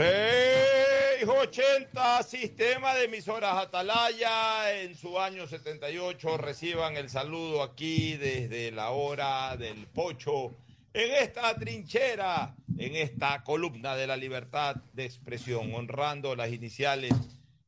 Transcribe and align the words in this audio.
680 0.00 2.22
Sistema 2.22 2.94
de 2.94 3.04
Emisoras 3.04 3.58
Atalaya 3.58 4.80
en 4.80 4.94
su 4.94 5.20
año 5.20 5.46
78. 5.46 6.38
Reciban 6.38 6.96
el 6.96 7.10
saludo 7.10 7.62
aquí 7.62 8.16
desde 8.16 8.70
la 8.70 8.92
hora 8.92 9.58
del 9.58 9.86
pocho 9.88 10.56
en 10.94 11.22
esta 11.22 11.54
trinchera, 11.54 12.56
en 12.78 12.96
esta 12.96 13.44
columna 13.44 13.94
de 13.94 14.06
la 14.06 14.16
libertad 14.16 14.76
de 14.94 15.04
expresión, 15.04 15.74
honrando 15.74 16.34
las 16.34 16.50
iniciales 16.50 17.12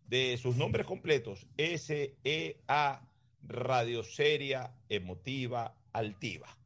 de 0.07 0.39
sus 0.41 0.57
nombres 0.57 0.87
completos, 0.87 1.47
SEA 1.59 3.03
Radio 3.43 4.03
Seria, 4.03 4.75
Emotiva, 4.89 5.77
Altiva. 5.93 6.57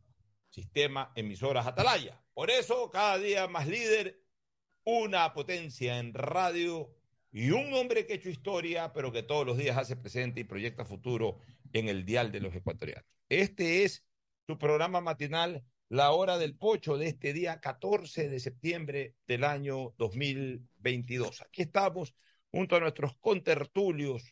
Sistema 0.48 1.10
Emisoras 1.16 1.66
Atalaya. 1.66 2.22
Por 2.34 2.52
eso, 2.52 2.88
cada 2.88 3.19
día 3.19 3.48
más 3.48 3.66
líder, 3.66 4.25
una 4.86 5.34
potencia 5.34 5.98
en 5.98 6.14
radio 6.14 6.88
y 7.32 7.50
un 7.50 7.74
hombre 7.74 8.06
que 8.06 8.12
ha 8.12 8.16
hecho 8.16 8.30
historia, 8.30 8.92
pero 8.92 9.10
que 9.10 9.24
todos 9.24 9.44
los 9.44 9.58
días 9.58 9.77
hace 9.77 9.96
presente 9.96 10.40
y 10.40 10.44
proyecta 10.44 10.84
futuro 10.84 11.40
en 11.72 11.88
el 11.88 12.04
dial 12.04 12.30
de 12.30 12.38
los 12.38 12.54
ecuatorianos. 12.54 13.04
Este 13.28 13.82
es 13.82 14.04
su 14.46 14.56
programa 14.58 15.00
matinal, 15.00 15.64
La 15.88 16.12
Hora 16.12 16.38
del 16.38 16.54
Pocho, 16.54 16.98
de 16.98 17.08
este 17.08 17.32
día 17.32 17.60
14 17.60 18.28
de 18.28 18.38
septiembre 18.38 19.16
del 19.27 19.42
año 19.42 19.92
2022. 19.98 21.42
Aquí 21.42 21.62
estamos 21.62 22.14
junto 22.52 22.77
a 22.77 22.80
nuestros 22.80 23.16
contertulios 23.18 24.22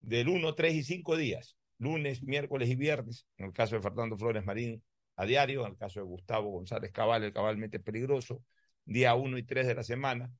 del 0.00 0.30
1, 0.30 0.54
3 0.54 0.74
y 0.76 0.82
5 0.82 1.18
días, 1.18 1.58
lunes, 1.76 2.22
miércoles 2.22 2.70
y 2.70 2.74
viernes, 2.74 3.26
en 3.36 3.46
el 3.46 3.52
caso 3.52 3.76
de 3.76 3.82
Fernando 3.82 4.16
Flores 4.16 4.46
Marín 4.46 4.82
a 5.16 5.26
diario, 5.26 5.66
en 5.66 5.72
el 5.72 5.76
caso 5.76 6.00
de 6.00 6.06
Gustavo 6.06 6.48
González 6.52 6.90
Cabal, 6.90 7.22
el 7.22 7.34
cabalmente 7.34 7.80
peligroso, 7.80 8.42
día 8.84 9.14
1 9.14 9.38
y 9.38 9.42
3 9.42 9.66
de 9.66 9.74
la 9.74 9.82
semana, 9.82 10.32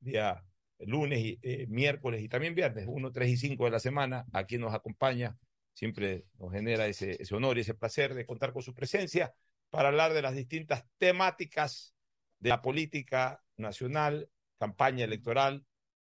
día 0.00 0.44
lunes, 0.80 1.18
y, 1.20 1.38
eh, 1.42 1.66
miércoles 1.68 2.22
y 2.22 2.28
también 2.28 2.54
viernes, 2.54 2.86
1, 2.88 3.12
3 3.12 3.28
y 3.28 3.36
5 3.36 3.64
de 3.64 3.70
la 3.70 3.80
semana, 3.80 4.26
aquí 4.32 4.58
nos 4.58 4.74
acompaña, 4.74 5.36
siempre 5.74 6.26
nos 6.38 6.52
genera 6.52 6.86
ese, 6.86 7.20
ese 7.20 7.34
honor 7.34 7.58
y 7.58 7.62
ese 7.62 7.74
placer 7.74 8.14
de 8.14 8.26
contar 8.26 8.52
con 8.52 8.62
su 8.62 8.74
presencia 8.74 9.34
para 9.70 9.88
hablar 9.88 10.12
de 10.12 10.22
las 10.22 10.34
distintas 10.34 10.84
temáticas 10.98 11.94
de 12.38 12.50
la 12.50 12.62
política 12.62 13.42
nacional, 13.56 14.30
campaña 14.58 15.04
electoral. 15.04 15.64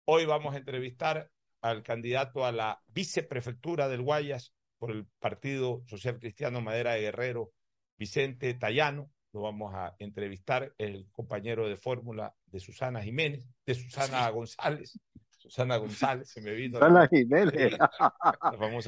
Hoy 0.04 0.26
vamos 0.26 0.54
a 0.54 0.58
entrevistar 0.58 1.30
al 1.60 1.82
candidato 1.82 2.44
a 2.44 2.52
la 2.52 2.82
viceprefectura 2.88 3.88
del 3.88 4.02
Guayas 4.02 4.52
por 4.78 4.90
el 4.90 5.06
Partido 5.18 5.82
Social 5.86 6.18
Cristiano 6.18 6.60
Madera 6.60 6.92
de 6.92 7.00
Guerrero, 7.00 7.52
Vicente 7.96 8.54
Tallano, 8.54 9.10
lo 9.32 9.42
vamos 9.42 9.74
a 9.74 9.94
entrevistar, 9.98 10.72
el 10.78 11.08
compañero 11.12 11.68
de 11.68 11.76
fórmula 11.76 12.34
de 12.46 12.60
Susana 12.60 13.02
Jiménez, 13.02 13.44
de 13.66 13.74
Susana 13.74 14.28
González. 14.30 14.98
Susana 15.30 15.76
González, 15.76 16.28
se 16.28 16.40
me 16.40 16.52
vino. 16.52 16.78
Susana 16.78 17.06
Jiménez. 17.08 17.78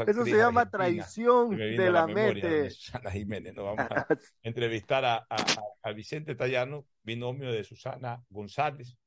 Eso 0.07 0.25
se 0.25 0.37
llama 0.37 0.69
traición 0.69 1.57
de 1.57 1.91
la, 1.91 2.07
mente. 2.07 2.71
Susana 2.71 3.11
Jiménez. 3.11 3.55
Nos 3.55 3.65
vamos 3.65 3.91
a 3.91 4.07
entrevistar 4.43 5.05
a, 5.05 5.27
a, 5.31 5.37
a, 5.83 5.93
Vicente 5.93 6.35
Tallano, 6.35 6.87
binomio 7.03 7.53
de 7.53 7.65
Susana 7.65 8.23
González. 8.29 8.99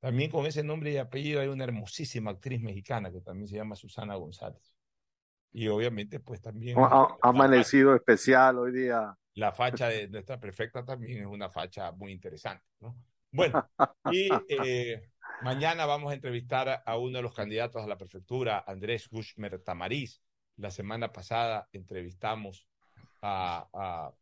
También 0.00 0.30
con 0.30 0.46
ese 0.46 0.62
nombre 0.64 0.92
y 0.92 0.96
apellido 0.96 1.40
hay 1.40 1.48
una 1.48 1.64
hermosísima 1.64 2.32
actriz 2.32 2.60
mexicana 2.60 3.12
que 3.12 3.20
también 3.20 3.48
se 3.48 3.56
llama 3.56 3.76
Susana 3.76 4.16
González. 4.16 4.74
Y 5.52 5.68
obviamente, 5.68 6.20
pues 6.20 6.40
también. 6.40 6.76
Ha 6.78 7.16
amanecido 7.22 7.94
especial 7.94 8.58
hoy 8.58 8.72
día. 8.72 9.16
La 9.34 9.52
facha 9.52 9.88
de 9.88 10.08
nuestra 10.08 10.38
prefecta 10.38 10.84
también 10.84 11.20
es 11.20 11.26
una 11.26 11.50
facha 11.50 11.92
muy 11.92 12.12
interesante, 12.12 12.64
¿no? 12.80 12.96
Bueno, 13.32 13.68
y 14.10 14.28
eh, 14.48 15.10
mañana 15.42 15.86
vamos 15.86 16.10
a 16.10 16.14
entrevistar 16.14 16.82
a 16.84 16.98
uno 16.98 17.18
de 17.18 17.22
los 17.22 17.34
candidatos 17.34 17.82
a 17.82 17.86
la 17.86 17.96
prefectura, 17.96 18.64
Andrés 18.66 19.08
Gushmer 19.08 19.62
Tamariz. 19.62 20.20
La 20.56 20.70
semana 20.70 21.12
pasada 21.12 21.68
entrevistamos 21.72 22.66
a, 23.22 23.68
a, 23.72 24.12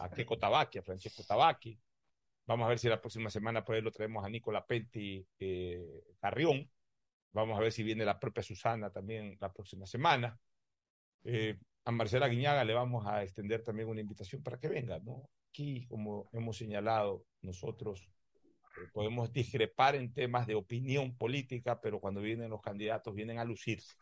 a 0.00 0.10
Keiko 0.10 0.38
Tabaki, 0.38 0.78
a 0.78 0.82
Francesco 0.82 1.22
Tabaki. 1.22 1.78
Vamos 2.46 2.66
a 2.66 2.68
ver 2.68 2.78
si 2.78 2.88
la 2.88 3.00
próxima 3.00 3.28
semana 3.28 3.64
por 3.64 3.74
ahí 3.74 3.82
lo 3.82 3.90
traemos 3.90 4.24
a 4.24 4.28
Nicola 4.28 4.64
Penti 4.64 5.26
eh, 5.38 6.04
Carrión. 6.20 6.70
Vamos 7.32 7.58
a 7.58 7.60
ver 7.60 7.72
si 7.72 7.82
viene 7.82 8.04
la 8.04 8.18
propia 8.18 8.42
Susana 8.42 8.90
también 8.90 9.36
la 9.40 9.52
próxima 9.52 9.84
semana. 9.84 10.38
Eh, 11.24 11.58
a 11.86 11.92
Marcela 11.92 12.28
Guiñaga 12.28 12.64
le 12.64 12.74
vamos 12.74 13.06
a 13.06 13.22
extender 13.22 13.62
también 13.62 13.88
una 13.88 14.00
invitación 14.00 14.42
para 14.42 14.58
que 14.58 14.68
venga, 14.68 14.98
¿no? 14.98 15.30
Aquí, 15.48 15.86
como 15.86 16.28
hemos 16.32 16.56
señalado, 16.56 17.24
nosotros 17.42 18.10
eh, 18.76 18.88
podemos 18.92 19.32
discrepar 19.32 19.94
en 19.94 20.12
temas 20.12 20.48
de 20.48 20.56
opinión 20.56 21.16
política, 21.16 21.80
pero 21.80 22.00
cuando 22.00 22.20
vienen 22.20 22.50
los 22.50 22.60
candidatos 22.60 23.14
vienen 23.14 23.38
a 23.38 23.44
lucirse. 23.44 23.94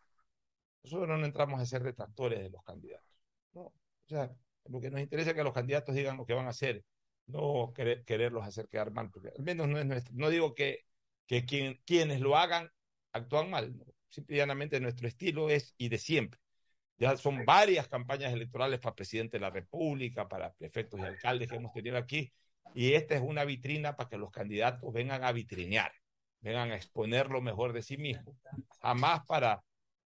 Nosotros 0.83 1.19
no 1.19 1.27
entramos 1.27 1.61
a 1.61 1.67
ser 1.67 1.83
detractores 1.83 2.41
de 2.41 2.49
los 2.49 2.63
candidatos, 2.65 3.15
¿no? 3.53 3.65
O 3.65 4.09
sea, 4.09 4.35
lo 4.65 4.81
que 4.81 4.91
nos 4.91 5.03
interesa 5.03 5.31
es 5.31 5.37
que 5.37 5.45
los 5.45 5.53
candidatos 5.53 5.95
digan 5.95 6.17
lo 6.17 6.25
que 6.25 6.33
van 6.33 6.47
a 6.47 6.51
hacer, 6.51 6.83
no 7.27 7.73
querer, 7.75 8.03
quererlos 8.05 8.47
hacer 8.47 8.67
quedar 8.69 8.93
mal, 8.93 9.11
porque 9.11 9.29
al 9.29 9.45
menos 9.45 9.69
no 9.69 9.79
es 9.79 9.85
nuestro, 9.85 10.15
no 10.17 10.31
digo 10.31 10.55
que, 10.55 10.87
que 11.27 11.45
quien, 11.45 11.83
quienes 11.85 12.21
lo 12.21 12.37
hagan 12.39 12.71
actúan 13.13 13.51
mal, 13.51 13.77
¿no? 13.77 13.85
simplemente 14.09 14.81
nuestro 14.81 15.07
estilo 15.07 15.51
es 15.51 15.75
y 15.77 15.91
de 15.91 15.99
siempre 15.99 16.44
ya 16.97 17.17
son 17.17 17.45
varias 17.45 17.89
campañas 17.89 18.33
electorales 18.33 18.81
para 18.81 18.95
presidente 18.95 19.37
de 19.37 19.41
la 19.41 19.51
República, 19.51 20.29
para 20.29 20.53
prefectos 20.53 21.01
y 21.01 21.03
alcaldes 21.03 21.51
que 21.51 21.57
hemos 21.57 21.73
tenido 21.73 21.97
aquí. 21.97 22.33
Y 22.75 22.95
esta 22.95 23.15
es 23.15 23.21
una 23.21 23.45
vitrina 23.45 23.97
para 23.97 24.09
que 24.09 24.17
los 24.17 24.31
candidatos 24.31 24.93
vengan 24.93 25.25
a 25.25 25.33
vitrinear, 25.33 25.93
vengan 26.41 26.71
a 26.71 26.77
exponer 26.77 27.31
lo 27.31 27.41
mejor 27.41 27.73
de 27.73 27.83
sí 27.83 27.97
mismos. 27.97 28.37
Jamás 28.81 29.25
para, 29.27 29.63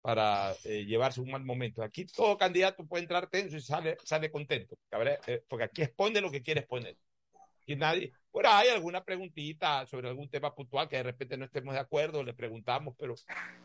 para 0.00 0.54
eh, 0.64 0.84
llevarse 0.84 1.20
un 1.20 1.30
mal 1.30 1.44
momento. 1.44 1.82
Aquí 1.82 2.06
todo 2.06 2.38
candidato 2.38 2.86
puede 2.86 3.02
entrar 3.02 3.28
tenso 3.28 3.56
y 3.56 3.60
sale, 3.60 3.96
sale 4.04 4.30
contento, 4.30 4.76
eh, 5.26 5.42
porque 5.48 5.64
aquí 5.64 5.82
expone 5.82 6.20
lo 6.20 6.30
que 6.30 6.42
quiere 6.42 6.60
exponer. 6.60 6.96
Y 7.66 7.76
nadie, 7.76 8.12
bueno, 8.32 8.48
hay 8.50 8.68
alguna 8.68 9.04
preguntita 9.04 9.84
sobre 9.84 10.08
algún 10.08 10.30
tema 10.30 10.54
puntual 10.54 10.88
que 10.88 10.96
de 10.96 11.02
repente 11.02 11.36
no 11.36 11.44
estemos 11.44 11.74
de 11.74 11.80
acuerdo, 11.80 12.24
le 12.24 12.32
preguntamos, 12.32 12.94
pero 12.98 13.14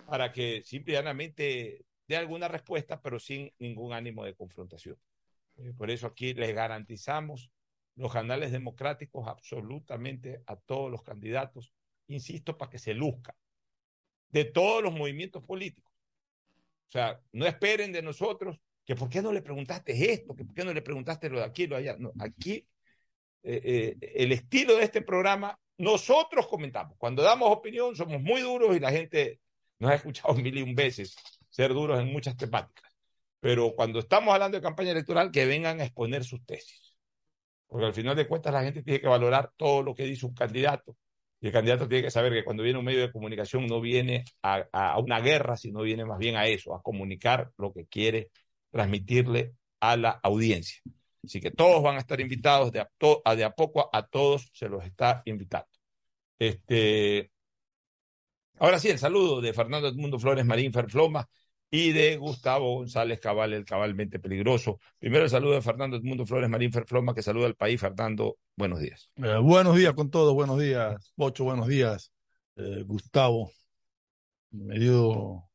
para 0.06 0.31
que 0.34 0.62
simplemente 0.66 1.85
de 2.08 2.18
alguna 2.18 2.47
respuesta, 2.47 3.02
pero 3.02 3.19
sin 3.19 3.52
ningún 3.59 3.94
ánimo 3.94 4.24
de 4.25 4.36
confrontación. 4.36 4.97
Eh, 5.58 5.74
por 5.78 5.90
eso 5.90 6.08
aquí 6.08 6.34
les 6.34 6.53
garantizamos 6.53 7.52
los 7.96 8.12
canales 8.12 8.52
democráticos 8.52 9.28
absolutamente 9.28 10.41
a 10.47 10.56
todos 10.56 10.90
los 10.90 11.03
candidatos, 11.03 11.74
insisto, 12.08 12.58
para 12.58 12.72
que 12.72 12.80
se 12.80 12.94
luzca, 12.94 13.36
de 14.30 14.46
todos 14.46 14.81
los 14.84 14.94
movimientos 14.94 15.44
políticos. 15.44 15.94
O 16.90 16.91
sea, 16.91 17.22
no 17.31 17.46
esperen 17.46 17.91
de 17.91 18.02
nosotros 18.02 18.59
que 18.85 18.96
por 18.96 19.09
qué 19.09 19.22
no 19.22 19.31
le 19.31 19.41
preguntaste 19.41 20.12
esto, 20.12 20.35
que 20.35 20.46
por 20.46 20.53
qué 20.56 20.66
no 20.66 20.74
le 20.74 20.81
preguntaste 20.81 21.30
lo 21.30 21.40
de 21.40 21.46
aquí, 21.46 21.68
lo 21.68 21.75
de 21.75 21.90
allá. 21.90 21.97
No, 22.00 22.12
aquí 22.20 22.68
eh, 23.44 23.97
eh, 24.02 24.12
el 24.16 24.31
estilo 24.31 24.78
de 24.78 24.84
este 24.84 25.02
programa, 25.02 25.59
nosotros 25.78 26.47
comentamos. 26.47 26.97
Cuando 26.97 27.24
damos 27.24 27.52
opinión 27.52 27.96
somos 27.96 28.22
muy 28.22 28.41
duros 28.41 28.75
y 28.75 28.80
la 28.80 28.91
gente 28.91 29.40
nos 29.80 29.91
ha 29.91 29.96
escuchado 29.96 30.34
mil 30.35 30.58
y 30.58 30.62
un 30.62 30.75
veces 30.75 31.16
ser 31.53 31.74
duros 31.74 32.00
en 32.00 32.12
muchas 32.12 32.36
temáticas. 32.36 32.91
Pero 33.40 33.74
cuando 33.75 34.00
estamos 34.00 34.34
hablando 34.34 34.58
de 34.58 34.64
campaña 34.64 34.91
electoral, 34.91 35.31
que 35.31 35.46
vengan 35.46 35.80
a 35.80 35.84
exponer 35.84 36.24
sus 36.24 36.44
tesis. 36.46 36.96
Porque 37.68 37.86
al 37.86 37.94
final 37.94 38.16
de 38.16 38.28
cuentas 38.28 38.53
la 38.53 38.64
gente 38.64 38.81
tiene 38.81 39.00
que 39.02 39.08
valorar 39.08 39.52
todo 39.56 39.84
lo 39.84 39.94
que 39.94 40.06
dice 40.06 40.25
un 40.25 40.34
candidato. 40.34 40.97
Y 41.40 41.47
el 41.47 41.53
candidato 41.53 41.88
tiene 41.88 42.03
que 42.03 42.12
saber 42.12 42.34
que 42.34 42.44
cuando 42.44 42.64
viene 42.64 42.80
un 42.80 42.86
medio 42.86 43.02
de 43.02 43.12
comunicación 43.12 43.68
no 43.68 43.81
viene 43.81 44.24
a, 44.41 44.97
una 45.00 45.19
guerra, 45.19 45.58
sino 45.58 45.81
viene 45.81 46.06
más 46.06 46.18
bien 46.18 46.38
a 46.38 46.47
eso, 46.47 46.73
a 46.73 46.82
comunicar 46.82 47.52
lo 47.58 47.72
que 47.73 47.85
quiere 47.85 48.32
transmitirle 48.72 49.53
a 49.79 49.97
la 49.97 50.11
audiencia. 50.23 50.82
Así 51.23 51.40
que 51.40 51.52
todos 51.52 51.84
van 51.84 51.97
a 51.97 51.99
estar 51.99 52.20
invitados, 52.20 52.72
de 52.72 52.79
a 52.82 53.52
poco 53.56 53.90
a 53.91 54.08
todos 54.08 54.49
se 54.53 54.70
los 54.70 54.84
está 54.85 55.22
invitando. 55.26 55.67
Este, 56.40 57.32
ahora 58.59 58.79
sí, 58.79 58.90
el 58.90 58.99
saludo 58.99 59.41
de 59.41 59.53
Fernando 59.53 59.88
Edmundo 59.90 60.20
Flores 60.20 60.46
Marín 60.46 60.73
Ferfloma, 60.73 61.29
y 61.75 61.91
de 61.91 62.17
Gustavo 62.17 62.75
González 62.75 63.20
Cabal, 63.20 63.52
el 63.52 63.66
cabalmente 63.66 64.20
peligroso. 64.20 64.79
Primero 64.99 65.23
el 65.23 65.29
saludo 65.31 65.53
de 65.53 65.61
Fernando 65.64 65.97
Edmundo 65.97 66.23
Flores 66.23 66.47
Marín 66.47 66.72
Ferfloma, 66.72 67.16
que 67.16 67.23
saluda 67.23 67.47
al 67.47 67.55
país. 67.55 67.81
Fernando, 67.81 68.37
buenos 68.55 68.79
días. 68.79 69.09
Eh, 69.16 69.40
buenos 69.41 69.75
días 69.75 69.93
con 69.93 70.11
todos, 70.11 70.35
buenos 70.35 70.59
días, 70.59 71.11
Pocho, 71.16 71.46
buenos 71.46 71.67
días, 71.67 72.14
eh, 72.58 72.84
Gustavo. 72.85 73.52
Me 74.52 74.78
dio 74.78 75.46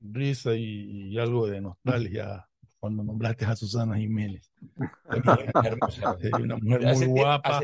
risa 0.00 0.52
y, 0.56 1.12
y, 1.12 1.18
algo 1.20 1.46
de 1.46 1.60
nostalgia 1.60 2.44
cuando 2.80 3.04
nombraste 3.04 3.44
a 3.44 3.54
Susana 3.54 3.96
Jiménez. 3.98 4.52
una 6.42 6.56
mujer 6.56 6.96
muy 6.96 7.06
guapa, 7.06 7.60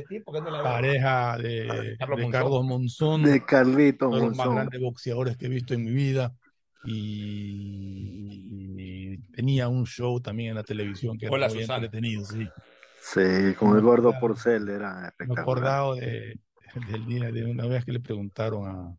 pareja 0.62 1.37
de 1.38 1.96
Ricardo 1.99 2.62
Monzón, 2.62 3.25
de 3.25 3.44
Carlito 3.44 4.06
uno 4.06 4.19
de 4.19 4.26
los 4.28 4.37
más 4.37 4.49
grandes 4.50 4.81
boxeadores 4.81 5.37
que 5.37 5.46
he 5.46 5.49
visto 5.49 5.75
en 5.75 5.82
mi 5.82 5.90
vida 5.90 6.32
y, 6.86 8.34
tenía 9.32 9.69
un 9.69 9.86
show 9.86 10.20
también 10.20 10.50
en 10.50 10.56
la 10.56 10.62
televisión 10.64 11.19
que 11.19 11.26
era 11.26 11.48
muy 11.48 11.62
entretenido, 11.62 12.25
sí. 12.25 12.46
Sí, 13.00 13.54
con 13.58 13.76
el 13.76 13.82
gordo 13.82 14.19
Porcel 14.19 14.69
era 14.69 15.08
espectacular. 15.08 15.42
acordado 15.42 15.94
de, 15.96 16.40
del 16.90 17.06
día 17.06 17.31
de 17.31 17.44
una 17.44 17.66
vez 17.66 17.84
que 17.84 17.92
le 17.92 18.00
preguntaron 18.00 18.66
a, 18.66 18.96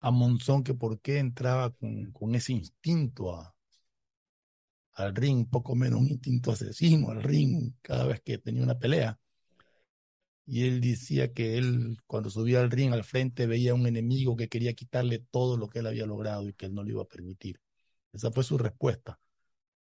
a 0.00 0.10
Monzón 0.10 0.64
que 0.64 0.72
por 0.72 1.00
qué 1.00 1.18
entraba 1.18 1.70
con, 1.70 2.12
con 2.12 2.34
ese 2.34 2.52
instinto 2.52 3.34
a, 3.34 3.54
al 4.94 5.14
ring, 5.14 5.46
poco 5.48 5.74
menos 5.74 6.00
un 6.00 6.08
instinto 6.08 6.50
asesino 6.52 7.10
al 7.10 7.22
ring 7.22 7.74
cada 7.82 8.06
vez 8.06 8.20
que 8.22 8.38
tenía 8.38 8.62
una 8.62 8.78
pelea. 8.78 9.18
Y 10.46 10.66
él 10.66 10.80
decía 10.80 11.32
que 11.32 11.58
él, 11.58 11.98
cuando 12.06 12.30
subía 12.30 12.60
al 12.60 12.70
ring 12.70 12.92
al 12.92 13.02
frente, 13.02 13.46
veía 13.46 13.74
un 13.74 13.86
enemigo 13.86 14.36
que 14.36 14.48
quería 14.48 14.74
quitarle 14.74 15.18
todo 15.18 15.56
lo 15.56 15.68
que 15.68 15.80
él 15.80 15.86
había 15.86 16.06
logrado 16.06 16.48
y 16.48 16.52
que 16.52 16.66
él 16.66 16.74
no 16.74 16.84
le 16.84 16.92
iba 16.92 17.02
a 17.02 17.06
permitir. 17.06 17.60
Esa 18.12 18.30
fue 18.30 18.44
su 18.44 18.56
respuesta. 18.56 19.18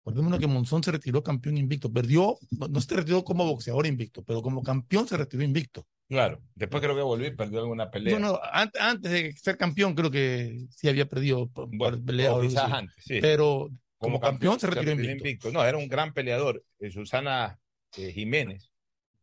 Recordemos 0.05 0.39
que 0.39 0.47
Monzón 0.47 0.83
se 0.83 0.91
retiró 0.91 1.23
campeón 1.23 1.57
invicto. 1.57 1.91
Perdió, 1.91 2.37
no, 2.51 2.81
se 2.81 2.95
retiró 2.95 3.23
como 3.23 3.45
boxeador 3.45 3.85
invicto, 3.85 4.23
pero 4.23 4.41
como 4.41 4.63
campeón 4.63 5.07
se 5.07 5.17
retiró 5.17 5.43
invicto. 5.43 5.87
Claro, 6.07 6.41
después 6.55 6.81
creo 6.81 6.95
que 6.95 7.03
volvió 7.03 7.35
perdió 7.35 7.59
alguna 7.59 7.91
pelea. 7.91 8.17
No, 8.17 8.31
no, 8.31 8.39
antes, 8.51 9.11
de 9.11 9.33
ser 9.33 9.57
campeón 9.57 9.93
creo 9.93 10.09
que 10.09 10.65
sí 10.71 10.89
había 10.89 11.07
perdido 11.07 11.47
bueno. 11.47 12.41
Quizás 12.41 12.71
antes, 12.71 12.95
sí. 13.05 13.19
Pero 13.21 13.69
como, 13.97 14.19
campeón, 14.19 14.59
se 14.59 14.67
retiró, 14.67 14.93
invicto. 14.93 15.51
No, 15.51 15.63
era 15.63 15.77
un 15.77 15.87
gran 15.87 16.13
peleador. 16.13 16.63
Eh, 16.79 16.89
Susana 16.89 17.59
eh, 17.95 18.11
Jiménez. 18.11 18.68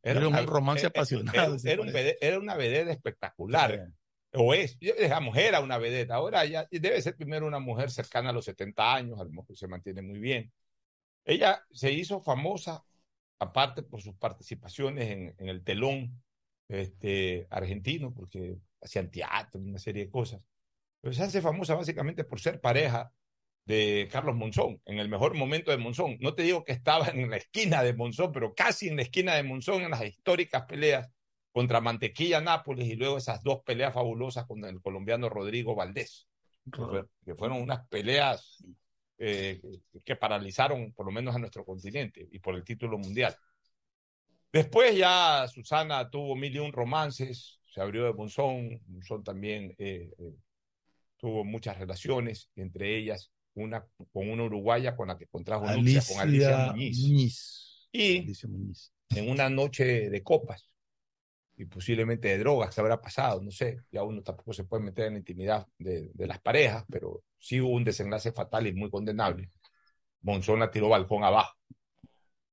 Era, 0.06 0.28
un 0.28 0.46
romance 0.46 0.86
apasionado. 0.86 1.56
Era, 1.64 2.38
una 2.38 2.54
vedette 2.54 2.92
espectacular. 2.92 3.88
O 4.32 4.54
es, 4.54 4.78
digamos, 4.78 5.36
era 5.36 5.60
una 5.60 5.78
vedette. 5.78 6.12
Ahora 6.12 6.44
ya 6.44 6.68
debe 6.70 7.02
ser 7.02 7.16
primero 7.16 7.46
una 7.46 7.58
mujer 7.58 7.90
cercana 7.90 8.30
a 8.30 8.32
los 8.32 8.44
70 8.44 8.94
años, 8.94 9.20
a 9.20 9.24
lo 9.24 9.30
mejor 9.30 9.56
se 9.56 9.66
mantiene 9.66 10.02
muy 10.02 10.18
bien. 10.18 10.52
Ella 11.24 11.60
se 11.72 11.90
hizo 11.90 12.20
famosa, 12.20 12.84
aparte 13.40 13.82
por 13.82 14.00
sus 14.00 14.14
participaciones 14.14 15.10
en, 15.10 15.34
en 15.38 15.48
el 15.48 15.64
telón 15.64 16.22
este, 16.68 17.48
argentino, 17.50 18.14
porque 18.14 18.58
hacían 18.80 19.10
teatro, 19.10 19.60
una 19.60 19.78
serie 19.78 20.04
de 20.04 20.10
cosas. 20.10 20.40
Pero 21.00 21.14
se 21.14 21.24
hace 21.24 21.40
famosa 21.40 21.74
básicamente 21.74 22.22
por 22.22 22.40
ser 22.40 22.60
pareja 22.60 23.12
de 23.66 24.08
Carlos 24.10 24.36
Monzón, 24.36 24.80
en 24.86 24.98
el 24.98 25.08
mejor 25.08 25.34
momento 25.34 25.72
de 25.72 25.76
Monzón. 25.76 26.16
No 26.20 26.34
te 26.34 26.44
digo 26.44 26.64
que 26.64 26.72
estaba 26.72 27.08
en 27.08 27.28
la 27.28 27.36
esquina 27.36 27.82
de 27.82 27.92
Monzón, 27.92 28.32
pero 28.32 28.54
casi 28.54 28.88
en 28.88 28.96
la 28.96 29.02
esquina 29.02 29.34
de 29.34 29.42
Monzón 29.42 29.82
en 29.82 29.90
las 29.90 30.04
históricas 30.04 30.64
peleas 30.66 31.10
contra 31.50 31.80
Mantequilla 31.80 32.40
Nápoles 32.40 32.86
y 32.86 32.94
luego 32.94 33.18
esas 33.18 33.42
dos 33.42 33.62
peleas 33.64 33.92
fabulosas 33.92 34.46
con 34.46 34.64
el 34.64 34.80
colombiano 34.80 35.28
Rodrigo 35.28 35.74
Valdés, 35.74 36.28
que 37.24 37.34
fueron 37.34 37.60
unas 37.60 37.86
peleas 37.88 38.62
eh, 39.18 39.60
que 40.04 40.16
paralizaron 40.16 40.92
por 40.92 41.06
lo 41.06 41.12
menos 41.12 41.34
a 41.34 41.38
nuestro 41.38 41.64
continente 41.64 42.28
y 42.30 42.38
por 42.38 42.54
el 42.54 42.64
título 42.64 42.98
mundial. 42.98 43.34
Después 44.52 44.96
ya 44.96 45.46
Susana 45.48 46.08
tuvo 46.08 46.36
mil 46.36 46.54
y 46.54 46.58
un 46.60 46.72
romances, 46.72 47.58
se 47.66 47.80
abrió 47.80 48.04
de 48.04 48.12
Monzón, 48.12 48.80
Monzón 48.86 49.24
también 49.24 49.74
eh, 49.78 50.10
eh, 50.18 50.34
tuvo 51.16 51.44
muchas 51.44 51.78
relaciones, 51.78 52.50
entre 52.54 52.96
ellas 52.96 53.32
una 53.56 53.86
con 54.12 54.30
una 54.30 54.44
uruguaya 54.44 54.96
con 54.96 55.08
la 55.08 55.18
que 55.18 55.26
contrajo 55.26 55.66
Alicia, 55.66 56.02
con 56.06 56.20
Alicia 56.20 56.66
Muñiz. 56.72 57.88
Y 57.92 58.32
en 59.10 59.30
una 59.30 59.48
noche 59.48 60.10
de 60.10 60.22
copas 60.22 60.68
y 61.56 61.64
posiblemente 61.64 62.28
de 62.28 62.38
drogas 62.38 62.74
que 62.74 62.80
habrá 62.80 63.00
pasado, 63.00 63.40
no 63.42 63.50
sé, 63.50 63.78
ya 63.90 64.02
uno 64.02 64.22
tampoco 64.22 64.52
se 64.52 64.64
puede 64.64 64.82
meter 64.82 65.06
en 65.06 65.14
la 65.14 65.18
intimidad 65.20 65.66
de, 65.78 66.10
de 66.12 66.26
las 66.26 66.38
parejas, 66.40 66.84
pero 66.90 67.22
sí 67.38 67.60
hubo 67.60 67.70
un 67.70 67.84
desenlace 67.84 68.32
fatal 68.32 68.66
y 68.66 68.74
muy 68.74 68.90
condenable. 68.90 69.50
Monzón 70.20 70.60
la 70.60 70.70
tiró 70.70 70.88
balcón 70.88 71.24
abajo 71.24 71.54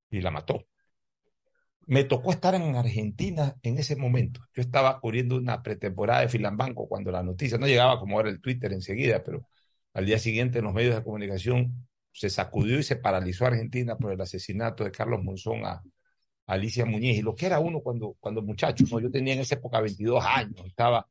y 0.10 0.22
la 0.22 0.32
mató. 0.32 0.66
Me 1.86 2.06
tocó 2.06 2.32
estar 2.32 2.56
en 2.56 2.76
Argentina 2.76 3.56
en 3.62 3.78
ese 3.78 3.98
momento. 3.98 4.40
Yo 4.54 4.62
estaba 4.62 5.02
cubriendo 5.02 5.36
una 5.36 5.62
pretemporada 5.62 6.22
de 6.22 6.30
Filambanco 6.30 6.88
cuando 6.88 7.12
la 7.12 7.24
noticia 7.24 7.58
no 7.58 7.68
llegaba 7.68 8.00
como 8.00 8.22
era 8.22 8.30
el 8.30 8.40
Twitter 8.40 8.72
enseguida, 8.72 9.22
pero 9.22 9.46
al 9.94 10.06
día 10.06 10.20
siguiente 10.20 10.60
en 10.60 10.66
los 10.66 10.74
medios 10.74 10.96
de 10.96 11.04
comunicación 11.04 11.88
se 12.12 12.30
sacudió 12.30 12.80
y 12.80 12.84
se 12.84 12.96
paralizó 12.96 13.46
Argentina 13.46 13.98
por 13.98 14.12
el 14.12 14.22
asesinato 14.22 14.84
de 14.84 14.92
Carlos 14.92 15.24
Monzón 15.24 15.66
a, 15.66 15.82
Alicia 16.46 16.86
Muñiz. 16.86 17.18
Y 17.18 17.22
lo 17.22 17.36
que 17.36 17.46
era 17.46 17.60
uno 17.60 17.82
cuando, 17.82 18.16
cuando 18.20 18.42
muchacho, 18.42 18.84
¿no? 18.92 19.00
yo 19.00 19.10
tenía 19.10 19.34
en 19.34 19.40
esa 19.42 19.56
época 19.56 19.80
22 19.80 20.24
años, 20.26 20.66
estaba 20.66 21.08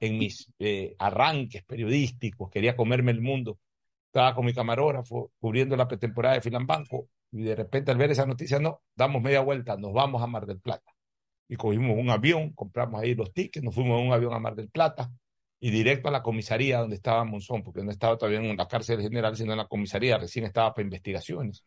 en 0.00 0.18
mis 0.18 0.50
eh, 0.58 0.96
arranques 0.98 1.62
periodísticos, 1.64 2.50
quería 2.50 2.76
comerme 2.76 3.12
el 3.12 3.20
mundo. 3.20 3.58
Estaba 4.06 4.34
con 4.34 4.44
mi 4.44 4.52
camarógrafo 4.52 5.32
cubriendo 5.38 5.76
la 5.76 5.88
pretemporada 5.88 6.34
de 6.34 6.42
Filambanco 6.42 7.08
y 7.30 7.42
de 7.44 7.54
repente 7.54 7.90
al 7.90 7.96
ver 7.96 8.10
esa 8.10 8.26
noticia, 8.26 8.58
no, 8.58 8.82
damos 8.94 9.22
media 9.22 9.40
vuelta, 9.40 9.76
nos 9.76 9.92
vamos 9.92 10.22
a 10.22 10.26
Mar 10.26 10.46
del 10.46 10.60
Plata. 10.60 10.92
Y 11.48 11.56
cogimos 11.56 11.96
un 11.96 12.10
avión, 12.10 12.52
compramos 12.52 13.00
ahí 13.00 13.14
los 13.14 13.32
tickets, 13.32 13.64
nos 13.64 13.74
fuimos 13.74 14.00
en 14.00 14.08
un 14.08 14.12
avión 14.12 14.34
a 14.34 14.38
Mar 14.38 14.54
del 14.54 14.68
Plata 14.68 15.10
y 15.64 15.70
directo 15.70 16.08
a 16.08 16.10
la 16.10 16.24
comisaría 16.24 16.80
donde 16.80 16.96
estaba 16.96 17.24
Monzón, 17.24 17.62
porque 17.62 17.84
no 17.84 17.92
estaba 17.92 18.18
todavía 18.18 18.40
en 18.40 18.56
la 18.56 18.66
cárcel 18.66 19.00
general, 19.00 19.36
sino 19.36 19.52
en 19.52 19.58
la 19.58 19.68
comisaría, 19.68 20.18
recién 20.18 20.44
estaba 20.44 20.74
para 20.74 20.82
investigaciones. 20.82 21.64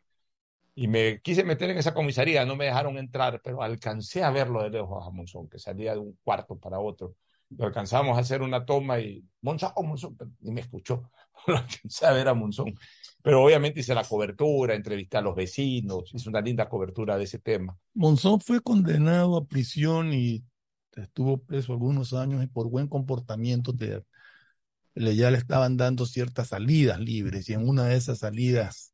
Y 0.75 0.89
me 0.89 1.21
quise 1.21 1.45
meter 1.45 1.69
en 1.69 1.77
esa 1.77 1.93
comisaría, 1.93 2.45
no 2.45 2.57
me 2.57 2.65
dejaron 2.65 2.97
entrar, 2.97 3.39
pero 3.41 3.63
alcancé 3.63 4.21
a 4.21 4.31
verlo 4.31 4.61
de 4.63 4.69
lejos 4.69 5.07
a 5.07 5.11
Monzón, 5.11 5.47
que 5.47 5.59
salía 5.59 5.93
de 5.93 5.99
un 5.99 6.19
cuarto 6.25 6.59
para 6.59 6.77
otro. 6.77 7.15
Lo 7.51 7.67
alcanzamos 7.67 8.17
a 8.17 8.19
hacer 8.19 8.41
una 8.41 8.65
toma 8.65 8.99
y 8.99 9.23
Monzón, 9.39 9.71
oh, 9.75 9.83
Monzón, 9.83 10.17
ni 10.41 10.51
me 10.51 10.59
escuchó. 10.59 11.09
Lo 11.47 11.55
alcancé 11.55 12.05
a 12.05 12.11
ver 12.11 12.27
a 12.27 12.33
Monzón. 12.33 12.75
Pero 13.21 13.45
obviamente 13.45 13.79
hice 13.79 13.95
la 13.95 14.03
cobertura, 14.03 14.75
entrevisté 14.75 15.15
a 15.15 15.21
los 15.21 15.35
vecinos, 15.35 16.13
hice 16.13 16.27
una 16.27 16.41
linda 16.41 16.67
cobertura 16.67 17.17
de 17.17 17.23
ese 17.23 17.39
tema. 17.39 17.77
Monzón 17.93 18.41
fue 18.41 18.59
condenado 18.59 19.37
a 19.37 19.45
prisión 19.45 20.11
y 20.11 20.43
estuvo 20.95 21.37
preso 21.37 21.73
algunos 21.73 22.13
años 22.13 22.43
y 22.43 22.47
por 22.47 22.69
buen 22.69 22.87
comportamiento 22.87 23.71
de, 23.73 24.03
le, 24.95 25.15
ya 25.15 25.31
le 25.31 25.37
estaban 25.37 25.77
dando 25.77 26.05
ciertas 26.05 26.49
salidas 26.49 26.99
libres 26.99 27.49
y 27.49 27.53
en 27.53 27.67
una 27.67 27.85
de 27.85 27.95
esas 27.95 28.19
salidas 28.19 28.93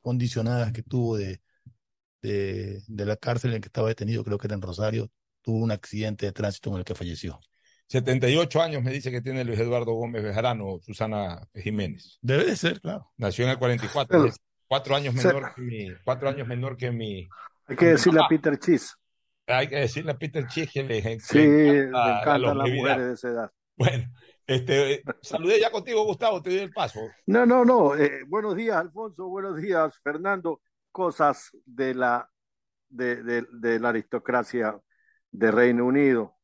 condicionadas 0.00 0.72
que 0.72 0.82
tuvo 0.82 1.16
de, 1.16 1.40
de, 2.22 2.82
de 2.86 3.06
la 3.06 3.16
cárcel 3.16 3.50
en 3.50 3.54
la 3.56 3.60
que 3.60 3.68
estaba 3.68 3.88
detenido, 3.88 4.24
creo 4.24 4.38
que 4.38 4.46
era 4.46 4.54
en 4.54 4.62
Rosario, 4.62 5.10
tuvo 5.42 5.58
un 5.58 5.70
accidente 5.70 6.26
de 6.26 6.32
tránsito 6.32 6.70
en 6.70 6.76
el 6.76 6.84
que 6.84 6.94
falleció. 6.94 7.40
78 7.88 8.62
años 8.62 8.82
me 8.82 8.90
dice 8.90 9.10
que 9.10 9.20
tiene 9.20 9.44
Luis 9.44 9.60
Eduardo 9.60 9.92
Gómez 9.92 10.22
Bejarano, 10.22 10.78
Susana 10.80 11.46
Jiménez. 11.54 12.18
Debe 12.22 12.46
de 12.46 12.56
ser, 12.56 12.80
claro. 12.80 13.12
Nació 13.16 13.44
en 13.44 13.52
el 13.52 13.58
44, 13.58 14.30
cuatro 14.66 14.96
años 14.96 15.14
menor 15.14 15.54
que 15.54 15.62
mi, 15.62 15.88
cuatro 16.02 16.28
años 16.28 16.48
menor 16.48 16.76
que 16.76 16.90
mi. 16.90 17.28
Hay 17.66 17.76
que 17.76 17.86
decirle 17.86 18.20
a 18.20 18.28
Peter 18.28 18.58
Chis. 18.58 18.96
Hay 19.46 19.68
que 19.68 19.76
decirle 19.76 20.12
a 20.12 20.18
Peter 20.18 20.46
Chis 20.46 20.70
que 20.72 20.82
le, 20.82 21.20
sí, 21.20 21.38
le 21.38 21.80
encantan 21.88 22.42
las 22.42 22.70
mujeres 22.70 23.06
de 23.06 23.12
esa 23.12 23.28
edad. 23.28 23.50
Bueno, 23.76 24.04
este, 24.46 25.02
saludé 25.20 25.60
ya 25.60 25.70
contigo, 25.70 26.04
Gustavo, 26.04 26.40
te 26.40 26.50
doy 26.50 26.60
el 26.60 26.72
paso. 26.72 27.00
No, 27.26 27.44
no, 27.44 27.64
no. 27.64 27.96
Eh, 27.96 28.22
buenos 28.26 28.54
días, 28.56 28.76
Alfonso. 28.76 29.26
Buenos 29.26 29.56
días, 29.56 29.98
Fernando. 30.02 30.62
Cosas 30.90 31.50
de 31.66 31.94
la, 31.94 32.30
de, 32.88 33.22
de, 33.22 33.46
de 33.52 33.80
la 33.80 33.88
aristocracia 33.88 34.78
de 35.30 35.50
Reino 35.50 35.84
Unido. 35.84 36.36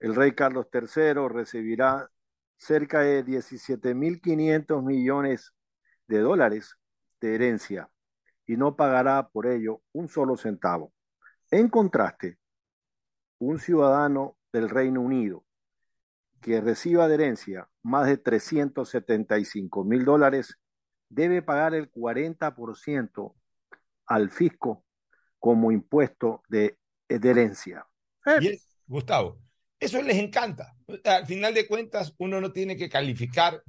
El 0.00 0.14
rey 0.14 0.32
Carlos 0.32 0.66
III 0.72 1.28
recibirá 1.28 2.08
cerca 2.56 3.00
de 3.00 3.24
17.500 3.24 4.82
millones 4.82 5.52
de 6.06 6.18
dólares 6.20 6.76
de 7.20 7.34
herencia 7.34 7.90
y 8.46 8.56
no 8.56 8.76
pagará 8.76 9.28
por 9.28 9.46
ello 9.46 9.82
un 9.92 10.08
solo 10.08 10.36
centavo. 10.36 10.92
En 11.50 11.68
contraste, 11.68 12.38
un 13.38 13.58
ciudadano 13.58 14.36
del 14.52 14.68
Reino 14.68 15.00
Unido 15.00 15.44
que 16.40 16.60
reciba 16.60 17.08
de 17.08 17.14
herencia 17.14 17.68
más 17.82 18.06
de 18.06 18.16
375 18.16 19.84
mil 19.84 20.04
dólares 20.04 20.58
debe 21.08 21.42
pagar 21.42 21.74
el 21.74 21.90
40% 21.90 23.34
al 24.06 24.30
fisco 24.30 24.84
como 25.38 25.72
impuesto 25.72 26.42
de, 26.48 26.78
herencia. 27.08 27.86
Gustavo, 28.86 29.40
eso 29.80 30.02
les 30.02 30.16
encanta. 30.16 30.76
Al 31.04 31.26
final 31.26 31.54
de 31.54 31.66
cuentas, 31.66 32.14
uno 32.18 32.40
no 32.40 32.52
tiene 32.52 32.76
que 32.76 32.88
calificar, 32.88 33.62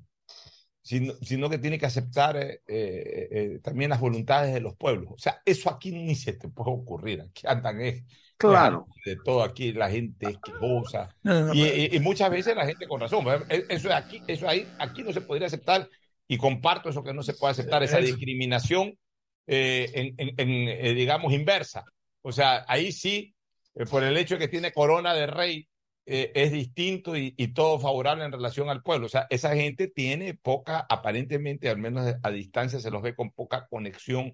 sino, 0.89 1.13
sino 1.21 1.51
que 1.51 1.59
tiene 1.59 1.77
que 1.77 1.85
aceptar 1.85 2.35
eh, 2.35 2.61
eh, 2.67 3.27
eh, 3.31 3.59
también 3.61 3.91
las 3.91 3.99
voluntades 3.99 4.51
de 4.51 4.59
los 4.59 4.75
pueblos. 4.75 5.13
O 5.13 5.19
sea, 5.19 5.39
eso 5.45 5.69
aquí 5.69 5.91
ni 5.91 6.15
se 6.15 6.33
te 6.33 6.49
puede 6.49 6.71
ocurrir. 6.71 7.21
Aquí 7.21 7.43
andan 7.45 7.79
es, 7.79 8.03
claro. 8.35 8.87
de 9.05 9.15
todo 9.23 9.43
aquí, 9.43 9.71
la 9.71 9.91
gente 9.91 10.31
es 10.31 10.37
quejosa. 10.43 11.15
y, 11.53 11.99
muchas 11.99 12.31
veces 12.31 12.55
la 12.55 12.65
gente 12.65 12.87
con 12.87 13.01
razón. 13.01 13.23
Eso, 13.69 13.93
aquí, 13.93 14.23
eso 14.25 14.49
ahí, 14.49 14.67
aquí 14.79 15.03
no 15.03 15.13
se 15.13 15.21
podría 15.21 15.45
aceptar. 15.45 15.87
Y 16.27 16.39
comparto 16.39 16.89
eso 16.89 17.03
que 17.03 17.13
no 17.13 17.21
se 17.21 17.35
puede 17.35 17.51
aceptar, 17.51 17.83
esa 17.83 17.99
discriminación 17.99 18.97
en, 19.45 20.15
en, 20.17 20.95
digamos, 20.95 21.31
inversa. 21.33 21.83
O 22.23 22.31
sea, 22.31 22.65
ahí 22.67 22.91
sí, 22.91 23.35
por 23.91 24.03
el 24.03 24.17
hecho 24.17 24.35
de 24.35 24.39
que 24.39 24.47
tiene 24.47 24.71
corona 24.71 25.13
de 25.13 25.27
rey, 25.27 25.68
eh, 26.11 26.31
es 26.33 26.51
distinto 26.51 27.15
y, 27.15 27.31
todo 27.53 27.79
favorable 27.79 28.25
en 28.25 28.31
relación 28.31 28.67
al 28.67 28.81
pueblo. 28.81 29.05
O 29.05 29.09
sea, 29.09 29.27
esa 29.29 29.55
gente 29.55 29.87
tiene 29.87 30.33
poca, 30.33 30.87
aparentemente, 30.89 31.69
al 31.69 31.77
menos 31.77 32.15
a 32.23 32.31
distancia 32.31 32.79
se 32.79 32.89
los 32.89 33.03
ve 33.03 33.15
con 33.15 33.29
poca 33.29 33.67
conexión 33.67 34.33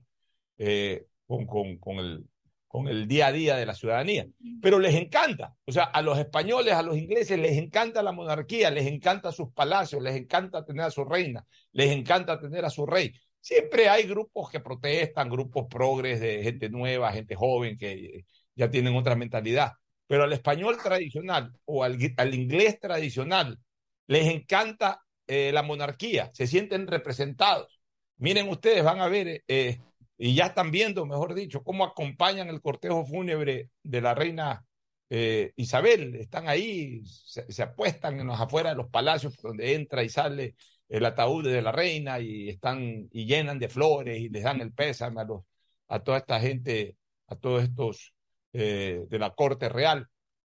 eh, 0.58 1.06
con, 1.28 1.46
con, 1.48 1.98
el, 1.98 2.24
con 2.70 2.88
el 2.88 3.10
día 3.10 3.28
a 3.28 3.34
día 3.34 3.58
de 3.58 3.66
la 3.66 3.76
ciudadanía. 3.76 4.26
Pero 4.62 4.80
les 4.80 4.96
encanta, 4.96 5.54
o 5.66 5.72
sea, 5.74 5.84
a 5.84 6.02
los 6.02 6.18
españoles, 6.18 6.74
a 6.74 6.82
los 6.82 6.96
ingleses 6.96 7.38
les 7.38 7.58
encanta 7.58 8.02
la 8.02 8.14
monarquía, 8.14 8.72
les 8.72 8.88
encanta 8.88 9.34
sus 9.34 9.52
palacios, 9.52 10.02
les 10.02 10.16
encanta 10.16 10.64
tener 10.64 10.86
a 10.86 10.92
su 10.92 11.04
reina, 11.04 11.46
les 11.74 11.92
encanta 11.92 12.40
tener 12.40 12.64
a 12.64 12.70
su 12.70 12.86
rey. 12.86 13.12
Siempre 13.42 13.90
hay 13.90 14.04
grupos 14.04 14.50
que 14.50 14.62
protestan, 14.62 15.30
grupos 15.30 15.66
progres 15.70 16.22
de 16.22 16.42
gente 16.42 16.70
nueva, 16.70 17.12
gente 17.12 17.36
joven 17.36 17.78
que 17.78 18.24
ya 18.56 18.70
tienen 18.70 18.96
otra 18.96 19.18
mentalidad. 19.18 19.74
Pero 20.08 20.24
al 20.24 20.34
español 20.34 20.78
tradicional 20.82 21.54
o 21.66 21.84
al, 21.84 22.02
inglés 22.34 22.80
tradicional 22.80 23.60
les 24.08 24.28
encanta 24.28 25.02
eh, 25.28 25.52
la 25.52 25.64
monarquía, 25.64 26.30
se 26.34 26.48
sienten 26.48 26.88
representados. 26.88 27.80
Miren 28.18 28.50
ustedes, 28.50 28.84
van 28.84 29.02
a 29.02 29.08
ver 29.08 29.44
eh, 29.48 29.80
y 30.18 30.36
ya 30.36 30.48
están 30.48 30.72
viendo, 30.72 31.06
mejor 31.06 31.34
dicho, 31.34 31.64
cómo 31.64 31.84
acompañan 31.84 32.50
el 32.50 32.62
cortejo 32.62 33.06
fúnebre 33.06 33.70
de 33.84 34.02
la 34.02 34.14
reina 34.16 34.66
eh, 35.10 35.54
Isabel. 35.56 36.16
Están 36.16 36.48
ahí, 36.48 37.04
se, 37.06 37.64
apuestan 37.64 38.20
en 38.20 38.28
los 38.28 38.40
afuera 38.40 38.70
de 38.72 38.76
los 38.76 38.90
palacios 38.90 39.36
donde 39.42 39.76
entra 39.76 40.04
y 40.04 40.10
sale 40.10 40.56
el 40.90 41.06
ataúd 41.06 41.44
de 41.46 41.62
la 41.62 41.72
reina 41.72 42.20
y 42.20 42.50
están 42.50 43.08
y 43.12 43.26
llenan 43.26 43.60
de 43.60 43.70
flores 43.70 44.20
y 44.20 44.30
les 44.30 44.44
dan 44.44 44.62
el 44.62 44.72
pésame 44.74 45.22
a, 45.22 45.26
los, 45.26 45.44
a 45.88 46.00
toda 46.00 46.20
esta 46.20 46.40
gente, 46.40 46.98
a 47.28 47.36
todos 47.36 47.64
estos 47.64 48.15
eh, 48.58 49.06
de 49.10 49.20
la 49.20 49.32
corte 49.36 49.68
real. 49.68 50.08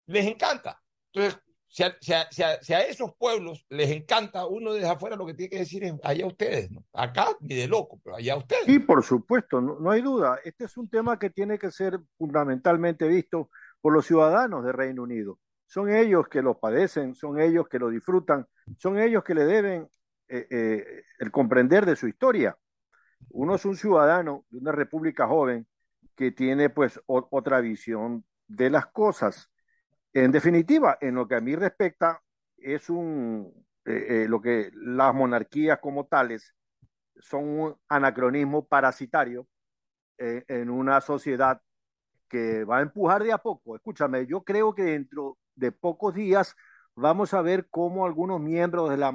Les 0.07 0.27
encanta. 0.27 0.83
Entonces, 1.13 1.41
si 1.69 1.83
a, 2.13 2.81
esos 2.81 3.15
pueblos 3.17 3.65
les 3.71 3.91
encanta, 3.93 4.45
uno 4.47 4.75
desde 4.75 4.89
afuera 4.89 5.15
lo 5.15 5.25
que 5.25 5.35
tiene 5.35 5.51
que 5.51 5.59
decir 5.61 5.85
es 5.85 5.95
allá 6.03 6.27
ustedes, 6.27 6.71
¿no? 6.71 6.85
Acá 6.93 7.29
ni 7.41 7.55
de 7.55 7.69
loco, 7.69 8.01
pero 8.03 8.17
allá 8.17 8.37
ustedes. 8.37 8.65
Sí, 8.67 8.81
por 8.81 9.05
supuesto, 9.05 9.61
no, 9.61 9.91
hay 9.91 10.03
duda. 10.03 10.41
Este 10.45 10.65
es 10.65 10.77
un 10.77 10.91
tema 10.91 11.17
que 11.19 11.31
tiene 11.31 11.59
que 11.59 11.71
ser 11.71 11.99
fundamentalmente 12.19 13.07
visto 13.07 13.51
por 13.81 13.93
los 13.93 14.05
ciudadanos 14.05 14.65
de 14.65 14.73
Reino 14.73 15.05
Unido. 15.05 15.39
Son 15.65 15.89
ellos 15.89 16.29
que 16.29 16.43
lo 16.43 16.59
padecen, 16.59 17.15
son 17.15 17.41
ellos 17.41 17.69
que 17.69 17.79
lo 17.79 17.89
disfrutan, 17.89 18.47
son 18.79 18.99
ellos 18.99 19.25
que 19.25 19.35
le 19.35 19.45
deben 19.45 19.89
eh, 20.29 20.47
eh, 20.51 21.05
el 21.21 21.31
comprender 21.31 21.87
de 21.87 21.95
su 21.97 22.09
historia. 22.09 22.57
Uno 23.31 23.55
es 23.55 23.65
un 23.65 23.77
ciudadano 23.77 24.45
de 24.51 24.59
una 24.59 24.73
república 24.73 25.27
joven 25.27 25.67
que 26.17 26.33
tiene 26.33 26.71
pues 26.71 27.01
otra 27.07 27.61
visión 27.61 28.25
de 28.47 28.71
las 28.71 28.87
cosas 28.87 29.53
en 30.15 30.31
definitiva, 30.33 30.99
en 31.01 31.15
lo 31.15 31.27
que 31.27 31.37
a 31.37 31.41
mí 31.41 31.57
respecta, 31.57 32.23
es 32.59 32.91
un, 32.91 33.53
eh, 33.85 34.25
eh, 34.25 34.27
lo 34.29 34.41
que 34.41 34.71
las 34.75 35.15
monarquías 35.15 35.79
como 35.81 36.07
tales 36.07 36.55
son 37.19 37.45
un 37.49 37.77
anacronismo 37.89 38.67
parasitario 38.67 39.49
eh, 40.19 40.45
en 40.49 40.71
una 40.71 41.01
sociedad 41.01 41.61
que 42.29 42.65
va 42.65 42.79
a 42.79 42.83
empujar 42.83 43.23
de 43.25 43.33
a 43.33 43.39
poco. 43.39 43.77
Escúchame, 43.77 44.27
yo 44.27 44.43
creo 44.45 44.75
que 44.75 44.85
dentro 44.85 45.39
de 45.55 45.73
pocos 45.73 46.15
días 46.15 46.57
vamos 46.95 47.35
a 47.35 47.43
ver 47.43 47.69
cómo 47.71 48.07
algunos 48.07 48.41
miembros 48.41 48.91
de 48.91 48.97
la 48.99 49.13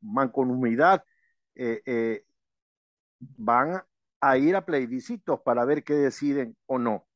mancomunidad 0.00 1.04
van 3.18 3.82
a 4.20 4.36
ir 4.36 4.56
a 4.56 4.64
plebiscitos 4.64 5.40
para 5.40 5.64
ver 5.64 5.82
qué 5.82 5.94
deciden 5.94 6.56
o 6.66 6.78
no. 6.78 7.06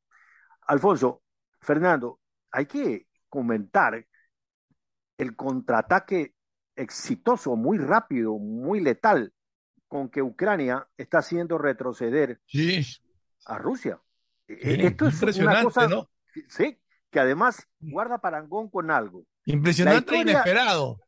Alfonso, 0.66 1.23
Fernando, 1.61 2.20
hay 2.50 2.66
que 2.66 3.06
comentar 3.28 4.06
el 5.18 5.37
contraataque 5.37 6.34
exitoso, 6.76 7.56
muy 7.56 7.78
rápido, 7.78 8.38
muy 8.38 8.80
letal, 8.80 9.32
con 9.87 10.08
que 10.08 10.23
Ucrania 10.23 10.88
está 10.96 11.18
haciendo 11.18 11.58
retroceder 11.58 12.40
a 13.46 13.58
Rusia. 13.58 14.00
E-, 14.49 14.87
esto 14.87 15.06
es 15.06 15.38
una 15.38 15.62
cosa, 15.62 15.87
¿no? 15.87 16.11
Sí, 16.49 16.80
que 17.11 17.20
además 17.20 17.68
guarda 17.78 18.18
parangón 18.18 18.68
con 18.70 18.90
algo. 18.90 19.25
Impresionante 19.44 20.16
e 20.16 20.20
inesperado. 20.20 20.99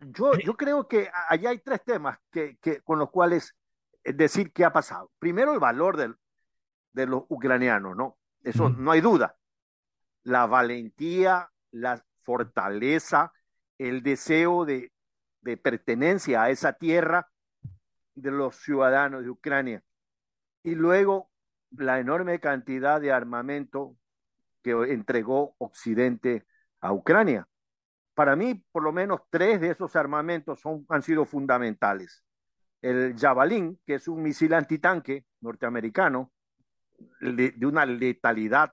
Yo, 0.00 0.32
yo 0.38 0.56
creo 0.56 0.86
que 0.86 1.10
allá 1.28 1.50
hay 1.50 1.58
tres 1.58 1.82
temas 1.84 2.18
que, 2.30 2.56
que, 2.58 2.80
con 2.82 2.98
los 2.98 3.10
cuales 3.10 3.56
decir 4.14 4.52
qué 4.52 4.64
ha 4.64 4.72
pasado. 4.72 5.10
Primero, 5.18 5.52
el 5.52 5.60
valor 5.60 5.96
del, 5.96 6.16
de 6.92 7.06
los 7.06 7.24
ucranianos, 7.28 7.96
¿no? 7.96 8.18
Eso 8.42 8.68
no 8.70 8.90
hay 8.90 9.00
duda 9.00 9.38
la 10.28 10.46
valentía, 10.46 11.50
la 11.70 12.04
fortaleza, 12.22 13.32
el 13.78 14.02
deseo 14.02 14.64
de, 14.64 14.92
pertenencia 15.62 16.42
a 16.42 16.50
esa 16.50 16.74
tierra 16.74 17.30
de 18.14 18.30
los 18.30 18.56
ciudadanos 18.56 19.22
de 19.22 19.30
Ucrania. 19.30 19.82
Y 20.62 20.74
luego 20.74 21.30
la 21.70 21.98
enorme 21.98 22.38
cantidad 22.38 23.00
de 23.00 23.12
armamento 23.12 23.96
que 24.62 24.72
entregó 24.92 25.54
Occidente 25.56 26.46
a 26.82 26.92
Ucrania. 26.92 27.48
Para 28.12 28.36
mí, 28.36 28.62
por 28.72 28.82
lo 28.82 28.92
menos 28.92 29.22
tres 29.30 29.62
de 29.62 29.70
esos 29.70 29.96
armamentos 29.96 30.60
son, 30.60 30.84
han 30.90 31.02
sido 31.02 31.24
fundamentales. 31.24 32.22
El 32.80 33.18
Javelin, 33.18 33.78
que 33.84 33.94
es 33.94 34.08
un 34.08 34.22
misil 34.22 34.54
antitanque 34.54 35.24
norteamericano, 35.40 36.32
de 37.20 37.66
una 37.66 37.86
letalidad 37.86 38.72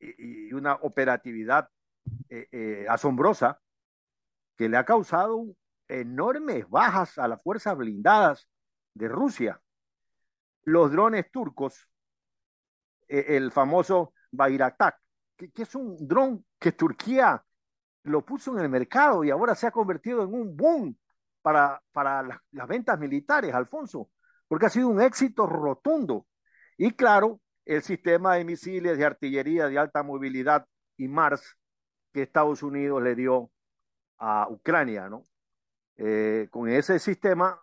y 0.00 0.52
una 0.52 0.74
operatividad 0.74 1.68
eh, 2.28 2.48
eh, 2.52 2.86
asombrosa 2.88 3.60
que 4.56 4.68
le 4.68 4.76
ha 4.76 4.84
causado 4.84 5.46
enormes 5.88 6.68
bajas 6.68 7.18
a 7.18 7.28
las 7.28 7.42
fuerzas 7.42 7.76
blindadas 7.76 8.48
de 8.94 9.08
Rusia. 9.08 9.60
Los 10.62 10.92
drones 10.92 11.30
turcos, 11.30 11.88
e, 13.08 13.36
el 13.36 13.50
famoso 13.50 14.14
Bayraktar, 14.30 14.96
que, 15.36 15.50
es 15.54 15.74
un 15.74 15.96
dron 16.06 16.44
que 16.58 16.72
Turquía 16.72 17.44
lo 18.04 18.24
puso 18.24 18.56
en 18.56 18.64
el 18.64 18.68
mercado 18.68 19.24
y 19.24 19.30
ahora 19.30 19.54
se 19.54 19.66
ha 19.66 19.70
convertido 19.70 20.22
en 20.22 20.32
un 20.32 20.56
boom 20.56 20.96
para, 21.42 21.82
para 21.92 22.22
las 22.52 22.68
ventas 22.68 22.98
militares, 22.98 23.54
Alfonso, 23.54 24.10
porque 24.48 24.66
ha 24.66 24.70
sido 24.70 24.88
un 24.88 25.00
éxito 25.00 25.46
rotundo. 25.46 26.26
Y 26.76 26.92
claro, 26.92 27.40
el 27.64 27.82
sistema 27.82 28.34
de 28.34 28.44
misiles 28.44 28.98
de 28.98 29.04
artillería 29.04 29.68
de 29.68 29.78
alta 29.78 30.02
movilidad 30.02 30.66
y 30.96 31.08
Mars 31.08 31.56
que 32.12 32.22
Estados 32.22 32.62
Unidos 32.62 33.02
le 33.02 33.14
dio 33.14 33.50
a 34.18 34.48
Ucrania, 34.50 35.08
¿no? 35.08 35.24
Eh, 35.96 36.48
con 36.50 36.68
ese 36.68 36.98
sistema 36.98 37.60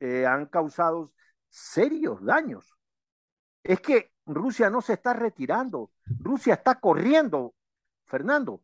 eh, 0.00 0.26
han 0.26 0.46
causado 0.46 1.12
serios 1.48 2.24
daños. 2.24 2.74
Es 3.62 3.80
que 3.80 4.10
Rusia 4.26 4.70
no 4.70 4.80
se 4.80 4.94
está 4.94 5.12
retirando, 5.12 5.90
Rusia 6.18 6.54
está 6.54 6.80
corriendo, 6.80 7.54
Fernando. 8.06 8.62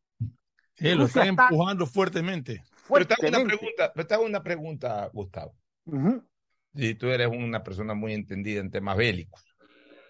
Sí, 0.74 0.94
lo 0.94 1.04
está 1.06 1.26
empujando 1.26 1.86
fuertemente. 1.86 2.64
Pero 2.88 3.06
te 3.06 3.14
hago 3.14 3.28
una 3.28 3.44
pregunta, 3.44 3.92
te 3.92 4.14
hago 4.14 4.24
una 4.24 4.42
pregunta 4.42 5.10
Gustavo. 5.12 5.54
Si 6.74 6.94
tú 6.94 7.08
eres 7.08 7.28
una 7.28 7.62
persona 7.62 7.94
muy 7.94 8.12
entendida 8.12 8.60
en 8.60 8.70
temas 8.70 8.96
bélicos 8.96 9.54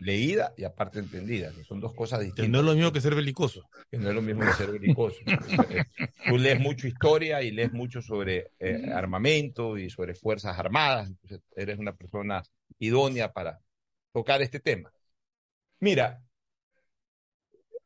leída 0.04 0.52
y 0.57 0.64
aparte 0.64 0.99
entendida, 0.99 1.52
que 1.52 1.64
son 1.64 1.81
dos 1.81 1.95
cosas 1.95 2.21
distintas. 2.21 2.45
Que 2.45 2.50
no 2.50 2.61
es 2.61 2.64
lo 2.64 2.75
mismo 2.75 2.93
que 2.93 3.00
ser 3.00 3.14
belicoso. 3.14 3.69
Que 3.90 3.99
no 3.99 4.09
es 4.11 4.14
lo 4.14 4.23
mismo 4.23 4.45
que 4.45 4.52
ser 4.52 4.71
belicoso. 4.71 5.19
Tú 6.28 6.37
lees 6.37 6.61
mucho 6.61 6.87
historia 6.87 7.43
y 7.43 7.50
lees 7.50 7.73
mucho 7.73 8.02
sobre 8.02 8.50
eh, 8.59 8.90
armamento 8.93 9.78
y 9.78 9.90
sobre 9.90 10.14
fuerzas 10.14 10.59
armadas, 10.59 11.09
entonces 11.09 11.40
eres 11.57 11.78
una 11.78 11.95
persona 11.95 12.43
idónea 12.78 13.33
para 13.33 13.61
tocar 14.12 14.43
este 14.43 14.61
tema. 14.61 14.93
Mira, 15.81 16.23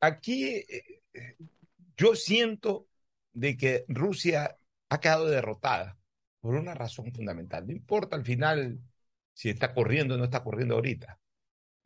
aquí 0.00 0.44
eh, 0.44 1.00
yo 1.96 2.14
siento 2.14 2.86
de 3.32 3.56
que 3.56 3.84
Rusia 3.88 4.57
ha 4.88 5.00
quedado 5.00 5.26
derrotada 5.26 5.98
por 6.40 6.54
una 6.54 6.74
razón 6.74 7.12
fundamental. 7.12 7.66
No 7.66 7.72
importa 7.72 8.16
al 8.16 8.24
final 8.24 8.80
si 9.34 9.50
está 9.50 9.74
corriendo 9.74 10.14
o 10.14 10.18
no 10.18 10.24
está 10.24 10.42
corriendo 10.42 10.74
ahorita 10.74 11.18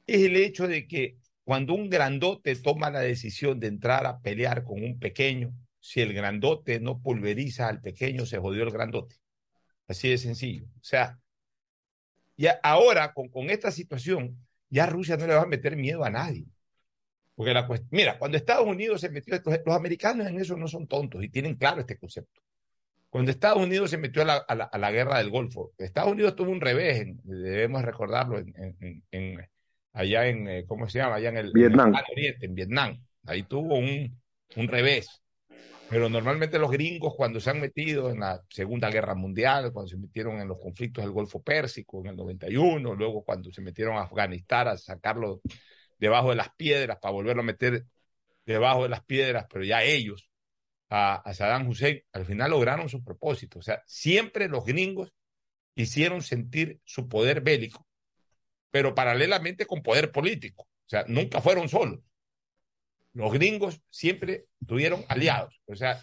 es 0.07 0.23
el 0.23 0.37
hecho 0.37 0.69
de 0.69 0.87
que 0.87 1.19
cuando 1.45 1.75
un 1.75 1.91
grandote 1.91 2.55
toma 2.57 2.91
la 2.91 3.01
decisión 3.01 3.61
de 3.61 3.69
entrar 3.69 4.07
a 4.07 4.21
pelear 4.21 4.65
con 4.65 4.83
un 4.83 4.99
pequeño, 4.99 5.55
si 5.81 6.01
el 6.01 6.13
grandote 6.13 6.81
no 6.81 7.01
pulveriza 7.01 7.69
al 7.69 7.81
pequeño, 7.81 8.27
se 8.27 8.39
jodió 8.39 8.63
el 8.63 8.71
grandote. 8.71 9.17
Así 9.89 10.09
de 10.09 10.19
sencillo. 10.19 10.67
O 10.67 10.85
sea, 10.85 11.19
ya 12.37 12.61
ahora 12.63 13.13
con, 13.13 13.51
esta 13.51 13.73
situación, 13.73 14.39
ya 14.69 14.87
Rusia 14.87 15.17
no 15.17 15.27
le 15.27 15.35
va 15.35 15.43
a 15.43 15.47
meter 15.47 15.77
miedo 15.77 16.05
a 16.05 16.11
nadie. 16.11 16.47
Porque 17.35 17.55
la 17.55 17.67
mira, 17.91 18.19
cuando 18.19 18.37
Estados 18.37 18.67
Unidos 18.67 19.01
se 19.01 19.11
metió, 19.11 19.41
los, 19.45 19.77
americanos 19.77 20.27
en 20.27 20.39
eso 20.39 20.57
no 20.57 20.69
son 20.69 20.87
tontos 20.87 21.25
y 21.25 21.29
tienen 21.29 21.57
claro 21.57 21.81
este 21.81 21.99
concepto. 21.99 22.41
Cuando 23.13 23.31
Estados 23.31 23.63
Unidos 23.63 23.91
se 23.91 23.99
metió 23.99 24.23
a 24.23 24.25
la, 24.25 24.37
a 24.39 24.79
la, 24.79 24.91
guerra 24.91 25.19
del 25.19 25.29
Golfo, 25.29 25.73
Estados 25.77 26.13
Unidos 26.13 26.35
tuvo 26.35 26.51
un 26.51 26.63
revés, 26.63 27.05
debemos 27.25 27.83
recordarlo, 27.83 28.39
en, 28.39 29.05
en, 29.11 29.51
allá 29.93 30.29
en, 30.29 30.49
eh, 30.49 30.65
¿cómo 30.67 30.89
se 30.89 31.01
llama? 31.01 31.17
Allá 31.17 31.29
en 31.29 31.37
el 31.37 31.53
Vietnam. 31.53 31.93
Oriente, 32.11 32.47
en 32.47 32.55
Vietnam. 32.55 33.05
Ahí 33.27 33.43
tuvo 33.43 33.75
un, 33.75 34.19
un 34.57 34.67
revés. 34.67 35.23
Pero 35.91 36.09
normalmente 36.09 36.59
los 36.59 36.71
gringos 36.71 37.13
cuando 37.15 37.39
se 37.39 37.51
han 37.51 37.61
metido 37.61 38.09
en 38.09 38.21
la 38.21 38.41
Segunda 38.49 38.89
Guerra 38.89 39.15
Mundial, 39.15 39.75
cuando 39.75 39.91
se 39.91 39.99
metieron 39.99 40.41
en 40.41 40.49
los 40.49 40.59
conflictos 40.59 41.05
del 41.05 41.13
Golfo 41.13 41.43
Pérsico 41.43 42.01
en 42.01 42.07
el 42.07 42.17
91, 42.17 42.95
luego 42.95 43.23
cuando 43.23 43.53
se 43.53 43.61
metieron 43.61 43.99
a 43.99 44.05
Afganistán 44.05 44.69
a 44.69 44.79
sacarlo 44.79 45.43
debajo 45.99 46.31
de 46.31 46.37
las 46.37 46.49
piedras 46.57 46.97
para 46.99 47.13
volverlo 47.13 47.43
a 47.43 47.45
meter 47.45 47.85
debajo 48.47 48.85
de 48.85 48.89
las 48.89 49.05
piedras, 49.05 49.45
pero 49.53 49.67
ya 49.67 49.83
ellos, 49.83 50.32
a, 50.95 51.33
Saddam 51.33 51.69
Hussein, 51.69 52.03
al 52.13 52.27
final 52.27 52.51
lograron 52.51 52.89
su 52.89 53.03
propósito. 53.03 53.59
O 53.59 53.63
sea, 53.63 53.83
siempre 53.87 54.47
los 54.49 54.65
gringos 54.65 55.11
hicieron 55.75 56.21
sentir 56.23 56.81
su 56.85 57.09
poder 57.09 57.41
bélico, 57.41 57.87
pero 58.71 58.95
paralelamente 58.95 59.65
con 59.65 59.83
poder 59.83 60.13
político. 60.13 60.65
O 60.65 60.89
sea, 60.89 61.05
nunca 61.09 61.41
fueron 61.41 61.71
solos. 61.71 62.01
Los 63.15 63.33
gringos 63.33 63.81
siempre 63.89 64.45
tuvieron 64.67 65.05
aliados. 65.09 65.63
O 65.65 65.75
sea, 65.75 66.03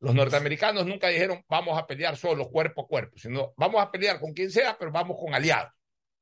los 0.00 0.14
norteamericanos 0.14 0.86
nunca 0.86 1.08
dijeron 1.08 1.44
vamos 1.46 1.78
a 1.78 1.86
pelear 1.86 2.16
solos 2.16 2.48
cuerpo 2.48 2.82
a 2.82 2.86
cuerpo, 2.86 3.18
sino 3.18 3.52
vamos 3.58 3.82
a 3.82 3.90
pelear 3.90 4.18
con 4.18 4.32
quien 4.32 4.50
sea, 4.50 4.76
pero 4.78 4.90
vamos 4.90 5.18
con 5.20 5.34
aliados. 5.34 5.72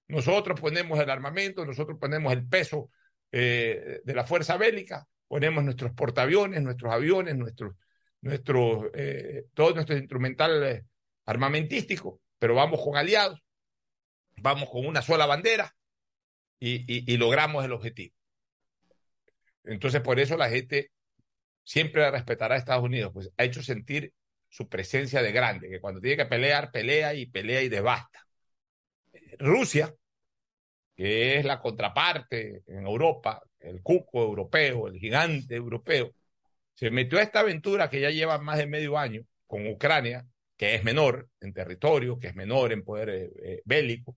Nosotros 0.08 0.60
ponemos 0.60 0.98
el 0.98 1.10
armamento, 1.10 1.64
nosotros 1.64 1.96
ponemos 2.00 2.32
el 2.32 2.44
peso 2.48 2.90
eh, 3.30 4.00
de 4.02 4.14
la 4.14 4.24
fuerza 4.24 4.56
bélica, 4.56 5.06
ponemos 5.28 5.62
nuestros 5.62 5.92
portaaviones, 5.92 6.60
nuestros 6.62 6.92
aviones, 6.92 7.36
nuestros, 7.36 7.76
nuestros, 8.22 8.86
eh, 8.94 9.44
todo 9.54 9.74
nuestro 9.74 9.96
instrumental 9.96 10.62
eh, 10.64 10.84
armamentístico, 11.26 12.20
pero 12.38 12.54
vamos 12.54 12.80
con 12.82 12.96
aliados, 12.96 13.40
vamos 14.36 14.68
con 14.70 14.86
una 14.86 15.02
sola 15.02 15.26
bandera 15.26 15.74
y, 16.58 16.80
y, 16.86 17.12
y 17.12 17.16
logramos 17.16 17.64
el 17.64 17.72
objetivo. 17.72 18.14
Entonces, 19.64 20.00
por 20.00 20.18
eso 20.18 20.36
la 20.36 20.48
gente 20.48 20.90
siempre 21.64 22.10
respetará 22.10 22.54
a 22.54 22.58
Estados 22.58 22.84
Unidos, 22.84 23.12
pues 23.12 23.30
ha 23.36 23.44
hecho 23.44 23.62
sentir 23.62 24.12
su 24.48 24.68
presencia 24.68 25.22
de 25.22 25.32
grande, 25.32 25.68
que 25.68 25.80
cuando 25.80 26.00
tiene 26.00 26.16
que 26.16 26.26
pelear, 26.26 26.72
pelea 26.72 27.14
y 27.14 27.26
pelea 27.26 27.62
y 27.62 27.68
devasta. 27.68 28.26
Rusia, 29.38 29.94
que 30.96 31.38
es 31.38 31.44
la 31.44 31.60
contraparte 31.60 32.62
en 32.66 32.86
Europa, 32.86 33.42
el 33.60 33.82
cuco 33.82 34.22
europeo, 34.22 34.88
el 34.88 34.98
gigante 34.98 35.54
europeo, 35.54 36.12
se 36.80 36.90
metió 36.90 37.18
a 37.18 37.22
esta 37.22 37.40
aventura 37.40 37.90
que 37.90 38.00
ya 38.00 38.08
lleva 38.08 38.38
más 38.38 38.56
de 38.56 38.66
medio 38.66 38.96
año 38.96 39.22
con 39.46 39.66
Ucrania, 39.66 40.26
que 40.56 40.74
es 40.74 40.82
menor 40.82 41.28
en 41.42 41.52
territorio, 41.52 42.18
que 42.18 42.28
es 42.28 42.34
menor 42.34 42.72
en 42.72 42.82
poder 42.82 43.10
eh, 43.10 43.30
eh, 43.42 43.62
bélico, 43.66 44.16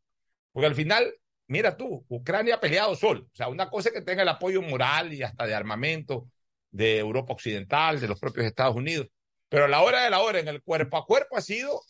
porque 0.53 0.67
al 0.67 0.73
final, 0.73 1.13
mira 1.47 1.75
tú, 1.75 2.05
Ucrania 2.07 2.55
ha 2.55 2.59
peleado 2.61 2.95
solo, 2.95 3.23
o 3.23 3.35
sea, 3.35 3.49
una 3.49 3.69
cosa 3.69 3.89
es 3.89 3.95
que 3.95 4.01
tenga 4.01 4.21
el 4.21 4.29
apoyo 4.29 4.61
moral 4.61 5.11
y 5.11 5.23
hasta 5.23 5.45
de 5.45 5.53
armamento 5.53 6.29
de 6.71 6.99
Europa 6.99 7.33
Occidental, 7.33 7.99
de 7.99 8.07
los 8.07 8.17
propios 8.17 8.45
Estados 8.45 8.77
Unidos, 8.77 9.09
pero 9.49 9.65
a 9.65 9.67
la 9.67 9.81
hora 9.81 10.05
de 10.05 10.09
la 10.09 10.21
hora, 10.21 10.39
en 10.39 10.47
el 10.47 10.63
cuerpo 10.63 10.95
a 10.95 11.05
cuerpo 11.05 11.35
ha 11.35 11.41
sido, 11.41 11.81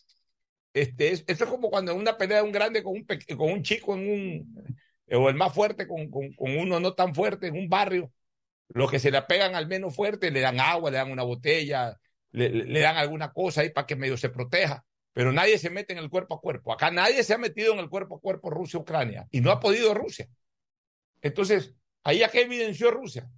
este, 0.73 1.11
es, 1.11 1.23
eso 1.27 1.43
es 1.43 1.49
como 1.51 1.69
cuando 1.69 1.93
una 1.93 2.17
pelea 2.17 2.37
de 2.37 2.45
un 2.45 2.51
grande 2.51 2.81
con 2.81 2.93
un, 2.93 3.05
con 3.37 3.51
un 3.51 3.61
chico 3.61 3.93
en 3.93 4.09
un, 4.09 4.65
o 5.11 5.29
el 5.29 5.35
más 5.35 5.53
fuerte 5.53 5.87
con, 5.87 6.09
con, 6.09 6.33
con, 6.33 6.57
uno 6.57 6.79
no 6.79 6.95
tan 6.95 7.13
fuerte 7.13 7.45
en 7.45 7.57
un 7.57 7.69
barrio, 7.69 8.11
los 8.73 8.89
que 8.91 8.99
se 8.99 9.11
le 9.11 9.21
pegan 9.23 9.55
al 9.55 9.67
menos 9.67 9.95
fuerte 9.95 10.31
le 10.31 10.41
dan 10.41 10.59
agua, 10.59 10.91
le 10.91 10.97
dan 10.97 11.11
una 11.11 11.23
botella, 11.23 11.97
le, 12.31 12.49
le 12.49 12.79
dan 12.79 12.97
alguna 12.97 13.31
cosa 13.31 13.61
ahí 13.61 13.69
para 13.69 13.87
que 13.87 13.95
medio 13.95 14.17
se 14.17 14.29
proteja, 14.29 14.83
pero 15.13 15.31
nadie 15.31 15.57
se 15.57 15.69
mete 15.69 15.93
en 15.93 15.99
el 15.99 16.09
cuerpo 16.09 16.35
a 16.35 16.41
cuerpo. 16.41 16.73
Acá 16.73 16.89
nadie 16.91 17.23
se 17.23 17.33
ha 17.33 17.37
metido 17.37 17.73
en 17.73 17.79
el 17.79 17.89
cuerpo 17.89 18.15
a 18.15 18.19
cuerpo 18.19 18.49
Rusia-Ucrania 18.49 19.27
y 19.31 19.41
no 19.41 19.51
ha 19.51 19.59
podido 19.59 19.93
Rusia. 19.93 20.27
Entonces, 21.21 21.73
ahí 22.03 22.23
a 22.23 22.29
qué 22.29 22.41
evidenció 22.41 22.91
Rusia? 22.91 23.29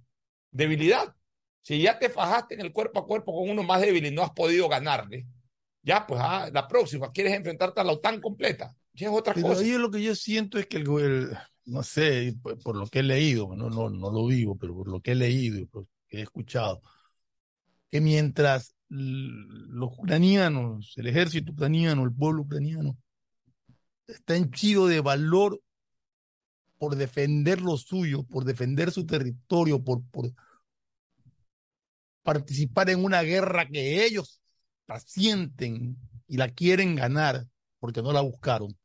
Debilidad. 0.50 1.14
Si 1.60 1.82
ya 1.82 1.98
te 1.98 2.08
fajaste 2.08 2.54
en 2.54 2.62
el 2.62 2.72
cuerpo 2.72 3.00
a 3.00 3.06
cuerpo 3.06 3.34
con 3.34 3.50
uno 3.50 3.62
más 3.62 3.80
débil 3.80 4.06
y 4.06 4.10
no 4.10 4.22
has 4.22 4.30
podido 4.30 4.68
ganarle, 4.68 5.26
ya 5.82 6.06
pues 6.06 6.20
ah, 6.22 6.48
la 6.52 6.66
próxima 6.66 7.12
quieres 7.12 7.34
enfrentarte 7.34 7.80
a 7.80 7.84
la 7.84 7.92
OTAN 7.92 8.20
completa. 8.20 8.74
Ya 8.92 9.08
es 9.08 9.12
otra 9.12 9.34
Pero 9.34 9.48
cosa. 9.48 9.60
ahí 9.60 9.72
lo 9.72 9.90
que 9.90 10.02
yo 10.02 10.14
siento 10.14 10.58
es 10.58 10.66
que 10.66 10.78
el, 10.78 10.88
el 10.88 11.38
no 11.66 11.82
sé, 11.82 12.34
por, 12.62 12.76
lo 12.76 12.86
que 12.86 13.00
he 13.00 13.02
leído, 13.02 13.54
no, 13.56 13.70
no, 13.70 13.90
no 13.90 14.10
lo 14.10 14.26
vivo, 14.26 14.56
pero 14.56 14.74
por 14.74 14.88
lo 14.88 15.00
que 15.00 15.12
he 15.12 15.14
leído 15.14 15.58
y 15.58 15.68
he 16.10 16.22
escuchado, 16.22 16.80
que 17.90 18.00
mientras 18.00 18.76
los 18.88 19.92
ucranianos, 19.98 20.94
el 20.96 21.08
ejército 21.08 21.52
ucraniano, 21.52 22.04
el 22.04 22.12
pueblo 22.14 22.42
ucraniano, 22.42 22.96
está 24.06 24.36
henchido 24.36 24.86
de 24.86 25.00
valor 25.00 25.60
por 26.78 26.96
defender 26.96 27.60
lo 27.60 27.76
suyo, 27.76 28.22
por 28.24 28.44
defender 28.44 28.92
su 28.92 29.06
territorio, 29.06 29.82
por, 29.82 30.04
por 30.10 30.32
participar 32.22 32.90
en 32.90 33.04
una 33.04 33.22
guerra 33.22 33.66
que 33.66 34.04
ellos 34.04 34.40
sienten 35.04 35.96
y 36.28 36.36
la 36.36 36.48
quieren 36.48 36.94
ganar 36.94 37.46
porque 37.78 38.02
no 38.02 38.12
la 38.12 38.20
buscaron. 38.20 38.76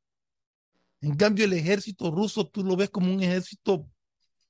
En 1.01 1.15
cambio, 1.15 1.45
el 1.45 1.53
ejército 1.53 2.11
ruso 2.11 2.47
tú 2.47 2.63
lo 2.63 2.75
ves 2.75 2.89
como 2.89 3.11
un 3.11 3.21
ejército 3.21 3.87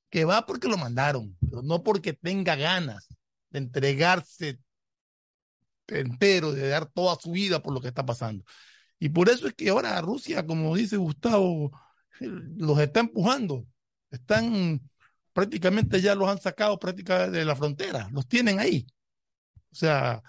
que 0.10 0.26
va 0.26 0.46
porque 0.46 0.68
lo 0.68 0.78
mandaron, 0.78 1.38
pero 1.40 1.62
no 1.62 1.84
porque 1.84 2.14
tenga 2.14 2.56
ganas 2.56 3.08
de 3.50 3.60
entregarse 3.60 4.60
entero, 5.88 6.52
de 6.54 6.70
dar 6.70 6.86
toda 6.86 7.18
su 7.20 7.32
vida 7.32 7.62
por 7.62 7.74
lo 7.74 7.82
que 7.82 7.90
está 7.90 8.06
pasando. 8.06 8.44
Y 9.00 9.10
por 9.10 9.30
eso 9.30 9.48
es 9.48 9.54
que 9.54 9.70
ahora 9.70 10.00
Rusia, 10.02 10.46
como 10.46 10.76
dice 10.76 10.98
Gustavo, 10.98 11.72
los 12.20 12.80
está 12.80 13.02
empujando. 13.02 13.66
Están 14.10 14.82
prácticamente 15.34 16.02
ya 16.02 16.16
los 16.16 16.30
han 16.30 16.40
sacado 16.40 16.78
prácticamente 16.80 17.40
de 17.40 17.46
la 17.46 17.56
frontera, 17.56 18.10
los 18.12 18.28
tienen 18.28 18.60
ahí. 18.60 18.86
O 19.72 19.76
sea, 19.76 20.22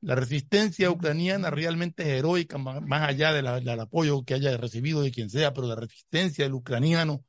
la 0.00 0.14
resistencia 0.14 0.90
ucraniana 0.90 1.50
realmente 1.50 2.02
es 2.04 2.08
heroica, 2.18 2.58
más, 2.58 3.08
allá 3.08 3.32
de 3.32 3.42
la, 3.42 3.60
del 3.60 3.80
apoyo 3.80 4.24
que 4.24 4.34
haya 4.34 4.56
recibido 4.56 5.02
de 5.02 5.10
quien 5.10 5.30
sea, 5.30 5.52
pero 5.52 5.66
la 5.66 5.76
resistencia 5.76 6.44
del 6.44 6.54
ucraniano 6.54 7.24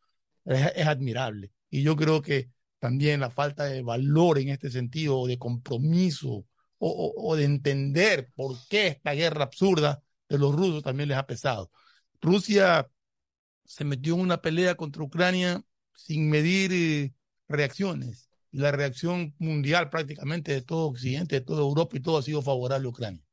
es, 0.45 0.71
es, 0.75 0.87
admirable. 0.87 1.51
Y 1.69 1.83
yo 1.83 1.95
creo 1.95 2.21
que 2.21 2.49
también 2.79 3.19
la 3.19 3.29
falta 3.29 3.65
de 3.65 3.81
valor 3.83 4.39
en 4.39 4.49
este 4.49 4.69
sentido, 4.71 5.27
de 5.27 5.37
compromiso 5.37 6.29
o, 6.29 6.45
o, 6.79 7.29
o 7.31 7.35
de 7.35 7.45
entender 7.45 8.31
por 8.35 8.57
qué 8.69 8.87
esta 8.87 9.13
guerra 9.13 9.43
absurda 9.43 10.01
de 10.29 10.37
los 10.37 10.55
rusos 10.55 10.83
también 10.83 11.09
les 11.09 11.17
ha 11.17 11.27
pesado. 11.27 11.71
Rusia 12.21 12.89
se 13.65 13.83
metió 13.85 14.15
en 14.15 14.21
una 14.21 14.41
pelea 14.41 14.75
contra 14.75 15.03
Ucrania 15.03 15.63
sin 15.93 16.29
medir 16.29 16.71
eh, 16.73 17.13
reacciones 17.47 18.30
la 18.51 18.71
reacción 18.71 19.33
mundial 19.39 19.89
prácticamente 19.89 20.51
de 20.51 20.61
todo 20.61 20.89
Occidente, 20.89 21.35
de 21.35 21.45
toda 21.45 21.61
Europa 21.61 21.97
y 21.97 22.01
todo 22.01 22.17
ha 22.17 22.21
sido 22.21 22.41
favorable 22.41 22.87
a 22.87 22.89
Ucrania. 22.89 23.23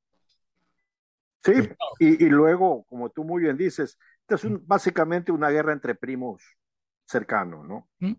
Sí, 1.44 1.52
y, 1.98 2.24
y 2.24 2.28
luego, 2.28 2.84
como 2.84 3.10
tú 3.10 3.24
muy 3.24 3.42
bien 3.42 3.56
dices, 3.56 3.98
esta 4.20 4.34
es 4.34 4.44
un, 4.44 4.62
básicamente 4.66 5.32
una 5.32 5.50
guerra 5.50 5.72
entre 5.72 5.94
primos 5.94 6.42
cercanos, 7.06 7.66
¿no? 7.66 7.88
¿Mm? 8.00 8.12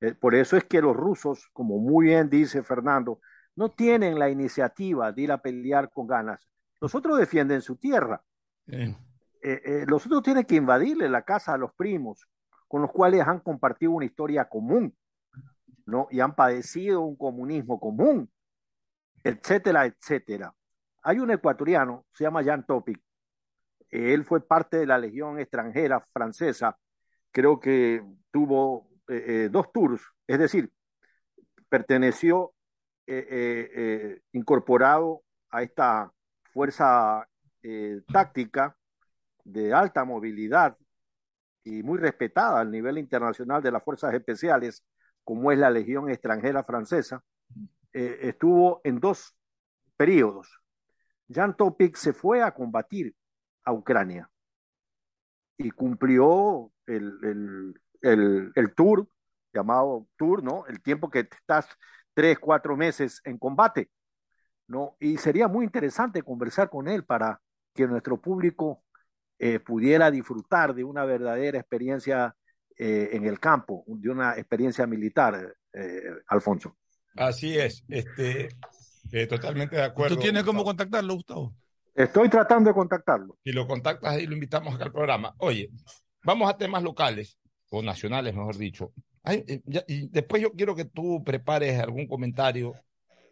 Eh, 0.00 0.14
por 0.14 0.34
eso 0.34 0.56
es 0.56 0.64
que 0.64 0.82
los 0.82 0.96
rusos, 0.96 1.48
como 1.52 1.78
muy 1.78 2.06
bien 2.06 2.28
dice 2.28 2.62
Fernando, 2.62 3.20
no 3.54 3.70
tienen 3.70 4.18
la 4.18 4.28
iniciativa 4.28 5.12
de 5.12 5.22
ir 5.22 5.32
a 5.32 5.38
pelear 5.38 5.90
con 5.92 6.06
ganas. 6.06 6.48
Los 6.80 6.94
otros 6.94 7.18
defienden 7.18 7.62
su 7.62 7.76
tierra. 7.76 8.22
Eh, 8.66 8.94
eh, 9.42 9.84
los 9.86 10.04
otros 10.06 10.22
tienen 10.22 10.44
que 10.44 10.56
invadirle 10.56 11.08
la 11.08 11.22
casa 11.22 11.54
a 11.54 11.58
los 11.58 11.72
primos, 11.74 12.26
con 12.66 12.82
los 12.82 12.90
cuales 12.90 13.22
han 13.26 13.40
compartido 13.40 13.92
una 13.92 14.06
historia 14.06 14.48
común. 14.48 14.94
¿No? 15.86 16.08
Y 16.10 16.20
han 16.20 16.34
padecido 16.34 17.02
un 17.02 17.16
comunismo 17.16 17.78
común, 17.78 18.30
etcétera, 19.22 19.86
etcétera. 19.86 20.54
Hay 21.02 21.18
un 21.18 21.30
ecuatoriano, 21.30 22.06
se 22.12 22.24
llama 22.24 22.44
Jan 22.44 22.64
Topic, 22.66 23.00
él 23.90 24.24
fue 24.24 24.46
parte 24.46 24.78
de 24.78 24.86
la 24.86 24.98
Legión 24.98 25.38
extranjera 25.38 26.00
francesa, 26.12 26.76
creo 27.30 27.60
que 27.60 28.02
tuvo 28.30 28.88
eh, 29.08 29.24
eh, 29.26 29.48
dos 29.50 29.70
tours, 29.72 30.02
es 30.26 30.38
decir, 30.38 30.72
perteneció 31.68 32.52
eh, 33.06 34.20
incorporado 34.32 35.22
a 35.50 35.62
esta 35.62 36.10
fuerza 36.52 37.28
táctica 38.12 38.76
de 39.44 39.72
alta 39.72 40.04
movilidad 40.04 40.76
y 41.62 41.82
muy 41.82 41.98
respetada 41.98 42.60
al 42.60 42.70
nivel 42.70 42.98
internacional 42.98 43.62
de 43.62 43.72
las 43.72 43.82
fuerzas 43.82 44.12
especiales 44.14 44.84
como 45.24 45.50
es 45.50 45.58
la 45.58 45.70
Legión 45.70 46.10
extranjera 46.10 46.64
francesa, 46.64 47.22
eh, 47.92 48.18
estuvo 48.22 48.80
en 48.84 49.00
dos 49.00 49.36
periodos. 49.96 50.60
Jan 51.28 51.56
Topic 51.56 51.96
se 51.96 52.12
fue 52.12 52.42
a 52.42 52.52
combatir 52.52 53.14
a 53.64 53.72
Ucrania 53.72 54.30
y 55.56 55.70
cumplió 55.70 56.72
el, 56.86 57.74
el, 58.02 58.52
el, 58.54 58.74
tour, 58.74 59.08
llamado 59.52 60.06
tour, 60.16 60.42
¿no? 60.42 60.66
El 60.66 60.82
tiempo 60.82 61.10
que 61.10 61.20
estás 61.20 61.68
tres, 62.12 62.38
cuatro 62.38 62.76
meses 62.76 63.20
en 63.24 63.38
combate, 63.38 63.90
¿no? 64.66 64.96
Y 65.00 65.16
sería 65.16 65.48
muy 65.48 65.64
interesante 65.64 66.22
conversar 66.22 66.68
con 66.68 66.88
él 66.88 67.04
para 67.04 67.40
que 67.72 67.86
nuestro 67.86 68.20
público 68.20 68.84
eh, 69.38 69.60
pudiera 69.60 70.10
disfrutar 70.10 70.74
de 70.74 70.84
una 70.84 71.04
verdadera 71.04 71.58
experiencia 71.58 72.36
eh, 72.76 73.10
en 73.12 73.26
el 73.26 73.38
campo, 73.38 73.84
de 73.86 74.10
una 74.10 74.32
experiencia 74.36 74.86
militar, 74.86 75.56
eh, 75.72 76.02
Alfonso. 76.28 76.76
Así 77.16 77.56
es, 77.56 77.84
este, 77.88 78.48
eh, 79.12 79.26
totalmente 79.26 79.76
de 79.76 79.82
acuerdo. 79.82 80.16
¿Tú 80.16 80.22
tienes 80.22 80.44
cómo 80.44 80.64
contactarlo, 80.64 81.14
Gustavo? 81.14 81.54
Estoy 81.94 82.28
tratando 82.28 82.70
de 82.70 82.74
contactarlo. 82.74 83.38
Si 83.44 83.52
lo 83.52 83.68
contactas 83.68 84.20
y 84.20 84.26
lo 84.26 84.34
invitamos 84.34 84.74
acá 84.74 84.84
al 84.84 84.92
programa. 84.92 85.34
Oye, 85.38 85.70
vamos 86.24 86.50
a 86.50 86.56
temas 86.56 86.82
locales, 86.82 87.38
o 87.70 87.82
nacionales, 87.82 88.34
mejor 88.34 88.56
dicho. 88.56 88.92
Eh, 89.24 89.60
y 89.88 90.08
después 90.08 90.42
yo 90.42 90.52
quiero 90.52 90.74
que 90.74 90.84
tú 90.84 91.22
prepares 91.24 91.78
algún 91.80 92.06
comentario 92.06 92.74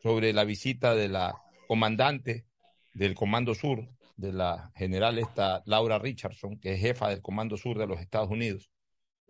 sobre 0.03 0.33
la 0.33 0.45
visita 0.45 0.95
de 0.95 1.09
la 1.09 1.35
comandante 1.69 2.47
del 2.95 3.15
Comando 3.15 3.55
Sur, 3.55 3.89
de 4.17 4.33
la 4.33 4.71
general 4.75 5.19
esta 5.19 5.63
Laura 5.67 5.99
Richardson, 5.99 6.59
que 6.59 6.75
es 6.75 6.81
jefa 6.81 7.09
del 7.09 7.23
Comando 7.23 7.57
Sur 7.57 7.79
de 7.79 7.87
los 7.87 8.01
Estados 8.01 8.31
Unidos. 8.31 8.71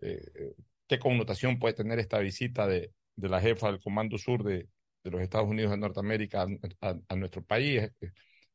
Eh, 0.03 0.21
eh, 0.35 0.53
¿Qué 0.87 0.99
connotación 0.99 1.59
puede 1.59 1.73
tener 1.73 1.97
esta 1.99 2.19
visita 2.19 2.67
de, 2.67 2.91
de 3.15 3.29
la 3.29 3.39
jefa 3.39 3.67
del 3.67 3.79
Comando 3.79 4.17
Sur 4.17 4.43
de, 4.43 4.67
de 5.03 5.11
los 5.11 5.21
Estados 5.21 5.47
Unidos 5.47 5.71
de 5.71 5.77
Norteamérica 5.77 6.45
a, 6.81 7.15
nuestro 7.15 7.43
país, 7.43 7.89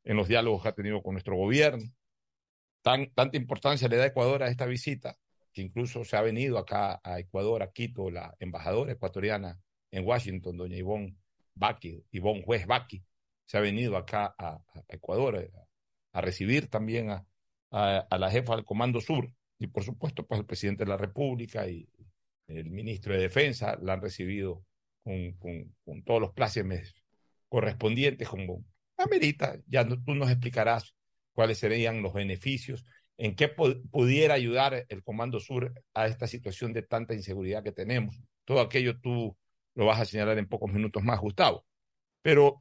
en 0.04 0.16
los 0.16 0.28
diálogos 0.28 0.62
que 0.62 0.68
ha 0.68 0.72
tenido 0.72 1.02
con 1.02 1.14
nuestro 1.14 1.36
gobierno? 1.36 1.84
Tan, 2.82 3.10
tanta 3.14 3.36
importancia 3.36 3.88
le 3.88 3.96
da 3.96 4.06
Ecuador 4.06 4.42
a 4.42 4.48
esta 4.48 4.66
visita, 4.66 5.16
que 5.52 5.62
incluso 5.62 6.04
se 6.04 6.16
ha 6.16 6.22
venido 6.22 6.58
acá 6.58 7.00
a 7.02 7.18
Ecuador, 7.18 7.62
a 7.62 7.72
Quito, 7.72 8.10
la 8.10 8.34
embajadora 8.38 8.92
ecuatoriana 8.92 9.58
en 9.90 10.06
Washington, 10.06 10.56
doña 10.56 10.76
Ivonne 10.76 11.16
Baki, 11.54 12.04
Ivonne 12.12 12.42
Juez 12.44 12.66
Baki, 12.66 13.02
se 13.46 13.56
ha 13.56 13.60
venido 13.60 13.96
acá 13.96 14.34
a, 14.38 14.60
Ecuador 14.88 15.36
eh, 15.36 15.50
a, 16.12 16.20
recibir 16.20 16.68
también 16.68 17.10
a, 17.10 17.26
a, 17.70 18.18
la 18.18 18.30
jefa 18.30 18.54
del 18.54 18.64
Comando 18.64 19.00
Sur 19.00 19.32
y 19.58 19.66
por 19.66 19.84
supuesto 19.84 20.26
pues 20.26 20.40
el 20.40 20.46
presidente 20.46 20.84
de 20.84 20.90
la 20.90 20.96
República 20.96 21.68
y 21.68 21.88
el 22.46 22.70
ministro 22.70 23.14
de 23.14 23.20
Defensa 23.20 23.78
la 23.82 23.94
han 23.94 24.02
recibido 24.02 24.64
con, 25.04 26.02
todos 26.04 26.20
los 26.20 26.32
plácemes 26.32 26.94
correspondientes 27.48 28.28
como 28.28 28.64
amerita, 28.96 29.58
ya 29.66 29.86
tú 29.86 30.14
nos 30.14 30.30
explicarás 30.30 30.94
cuáles 31.32 31.58
serían 31.58 32.02
los 32.02 32.12
beneficios, 32.12 32.84
en 33.16 33.34
qué 33.34 33.48
pudiera 33.48 34.34
ayudar 34.34 34.86
el 34.88 35.02
Comando 35.02 35.40
Sur 35.40 35.72
a 35.94 36.06
esta 36.06 36.26
situación 36.26 36.72
de 36.72 36.82
tanta 36.82 37.14
inseguridad 37.14 37.62
que 37.62 37.72
tenemos. 37.72 38.20
Todo 38.44 38.60
aquello 38.60 39.00
tú 39.00 39.36
lo 39.74 39.86
vas 39.86 40.00
a 40.00 40.04
señalar 40.04 40.38
en 40.38 40.48
pocos 40.48 40.72
minutos 40.72 41.02
más, 41.02 41.20
Gustavo. 41.20 41.64
Pero 42.22 42.60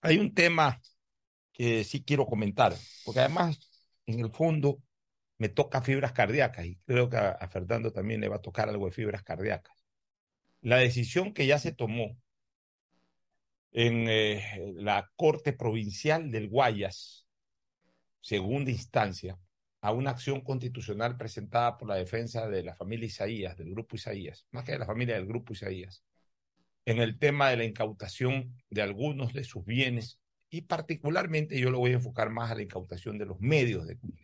hay 0.00 0.18
un 0.18 0.34
tema 0.34 0.80
que 1.52 1.84
sí 1.84 2.04
quiero 2.04 2.26
comentar, 2.26 2.74
porque 3.04 3.20
además, 3.20 3.58
en 4.06 4.20
el 4.20 4.30
fondo, 4.30 4.82
me 5.38 5.48
toca 5.48 5.82
fibras 5.82 6.12
cardíacas 6.12 6.64
y 6.66 6.76
creo 6.86 7.08
que 7.08 7.16
a, 7.16 7.48
Fernando 7.48 7.92
también 7.92 8.20
le 8.20 8.28
va 8.28 8.36
a 8.36 8.42
tocar 8.42 8.68
algo 8.68 8.86
de 8.86 8.92
fibras 8.92 9.22
cardíacas. 9.22 9.84
La 10.60 10.78
decisión 10.78 11.34
que 11.34 11.46
ya 11.46 11.58
se 11.58 11.72
tomó 11.72 12.16
en 13.72 14.08
eh, 14.08 14.72
la 14.76 15.10
Corte 15.16 15.52
Provincial 15.52 16.30
del 16.30 16.48
Guayas, 16.48 17.26
segunda 18.20 18.70
instancia, 18.70 19.38
a 19.80 19.92
una 19.92 20.10
acción 20.10 20.40
constitucional 20.40 21.18
presentada 21.18 21.76
por 21.76 21.88
la 21.88 21.96
defensa 21.96 22.48
de 22.48 22.62
la 22.62 22.74
familia 22.74 23.06
Isaías, 23.06 23.56
del 23.58 23.70
grupo 23.70 23.96
Isaías, 23.96 24.46
más 24.50 24.64
que 24.64 24.72
de 24.72 24.78
la 24.78 24.86
familia 24.86 25.16
del 25.16 25.26
grupo 25.26 25.52
Isaías, 25.52 26.04
en 26.86 26.98
el 27.00 27.18
tema 27.18 27.50
de 27.50 27.58
la 27.58 27.64
incautación 27.64 28.56
de 28.70 28.82
algunos 28.82 29.34
de 29.34 29.44
sus 29.44 29.64
bienes 29.64 30.20
y 30.48 30.62
particularmente 30.62 31.58
yo 31.58 31.70
lo 31.70 31.80
voy 31.80 31.90
a 31.90 31.94
enfocar 31.94 32.30
más 32.30 32.50
a 32.50 32.54
la 32.54 32.62
incautación 32.62 33.18
de 33.18 33.26
los 33.26 33.40
medios 33.40 33.86
de 33.86 33.98
comunicación. 33.98 34.23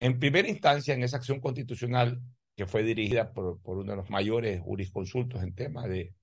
En 0.00 0.18
primera 0.18 0.48
instancia, 0.48 0.94
en 0.94 1.02
esa 1.02 1.18
acción 1.18 1.40
constitucional 1.40 2.20
que 2.56 2.66
fue 2.66 2.82
dirigida 2.82 3.32
por, 3.32 3.60
uno 3.64 3.92
de 3.92 3.96
los 3.96 4.10
mayores 4.10 4.60
jurisconsultos 4.60 5.42
en 5.42 5.54
tema 5.54 5.86
de, 5.86 6.14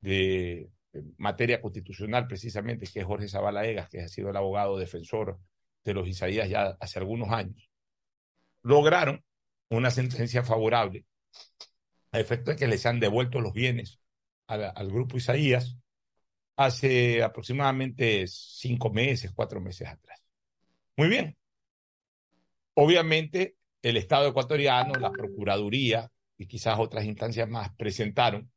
de, 0.00 0.70
materia 1.16 1.60
constitucional, 1.60 2.26
precisamente, 2.26 2.86
que 2.86 3.00
es 3.00 3.06
Jorge 3.06 3.28
Zavala 3.28 3.66
Egas, 3.66 3.88
que 3.88 4.00
ha 4.00 4.08
sido 4.08 4.30
el 4.30 4.36
abogado 4.36 4.78
defensor 4.78 5.38
de 5.84 5.94
los 5.94 6.08
Isaías 6.08 6.48
ya 6.48 6.76
hace 6.80 6.98
algunos 6.98 7.30
años, 7.30 7.70
lograron 8.62 9.24
una 9.70 9.90
sentencia 9.90 10.42
favorable 10.42 11.04
a 12.12 12.20
efecto 12.20 12.50
de 12.50 12.56
que 12.56 12.66
les 12.66 12.86
han 12.86 13.00
devuelto 13.00 13.40
los 13.40 13.52
bienes 13.52 14.00
al, 14.46 14.90
grupo 14.90 15.18
Isaías 15.18 15.76
hace 16.56 17.22
aproximadamente 17.22 18.26
cinco 18.26 18.90
meses, 18.90 19.32
cuatro 19.34 19.60
meses 19.60 19.88
atrás. 19.88 20.20
Muy 20.96 21.08
bien. 21.08 21.36
Obviamente, 22.80 23.56
el 23.82 23.96
Estado 23.96 24.28
ecuatoriano, 24.28 24.94
la 24.94 25.10
Procuraduría 25.10 26.08
y 26.36 26.46
quizás 26.46 26.78
otras 26.78 27.04
instancias 27.04 27.48
más 27.48 27.74
presentaron 27.76 28.52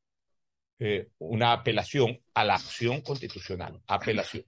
eh, 0.78 1.10
una 1.18 1.54
apelación 1.54 2.20
a 2.36 2.46
la 2.46 2.54
acción 2.54 3.02
constitucional. 3.02 3.82
Apelación. 3.88 4.46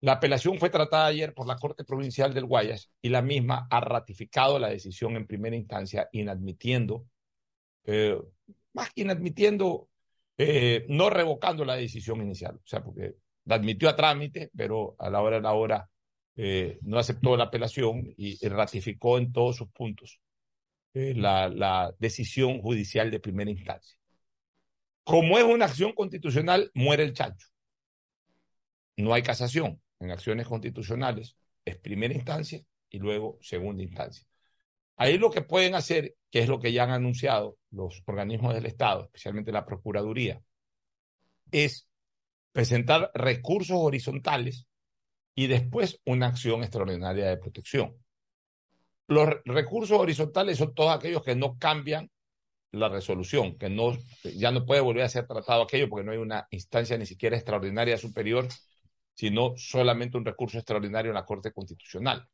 La 0.00 0.14
apelación 0.14 0.58
fue 0.58 0.70
tratada 0.70 1.06
ayer 1.06 1.34
por 1.34 1.46
la 1.46 1.56
Corte 1.56 1.84
Provincial 1.84 2.34
del 2.34 2.46
Guayas 2.46 2.90
y 3.00 3.08
la 3.08 3.22
misma 3.22 3.68
ha 3.70 3.80
ratificado 3.80 4.58
la 4.58 4.70
decisión 4.70 5.14
en 5.14 5.28
primera 5.28 5.54
instancia, 5.54 6.08
inadmitiendo 6.10 7.06
eh, 7.84 8.18
más 8.72 8.92
que 8.92 9.02
inadmitiendo, 9.02 9.88
eh, 10.36 10.84
no 10.88 11.10
revocando 11.10 11.64
la 11.64 11.76
decisión 11.76 12.20
inicial, 12.22 12.56
o 12.56 12.66
sea, 12.66 12.82
porque 12.82 13.14
la 13.44 13.54
admitió 13.54 13.88
a 13.88 13.94
trámite, 13.94 14.50
pero 14.56 14.96
a 14.98 15.08
la 15.08 15.22
hora 15.22 15.36
de 15.36 15.42
la 15.42 15.52
hora 15.52 15.88
eh, 16.36 16.78
no 16.82 16.98
aceptó 16.98 17.36
la 17.36 17.44
apelación 17.44 18.14
y, 18.16 18.46
ratificó 18.48 19.18
en 19.18 19.32
todos 19.32 19.56
sus 19.56 19.68
puntos 19.68 20.20
la, 20.92 21.48
la 21.48 21.94
decisión 21.98 22.60
judicial 22.62 23.10
de 23.10 23.20
primera 23.20 23.50
instancia. 23.50 23.98
Como 25.04 25.38
es 25.38 25.44
una 25.44 25.66
acción 25.66 25.92
constitucional, 25.92 26.70
muere 26.74 27.02
el 27.02 27.12
chancho. 27.12 27.48
No 28.96 29.12
hay 29.12 29.22
casación 29.22 29.80
en 30.00 30.10
acciones 30.10 30.46
constitucionales, 30.46 31.36
es 31.64 31.76
primera 31.78 32.14
instancia 32.14 32.62
y 32.88 32.98
luego 32.98 33.38
segunda 33.42 33.82
instancia. 33.82 34.26
Ahí 34.96 35.18
lo 35.18 35.30
que 35.30 35.42
pueden 35.42 35.74
hacer, 35.74 36.16
que 36.30 36.40
es 36.40 36.48
lo 36.48 36.58
que 36.58 36.72
ya 36.72 36.84
han 36.84 36.90
anunciado 36.90 37.58
los 37.70 38.02
organismos 38.06 38.54
del 38.54 38.66
Estado, 38.66 39.04
especialmente 39.04 39.52
la 39.52 39.66
Procuraduría, 39.66 40.42
es 41.50 41.88
presentar 42.52 43.10
recursos 43.14 43.76
horizontales 43.78 44.66
y 45.36 45.46
después 45.46 46.00
una 46.04 46.26
acción 46.26 46.62
extraordinaria 46.62 47.28
de 47.28 47.36
protección. 47.36 47.94
Los 49.06 49.28
recursos 49.44 50.00
horizontales 50.00 50.58
son 50.58 50.74
todos 50.74 50.96
aquellos 50.96 51.22
que 51.22 51.36
no 51.36 51.58
cambian 51.58 52.10
la 52.72 52.88
resolución, 52.88 53.56
que 53.56 53.70
no, 53.70 53.96
ya 54.24 54.50
no 54.50 54.66
puede 54.66 54.80
volver 54.80 55.04
a 55.04 55.08
ser 55.08 55.26
tratado 55.26 55.62
aquello 55.62 55.88
porque 55.88 56.04
no 56.04 56.12
hay 56.12 56.18
una 56.18 56.48
instancia 56.50 56.98
ni 56.98 57.06
siquiera 57.06 57.36
extraordinaria 57.36 57.96
superior, 57.98 58.48
sino 59.14 59.54
solamente 59.56 60.16
un 60.16 60.24
recurso 60.24 60.58
extraordinario 60.58 61.10
en 61.10 61.14
la 61.14 61.24
Corte 61.24 61.52
Constitucional. 61.52 62.26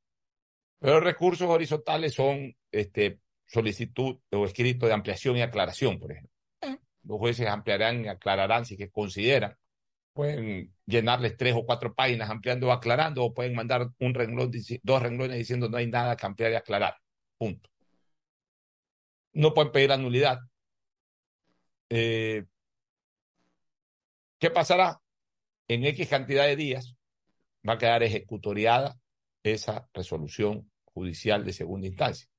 Pero 0.79 0.95
los 0.95 1.05
recursos 1.05 1.49
horizontales 1.49 2.15
son 2.15 2.57
este, 2.71 3.21
solicitud 3.47 4.19
o 4.31 4.45
escrito 4.47 4.87
de 4.87 4.93
ampliación 4.93 5.37
y 5.37 5.43
aclaración, 5.43 5.99
por 5.99 6.13
ejemplo. 6.13 6.33
Los 7.05 7.19
jueces 7.19 7.49
ampliarán 7.49 8.05
y 8.05 8.09
aclararán 8.09 8.65
si 8.65 8.77
que 8.77 8.91
consideran. 8.91 9.57
Pueden 10.13 10.75
llenarles 10.87 11.37
tres 11.37 11.55
o 11.57 11.65
cuatro 11.65 11.95
páginas 11.95 12.31
ampliando 12.31 12.69
o 12.69 12.73
aclarando, 12.73 13.25
o 13.25 13.35
pueden 13.35 13.55
mandar 13.55 13.89
un 13.99 14.15
renglón, 14.15 14.51
dos 14.83 15.03
renglones 15.03 15.39
diciendo 15.39 15.69
no 15.69 15.79
hay 15.79 15.87
nada 15.87 16.17
que 16.17 16.27
ampliar 16.27 16.53
y 16.53 16.55
aclarar. 16.57 16.97
Punto. 17.39 17.71
No 19.33 19.55
pueden 19.55 19.73
pedir 19.73 19.89
la. 19.89 20.41
Eh, 21.89 22.45
¿Qué 24.39 24.51
pasará? 24.51 25.01
En 25.69 25.85
X 25.87 26.09
cantidad 26.09 26.47
de 26.47 26.57
días 26.57 26.95
va 27.67 27.75
a 27.75 27.79
quedar 27.79 28.03
ejecutoriada 28.03 28.99
esa 29.43 29.89
resolución 29.95 30.71
judicial 30.85 31.45
de 31.45 31.53
segunda 31.53 31.87
instancia. 31.87 32.32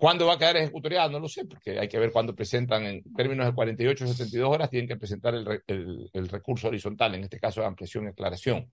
¿Cuándo 0.00 0.26
va 0.26 0.32
a 0.32 0.38
quedar 0.38 0.56
ejecutoriada? 0.56 1.10
No 1.10 1.20
lo 1.20 1.28
sé, 1.28 1.44
porque 1.44 1.78
hay 1.78 1.86
que 1.86 1.98
ver 1.98 2.10
cuándo 2.10 2.34
presentan, 2.34 2.84
en 2.86 3.02
términos 3.12 3.44
de 3.44 3.52
48 3.52 4.04
o 4.06 4.08
72 4.08 4.48
horas, 4.48 4.70
tienen 4.70 4.88
que 4.88 4.96
presentar 4.96 5.34
el, 5.34 6.28
recurso 6.30 6.68
horizontal, 6.68 7.14
en 7.16 7.24
este 7.24 7.38
caso 7.38 7.60
de 7.60 7.66
ampliación 7.66 8.06
y 8.06 8.08
aclaración. 8.08 8.72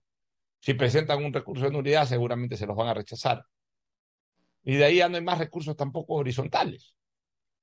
Si 0.58 0.72
presentan 0.72 1.22
un 1.22 1.30
recurso 1.30 1.66
de 1.66 1.70
nulidad, 1.70 2.06
seguramente 2.06 2.56
se 2.56 2.66
los 2.66 2.74
van 2.74 2.88
a 2.88 2.94
rechazar. 2.94 3.44
Y 4.64 4.76
de 4.76 4.86
ahí 4.86 4.96
ya 4.96 5.10
no 5.10 5.16
hay 5.16 5.22
más 5.22 5.36
recursos 5.36 5.76
tampoco 5.76 6.14
horizontales. 6.14 6.94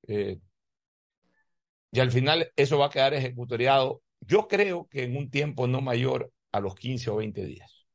Eh, 0.07 0.37
y 1.91 1.99
al 1.99 2.11
final 2.11 2.51
eso 2.55 2.77
va 2.77 2.85
a 2.85 2.91
quedar 2.91 3.15
ejecutoriado, 3.15 4.03
yo 4.19 4.47
creo 4.47 4.87
que 4.87 5.05
en 5.05 5.17
un 5.17 5.31
tiempo 5.31 5.65
no 5.65 5.81
mayor 5.81 6.31
a 6.51 6.59
los 6.59 6.75
15 6.75 7.09
o 7.09 7.15
20 7.15 7.43
días. 7.43 7.87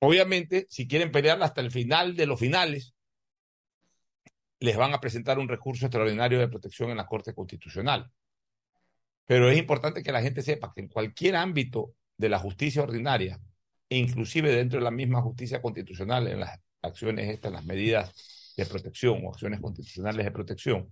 Obviamente, 0.00 0.66
si 0.68 0.86
quieren 0.86 1.10
pelearla 1.10 1.46
hasta 1.46 1.62
el 1.62 1.70
final 1.70 2.16
de 2.16 2.26
los 2.26 2.38
finales, 2.38 2.95
les 4.60 4.76
van 4.76 4.94
a 4.94 5.00
presentar 5.00 5.38
un 5.38 5.48
recurso 5.48 5.86
extraordinario 5.86 6.38
de 6.38 6.48
protección 6.48 6.90
en 6.90 6.96
la 6.96 7.06
Corte 7.06 7.34
Constitucional. 7.34 8.10
Pero 9.26 9.50
es 9.50 9.58
importante 9.58 10.02
que 10.02 10.12
la 10.12 10.22
gente 10.22 10.42
sepa 10.42 10.72
que 10.74 10.80
en 10.80 10.88
cualquier 10.88 11.36
ámbito 11.36 11.94
de 12.16 12.28
la 12.28 12.38
justicia 12.38 12.82
ordinaria, 12.82 13.40
e 13.88 13.98
inclusive 13.98 14.54
dentro 14.54 14.78
de 14.78 14.84
la 14.84 14.90
misma 14.90 15.20
justicia 15.20 15.60
constitucional, 15.60 16.26
en 16.28 16.40
las 16.40 16.58
acciones 16.82 17.28
estas, 17.28 17.52
las 17.52 17.64
medidas 17.64 18.54
de 18.56 18.66
protección 18.66 19.20
o 19.24 19.30
acciones 19.30 19.60
constitucionales 19.60 20.24
de 20.24 20.30
protección, 20.30 20.90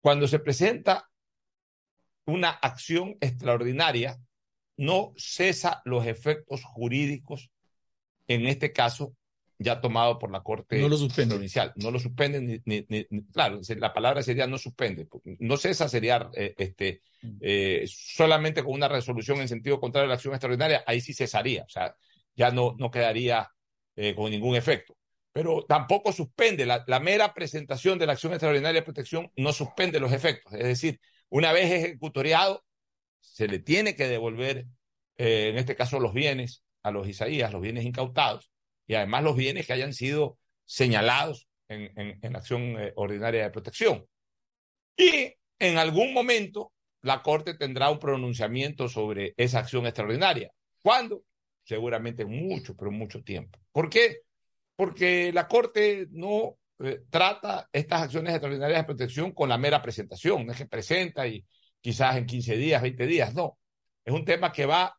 cuando 0.00 0.26
se 0.26 0.38
presenta 0.38 1.08
una 2.26 2.50
acción 2.50 3.16
extraordinaria, 3.20 4.18
no 4.76 5.12
cesa 5.16 5.82
los 5.84 6.06
efectos 6.06 6.64
jurídicos, 6.64 7.50
en 8.26 8.46
este 8.46 8.72
caso, 8.72 9.14
ya 9.58 9.80
tomado 9.80 10.18
por 10.18 10.30
la 10.30 10.42
Corte 10.42 10.78
no 10.78 10.88
lo 10.88 10.96
suspende. 10.96 11.34
Provincial. 11.34 11.72
No 11.76 11.90
lo 11.90 11.98
suspenden, 11.98 12.62
ni, 12.64 12.86
ni, 12.88 13.06
claro, 13.32 13.60
la 13.76 13.92
palabra 13.92 14.22
sería 14.22 14.46
no 14.46 14.58
suspende. 14.58 15.08
No 15.38 15.56
cesa 15.56 15.88
sería 15.88 16.28
eh, 16.34 16.54
este, 16.58 17.02
mm. 17.22 17.38
eh, 17.40 17.84
solamente 17.86 18.62
con 18.62 18.72
una 18.74 18.88
resolución 18.88 19.40
en 19.40 19.48
sentido 19.48 19.80
contrario 19.80 20.06
a 20.06 20.08
la 20.08 20.14
acción 20.14 20.34
extraordinaria, 20.34 20.82
ahí 20.86 21.00
sí 21.00 21.14
cesaría, 21.14 21.64
o 21.64 21.68
sea, 21.68 21.94
ya 22.34 22.50
no, 22.50 22.74
no 22.78 22.90
quedaría 22.90 23.48
eh, 23.96 24.14
con 24.14 24.30
ningún 24.30 24.56
efecto. 24.56 24.96
Pero 25.32 25.64
tampoco 25.68 26.12
suspende, 26.12 26.64
la, 26.64 26.84
la, 26.86 27.00
mera 27.00 27.34
presentación 27.34 27.98
de 27.98 28.06
la 28.06 28.12
acción 28.12 28.32
extraordinaria 28.32 28.80
de 28.80 28.84
protección 28.84 29.32
no 29.36 29.52
suspende 29.52 29.98
los 29.98 30.12
efectos. 30.12 30.52
Es 30.54 30.64
decir, 30.64 31.00
una 31.28 31.52
vez 31.52 31.72
ejecutoriado, 31.72 32.64
se 33.20 33.48
le 33.48 33.58
tiene 33.58 33.96
que 33.96 34.06
devolver, 34.06 34.66
en 35.16 35.58
este 35.58 35.74
caso, 35.74 35.98
los 35.98 36.14
bienes 36.14 36.62
a 36.84 36.92
los 36.92 37.08
Isaías, 37.08 37.52
los 37.52 37.62
bienes 37.62 37.84
incautados, 37.84 38.52
y 38.86 38.94
además 38.94 39.22
los 39.24 39.36
bienes 39.36 39.66
que 39.66 39.72
hayan 39.72 39.92
sido 39.92 40.38
señalados 40.64 41.48
en, 41.68 42.36
acción 42.36 42.78
eh, 42.78 42.92
ordinaria 42.96 43.44
de 43.44 43.50
protección. 43.50 44.06
Y 44.96 45.32
en 45.58 45.78
algún 45.78 46.12
momento 46.12 46.72
la 47.02 47.22
Corte 47.22 47.54
tendrá 47.54 47.90
un 47.90 47.98
pronunciamiento 47.98 48.88
sobre 48.88 49.34
esa 49.36 49.58
acción 49.58 49.86
extraordinaria. 49.86 50.50
¿Cuándo? 50.82 51.22
Seguramente 51.64 52.24
mucho, 52.24 52.74
pero 52.76 52.90
mucho 52.90 53.22
tiempo. 53.22 53.58
¿Por 53.72 53.88
qué? 53.90 54.20
Porque 54.76 55.32
la 55.32 55.46
Corte 55.46 56.06
no 56.10 56.56
eh, 56.80 57.02
trata 57.10 57.68
estas 57.72 58.02
acciones 58.02 58.32
extraordinarias 58.32 58.80
de 58.80 58.84
protección 58.84 59.32
con 59.32 59.48
la 59.48 59.58
mera 59.58 59.82
presentación. 59.82 60.46
No 60.46 60.52
es 60.52 60.58
que 60.58 60.66
presenta 60.66 61.26
y 61.26 61.44
quizás 61.80 62.16
en 62.16 62.26
15 62.26 62.56
días, 62.56 62.82
20 62.82 63.06
días, 63.06 63.34
no. 63.34 63.58
Es 64.04 64.12
un 64.12 64.24
tema 64.24 64.52
que 64.52 64.66
va 64.66 64.98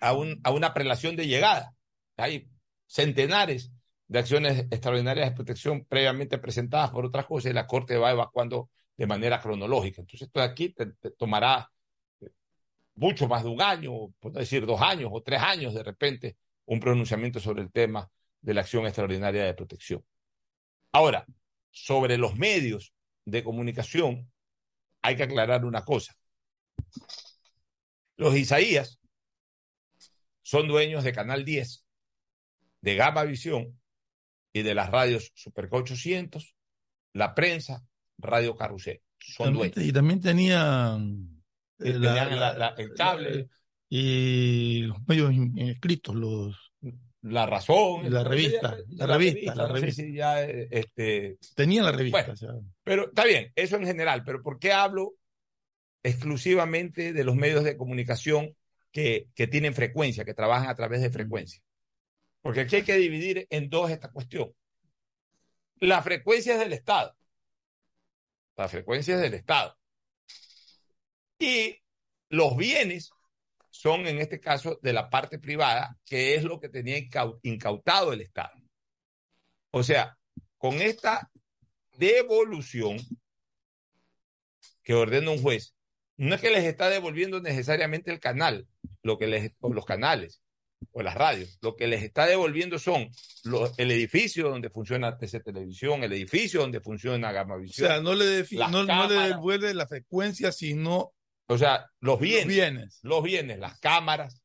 a, 0.00 0.12
un, 0.12 0.40
a 0.44 0.50
una 0.50 0.74
prelación 0.74 1.16
de 1.16 1.26
llegada. 1.26 1.72
Hay 2.16 2.48
centenares 2.86 3.72
de 4.08 4.18
acciones 4.18 4.66
extraordinarias 4.70 5.30
de 5.30 5.34
protección 5.34 5.84
previamente 5.84 6.38
presentadas 6.38 6.90
por 6.90 7.04
otras 7.04 7.26
cosas 7.26 7.50
y 7.50 7.54
la 7.54 7.66
Corte 7.66 7.96
va 7.96 8.12
evacuando 8.12 8.70
de 8.96 9.06
manera 9.06 9.40
cronológica. 9.40 10.00
Entonces, 10.00 10.28
esto 10.28 10.40
de 10.40 10.46
aquí 10.46 10.74
tomará 11.18 11.70
mucho 12.94 13.28
más 13.28 13.42
de 13.42 13.50
un 13.50 13.60
año, 13.60 13.92
por 14.18 14.32
decir 14.32 14.64
dos 14.64 14.80
años 14.80 15.10
o 15.12 15.22
tres 15.22 15.40
años 15.42 15.74
de 15.74 15.82
repente, 15.82 16.36
un 16.64 16.80
pronunciamiento 16.80 17.40
sobre 17.40 17.62
el 17.62 17.70
tema 17.70 18.10
de 18.40 18.54
la 18.54 18.62
acción 18.62 18.86
extraordinaria 18.86 19.44
de 19.44 19.54
protección. 19.54 20.04
Ahora, 20.92 21.26
sobre 21.70 22.16
los 22.16 22.36
medios 22.36 22.94
de 23.24 23.44
comunicación, 23.44 24.30
hay 25.02 25.16
que 25.16 25.24
aclarar 25.24 25.64
una 25.64 25.84
cosa. 25.84 26.16
Los 28.16 28.34
Isaías 28.34 28.98
son 30.42 30.68
dueños 30.68 31.04
de 31.04 31.12
Canal 31.12 31.44
10, 31.44 31.85
de 32.80 32.94
Gama 32.94 33.24
Visión 33.24 33.78
y 34.52 34.62
de 34.62 34.74
las 34.74 34.90
radios 34.90 35.32
Super 35.34 35.68
800, 35.70 36.54
La 37.12 37.34
Prensa, 37.34 37.84
Radio 38.18 38.56
Carrusel. 38.56 39.00
Son 39.18 39.54
dueños. 39.54 39.76
Y 39.76 39.92
también 39.92 40.20
tenían, 40.20 41.42
eh, 41.78 41.98
el 42.76 42.94
cable. 42.94 43.48
y 43.88 44.82
los 44.82 44.98
medios 45.06 45.32
escritos, 45.56 46.14
los 46.14 46.72
la 47.22 47.44
razón. 47.44 48.08
La 48.12 48.22
revista, 48.22 48.76
la, 48.90 49.06
revista, 49.06 49.54
la 49.56 49.66
revista. 49.66 50.04
ya, 50.06 50.44
este... 50.44 51.38
Tenía 51.56 51.82
la 51.82 51.90
revista. 51.90 52.34
Pero 52.84 53.08
está 53.08 53.24
bien, 53.24 53.52
eso 53.56 53.76
en 53.76 53.84
general, 53.84 54.22
pero 54.24 54.42
¿por 54.42 54.60
qué 54.60 54.72
hablo 54.72 55.16
exclusivamente 56.04 57.12
de 57.12 57.24
los 57.24 57.34
medios 57.34 57.64
de 57.64 57.76
comunicación 57.76 58.54
que, 58.92 59.28
tienen 59.50 59.74
frecuencia, 59.74 60.24
que 60.24 60.34
trabajan 60.34 60.68
a 60.68 60.74
través 60.74 61.02
de 61.02 61.10
frecuencia. 61.10 61.60
Porque 62.46 62.60
aquí 62.60 62.76
hay 62.76 62.84
que 62.84 62.94
dividir 62.94 63.44
en 63.50 63.68
dos 63.68 63.90
esta 63.90 64.08
cuestión. 64.08 64.54
Las 65.80 66.04
frecuencias 66.04 66.60
del 66.60 66.74
Estado. 66.74 67.12
Las 68.54 68.70
frecuencias 68.70 69.20
del 69.20 69.34
Estado. 69.34 69.76
Y 71.40 71.76
los 72.28 72.56
bienes 72.56 73.10
son, 73.70 74.06
en 74.06 74.20
este 74.20 74.38
caso, 74.38 74.78
de 74.80 74.92
la 74.92 75.10
parte 75.10 75.40
privada, 75.40 75.98
que 76.04 76.36
es 76.36 76.44
lo 76.44 76.60
que 76.60 76.68
tenía 76.68 76.98
incautado 77.42 78.12
el 78.12 78.20
Estado. 78.20 78.54
O 79.72 79.82
sea, 79.82 80.16
con 80.56 80.74
esta 80.74 81.28
devolución 81.98 82.98
que 84.84 84.94
ordena 84.94 85.32
un 85.32 85.42
juez, 85.42 85.74
no 86.16 86.36
es 86.36 86.40
que 86.40 86.50
les 86.50 86.62
está 86.62 86.90
devolviendo 86.90 87.40
necesariamente 87.40 88.12
el 88.12 88.20
canal, 88.20 88.68
lo 89.02 89.18
que 89.18 89.26
les, 89.26 89.50
los 89.60 89.84
canales 89.84 90.40
o 90.92 91.02
las 91.02 91.14
radios, 91.14 91.58
lo 91.62 91.76
que 91.76 91.86
les 91.86 92.02
está 92.02 92.26
devolviendo 92.26 92.78
son 92.78 93.08
el 93.76 93.90
edificio 93.90 94.48
donde 94.48 94.70
funciona 94.70 95.16
TC 95.16 95.42
Televisión, 95.42 96.02
el 96.02 96.12
edificio 96.12 96.60
donde 96.60 96.80
funciona 96.80 97.32
Gama 97.32 97.56
Visión. 97.56 97.86
O 97.86 97.94
sea, 97.94 98.00
no 98.00 98.14
le, 98.14 98.44
no, 98.70 99.08
le 99.08 99.28
devuelve 99.28 99.74
la 99.74 99.86
frecuencia, 99.86 100.52
sino. 100.52 101.12
O 101.48 101.58
sea, 101.58 101.86
los 102.00 102.18
bienes. 102.18 102.98
Los 103.02 103.22
bienes, 103.22 103.58
las 103.58 103.78
cámaras. 103.78 104.42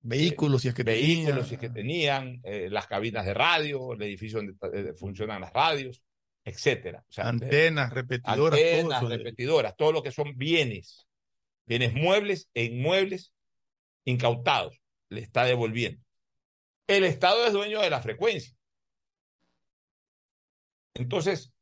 Vehículos, 0.00 0.62
si 0.62 0.68
es 0.68 0.74
que 0.74 0.84
vehículos, 0.84 1.26
tenían. 1.26 1.46
si 1.46 1.54
es 1.54 1.60
que 1.60 1.70
tenían, 1.70 2.40
eh, 2.44 2.68
las 2.70 2.86
cabinas 2.86 3.26
de 3.26 3.34
radio, 3.34 3.92
el 3.92 4.02
edificio 4.02 4.38
donde 4.38 4.54
eh, 4.72 4.94
funcionan 4.94 5.40
las 5.40 5.52
radios, 5.52 6.00
etcétera. 6.44 7.04
O 7.08 7.12
sea, 7.12 7.28
antenas, 7.28 7.92
repetidoras. 7.92 8.60
Antenas, 8.60 9.02
repetidoras, 9.02 9.76
todo 9.76 9.90
lo 9.90 10.02
que 10.04 10.12
son 10.12 10.36
bienes. 10.36 11.08
Bienes 11.66 11.92
muebles 11.94 12.48
e 12.54 12.64
inmuebles 12.64 13.32
incautados, 14.04 14.80
le 15.08 15.20
está 15.20 15.44
devolviendo. 15.44 16.02
El 16.86 17.04
Estado 17.04 17.46
es 17.46 17.52
dueño 17.52 17.80
de 17.80 17.90
la 17.90 18.00
frecuencia. 18.00 18.54
Entonces, 20.94 21.52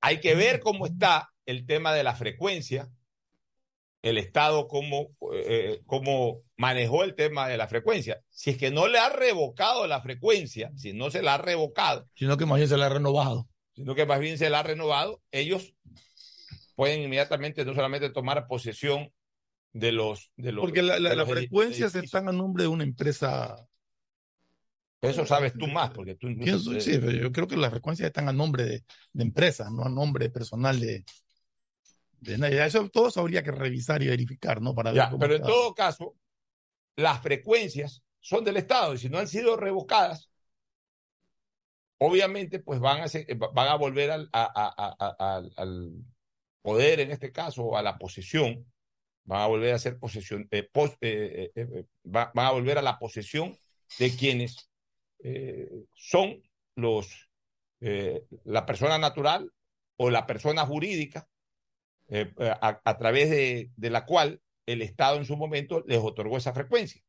hay 0.00 0.20
que 0.20 0.34
ver 0.34 0.60
cómo 0.60 0.86
está 0.86 1.32
el 1.46 1.66
tema 1.66 1.92
de 1.94 2.04
la 2.04 2.14
frecuencia, 2.14 2.88
el 4.02 4.18
Estado 4.18 4.68
cómo, 4.68 5.10
eh, 5.32 5.80
cómo 5.86 6.42
manejó 6.56 7.04
el 7.04 7.14
tema 7.14 7.48
de 7.48 7.56
la 7.56 7.68
frecuencia. 7.68 8.20
Si 8.30 8.50
es 8.50 8.58
que 8.58 8.70
no 8.70 8.88
le 8.88 8.98
ha 8.98 9.08
revocado 9.08 9.86
la 9.86 10.00
frecuencia, 10.00 10.72
si 10.76 10.92
no 10.92 11.10
se 11.10 11.22
la 11.22 11.34
ha 11.34 11.38
revocado. 11.38 12.08
Sino 12.14 12.36
que 12.36 12.46
más 12.46 12.58
bien 12.58 12.68
se 12.68 12.76
la 12.76 12.86
ha 12.86 12.90
renovado. 12.90 13.48
Sino 13.74 13.94
que 13.94 14.06
más 14.06 14.20
bien 14.20 14.38
se 14.38 14.50
la 14.50 14.60
ha 14.60 14.62
renovado, 14.64 15.22
ellos 15.30 15.74
pueden 16.74 17.02
inmediatamente 17.02 17.64
no 17.64 17.74
solamente 17.74 18.10
tomar 18.10 18.46
posesión 18.46 19.12
de 19.72 19.92
los... 19.92 20.30
De 20.36 20.52
los 20.52 20.64
Porque 20.64 20.82
las 20.82 21.28
frecuencias 21.28 21.94
están 21.94 22.28
a 22.28 22.32
nombre 22.32 22.64
de 22.64 22.68
una 22.68 22.84
empresa... 22.84 23.56
Eso 25.00 25.26
sabes 25.26 25.52
tú 25.54 25.66
más, 25.66 25.90
porque 25.90 26.14
tú... 26.14 26.28
sí, 26.78 27.00
yo 27.20 27.32
creo 27.32 27.48
que 27.48 27.56
las 27.56 27.70
frecuencias 27.70 28.06
están 28.06 28.28
a 28.28 28.32
nombre 28.32 28.64
de, 28.64 28.84
de 29.12 29.22
empresas, 29.24 29.68
no 29.72 29.84
a 29.84 29.88
nombre 29.88 30.30
personal 30.30 30.78
de, 30.78 31.04
de 32.20 32.38
nadie. 32.38 32.64
Eso 32.64 32.88
todo 32.88 33.10
habría 33.20 33.42
que 33.42 33.50
revisar 33.50 34.00
y 34.00 34.06
verificar, 34.06 34.62
¿no? 34.62 34.76
Para 34.76 34.92
ya, 34.92 35.10
pero 35.18 35.34
en 35.34 35.42
todo 35.42 35.74
caso, 35.74 36.14
las 36.94 37.20
frecuencias 37.20 38.04
son 38.20 38.44
del 38.44 38.58
Estado 38.58 38.94
y 38.94 38.98
si 38.98 39.08
no 39.08 39.18
han 39.18 39.26
sido 39.26 39.56
revocadas, 39.56 40.30
obviamente 41.98 42.60
pues 42.60 42.78
van 42.78 43.00
a, 43.00 43.06
van 43.52 43.68
a 43.68 43.74
volver 43.74 44.12
al, 44.12 44.30
al 44.32 45.92
poder, 46.62 47.00
en 47.00 47.10
este 47.10 47.32
caso, 47.32 47.76
a 47.76 47.82
la 47.82 47.98
posesión 47.98 48.72
van 49.24 49.42
a 49.42 49.46
volver 49.46 49.74
a 49.74 49.78
ser 49.78 49.98
posesión, 49.98 50.48
eh, 50.50 50.68
eh, 51.00 51.52
eh, 51.54 51.84
van 52.04 52.30
a 52.34 52.50
volver 52.50 52.78
a 52.78 52.82
la 52.82 52.98
posesión 52.98 53.56
de 53.98 54.16
quienes 54.16 54.68
son 55.94 56.42
los, 56.74 57.30
la 57.78 58.66
persona 58.66 58.98
natural 58.98 59.52
o 59.96 60.10
la 60.10 60.26
persona 60.26 60.66
jurídica 60.66 61.28
a, 62.10 62.98
través 62.98 63.30
de, 63.30 63.70
de, 63.76 63.90
la 63.90 64.04
cual 64.04 64.40
el 64.66 64.82
Estado 64.82 65.18
en 65.18 65.24
su 65.24 65.36
momento 65.36 65.84
les 65.86 65.98
otorgó 65.98 66.38
esa 66.38 66.52
frecuencia. 66.52 67.02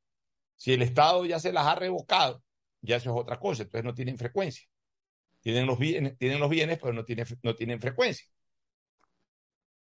Si 0.55 0.73
el 0.73 0.83
Estado 0.83 1.25
ya 1.25 1.39
se 1.39 1.51
las 1.51 1.65
ha 1.65 1.75
revocado, 1.75 2.43
ya 2.81 2.97
eso 2.97 3.09
es 3.09 3.19
otra 3.19 3.39
cosa, 3.39 3.63
entonces 3.63 3.85
no 3.85 3.95
tienen 3.95 4.17
frecuencia. 4.17 4.67
Tienen 5.41 5.65
los 5.65 5.79
bienes, 5.79 6.17
tienen 6.17 6.39
los 6.39 6.49
bienes 6.49 6.77
pero 6.79 6.93
no 6.93 7.03
tienen, 7.03 7.25
no 7.41 7.55
tienen 7.55 7.81
frecuencia. 7.81 8.27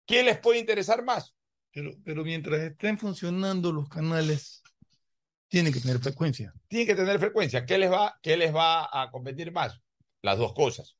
¿Quién 0.04 0.26
les 0.26 0.38
puede 0.38 0.58
interesar 0.58 1.04
más? 1.04 1.36
Pero, 2.04 2.24
mientras 2.24 2.58
estén 2.60 2.96
funcionando 2.96 3.70
los 3.70 3.86
canales, 3.86 4.62
tienen 5.46 5.74
que 5.74 5.80
tener 5.80 5.98
frecuencia. 5.98 6.54
Tienen 6.68 6.86
que 6.86 6.94
tener 6.94 7.18
frecuencia. 7.18 7.66
¿Qué 7.66 7.76
les 7.76 7.92
va, 7.92 8.18
qué 8.22 8.38
les 8.38 8.54
va 8.54 8.88
a 8.90 9.10
convenir 9.10 9.52
más? 9.52 9.78
Las 10.22 10.38
dos 10.38 10.54
cosas. 10.54 10.96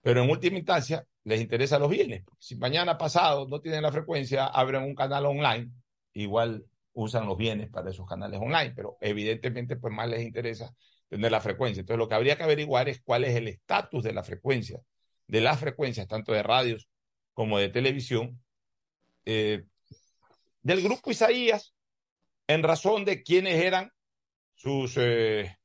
Pero 0.00 0.22
en 0.22 0.30
última 0.30 0.56
instancia, 0.56 1.06
les 1.24 1.38
interesa 1.38 1.78
los 1.78 1.90
bienes. 1.90 2.24
Si 2.38 2.56
mañana 2.56 2.96
pasado 2.96 3.46
no 3.46 3.60
tienen 3.60 3.82
la 3.82 3.92
frecuencia, 3.92 4.46
abren 4.46 4.84
un 4.84 4.94
canal 4.94 5.26
online, 5.26 5.70
igual 6.14 6.64
usan 6.94 7.26
los 7.26 7.36
bienes 7.36 7.68
para 7.68 7.90
esos 7.90 8.08
canales 8.08 8.40
online, 8.40 8.72
pero 8.74 8.96
evidentemente 9.02 9.76
pues 9.76 9.92
más 9.92 10.08
les 10.08 10.22
interesa 10.22 10.74
tener 11.10 11.30
la 11.30 11.42
frecuencia. 11.42 11.80
Entonces 11.80 11.98
lo 11.98 12.08
que 12.08 12.14
habría 12.14 12.36
que 12.36 12.44
averiguar 12.44 12.88
es 12.88 13.02
cuál 13.02 13.24
es 13.24 13.36
el 13.36 13.48
estatus 13.48 14.02
de 14.02 14.14
la 14.14 14.22
frecuencia, 14.22 14.80
de 15.26 15.40
las 15.42 15.60
frecuencias, 15.60 16.08
tanto 16.08 16.32
de 16.32 16.42
radios 16.42 16.88
como 17.34 17.58
de 17.58 17.68
televisión, 17.68 18.40
eh, 19.26 19.64
del 20.64 20.82
grupo 20.82 21.10
Isaías 21.10 21.74
en 22.48 22.62
razón 22.62 23.04
de 23.04 23.22
quiénes 23.22 23.62
eran 23.62 23.92
sus, 24.54 24.96
eh, 24.96 25.56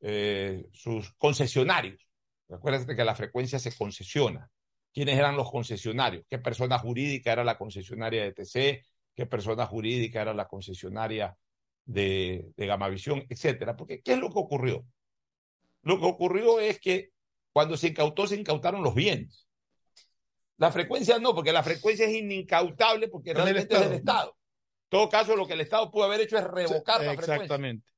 eh, 0.00 0.66
sus 0.72 1.12
concesionarios. 1.14 2.06
Recuerda 2.48 2.94
que 2.94 3.04
la 3.04 3.14
frecuencia 3.14 3.58
se 3.58 3.76
concesiona. 3.76 4.48
¿Quiénes 4.92 5.18
eran 5.18 5.36
los 5.36 5.50
concesionarios? 5.50 6.24
¿Qué 6.28 6.38
persona 6.38 6.78
jurídica 6.78 7.32
era 7.32 7.42
la 7.42 7.58
concesionaria 7.58 8.22
de 8.22 8.32
TC? 8.32 8.86
¿Qué 9.16 9.26
persona 9.26 9.66
jurídica 9.66 10.22
era 10.22 10.34
la 10.34 10.46
concesionaria 10.46 11.36
de, 11.84 12.52
de 12.56 12.66
Gamavisión? 12.66 13.24
Etcétera. 13.28 13.76
Porque, 13.76 14.02
¿qué 14.02 14.12
es 14.12 14.18
lo 14.18 14.28
que 14.28 14.38
ocurrió? 14.38 14.84
Lo 15.82 15.98
que 15.98 16.06
ocurrió 16.06 16.60
es 16.60 16.78
que 16.78 17.10
cuando 17.52 17.76
se 17.76 17.88
incautó, 17.88 18.26
se 18.26 18.36
incautaron 18.36 18.82
los 18.82 18.94
bienes. 18.94 19.43
La 20.56 20.70
frecuencia 20.70 21.18
no, 21.18 21.34
porque 21.34 21.52
la 21.52 21.62
frecuencia 21.62 22.06
es 22.06 22.14
inincautable 22.14 23.08
porque 23.08 23.34
realmente 23.34 23.74
es 23.74 23.80
del 23.80 23.92
Estado. 23.94 24.36
En 24.84 24.88
todo 24.88 25.08
caso, 25.08 25.34
lo 25.34 25.46
que 25.46 25.54
el 25.54 25.60
Estado 25.60 25.90
pudo 25.90 26.04
haber 26.04 26.20
hecho 26.20 26.38
es 26.38 26.44
revocar 26.44 27.00
la 27.00 27.08
frecuencia. 27.08 27.34
Exactamente. 27.34 27.88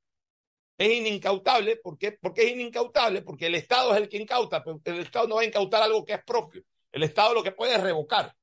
Es 0.79 0.93
inincautable, 0.93 1.77
¿por 1.77 1.99
qué? 1.99 2.13
Porque 2.13 2.43
es 2.43 2.53
inincautable, 2.53 3.23
porque 3.23 3.47
el 3.47 3.55
Estado 3.55 3.95
es 3.95 3.99
el 4.01 4.09
que 4.09 4.19
incauta, 4.19 4.63
pero 4.63 4.81
el 4.85 5.01
Estado 5.01 5.27
no 5.27 5.37
va 5.37 5.43
a 5.43 5.47
incautar 5.47 5.83
algo 5.83 6.05
que 6.05 6.15
es 6.15 6.25
propio. 6.25 6.63
El 6.93 7.03
Estado 7.03 7.35
lo 7.35 7.43
que 7.43 7.53
puede 7.53 7.75
es 7.75 7.83
revocar. 7.83 8.35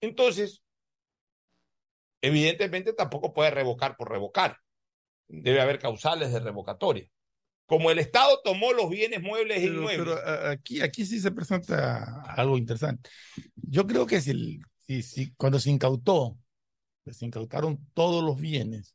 Entonces, 0.00 0.62
evidentemente 2.20 2.92
tampoco 2.92 3.32
puede 3.32 3.50
revocar 3.50 3.96
por 3.96 4.10
revocar. 4.10 4.58
Debe 5.28 5.60
haber 5.60 5.78
causales 5.78 6.32
de 6.32 6.40
revocatoria. 6.40 7.10
Como 7.66 7.90
el 7.90 7.98
Estado 7.98 8.40
tomó 8.44 8.72
los 8.72 8.90
bienes 8.90 9.22
muebles 9.22 9.58
e 9.58 9.66
inmuebles. 9.66 9.98
Pero 9.98 10.48
aquí, 10.48 10.82
aquí 10.82 11.06
sí 11.06 11.18
se 11.18 11.30
presenta 11.30 12.22
algo 12.22 12.58
interesante. 12.58 13.08
Yo 13.56 13.86
creo 13.86 14.06
que 14.06 14.20
si, 14.20 14.60
si, 14.86 15.02
si 15.02 15.32
cuando 15.34 15.58
se 15.58 15.70
incautó, 15.70 16.36
se 17.10 17.24
incautaron 17.24 17.78
todos 17.94 18.22
los 18.22 18.38
bienes, 18.38 18.94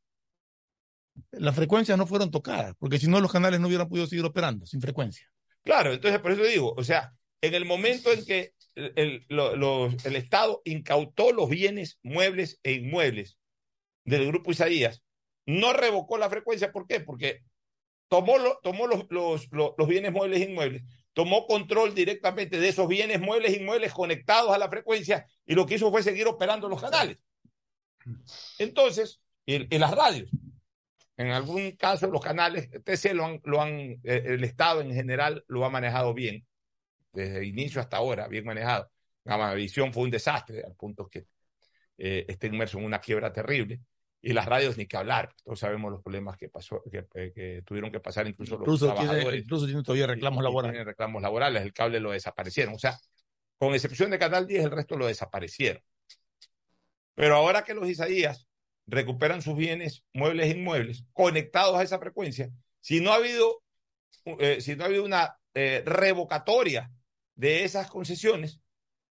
las 1.31 1.55
frecuencias 1.55 1.97
no 1.97 2.07
fueron 2.07 2.31
tocadas, 2.31 2.75
porque 2.77 2.99
si 2.99 3.07
no 3.07 3.19
los 3.19 3.31
canales 3.31 3.59
no 3.59 3.67
hubieran 3.67 3.89
podido 3.89 4.07
seguir 4.07 4.25
operando 4.25 4.65
sin 4.65 4.81
frecuencia. 4.81 5.27
Claro, 5.63 5.93
entonces 5.93 6.19
por 6.21 6.31
eso 6.31 6.43
digo, 6.43 6.73
o 6.77 6.83
sea, 6.83 7.13
en 7.41 7.53
el 7.53 7.65
momento 7.65 8.11
en 8.11 8.25
que 8.25 8.53
el, 8.75 8.93
el, 8.95 9.25
lo, 9.29 9.87
el 9.87 10.15
Estado 10.15 10.61
incautó 10.63 11.31
los 11.33 11.49
bienes 11.49 11.99
muebles 12.03 12.59
e 12.63 12.73
inmuebles 12.73 13.37
del 14.05 14.27
grupo 14.27 14.51
Isaías, 14.51 15.03
no 15.45 15.73
revocó 15.73 16.17
la 16.17 16.29
frecuencia. 16.29 16.71
¿Por 16.71 16.87
qué? 16.87 16.99
Porque 16.99 17.41
tomó, 18.09 18.37
lo, 18.37 18.59
tomó 18.61 18.87
los, 18.87 19.05
los, 19.09 19.47
los, 19.51 19.87
bienes 19.87 20.11
muebles 20.11 20.41
e 20.41 20.49
inmuebles, 20.49 20.83
tomó 21.13 21.47
control 21.47 21.95
directamente 21.95 22.59
de 22.59 22.67
esos 22.67 22.87
bienes 22.87 23.21
muebles 23.21 23.53
e 23.53 23.61
inmuebles 23.61 23.93
conectados 23.93 24.51
a 24.51 24.57
la 24.57 24.69
frecuencia 24.69 25.25
y 25.45 25.53
lo 25.53 25.65
que 25.65 25.75
hizo 25.75 25.91
fue 25.91 26.03
seguir 26.03 26.27
operando 26.27 26.67
los 26.67 26.81
canales. 26.81 27.17
Entonces, 28.57 29.21
y 29.45 29.77
las 29.77 29.91
radios. 29.91 30.29
En 31.17 31.31
algún 31.31 31.71
caso, 31.71 32.07
los 32.07 32.21
canales 32.21 32.69
TC 32.83 33.13
lo 33.13 33.25
han, 33.25 33.41
lo 33.43 33.61
han, 33.61 33.73
eh, 33.79 33.99
el 34.03 34.43
Estado 34.43 34.81
en 34.81 34.93
general 34.93 35.43
lo 35.47 35.65
ha 35.65 35.69
manejado 35.69 36.13
bien, 36.13 36.47
desde 37.11 37.39
el 37.39 37.43
inicio 37.43 37.81
hasta 37.81 37.97
ahora, 37.97 38.27
bien 38.27 38.45
manejado. 38.45 38.89
La 39.25 39.53
visión 39.53 39.91
fue 39.91 40.03
un 40.03 40.11
desastre, 40.11 40.63
al 40.65 40.75
punto 40.75 41.07
que 41.09 41.25
eh, 41.97 42.25
está 42.27 42.47
inmerso 42.47 42.79
en 42.79 42.85
una 42.85 42.99
quiebra 42.99 43.33
terrible. 43.33 43.81
Y 44.21 44.33
las 44.33 44.45
radios 44.45 44.77
ni 44.77 44.85
que 44.85 44.97
hablar, 44.97 45.33
todos 45.43 45.59
sabemos 45.59 45.91
los 45.91 46.01
problemas 46.01 46.35
que 46.35 46.49
pasó, 46.49 46.83
que, 46.91 47.05
que 47.33 47.61
tuvieron 47.65 47.89
que 47.89 48.01
pasar 48.01 48.27
incluso, 48.27 48.55
incluso 48.55 48.87
los 48.87 48.95
trabajadores. 48.95 49.23
Tiene, 49.23 49.37
incluso 49.37 49.65
tienen 49.65 49.83
todavía 49.83 50.07
reclamos 50.07 50.43
laborales. 50.43 50.73
Tienen 50.73 50.87
reclamos 50.87 51.21
laborales, 51.21 51.63
el 51.63 51.73
cable 51.73 52.01
lo 52.01 52.11
desaparecieron. 52.11 52.73
O 52.75 52.79
sea, 52.79 52.99
con 53.57 53.73
excepción 53.73 54.11
de 54.11 54.19
Canal 54.19 54.45
10, 54.45 54.65
el 54.65 54.71
resto 54.71 54.97
lo 54.97 55.07
desaparecieron. 55.07 55.81
Pero 57.15 57.35
ahora 57.35 57.63
que 57.63 57.73
los 57.73 57.87
Isaías 57.87 58.47
recuperan 58.87 59.41
sus 59.41 59.55
bienes 59.55 60.03
muebles 60.13 60.47
e 60.47 60.57
inmuebles 60.57 61.05
conectados 61.13 61.77
a 61.77 61.83
esa 61.83 61.99
frecuencia, 61.99 62.49
si 62.81 63.01
no 63.01 63.11
ha 63.11 63.15
habido, 63.15 63.61
eh, 64.39 64.61
si 64.61 64.75
no 64.75 64.83
ha 64.83 64.87
habido 64.87 65.05
una 65.05 65.37
eh, 65.53 65.83
revocatoria 65.85 66.91
de 67.35 67.63
esas 67.63 67.89
concesiones, 67.89 68.59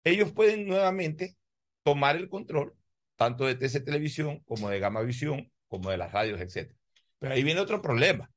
ellos 0.03 0.31
pueden 0.31 0.67
nuevamente 0.67 1.35
tomar 1.83 2.15
el 2.15 2.29
control 2.29 2.75
tanto 3.15 3.45
de 3.45 3.55
TC 3.55 3.83
Televisión 3.83 4.39
como 4.45 4.69
de 4.69 4.79
Gama 4.79 5.01
Visión, 5.01 5.51
como 5.67 5.89
de 5.89 5.97
las 5.97 6.11
radios, 6.11 6.39
etc. 6.41 6.73
Pero 7.19 7.33
ahí 7.33 7.43
viene 7.43 7.61
otro 7.61 7.81
problema. 7.81 8.31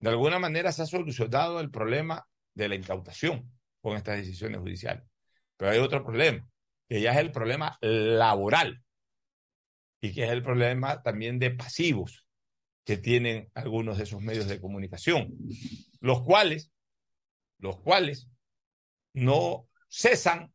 De 0.00 0.10
alguna 0.10 0.38
manera 0.38 0.72
se 0.72 0.82
ha 0.82 0.86
solucionado 0.86 1.60
el 1.60 1.70
problema 1.70 2.26
de 2.54 2.68
la 2.68 2.74
incautación 2.74 3.50
con 3.80 3.96
estas 3.96 4.18
decisiones 4.18 4.60
judiciales. 4.60 5.04
Pero 5.56 5.70
hay 5.70 5.78
otro 5.78 6.04
problema, 6.04 6.46
que 6.88 7.00
ya 7.00 7.12
es 7.12 7.18
el 7.18 7.32
problema 7.32 7.78
laboral 7.80 8.82
y 10.00 10.12
que 10.12 10.24
es 10.24 10.30
el 10.30 10.42
problema 10.42 11.02
también 11.02 11.38
de 11.38 11.50
pasivos 11.50 12.26
que 12.84 12.96
tienen 12.96 13.50
algunos 13.54 13.96
de 13.98 14.04
esos 14.04 14.20
medios 14.20 14.46
de 14.46 14.60
comunicación, 14.60 15.34
los 16.00 16.22
cuales, 16.22 16.70
los 17.58 17.80
cuales 17.80 18.28
no 19.12 19.68
cesan 19.88 20.54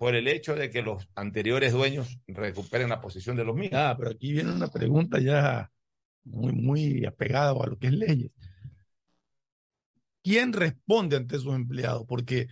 por 0.00 0.14
el 0.14 0.28
hecho 0.28 0.54
de 0.54 0.70
que 0.70 0.80
los 0.80 1.06
anteriores 1.14 1.74
dueños 1.74 2.18
recuperen 2.26 2.88
la 2.88 3.02
posición 3.02 3.36
de 3.36 3.44
los 3.44 3.54
mismos. 3.54 3.78
Ah, 3.78 3.94
pero 3.98 4.12
aquí 4.12 4.32
viene 4.32 4.50
una 4.50 4.68
pregunta 4.68 5.20
ya 5.20 5.70
muy, 6.24 6.54
muy 6.54 7.04
apegada 7.04 7.50
a 7.50 7.66
lo 7.66 7.78
que 7.78 7.88
es 7.88 7.92
leyes. 7.92 8.30
¿Quién 10.22 10.54
responde 10.54 11.18
ante 11.18 11.38
sus 11.38 11.54
empleados? 11.54 12.06
Porque 12.08 12.46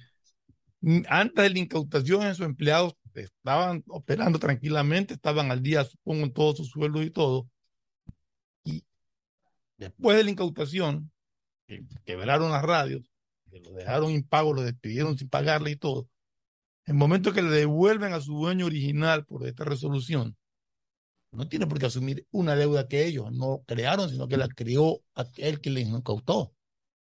antes 1.08 1.42
de 1.42 1.48
la 1.48 1.58
incautación, 1.58 2.26
esos 2.26 2.44
empleados 2.44 2.96
estaban 3.14 3.82
operando 3.86 4.38
tranquilamente, 4.38 5.14
estaban 5.14 5.50
al 5.50 5.62
día, 5.62 5.84
supongo, 5.84 6.24
en 6.24 6.32
todos 6.34 6.58
sus 6.58 6.68
sueldos 6.68 7.02
y 7.02 7.10
todo. 7.10 7.48
Y 8.62 8.84
después 9.78 10.18
de 10.18 10.24
la 10.24 10.30
incautación, 10.32 11.10
que 11.66 11.82
quebraron 12.04 12.50
las 12.52 12.62
radios, 12.62 13.10
que 13.50 13.60
lo 13.60 13.72
dejaron 13.72 14.10
impago, 14.10 14.52
lo 14.52 14.60
despidieron 14.60 15.16
sin 15.16 15.30
pagarle 15.30 15.70
y 15.70 15.76
todo. 15.76 16.10
En 16.88 16.92
el 16.92 16.98
momento 17.00 17.34
que 17.34 17.42
le 17.42 17.50
devuelven 17.50 18.14
a 18.14 18.20
su 18.22 18.32
dueño 18.32 18.64
original 18.64 19.26
por 19.26 19.46
esta 19.46 19.62
resolución, 19.62 20.38
no 21.32 21.46
tiene 21.46 21.66
por 21.66 21.78
qué 21.78 21.84
asumir 21.84 22.26
una 22.30 22.56
deuda 22.56 22.88
que 22.88 23.04
ellos 23.04 23.30
no 23.30 23.62
crearon, 23.66 24.08
sino 24.08 24.26
que 24.26 24.38
la 24.38 24.48
creó 24.48 25.02
aquel 25.14 25.60
que 25.60 25.68
les 25.68 25.86
incautó. 25.86 26.54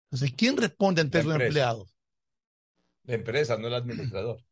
Entonces, 0.06 0.34
¿quién 0.36 0.56
responde 0.56 1.02
ante 1.02 1.20
esos 1.20 1.40
empleados? 1.40 1.96
La 3.04 3.14
empresa, 3.14 3.56
no 3.58 3.68
el 3.68 3.74
administrador. 3.74 4.42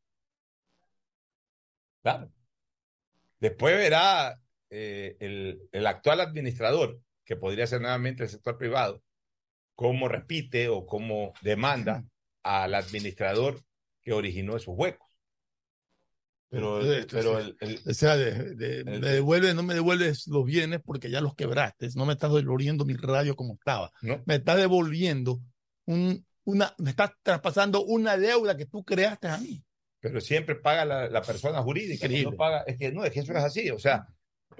Claro. 2.02 2.30
Después 3.40 3.76
verá 3.78 4.38
eh, 4.68 5.16
el, 5.20 5.68
el, 5.72 5.86
actual 5.86 6.20
administrador, 6.20 7.00
que 7.24 7.34
podría 7.34 7.66
ser 7.66 7.80
nuevamente 7.80 8.24
el 8.24 8.28
sector 8.28 8.58
privado, 8.58 9.02
cómo 9.74 10.06
repite 10.06 10.68
o 10.68 10.84
cómo 10.84 11.32
demanda 11.40 12.04
al 12.42 12.74
administrador 12.74 13.64
que 14.02 14.12
originó 14.12 14.54
esos 14.54 14.74
huecos. 14.76 15.03
Pero, 16.50 16.80
pero 17.10 17.38
el, 17.38 17.56
el, 17.60 17.80
o 17.84 17.94
sea, 17.94 18.16
de, 18.16 18.54
de, 18.54 18.80
el, 18.80 19.00
me 19.00 19.08
devuelve, 19.08 19.54
no 19.54 19.62
me 19.64 19.74
devuelves 19.74 20.28
los 20.28 20.44
bienes 20.44 20.80
porque 20.84 21.10
ya 21.10 21.20
los 21.20 21.34
quebraste, 21.34 21.88
no 21.96 22.06
me 22.06 22.12
estás 22.12 22.32
devolviendo 22.32 22.84
mi 22.84 22.94
radio 22.94 23.34
como 23.34 23.54
estaba, 23.54 23.90
¿no? 24.02 24.22
me 24.24 24.36
estás 24.36 24.58
devolviendo 24.58 25.40
un, 25.86 26.24
una, 26.44 26.72
me 26.78 26.90
estás 26.90 27.10
traspasando 27.22 27.84
una 27.84 28.16
deuda 28.16 28.56
que 28.56 28.66
tú 28.66 28.84
creaste 28.84 29.26
a 29.28 29.38
mí 29.38 29.64
pero 30.04 30.20
siempre 30.20 30.54
paga 30.54 30.84
la, 30.84 31.08
la 31.08 31.22
persona 31.22 31.62
jurídica. 31.62 32.06
No 32.06 32.32
paga, 32.32 32.62
es 32.66 32.76
que 32.76 32.92
no, 32.92 33.06
es 33.06 33.10
que 33.10 33.20
eso 33.20 33.32
es 33.32 33.42
así. 33.42 33.70
O 33.70 33.78
sea, 33.78 34.06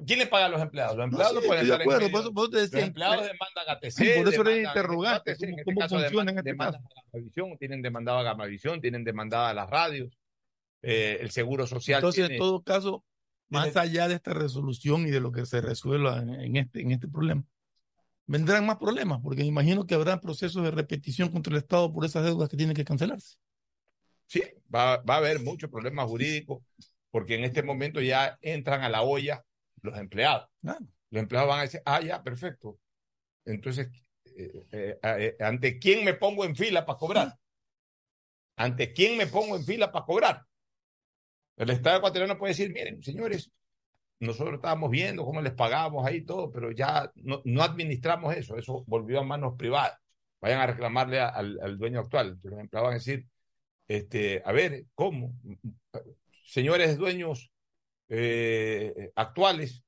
¿quién 0.07 0.19
le 0.19 0.27
paga 0.27 0.47
a 0.47 0.49
los 0.49 0.63
empleados? 0.63 0.97
Los 0.97 1.05
empleados 1.05 1.35
no, 1.35 1.41
sí, 1.43 1.47
pueden 1.47 1.65
estar 1.65 1.77
de 1.77 1.85
acuerdo, 1.85 2.07
en 2.07 2.13
medio. 2.13 2.33
Por 2.33 2.49
eso, 2.49 2.73
Los 2.73 2.83
empleados 2.83 3.27
demandan 3.27 3.69
a 3.69 3.79
TC. 3.79 4.17
Por 4.17 4.33
eso 4.33 4.41
eres 4.41 4.67
interrogante. 4.67 5.37
¿cómo, 5.37 5.57
¿Cómo, 5.65 5.85
este 5.85 6.09
demandan, 6.09 6.39
este 6.39 6.51
demandan 6.51 6.81
a 6.81 7.03
Gamavisión, 7.13 7.59
tienen 7.59 7.83
demandado 7.83 8.19
a 8.21 8.23
Gamavisión, 8.23 8.81
tienen 8.81 9.05
demandada 9.05 9.51
a 9.51 9.55
las 9.55 9.69
radios, 9.69 10.17
eh, 10.85 11.19
el 11.21 11.31
Seguro 11.31 11.67
Social. 11.67 11.99
Entonces, 11.99 12.27
tiene, 12.27 12.35
en 12.35 12.41
todo 12.41 12.63
caso, 12.63 13.05
más 13.49 13.77
allá 13.77 14.09
de 14.09 14.15
esta 14.15 14.35
resolución 14.35 15.07
y 15.07 15.11
de 15.11 15.21
lo 15.21 15.33
que 15.33 15.47
se 15.47 15.61
resuelva 15.61 16.19
en, 16.19 16.57
este, 16.57 16.81
en 16.83 16.93
este 16.93 17.09
problema, 17.09 17.45
vendrán 18.27 18.67
más 18.67 18.79
problemas, 18.79 19.21
porque 19.23 19.43
me 19.43 19.49
imagino 19.49 19.87
que 19.87 19.95
habrá 19.95 20.21
procesos 20.21 20.63
de 20.63 20.71
repetición 20.71 21.31
contra 21.31 21.53
el 21.53 21.59
Estado 21.59 21.93
por 21.93 22.05
esas 22.05 22.25
deudas 22.25 22.49
que 22.49 22.57
tienen 22.57 22.77
que 22.77 22.85
cancelarse. 22.85 23.37
Sí, 24.27 24.43
va, 24.75 24.99
va 24.99 25.15
a 25.15 25.19
haber 25.19 25.41
muchos 25.41 25.71
problemas 25.71 26.07
jurídicos, 26.07 26.63
porque 27.11 27.37
en 27.37 27.45
este 27.45 27.63
momento 27.63 28.01
ya 28.01 28.39
entran 28.41 28.83
a 28.83 28.89
la 28.89 29.03
olla 29.03 29.45
los 29.83 29.97
empleados. 29.99 30.49
Los 30.63 31.23
empleados 31.23 31.49
van 31.49 31.61
a 31.61 31.63
decir, 31.63 31.81
ah, 31.85 32.01
ya, 32.01 32.23
perfecto. 32.23 32.79
Entonces, 33.45 33.89
eh, 34.25 34.67
eh, 34.73 34.99
eh, 35.03 35.37
¿ante 35.41 35.79
quién 35.79 36.05
me 36.05 36.15
pongo 36.15 36.45
en 36.45 36.57
fila 36.57 36.85
para 36.85 36.99
cobrar? 36.99 37.39
¿Ante 38.57 38.93
quién 38.93 39.17
me 39.17 39.27
pongo 39.27 39.57
en 39.57 39.65
fila 39.65 39.93
para 39.93 40.05
cobrar? 40.05 40.47
El 41.57 41.71
Estado 41.71 41.99
ecuatoriano 41.99 42.39
puede 42.39 42.53
decir, 42.53 42.73
miren, 42.73 43.03
señores, 43.03 43.51
nosotros 44.21 44.57
estábamos 44.57 44.91
viendo 44.91 45.25
cómo 45.25 45.41
les 45.41 45.53
pagamos 45.53 46.07
ahí 46.07 46.23
todo, 46.23 46.51
pero 46.51 46.73
ya 46.73 47.11
no, 47.17 47.43
no 47.45 47.63
administramos 47.63 48.35
eso, 48.37 48.57
eso 48.57 48.85
volvió 48.87 49.21
a 49.21 49.25
manos 49.25 49.55
privadas. 49.57 49.99
Vayan 50.41 50.61
a 50.61 50.67
reclamarle 50.67 51.21
al, 51.21 51.59
al, 51.61 51.79
dueño 51.79 52.01
actual. 52.01 52.39
Los 52.43 52.59
empleados 52.61 52.89
van 52.89 52.95
a 52.95 52.99
decir, 52.99 53.27
este, 53.89 54.43
a 54.45 54.53
ver, 54.53 54.85
¿cómo? 54.95 55.35
Señores 56.45 56.99
dueños 56.99 57.51
eh, 58.09 59.11
actuales, 59.15 59.83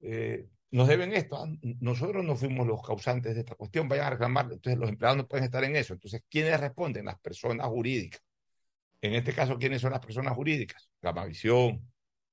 eh, 0.00 0.46
nos 0.70 0.88
deben 0.88 1.12
esto. 1.12 1.36
Ah, 1.36 1.48
nosotros 1.80 2.24
no 2.24 2.36
fuimos 2.36 2.66
los 2.66 2.82
causantes 2.82 3.34
de 3.34 3.40
esta 3.40 3.54
cuestión, 3.54 3.88
vayan 3.88 4.06
a 4.06 4.10
reclamarlo. 4.10 4.54
Entonces 4.54 4.78
los 4.78 4.88
empleados 4.88 5.16
no 5.16 5.28
pueden 5.28 5.44
estar 5.44 5.64
en 5.64 5.76
eso. 5.76 5.94
Entonces, 5.94 6.22
¿quiénes 6.28 6.60
responden? 6.60 7.06
Las 7.06 7.18
personas 7.18 7.66
jurídicas. 7.66 8.22
En 9.00 9.14
este 9.14 9.32
caso, 9.32 9.58
¿quiénes 9.58 9.80
son 9.80 9.92
las 9.92 10.00
personas 10.00 10.34
jurídicas? 10.34 10.88
Gamavisión, 11.00 11.86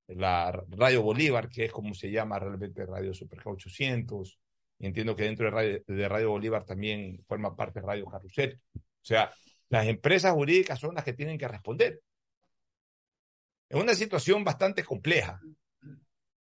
la 0.08 0.52
Radio 0.70 1.02
Bolívar, 1.02 1.50
que 1.50 1.66
es 1.66 1.72
como 1.72 1.94
se 1.94 2.12
llama 2.12 2.40
realmente 2.40 2.86
Radio 2.86 3.14
Superca 3.14 3.50
800. 3.50 4.40
Y 4.80 4.88
entiendo 4.88 5.16
que 5.16 5.24
dentro 5.24 5.46
de 5.46 5.52
Radio, 5.52 5.84
de 5.88 6.10
Radio 6.10 6.30
Bolívar 6.32 6.66
también 6.66 7.24
forma 7.28 7.56
parte 7.56 7.82
Radio 7.82 8.06
Carrusel. 8.06 8.60
O 8.76 8.80
sea, 9.06 9.32
las 9.70 9.88
empresas 9.88 10.34
jurídicas 10.34 10.80
son 10.80 10.96
las 10.96 11.04
que 11.04 11.14
tienen 11.14 11.38
que 11.38 11.48
responder. 11.48 12.02
Es 13.70 13.82
una 13.82 13.96
situación 13.96 14.44
bastante 14.44 14.84
compleja, 14.84 15.42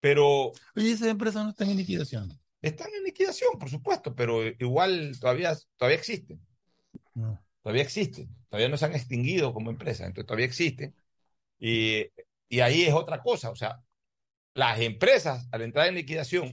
pero... 0.00 0.52
Oye, 0.76 0.92
esas 0.92 1.08
empresas 1.08 1.42
no 1.42 1.50
están 1.50 1.70
en 1.70 1.78
liquidación. 1.78 2.30
Están 2.60 2.88
en 2.94 3.04
liquidación, 3.04 3.58
por 3.58 3.70
supuesto, 3.70 4.14
pero 4.14 4.46
igual 4.46 5.16
todavía, 5.18 5.56
todavía 5.76 5.98
existen. 5.98 6.40
Todavía 7.62 7.82
existen. 7.82 8.28
Todavía 8.48 8.68
no 8.68 8.76
se 8.76 8.84
han 8.86 8.94
extinguido 8.94 9.54
como 9.54 9.70
empresas, 9.70 10.06
entonces 10.06 10.26
todavía 10.26 10.46
existen. 10.46 10.94
Y, 11.58 12.06
y 12.48 12.60
ahí 12.60 12.82
es 12.82 12.92
otra 12.92 13.22
cosa. 13.22 13.50
O 13.50 13.56
sea, 13.56 13.82
las 14.54 14.80
empresas 14.80 15.48
al 15.50 15.62
entrar 15.62 15.88
en 15.88 15.94
liquidación 15.94 16.52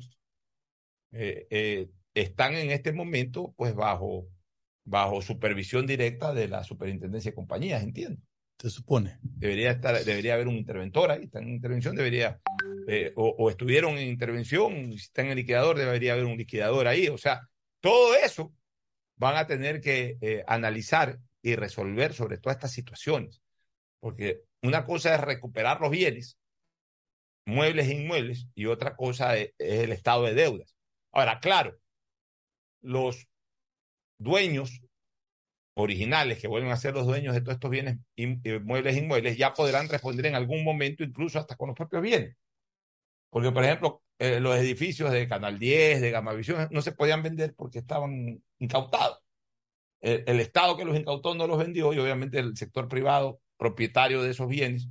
eh, 1.11 1.47
eh, 1.49 1.89
están 2.13 2.55
en 2.55 2.71
este 2.71 2.93
momento 2.93 3.53
pues 3.57 3.75
bajo, 3.75 4.27
bajo 4.85 5.21
supervisión 5.21 5.85
directa 5.85 6.33
de 6.33 6.47
la 6.47 6.63
superintendencia 6.63 7.31
de 7.31 7.35
compañías, 7.35 7.83
entiendo. 7.83 8.21
Se 8.59 8.69
supone. 8.69 9.17
Debería, 9.21 9.71
estar, 9.71 10.03
debería 10.03 10.33
haber 10.33 10.47
un 10.47 10.55
interventor 10.55 11.11
ahí, 11.11 11.23
están 11.23 11.43
en 11.43 11.55
intervención, 11.55 11.95
debería, 11.95 12.41
eh, 12.87 13.13
o, 13.15 13.49
estuvieron 13.49 13.97
en 13.97 14.09
intervención, 14.09 14.91
si 14.91 14.97
están 14.97 15.27
en 15.27 15.37
liquidador, 15.37 15.77
debería 15.77 16.13
haber 16.13 16.25
un 16.25 16.37
liquidador 16.37 16.87
ahí. 16.87 17.07
O 17.07 17.17
sea, 17.17 17.41
todo 17.79 18.15
eso 18.15 18.53
van 19.19 19.37
a 19.37 19.45
tener 19.45 19.81
que 19.81 20.17
eh, 20.21 20.43
analizar 20.47 21.19
y 21.41 21.55
resolver 21.55 22.13
sobre 22.13 22.37
todas 22.37 22.57
estas 22.57 22.71
situaciones. 22.71 23.41
Porque 23.99 24.41
una 24.63 24.85
cosa 24.85 25.13
es 25.13 25.21
recuperar 25.21 25.79
los 25.81 25.91
bienes, 25.91 26.39
muebles 27.45 27.87
e 27.87 27.95
inmuebles, 27.95 28.47
y 28.55 28.65
otra 28.65 28.95
cosa 28.95 29.37
es 29.37 29.53
el 29.59 29.91
estado 29.91 30.23
de 30.23 30.33
deudas. 30.33 30.75
Ahora, 31.11 31.39
claro, 31.39 31.77
los 32.81 33.27
dueños 34.17 34.81
originales 35.75 36.39
que 36.39 36.47
vuelven 36.47 36.71
a 36.71 36.77
ser 36.77 36.93
los 36.93 37.05
dueños 37.05 37.33
de 37.33 37.41
todos 37.41 37.55
estos 37.55 37.71
bienes 37.71 37.97
muebles 38.63 38.95
e 38.95 38.99
inmuebles 38.99 39.37
ya 39.37 39.53
podrán 39.53 39.87
responder 39.87 40.25
en 40.27 40.35
algún 40.35 40.63
momento 40.63 41.03
incluso 41.03 41.39
hasta 41.39 41.55
con 41.55 41.67
los 41.69 41.77
propios 41.77 42.01
bienes. 42.01 42.35
Porque, 43.29 43.51
por 43.51 43.63
ejemplo, 43.63 44.01
eh, 44.19 44.39
los 44.41 44.55
edificios 44.57 45.11
de 45.11 45.27
Canal 45.27 45.57
10, 45.57 46.01
de 46.01 46.11
Gamavisión, 46.11 46.67
no 46.71 46.81
se 46.81 46.91
podían 46.91 47.23
vender 47.23 47.55
porque 47.55 47.79
estaban 47.79 48.43
incautados. 48.59 49.19
El, 50.01 50.39
Estado 50.39 50.77
que 50.77 50.85
los 50.85 50.97
incautó 50.97 51.35
no 51.35 51.47
los 51.47 51.57
vendió 51.57 51.93
y 51.93 51.99
obviamente 51.99 52.39
el 52.39 52.55
sector 52.55 52.87
privado, 52.87 53.41
propietario 53.57 54.21
de 54.21 54.31
esos 54.31 54.47
bienes, 54.47 54.87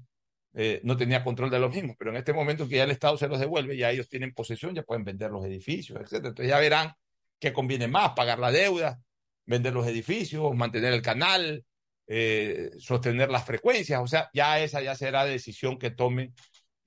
eh, 0.54 0.80
no 0.82 0.96
tenía 0.96 1.24
control 1.24 1.50
de 1.50 1.58
los 1.58 1.74
mismos. 1.74 1.96
Pero 1.98 2.10
en 2.10 2.16
este 2.16 2.32
momento 2.32 2.68
que 2.68 2.76
ya 2.76 2.84
el 2.84 2.90
Estado 2.90 3.16
se 3.16 3.28
los 3.28 3.38
devuelve, 3.38 3.76
ya 3.76 3.90
ellos 3.90 4.08
tienen 4.08 4.34
posesión, 4.34 4.74
ya 4.74 4.82
pueden 4.82 5.04
vender 5.04 5.30
los 5.30 5.44
edificios, 5.44 6.00
etc. 6.00 6.26
Entonces 6.26 6.48
ya 6.48 6.58
verán 6.58 6.92
qué 7.38 7.52
conviene 7.52 7.88
más, 7.88 8.12
pagar 8.12 8.38
la 8.38 8.50
deuda, 8.50 9.00
vender 9.46 9.72
los 9.72 9.86
edificios, 9.86 10.54
mantener 10.54 10.92
el 10.92 11.02
canal, 11.02 11.64
eh, 12.06 12.70
sostener 12.78 13.30
las 13.30 13.44
frecuencias. 13.44 14.00
O 14.02 14.06
sea, 14.06 14.30
ya 14.32 14.60
esa 14.60 14.80
ya 14.82 14.94
será 14.94 15.24
decisión 15.24 15.78
que 15.78 15.90
tomen 15.90 16.34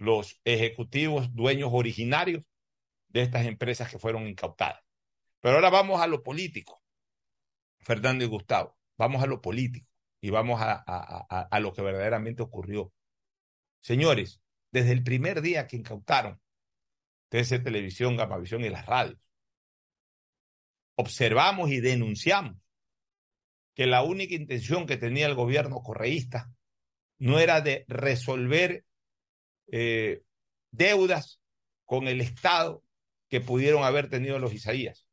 los 0.01 0.41
ejecutivos, 0.45 1.31
dueños 1.35 1.69
originarios 1.71 2.43
de 3.09 3.21
estas 3.21 3.45
empresas 3.45 3.91
que 3.91 3.99
fueron 3.99 4.27
incautadas. 4.27 4.83
Pero 5.41 5.55
ahora 5.55 5.69
vamos 5.69 6.01
a 6.01 6.07
lo 6.07 6.23
político, 6.23 6.81
Fernando 7.77 8.25
y 8.25 8.27
Gustavo, 8.27 8.75
vamos 8.97 9.21
a 9.21 9.27
lo 9.27 9.41
político 9.41 9.87
y 10.19 10.31
vamos 10.31 10.59
a, 10.59 10.73
a 10.73 11.59
lo 11.59 11.71
que 11.71 11.83
verdaderamente 11.83 12.41
ocurrió. 12.41 12.91
Señores, 13.79 14.41
desde 14.71 14.91
el 14.91 15.03
primer 15.03 15.43
día 15.43 15.67
que 15.67 15.77
incautaron 15.77 16.41
TC 17.29 17.63
Televisión, 17.63 18.17
Gamavisión 18.17 18.65
y 18.65 18.69
las 18.69 18.87
radios, 18.87 19.19
observamos 20.95 21.69
y 21.69 21.79
denunciamos 21.79 22.57
que 23.75 23.85
la 23.85 24.01
única 24.01 24.33
intención 24.33 24.87
que 24.87 24.97
tenía 24.97 25.27
el 25.27 25.35
gobierno 25.35 25.83
correísta 25.83 26.51
no 27.19 27.37
era 27.37 27.61
de 27.61 27.85
resolver 27.87 28.83
eh, 29.71 30.21
deudas 30.71 31.41
con 31.85 32.07
el 32.07 32.21
Estado 32.21 32.83
que 33.29 33.41
pudieron 33.41 33.83
haber 33.83 34.09
tenido 34.09 34.37
los 34.37 34.53
Isaías, 34.53 35.07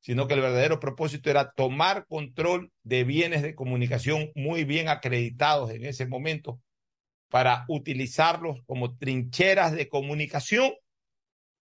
sino 0.00 0.28
que 0.28 0.34
el 0.34 0.40
verdadero 0.40 0.78
propósito 0.78 1.30
era 1.30 1.52
tomar 1.52 2.06
control 2.06 2.70
de 2.84 3.04
bienes 3.04 3.42
de 3.42 3.54
comunicación 3.54 4.30
muy 4.34 4.64
bien 4.64 4.88
acreditados 4.88 5.70
en 5.70 5.84
ese 5.84 6.06
momento 6.06 6.60
para 7.28 7.64
utilizarlos 7.68 8.60
como 8.66 8.96
trincheras 8.96 9.72
de 9.72 9.88
comunicación 9.88 10.72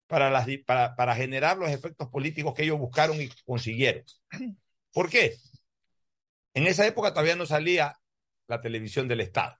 para, 0.07 1.15
generar 1.15 1.59
los 1.59 1.71
efectos 1.71 2.09
políticos 2.09 2.55
que 2.55 2.63
ellos 2.63 2.79
buscaron 2.79 3.21
y 3.21 3.29
consiguieron. 3.45 4.05
¿Por 4.93 5.11
qué? 5.11 5.37
En 6.55 6.67
esa 6.67 6.87
época 6.87 7.11
todavía 7.11 7.37
no 7.37 7.45
salía 7.45 8.01
la 8.49 8.61
televisión 8.61 9.07
del 9.07 9.21
Estado. 9.21 9.57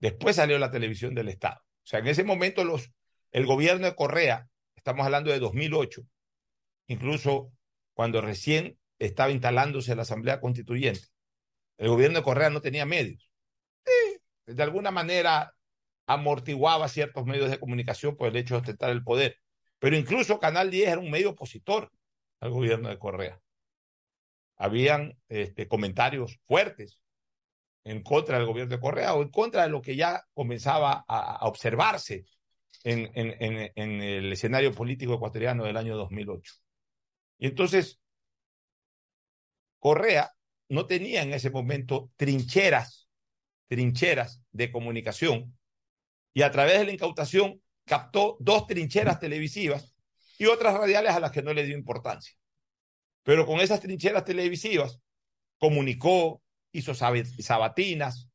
Después 0.00 0.36
salió 0.36 0.58
la 0.58 0.70
televisión 0.70 1.14
del 1.14 1.28
Estado. 1.28 1.60
O 1.60 1.86
sea, 1.86 2.00
en 2.00 2.06
ese 2.06 2.24
momento 2.24 2.64
los, 2.64 2.90
el 3.32 3.46
gobierno 3.46 3.86
de 3.86 3.94
Correa, 3.94 4.48
estamos 4.74 5.04
hablando 5.04 5.30
de 5.30 5.38
2008, 5.38 6.02
incluso 6.88 7.52
cuando 7.94 8.20
recién 8.20 8.78
estaba 8.98 9.30
instalándose 9.30 9.94
la 9.94 10.02
Asamblea 10.02 10.40
Constituyente, 10.40 11.08
el 11.78 11.88
gobierno 11.88 12.18
de 12.18 12.24
Correa 12.24 12.50
no 12.50 12.60
tenía 12.60 12.86
medios. 12.86 13.28
de 14.46 14.62
alguna 14.62 14.90
manera 14.90 15.54
amortiguaba 16.06 16.88
ciertos 16.88 17.24
medios 17.24 17.50
de 17.50 17.58
comunicación 17.58 18.16
por 18.16 18.28
el 18.28 18.36
hecho 18.36 18.54
de 18.54 18.60
ostentar 18.60 18.90
el 18.90 19.02
poder. 19.02 19.38
Pero 19.78 19.96
incluso 19.96 20.38
Canal 20.38 20.70
10 20.70 20.88
era 20.88 21.00
un 21.00 21.10
medio 21.10 21.30
opositor 21.30 21.90
al 22.40 22.50
gobierno 22.50 22.88
de 22.88 22.98
Correa. 22.98 23.40
Habían 24.56 25.18
este, 25.28 25.66
comentarios 25.66 26.38
fuertes 26.44 27.00
en 27.84 28.02
contra 28.02 28.38
del 28.38 28.46
gobierno 28.46 28.74
de 28.74 28.80
Correa 28.80 29.14
o 29.14 29.22
en 29.22 29.30
contra 29.30 29.62
de 29.62 29.68
lo 29.68 29.82
que 29.82 29.96
ya 29.96 30.24
comenzaba 30.32 31.04
a, 31.06 31.46
observarse 31.46 32.24
en, 32.82 33.10
en, 33.14 33.70
en, 33.74 34.02
el 34.02 34.32
escenario 34.32 34.72
político 34.72 35.14
ecuatoriano 35.14 35.64
del 35.64 35.76
año 35.76 35.96
2008. 35.96 36.54
Y 37.38 37.46
entonces, 37.46 38.00
Correa 39.78 40.32
no 40.68 40.86
tenía 40.86 41.22
en 41.22 41.32
ese 41.34 41.50
momento 41.50 42.10
trincheras, 42.16 43.08
trincheras 43.68 44.42
de 44.50 44.72
comunicación 44.72 45.56
y 46.32 46.42
a 46.42 46.50
través 46.50 46.78
de 46.78 46.86
la 46.86 46.92
incautación 46.92 47.62
captó 47.84 48.36
dos 48.40 48.66
trincheras 48.66 49.20
televisivas 49.20 49.94
y 50.38 50.46
otras 50.46 50.74
radiales 50.74 51.12
a 51.12 51.20
las 51.20 51.30
que 51.30 51.42
no 51.42 51.52
le 51.52 51.64
dio 51.64 51.76
importancia. 51.76 52.34
Pero 53.22 53.46
con 53.46 53.60
esas 53.60 53.80
trincheras 53.80 54.24
televisivas 54.24 55.00
comunicó, 55.58 56.42
hizo 56.74 56.94
sabatinas, 56.94 58.28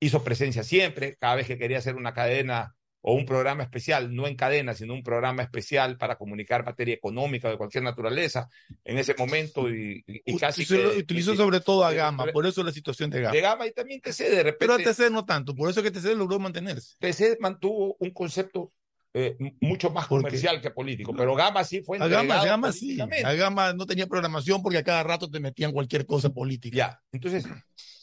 hizo 0.00 0.22
presencia 0.22 0.62
siempre, 0.62 1.16
cada 1.18 1.36
vez 1.36 1.46
que 1.46 1.56
quería 1.56 1.78
hacer 1.78 1.96
una 1.96 2.12
cadena 2.12 2.74
o 3.06 3.14
un 3.14 3.26
programa 3.26 3.62
especial, 3.62 4.14
no 4.14 4.26
en 4.26 4.34
cadena, 4.34 4.72
sino 4.72 4.94
un 4.94 5.02
programa 5.02 5.42
especial 5.42 5.98
para 5.98 6.16
comunicar 6.16 6.64
materia 6.64 6.94
económica 6.94 7.50
de 7.50 7.58
cualquier 7.58 7.84
naturaleza 7.84 8.48
en 8.82 8.96
ese 8.96 9.14
momento 9.14 9.68
y, 9.68 10.02
casi... 10.40 10.64
Se 10.64 10.86
utilizó 10.86 11.36
sobre 11.36 11.60
todo 11.60 11.84
a 11.84 11.92
Gama, 11.92 12.26
por 12.32 12.46
eso 12.46 12.62
la 12.62 12.72
situación 12.72 13.10
de 13.10 13.20
Gama. 13.20 13.34
De 13.34 13.40
Gama 13.42 13.66
y 13.66 13.72
también 13.72 14.00
TC 14.00 14.20
de 14.30 14.42
repente... 14.42 14.56
Pero 14.58 14.74
a 14.74 14.78
TC 14.78 15.10
no 15.10 15.26
tanto, 15.26 15.54
por 15.54 15.68
eso 15.68 15.82
que 15.82 15.90
TC 15.90 16.16
logró 16.16 16.38
mantenerse. 16.38 16.96
TC 16.98 17.38
mantuvo 17.40 17.94
un 18.00 18.10
concepto 18.10 18.72
eh, 19.16 19.36
mucho 19.60 19.90
más 19.90 20.08
comercial 20.08 20.60
que 20.60 20.72
político, 20.72 21.14
pero 21.16 21.36
Gama 21.36 21.62
sí 21.62 21.82
fue 21.82 21.98
a 21.98 22.08
Gama, 22.08 22.44
Gama 22.44 22.72
sí, 22.72 22.98
a 23.00 23.32
Gama 23.34 23.72
no 23.72 23.86
tenía 23.86 24.08
programación 24.08 24.60
porque 24.60 24.78
a 24.78 24.82
cada 24.82 25.04
rato 25.04 25.30
te 25.30 25.38
metían 25.38 25.70
cualquier 25.70 26.04
cosa 26.04 26.30
política. 26.30 26.76
Ya, 26.76 27.02
entonces, 27.12 27.46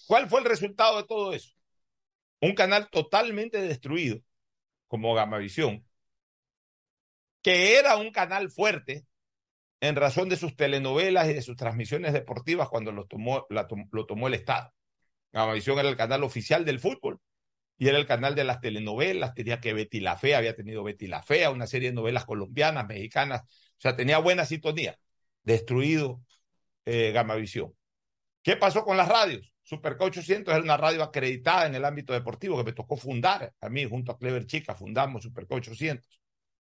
¿cuál 0.07 0.29
fue 0.29 0.39
el 0.39 0.45
resultado 0.45 0.95
de 0.95 1.03
todo 1.03 1.33
eso? 1.33 1.51
Un 2.39 2.55
canal 2.55 2.89
totalmente 2.89 3.61
destruido 3.61 4.21
como 4.87 5.13
Gamavisión, 5.13 5.85
que 7.41 7.77
era 7.77 7.97
un 7.97 8.11
canal 8.11 8.49
fuerte 8.49 9.05
en 9.81 9.97
razón 9.97 10.29
de 10.29 10.37
sus 10.37 10.55
telenovelas 10.55 11.27
y 11.27 11.33
de 11.33 11.41
sus 11.41 11.57
transmisiones 11.57 12.13
deportivas 12.13 12.69
cuando 12.69 12.93
lo 12.93 13.05
tomó, 13.05 13.45
lo 13.49 14.05
tomó 14.05 14.27
el 14.29 14.35
Estado. 14.35 14.73
Gamavisión 15.33 15.77
era 15.77 15.89
el 15.89 15.97
canal 15.97 16.23
oficial 16.23 16.63
del 16.63 16.79
fútbol 16.79 17.10
y 17.81 17.87
era 17.87 17.97
el 17.97 18.05
canal 18.05 18.35
de 18.35 18.43
las 18.43 18.61
telenovelas, 18.61 19.33
tenía 19.33 19.59
que 19.59 19.73
Betty 19.73 20.01
la 20.01 20.15
Fea, 20.15 20.37
había 20.37 20.55
tenido 20.55 20.83
Betty 20.83 21.07
la 21.07 21.23
Fea, 21.23 21.49
una 21.49 21.65
serie 21.65 21.89
de 21.89 21.95
novelas 21.95 22.25
colombianas, 22.25 22.85
mexicanas, 22.87 23.41
o 23.41 23.47
sea, 23.79 23.95
tenía 23.95 24.19
buena 24.19 24.45
sintonía. 24.45 24.99
Destruido 25.41 26.21
eh, 26.85 27.11
Gamavisión. 27.11 27.73
¿Qué 28.43 28.55
pasó 28.55 28.85
con 28.85 28.97
las 28.97 29.07
radios? 29.07 29.51
Superca 29.63 30.05
800 30.05 30.53
era 30.53 30.63
una 30.63 30.77
radio 30.77 31.01
acreditada 31.01 31.65
en 31.65 31.73
el 31.73 31.83
ámbito 31.83 32.13
deportivo 32.13 32.55
que 32.57 32.65
me 32.65 32.73
tocó 32.73 32.97
fundar. 32.97 33.51
A 33.59 33.69
mí, 33.69 33.83
junto 33.89 34.11
a 34.11 34.19
Clever 34.19 34.45
Chica, 34.45 34.75
fundamos 34.75 35.23
Superca 35.23 35.55
800. 35.55 36.21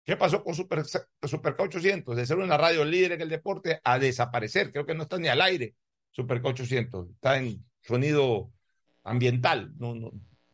¿Qué 0.05 0.15
pasó 0.15 0.41
con 0.41 0.55
Super, 0.55 0.85
Super 0.85 1.55
800? 1.57 2.15
De 2.15 2.25
ser 2.25 2.37
una 2.37 2.55
radio 2.55 2.85
líder 2.85 3.11
en 3.11 3.21
el 3.23 3.29
deporte 3.29 3.81
a 3.83 3.99
desaparecer. 3.99 4.71
Creo 4.71 4.85
que 4.85 4.95
no 4.95 5.03
está 5.03 5.17
ni 5.17 5.27
al 5.27 5.41
aire 5.41 5.75
Super 6.11 6.39
800. 6.41 7.09
Está 7.09 7.39
en 7.39 7.65
sonido 7.81 8.53
ambiental. 9.03 9.73
No, 9.77 9.95
no, 9.95 10.13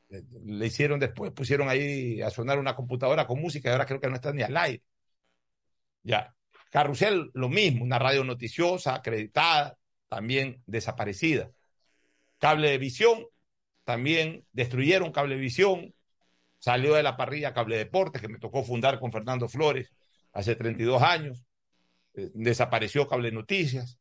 le 0.10 0.66
hicieron 0.66 1.00
después, 1.00 1.32
pusieron 1.32 1.70
ahí 1.70 2.22
a 2.22 2.30
sonar 2.30 2.60
una 2.60 2.76
computadora 2.76 3.28
con 3.28 3.40
música 3.40 3.70
y 3.70 3.72
ahora 3.72 3.86
creo 3.86 4.00
que 4.00 4.10
no 4.10 4.16
está 4.16 4.34
ni 4.34 4.42
al 4.42 4.58
aire. 4.58 4.84
Ya. 6.04 6.36
Carrusel, 6.72 7.32
lo 7.34 7.50
mismo, 7.50 7.84
una 7.84 8.00
radio 8.00 8.24
noticiosa, 8.24 8.96
acreditada, 8.96 9.78
también 10.08 10.62
desaparecida. 10.66 11.52
Cable 12.40 12.70
de 12.72 12.78
visión, 12.78 13.26
también 13.84 14.46
destruyeron 14.52 15.12
Cablevisión, 15.12 15.94
salió 16.60 16.94
de 16.96 17.04
la 17.04 17.18
parrilla 17.18 17.54
Cable 17.54 17.78
Deportes, 17.78 18.22
que 18.22 18.28
me 18.28 18.40
tocó 18.40 18.64
fundar 18.64 19.00
con 19.00 19.12
Fernando 19.12 19.50
Flores 19.50 19.92
hace 20.32 20.56
32 20.56 21.02
años, 21.02 21.44
eh, 22.14 22.30
desapareció 22.34 23.08
Cable 23.08 23.32
Noticias. 23.32 23.98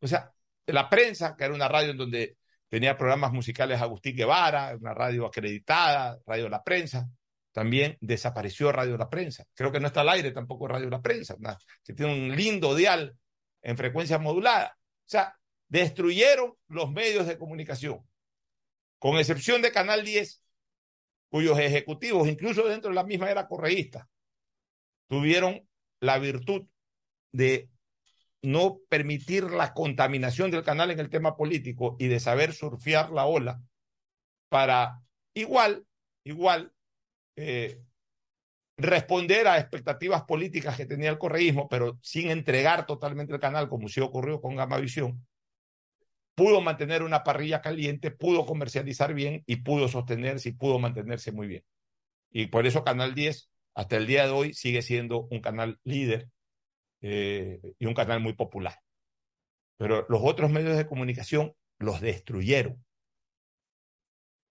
O 0.00 0.06
sea, 0.06 0.32
la 0.66 0.88
prensa, 0.88 1.36
que 1.36 1.44
era 1.44 1.54
una 1.54 1.68
radio 1.68 1.90
en 1.90 1.96
donde 1.96 2.36
tenía 2.68 2.96
programas 2.96 3.32
musicales 3.32 3.80
Agustín 3.80 4.16
Guevara, 4.16 4.76
una 4.80 4.94
radio 4.94 5.26
acreditada, 5.26 6.18
Radio 6.26 6.48
La 6.48 6.62
Prensa, 6.62 7.08
también 7.52 7.96
desapareció 8.00 8.72
Radio 8.72 8.96
La 8.96 9.08
Prensa. 9.08 9.44
Creo 9.54 9.70
que 9.70 9.80
no 9.80 9.86
está 9.86 10.00
al 10.00 10.08
aire 10.08 10.32
tampoco 10.32 10.66
Radio 10.66 10.90
La 10.90 11.00
Prensa, 11.00 11.36
que 11.84 11.94
tiene 11.94 12.12
un 12.12 12.36
lindo 12.36 12.74
dial 12.74 13.16
en 13.62 13.76
frecuencia 13.76 14.18
modulada. 14.18 14.76
O 14.76 15.08
sea, 15.08 15.38
destruyeron 15.68 16.54
los 16.68 16.90
medios 16.90 17.26
de 17.26 17.38
comunicación, 17.38 18.06
con 18.98 19.18
excepción 19.18 19.62
de 19.62 19.70
Canal 19.70 20.04
10, 20.04 20.42
cuyos 21.28 21.58
ejecutivos, 21.58 22.28
incluso 22.28 22.64
dentro 22.64 22.90
de 22.90 22.96
la 22.96 23.04
misma 23.04 23.30
era 23.30 23.46
correísta, 23.46 24.08
tuvieron 25.08 25.68
la 26.00 26.18
virtud 26.18 26.66
de 27.32 27.70
no 28.44 28.80
permitir 28.88 29.44
la 29.44 29.72
contaminación 29.72 30.50
del 30.50 30.62
canal 30.62 30.90
en 30.90 31.00
el 31.00 31.10
tema 31.10 31.36
político 31.36 31.96
y 31.98 32.08
de 32.08 32.20
saber 32.20 32.52
surfear 32.52 33.10
la 33.10 33.24
ola 33.24 33.62
para 34.48 35.00
igual, 35.34 35.86
igual, 36.24 36.72
eh, 37.36 37.80
responder 38.76 39.48
a 39.48 39.58
expectativas 39.58 40.24
políticas 40.24 40.76
que 40.76 40.86
tenía 40.86 41.10
el 41.10 41.18
correísmo, 41.18 41.68
pero 41.68 41.98
sin 42.02 42.30
entregar 42.30 42.86
totalmente 42.86 43.32
el 43.32 43.40
canal, 43.40 43.68
como 43.68 43.88
sí 43.88 44.00
ocurrió 44.00 44.40
con 44.40 44.56
Gamavisión, 44.56 45.26
pudo 46.34 46.60
mantener 46.60 47.02
una 47.02 47.24
parrilla 47.24 47.62
caliente, 47.62 48.10
pudo 48.10 48.44
comercializar 48.44 49.14
bien 49.14 49.42
y 49.46 49.56
pudo 49.56 49.88
sostenerse 49.88 50.50
y 50.50 50.52
pudo 50.52 50.78
mantenerse 50.78 51.32
muy 51.32 51.46
bien. 51.46 51.64
Y 52.30 52.48
por 52.48 52.66
eso 52.66 52.84
Canal 52.84 53.14
10, 53.14 53.48
hasta 53.74 53.96
el 53.96 54.06
día 54.06 54.26
de 54.26 54.32
hoy, 54.32 54.54
sigue 54.54 54.82
siendo 54.82 55.28
un 55.30 55.40
canal 55.40 55.78
líder 55.84 56.28
eh, 57.06 57.60
y 57.78 57.84
un 57.84 57.92
canal 57.92 58.20
muy 58.20 58.32
popular. 58.32 58.78
Pero 59.76 60.06
los 60.08 60.22
otros 60.24 60.50
medios 60.50 60.76
de 60.76 60.86
comunicación 60.86 61.54
los 61.78 62.00
destruyeron. 62.00 62.82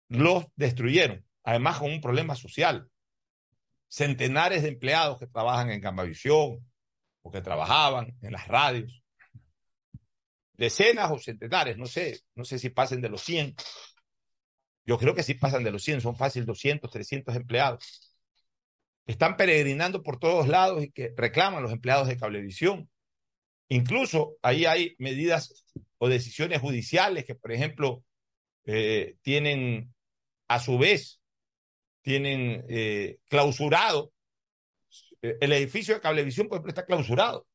Los 0.07 0.45
destruyeron, 0.55 1.25
además 1.43 1.79
con 1.79 1.91
un 1.91 1.99
problema 1.99 2.35
social. 2.35 2.87
Centenares 3.87 4.61
de 4.61 4.69
empleados 4.69 5.17
que 5.17 5.25
trabajan 5.25 5.71
en 5.71 5.81
Gambavisión 5.81 6.63
o 7.23 7.31
que 7.31 7.41
trabajaban 7.41 8.15
en 8.21 8.31
las 8.33 8.47
radios 8.47 9.03
decenas 10.53 11.09
o 11.11 11.17
centenares, 11.17 11.75
no 11.77 11.87
sé, 11.87 12.21
no 12.35 12.45
sé 12.45 12.59
si 12.59 12.69
pasen 12.69 13.01
de 13.01 13.09
los 13.09 13.21
100. 13.23 13.55
Yo 14.85 14.99
creo 14.99 15.15
que 15.15 15.23
sí 15.23 15.33
pasan 15.33 15.63
de 15.63 15.71
los 15.71 15.83
100, 15.83 16.01
son 16.01 16.15
fácil 16.15 16.45
200, 16.45 16.91
300 16.91 17.35
empleados. 17.35 18.12
Están 19.05 19.35
peregrinando 19.37 20.01
por 20.01 20.19
todos 20.19 20.47
lados 20.47 20.83
y 20.83 20.91
que 20.91 21.13
reclaman 21.15 21.63
los 21.63 21.71
empleados 21.71 22.07
de 22.07 22.17
Cablevisión. 22.17 22.89
Incluso 23.69 24.37
ahí 24.41 24.65
hay 24.65 24.95
medidas 24.99 25.65
o 25.97 26.07
decisiones 26.07 26.61
judiciales 26.61 27.25
que, 27.25 27.35
por 27.35 27.51
ejemplo, 27.51 28.03
eh, 28.65 29.15
tienen 29.21 29.93
a 30.47 30.59
su 30.59 30.77
vez, 30.77 31.19
tienen 32.01 32.65
eh, 32.69 33.17
clausurado. 33.29 34.11
El 35.21 35.51
edificio 35.53 35.95
de 35.95 36.01
Cablevisión, 36.01 36.47
por 36.47 36.57
ejemplo, 36.57 36.69
está 36.69 36.85
clausurado 36.85 37.47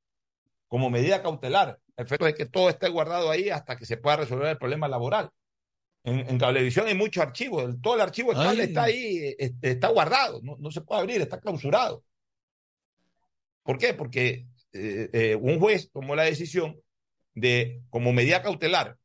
como 0.66 0.90
medida 0.90 1.22
cautelar 1.22 1.78
efecto 1.98 2.24
de 2.24 2.34
que 2.34 2.46
todo 2.46 2.70
esté 2.70 2.88
guardado 2.88 3.30
ahí 3.30 3.50
hasta 3.50 3.76
que 3.76 3.84
se 3.84 3.96
pueda 3.96 4.18
resolver 4.18 4.48
el 4.48 4.58
problema 4.58 4.88
laboral. 4.88 5.30
En, 6.08 6.38
Cablevisión 6.38 6.86
hay 6.86 6.94
mucho 6.94 7.20
archivo, 7.20 7.74
todo 7.82 7.94
el 7.96 8.00
archivo 8.00 8.32
está 8.32 8.82
ahí, 8.82 9.34
este, 9.38 9.70
está 9.70 9.88
guardado, 9.88 10.40
no, 10.42 10.70
se 10.70 10.80
puede 10.80 11.00
abrir, 11.00 11.20
está 11.20 11.40
clausurado. 11.40 12.04
¿Por 13.62 13.78
qué? 13.78 13.92
Porque 13.94 14.46
eh, 14.72 15.10
eh, 15.12 15.34
un 15.34 15.60
juez 15.60 15.90
tomó 15.92 16.16
la 16.16 16.22
decisión 16.22 16.80
de, 17.34 17.82
como 17.90 18.12
medida 18.12 18.42
cautelar, 18.42 18.96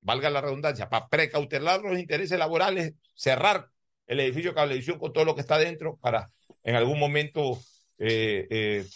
valga 0.00 0.30
la 0.30 0.40
redundancia, 0.40 0.88
para 0.88 1.08
precautelar 1.08 1.82
los 1.82 1.98
intereses 1.98 2.38
laborales, 2.38 2.94
cerrar 3.14 3.68
el 4.06 4.20
edificio 4.20 4.50
de 4.50 4.56
Cablevisión 4.56 4.98
con 4.98 5.12
todo 5.12 5.24
lo 5.24 5.34
que 5.34 5.40
está 5.40 5.58
dentro 5.58 5.96
para 5.96 6.30
en 6.64 6.76
algún 6.76 6.98
momento 6.98 7.58
eh, 7.98 8.86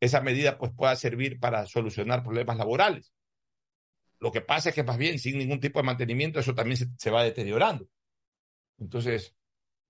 esa 0.00 0.20
medida 0.20 0.58
pues 0.58 0.72
pueda 0.72 0.96
servir 0.96 1.38
para 1.38 1.66
solucionar 1.66 2.22
problemas 2.22 2.56
laborales. 2.56 3.12
Lo 4.18 4.32
que 4.32 4.40
pasa 4.40 4.70
es 4.70 4.74
que 4.74 4.82
más 4.82 4.98
bien 4.98 5.18
sin 5.18 5.38
ningún 5.38 5.60
tipo 5.60 5.78
de 5.78 5.84
mantenimiento 5.84 6.40
eso 6.40 6.54
también 6.54 6.78
se, 6.98 7.10
va 7.10 7.22
deteriorando. 7.22 7.86
Entonces 8.78 9.34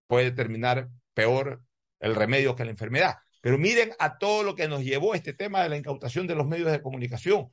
puede 0.06 0.30
terminar 0.32 0.88
peor 1.14 1.62
el 2.00 2.14
remedio 2.14 2.56
que 2.56 2.64
la 2.64 2.70
enfermedad. 2.70 3.16
Pero 3.40 3.58
miren 3.58 3.92
a 3.98 4.18
todo 4.18 4.42
lo 4.42 4.54
que 4.54 4.68
nos 4.68 4.82
llevó 4.82 5.14
este 5.14 5.32
tema 5.32 5.62
de 5.62 5.68
la 5.68 5.76
incautación 5.76 6.26
de 6.26 6.34
los 6.34 6.46
medios 6.46 6.72
de 6.72 6.82
comunicación. 6.82 7.52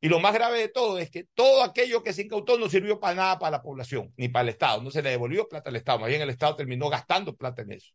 Y 0.00 0.08
lo 0.08 0.18
más 0.18 0.34
grave 0.34 0.58
de 0.58 0.68
todo 0.68 0.98
es 0.98 1.10
que 1.10 1.24
todo 1.34 1.62
aquello 1.62 2.02
que 2.02 2.12
se 2.12 2.22
incautó 2.22 2.58
no 2.58 2.68
sirvió 2.68 2.98
para 2.98 3.14
nada 3.14 3.38
para 3.38 3.52
la 3.52 3.62
población, 3.62 4.12
ni 4.16 4.28
para 4.28 4.44
el 4.44 4.48
Estado. 4.50 4.82
No 4.82 4.90
se 4.90 5.02
le 5.02 5.10
devolvió 5.10 5.48
plata 5.48 5.70
al 5.70 5.76
Estado. 5.76 6.00
Más 6.00 6.08
bien 6.08 6.22
el 6.22 6.30
Estado 6.30 6.56
terminó 6.56 6.88
gastando 6.88 7.36
plata 7.36 7.62
en 7.62 7.72
eso. 7.72 7.92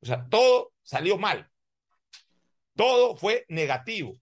O 0.00 0.06
sea, 0.06 0.26
todo 0.28 0.72
salió 0.82 1.18
mal. 1.18 1.50
Todo 2.74 3.16
fue 3.16 3.44
negativo. 3.48 4.18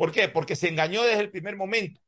¿Por 0.00 0.12
qué? 0.12 0.30
Porque 0.30 0.56
se 0.56 0.68
engañó 0.68 1.02
desde 1.02 1.20
el 1.20 1.30
primer 1.30 1.56
momento. 1.56 2.00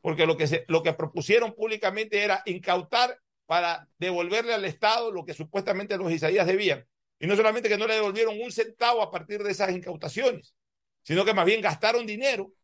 Porque 0.00 0.24
lo 0.24 0.38
que, 0.38 0.46
se, 0.46 0.64
lo 0.68 0.82
que 0.82 0.94
propusieron 0.94 1.54
públicamente 1.54 2.24
era 2.24 2.42
incautar 2.46 3.20
para 3.44 3.86
devolverle 3.98 4.54
al 4.54 4.64
Estado 4.64 5.12
lo 5.12 5.26
que 5.26 5.34
supuestamente 5.34 5.98
los 5.98 6.10
Isaías 6.10 6.46
debían. 6.46 6.86
Y 7.20 7.26
no 7.26 7.36
solamente 7.36 7.68
que 7.68 7.76
no 7.76 7.86
le 7.86 7.96
devolvieron 7.96 8.40
un 8.40 8.50
centavo 8.50 9.02
a 9.02 9.10
partir 9.10 9.42
de 9.42 9.50
esas 9.50 9.70
incautaciones, 9.72 10.54
sino 11.02 11.26
que 11.26 11.34
más 11.34 11.44
bien 11.44 11.60
gastaron 11.60 12.06
dinero, 12.06 12.54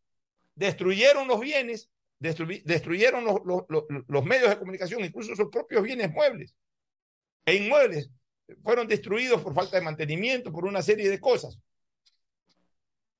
destruyeron 0.55 1.27
los 1.27 1.39
bienes, 1.39 1.91
destruyeron 2.17 3.23
los, 3.23 3.41
los, 3.45 3.85
los 4.07 4.25
medios 4.25 4.49
de 4.49 4.57
comunicación, 4.57 5.05
incluso 5.05 5.35
sus 5.35 5.51
propios 5.51 5.83
bienes 5.83 6.09
muebles 6.09 6.55
e 7.45 7.57
inmuebles. 7.57 8.09
Fueron 8.63 8.87
destruidos 8.87 9.43
por 9.43 9.53
falta 9.53 9.77
de 9.77 9.85
mantenimiento, 9.85 10.51
por 10.51 10.65
una 10.65 10.81
serie 10.81 11.11
de 11.11 11.19
cosas. 11.19 11.59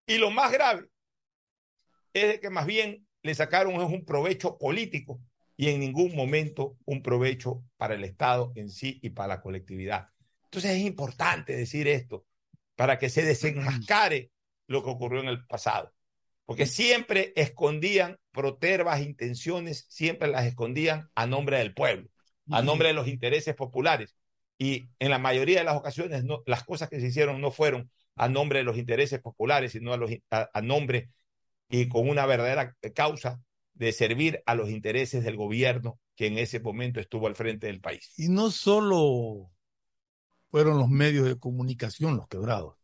Y 0.08 0.18
lo 0.18 0.32
más 0.32 0.52
grave 0.52 0.90
es 2.14 2.39
que 2.39 2.49
más 2.49 2.66
bien 2.66 3.07
le 3.24 3.36
sacaron 3.36 3.76
un 3.76 4.05
provecho 4.05 4.57
político 4.57 5.22
y 5.57 5.70
en 5.70 5.80
ningún 5.80 6.16
momento 6.16 6.78
un 6.86 7.03
provecho 7.03 7.64
para 7.78 7.93
el 7.93 8.03
Estado 8.03 8.51
en 8.55 8.70
sí 8.70 8.99
y 9.01 9.12
para 9.12 9.36
la 9.36 9.41
colectividad. 9.41 10.09
Entonces 10.45 10.72
es 10.72 10.82
importante 10.82 11.55
decir 11.55 11.88
esto 11.88 12.26
para 12.76 12.97
que 12.97 13.09
se 13.09 13.24
desenmascare 13.24 14.32
lo 14.68 14.84
que 14.84 14.89
ocurrió 14.89 15.22
en 15.22 15.28
el 15.28 15.45
pasado, 15.45 15.93
porque 16.45 16.66
siempre 16.66 17.32
escondían 17.36 18.18
protervas 18.32 19.01
intenciones, 19.01 19.86
siempre 19.89 20.30
las 20.30 20.45
escondían 20.45 21.09
a 21.14 21.28
nombre 21.28 21.59
del 21.59 21.74
pueblo, 21.74 22.09
a 22.49 22.62
nombre 22.62 22.88
de 22.88 22.93
los 22.93 23.07
intereses 23.07 23.53
populares. 23.55 24.16
Y 24.57 24.89
en 24.99 25.09
la 25.12 25.20
mayoría 25.20 25.59
de 25.59 25.66
las 25.66 25.78
ocasiones 25.78 26.24
no, 26.24 26.43
las 26.45 26.64
cosas 26.64 26.89
que 26.89 26.99
se 26.99 27.07
hicieron 27.07 27.39
no 27.39 27.51
fueron 27.51 27.89
a 28.16 28.30
nombre 28.30 28.59
de 28.59 28.66
los 28.66 28.78
intereses 28.78 29.20
populares, 29.20 29.72
sino 29.72 29.93
a, 29.93 29.97
los, 29.97 30.12
a, 30.30 30.62
nombre 30.62 31.09
y 31.72 31.88
con 31.88 32.08
una 32.08 32.26
verdadera 32.26 32.76
causa 32.94 33.42
de 33.74 33.92
servir 33.94 34.44
a 34.46 34.56
los 34.56 34.70
intereses 34.70 35.24
del 35.24 35.38
gobierno 35.38 36.00
que 36.16 36.28
en 36.28 36.38
ese 36.38 36.60
momento 36.60 37.00
estuvo 37.00 37.28
al 37.28 37.36
frente 37.36 37.68
del 37.68 37.82
país. 37.82 38.14
Y 38.18 38.30
no 38.30 38.52
solo 38.52 39.50
fueron 40.52 40.78
los 40.78 40.90
medios 40.90 41.26
de 41.26 41.40
comunicación 41.40 42.18
los 42.18 42.28
quebrados, 42.28 42.76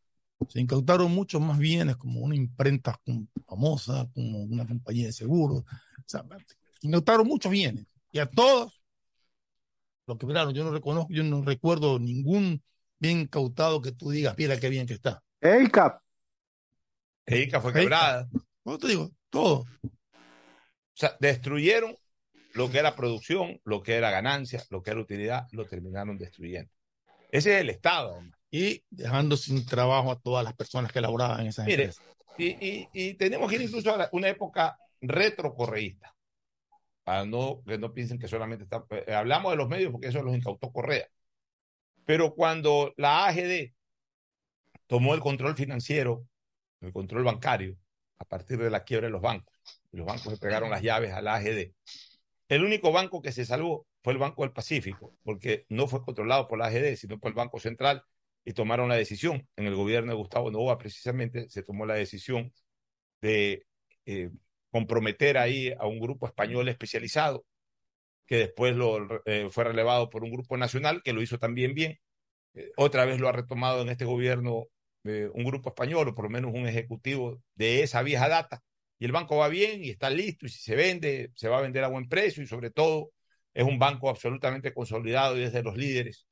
se 0.50 0.62
incautaron 0.62 1.12
muchos 1.12 1.42
más 1.42 1.58
bienes 1.58 1.98
como 1.98 2.22
una 2.22 2.36
imprenta 2.36 3.00
famosa, 3.48 4.08
como 4.14 4.44
una 4.44 4.66
compañía 4.66 5.08
de 5.08 5.14
seguros, 5.14 5.64
se 6.06 6.20
incautaron 6.82 7.28
muchos 7.28 7.52
bienes 7.52 7.86
y 8.12 8.20
a 8.20 8.30
todos 8.30 8.82
los 10.06 10.18
quebraron. 10.18 10.54
Yo 10.54 10.64
no 10.64 10.72
reconozco, 10.72 11.12
yo 11.12 11.24
no 11.24 11.44
recuerdo 11.44 12.00
ningún 12.00 12.64
bien 13.00 13.20
incautado 13.22 13.82
que 13.82 13.92
tú 13.92 14.10
digas, 14.12 14.36
mira 14.38 14.60
qué 14.60 14.70
bien 14.70 14.88
que 14.88 14.94
está. 14.94 15.22
EICAP. 15.42 16.02
EICAP 17.26 17.62
fue 17.62 17.74
quebrada. 17.74 18.30
¿Cómo 18.68 18.80
te 18.80 18.88
digo? 18.90 19.10
Todo. 19.30 19.60
O 19.62 19.66
sea, 20.94 21.16
destruyeron 21.22 21.96
lo 22.54 22.70
que 22.70 22.80
era 22.80 22.98
producción, 22.98 23.62
lo 23.64 23.82
que 23.82 23.96
era 23.96 24.12
ganancia, 24.12 24.62
lo 24.72 24.84
que 24.84 24.92
era 24.92 25.00
utilidad, 25.00 25.48
lo 25.54 25.66
terminaron 25.66 26.18
destruyendo. 26.18 26.70
Ese 27.32 27.56
es 27.56 27.62
el 27.62 27.70
Estado, 27.70 28.22
y 28.52 28.84
dejando 28.90 29.38
sin 29.38 29.66
trabajo 29.66 30.12
a 30.12 30.20
todas 30.20 30.44
las 30.44 30.54
personas 30.54 30.92
que 30.92 31.00
laboraban 31.00 31.40
en 31.40 31.48
esas 31.48 31.66
Mire, 31.66 31.84
empresas. 31.84 32.06
y, 32.38 32.48
y, 32.48 32.90
y 32.92 33.14
tenemos 33.14 33.50
que 33.50 33.56
ir 33.56 33.62
incluso 33.62 33.94
a 33.94 33.98
la- 34.00 34.10
una 34.12 34.28
época 34.28 34.78
retrocorreísta. 35.00 36.14
Para 37.06 37.26
no, 37.26 37.64
que 37.66 37.78
no 37.78 37.94
piensen 37.94 38.20
que 38.20 38.28
solamente 38.28 38.66
está. 38.66 38.84
eh, 38.90 39.14
hablamos 39.14 39.54
de 39.54 39.56
los 39.60 39.70
medios 39.70 39.94
porque 39.94 40.08
eso 40.08 40.22
los 40.22 40.36
incautó 40.36 40.74
Correa. 40.74 41.08
Pero 42.04 42.36
cuando 42.36 42.94
la 42.98 43.28
AGD 43.28 43.74
tomó 44.88 45.14
el 45.14 45.22
control 45.22 45.56
financiero, 45.56 46.28
el 46.82 46.92
control 46.92 47.24
bancario, 47.24 47.78
a 48.20 48.26
partir 48.26 48.58
de 48.58 48.70
la 48.70 48.84
quiebra 48.84 49.08
de 49.08 49.12
los 49.12 49.22
bancos, 49.22 49.54
y 49.92 49.98
los 49.98 50.06
bancos 50.06 50.34
le 50.34 50.38
pegaron 50.38 50.70
las 50.70 50.82
llaves 50.82 51.14
a 51.14 51.22
la 51.22 51.36
AGD, 51.36 51.74
el 52.50 52.64
único 52.64 52.92
banco 52.92 53.22
que 53.22 53.32
se 53.32 53.46
salvó 53.46 53.88
fue 54.04 54.14
el 54.14 54.20
Banco 54.20 54.44
del 54.44 54.54
Pacífico, 54.54 55.18
porque 55.24 55.66
no 55.70 55.88
fue 55.88 56.02
controlado 56.02 56.48
por 56.48 56.58
la 56.58 56.68
AGD, 56.68 56.96
sino 56.96 57.20
por 57.20 57.30
el 57.30 57.36
Banco 57.36 57.60
Central, 57.60 58.04
y 58.46 58.54
tomaron 58.54 58.88
la 58.88 58.96
decisión. 58.96 59.48
En 59.58 59.66
el 59.66 59.76
gobierno 59.76 60.12
de 60.12 60.18
Gustavo 60.18 60.50
Novoa, 60.50 60.78
precisamente, 60.78 61.50
se 61.50 61.64
tomó 61.64 61.86
la 61.86 61.96
decisión 61.96 62.54
de 63.22 63.66
eh, 64.06 64.30
comprometer 64.72 65.38
ahí 65.38 65.74
a 65.78 65.88
un 65.88 66.00
grupo 66.00 66.28
español 66.28 66.70
especializado, 66.70 67.46
que 68.26 68.38
después 68.38 68.76
lo, 68.76 69.22
eh, 69.26 69.50
fue 69.52 69.66
relevado 69.66 70.10
por 70.10 70.24
un 70.24 70.32
grupo 70.32 70.58
nacional, 70.58 71.02
que 71.04 71.14
lo 71.14 71.22
hizo 71.22 71.40
también 71.40 71.74
bien. 71.74 72.00
Eh, 72.54 72.72
otra 72.78 73.06
vez 73.06 73.20
lo 73.20 73.28
ha 73.28 73.34
retomado 73.34 73.82
en 73.82 73.90
este 73.90 74.06
gobierno 74.06 74.68
un 75.04 75.44
grupo 75.44 75.70
español, 75.70 76.10
o 76.10 76.16
por 76.16 76.26
lo 76.26 76.30
menos 76.30 76.52
un 76.54 76.68
ejecutivo 76.68 77.42
de 77.56 77.84
esa 77.84 78.02
vieja 78.02 78.28
data, 78.28 78.62
y 79.00 79.06
el 79.06 79.12
banco 79.12 79.38
va 79.38 79.48
bien 79.48 79.84
y 79.84 79.90
está 79.90 80.10
listo, 80.10 80.46
y 80.46 80.50
si 80.50 80.60
se 80.60 80.76
vende, 80.76 81.32
se 81.36 81.50
va 81.50 81.60
a 81.60 81.62
vender 81.62 81.84
a 81.84 81.88
buen 81.88 82.10
precio, 82.10 82.44
y 82.44 82.48
sobre 82.48 82.72
todo 82.72 83.12
es 83.54 83.64
un 83.64 83.80
banco 83.80 84.10
absolutamente 84.10 84.74
consolidado 84.74 85.38
y 85.38 85.44
es 85.44 85.54
de 85.54 85.64
los 85.64 85.76
líderes 85.78 86.28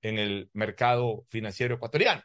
en 0.00 0.18
el 0.18 0.50
mercado 0.54 1.26
financiero 1.28 1.74
ecuatoriano. 1.74 2.22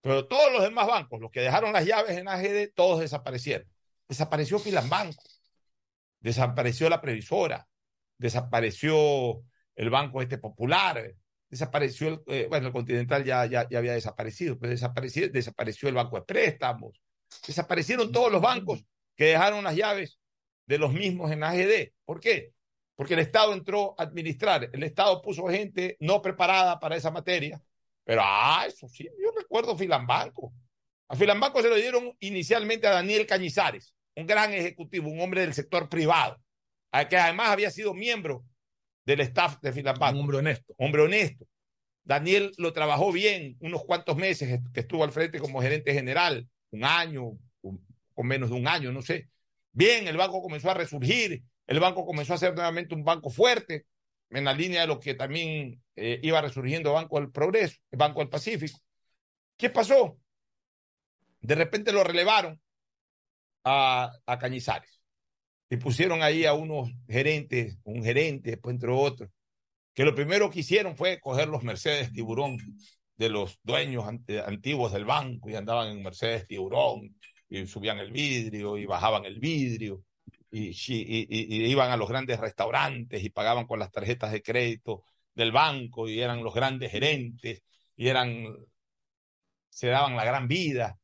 Pero 0.00 0.26
todos 0.26 0.50
los 0.52 0.62
demás 0.62 0.86
bancos, 0.86 1.20
los 1.20 1.30
que 1.30 1.40
dejaron 1.40 1.72
las 1.72 1.84
llaves 1.84 2.16
en 2.16 2.26
AGD, 2.26 2.72
todos 2.74 3.00
desaparecieron. 3.00 3.68
Desapareció 4.08 4.58
Filambanco, 4.58 5.22
desapareció 6.20 6.88
la 6.88 7.00
previsora, 7.00 7.68
desapareció 8.16 9.42
el 9.76 9.90
banco 9.90 10.22
este 10.22 10.38
popular, 10.38 11.14
desapareció 11.50 12.08
el, 12.08 12.22
eh, 12.28 12.46
bueno, 12.48 12.68
el 12.68 12.72
Continental 12.72 13.24
ya, 13.24 13.44
ya, 13.46 13.68
ya 13.68 13.78
había 13.78 13.92
desaparecido, 13.92 14.58
pero 14.58 14.70
desapareció, 14.70 15.28
desapareció 15.28 15.88
el 15.88 15.96
banco 15.96 16.16
de 16.16 16.22
préstamos, 16.22 17.00
desaparecieron 17.46 18.12
todos 18.12 18.30
los 18.30 18.40
bancos 18.40 18.84
que 19.16 19.26
dejaron 19.26 19.64
las 19.64 19.74
llaves 19.74 20.18
de 20.66 20.78
los 20.78 20.92
mismos 20.92 21.30
en 21.32 21.42
AGD. 21.42 21.92
¿Por 22.04 22.20
qué? 22.20 22.52
Porque 22.94 23.14
el 23.14 23.20
Estado 23.20 23.52
entró 23.52 23.94
a 23.98 24.04
administrar, 24.04 24.70
el 24.72 24.82
Estado 24.84 25.20
puso 25.20 25.48
gente 25.48 25.96
no 26.00 26.22
preparada 26.22 26.78
para 26.78 26.96
esa 26.96 27.10
materia, 27.10 27.60
pero 28.04 28.22
ah, 28.24 28.64
eso 28.66 28.88
sí, 28.88 29.08
yo 29.22 29.32
recuerdo 29.36 29.76
Filambanco. 29.76 30.52
A 31.08 31.16
Filambanco 31.16 31.60
se 31.60 31.68
lo 31.68 31.74
dieron 31.74 32.16
inicialmente 32.20 32.86
a 32.86 32.92
Daniel 32.92 33.26
Cañizares, 33.26 33.92
un 34.14 34.26
gran 34.26 34.52
ejecutivo, 34.52 35.10
un 35.10 35.20
hombre 35.20 35.40
del 35.40 35.54
sector 35.54 35.88
privado, 35.88 36.40
que 37.08 37.16
además 37.16 37.48
había 37.48 37.70
sido 37.70 37.94
miembro 37.94 38.44
del 39.04 39.20
staff 39.20 39.60
de 39.60 39.72
Filambanco. 39.72 40.16
Un 40.16 40.20
hombre 40.22 40.38
honesto. 40.38 40.74
Hombre 40.78 41.02
honesto. 41.02 41.46
Daniel 42.04 42.52
lo 42.56 42.72
trabajó 42.72 43.12
bien 43.12 43.56
unos 43.60 43.84
cuantos 43.84 44.16
meses 44.16 44.60
que 44.72 44.80
estuvo 44.80 45.04
al 45.04 45.12
frente 45.12 45.38
como 45.38 45.60
gerente 45.60 45.92
general, 45.92 46.48
un 46.70 46.84
año, 46.84 47.38
un, 47.62 47.86
con 48.14 48.26
menos 48.26 48.50
de 48.50 48.56
un 48.56 48.66
año, 48.66 48.90
no 48.92 49.02
sé. 49.02 49.28
Bien, 49.72 50.08
el 50.08 50.16
banco 50.16 50.42
comenzó 50.42 50.70
a 50.70 50.74
resurgir, 50.74 51.42
el 51.66 51.80
banco 51.80 52.04
comenzó 52.04 52.34
a 52.34 52.38
ser 52.38 52.54
nuevamente 52.54 52.94
un 52.94 53.04
banco 53.04 53.30
fuerte, 53.30 53.86
en 54.30 54.44
la 54.44 54.52
línea 54.52 54.82
de 54.82 54.86
lo 54.86 55.00
que 55.00 55.14
también 55.14 55.82
eh, 55.96 56.20
iba 56.22 56.40
resurgiendo 56.40 56.92
Banco 56.92 57.20
del 57.20 57.30
Progreso, 57.30 57.76
el 57.90 57.98
Banco 57.98 58.20
del 58.20 58.28
Pacífico. 58.28 58.78
¿Qué 59.56 59.70
pasó? 59.70 60.18
De 61.40 61.54
repente 61.54 61.92
lo 61.92 62.04
relevaron 62.04 62.60
a, 63.64 64.10
a 64.26 64.38
Cañizares 64.38 64.99
y 65.70 65.76
pusieron 65.76 66.22
ahí 66.22 66.44
a 66.44 66.52
unos 66.52 66.90
gerentes, 67.08 67.78
un 67.84 68.02
gerente, 68.02 68.50
después 68.50 68.74
entre 68.74 68.90
otros, 68.90 69.30
que 69.94 70.04
lo 70.04 70.14
primero 70.14 70.50
que 70.50 70.60
hicieron 70.60 70.96
fue 70.96 71.20
coger 71.20 71.48
los 71.48 71.62
Mercedes 71.62 72.12
Tiburón 72.12 72.58
de 73.16 73.28
los 73.28 73.60
dueños 73.62 74.04
antiguos 74.46 74.92
del 74.92 75.04
banco 75.04 75.48
y 75.48 75.54
andaban 75.54 75.88
en 75.88 76.02
Mercedes 76.02 76.46
Tiburón 76.46 77.16
y 77.48 77.66
subían 77.66 77.98
el 77.98 78.10
vidrio 78.10 78.78
y 78.78 78.86
bajaban 78.86 79.24
el 79.24 79.38
vidrio 79.38 80.02
y, 80.50 80.70
y, 80.70 81.66
iban 81.66 81.90
a 81.92 81.96
los 81.96 82.08
grandes 82.08 82.40
restaurantes 82.40 83.22
y 83.22 83.30
pagaban 83.30 83.66
con 83.66 83.78
las 83.78 83.92
tarjetas 83.92 84.32
de 84.32 84.42
crédito 84.42 85.04
del 85.34 85.52
banco 85.52 86.08
y 86.08 86.20
eran 86.20 86.42
los 86.42 86.54
grandes 86.54 86.90
gerentes 86.90 87.62
y 87.96 88.08
eran 88.08 88.44
se 89.68 89.86
daban 89.88 90.16
la 90.16 90.24
gran 90.24 90.48
vida 90.48 90.99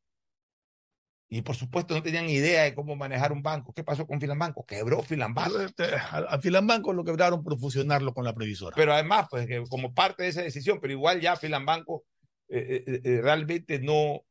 y 1.29 1.43
por 1.43 1.57
supuesto 1.57 1.95
no 1.95 2.03
tenían 2.03 2.29
idea 2.29 2.63
de 2.63 2.75
cómo 2.75 2.95
manejar 2.95 3.33
un 3.33 3.43
banco. 3.43 3.73
¿Qué 3.73 3.83
pasó 3.83 4.07
con 4.07 4.21
Filambanco? 4.21 4.65
Quebró 4.65 5.03
Filambanco. 5.03 5.59
A, 5.59 6.19
a 6.19 6.39
Filambanco 6.41 6.93
lo 6.93 7.05
quebraron 7.05 7.43
por 7.43 7.59
fusionarlo 7.59 8.15
con 8.15 8.25
la 8.25 8.35
previsora. 8.35 8.77
Pero 8.77 8.93
además, 8.93 9.27
pues 9.29 9.47
que 9.47 9.65
como 9.69 9.93
parte 9.93 10.23
de 10.23 10.29
esa 10.29 10.43
decisión, 10.43 10.79
pero 10.81 10.93
igual 10.93 11.21
ya 11.21 11.35
Filambanco 11.35 12.05
eh, 12.49 12.85
eh, 12.87 13.21
realmente 13.21 13.81
no, 13.81 14.25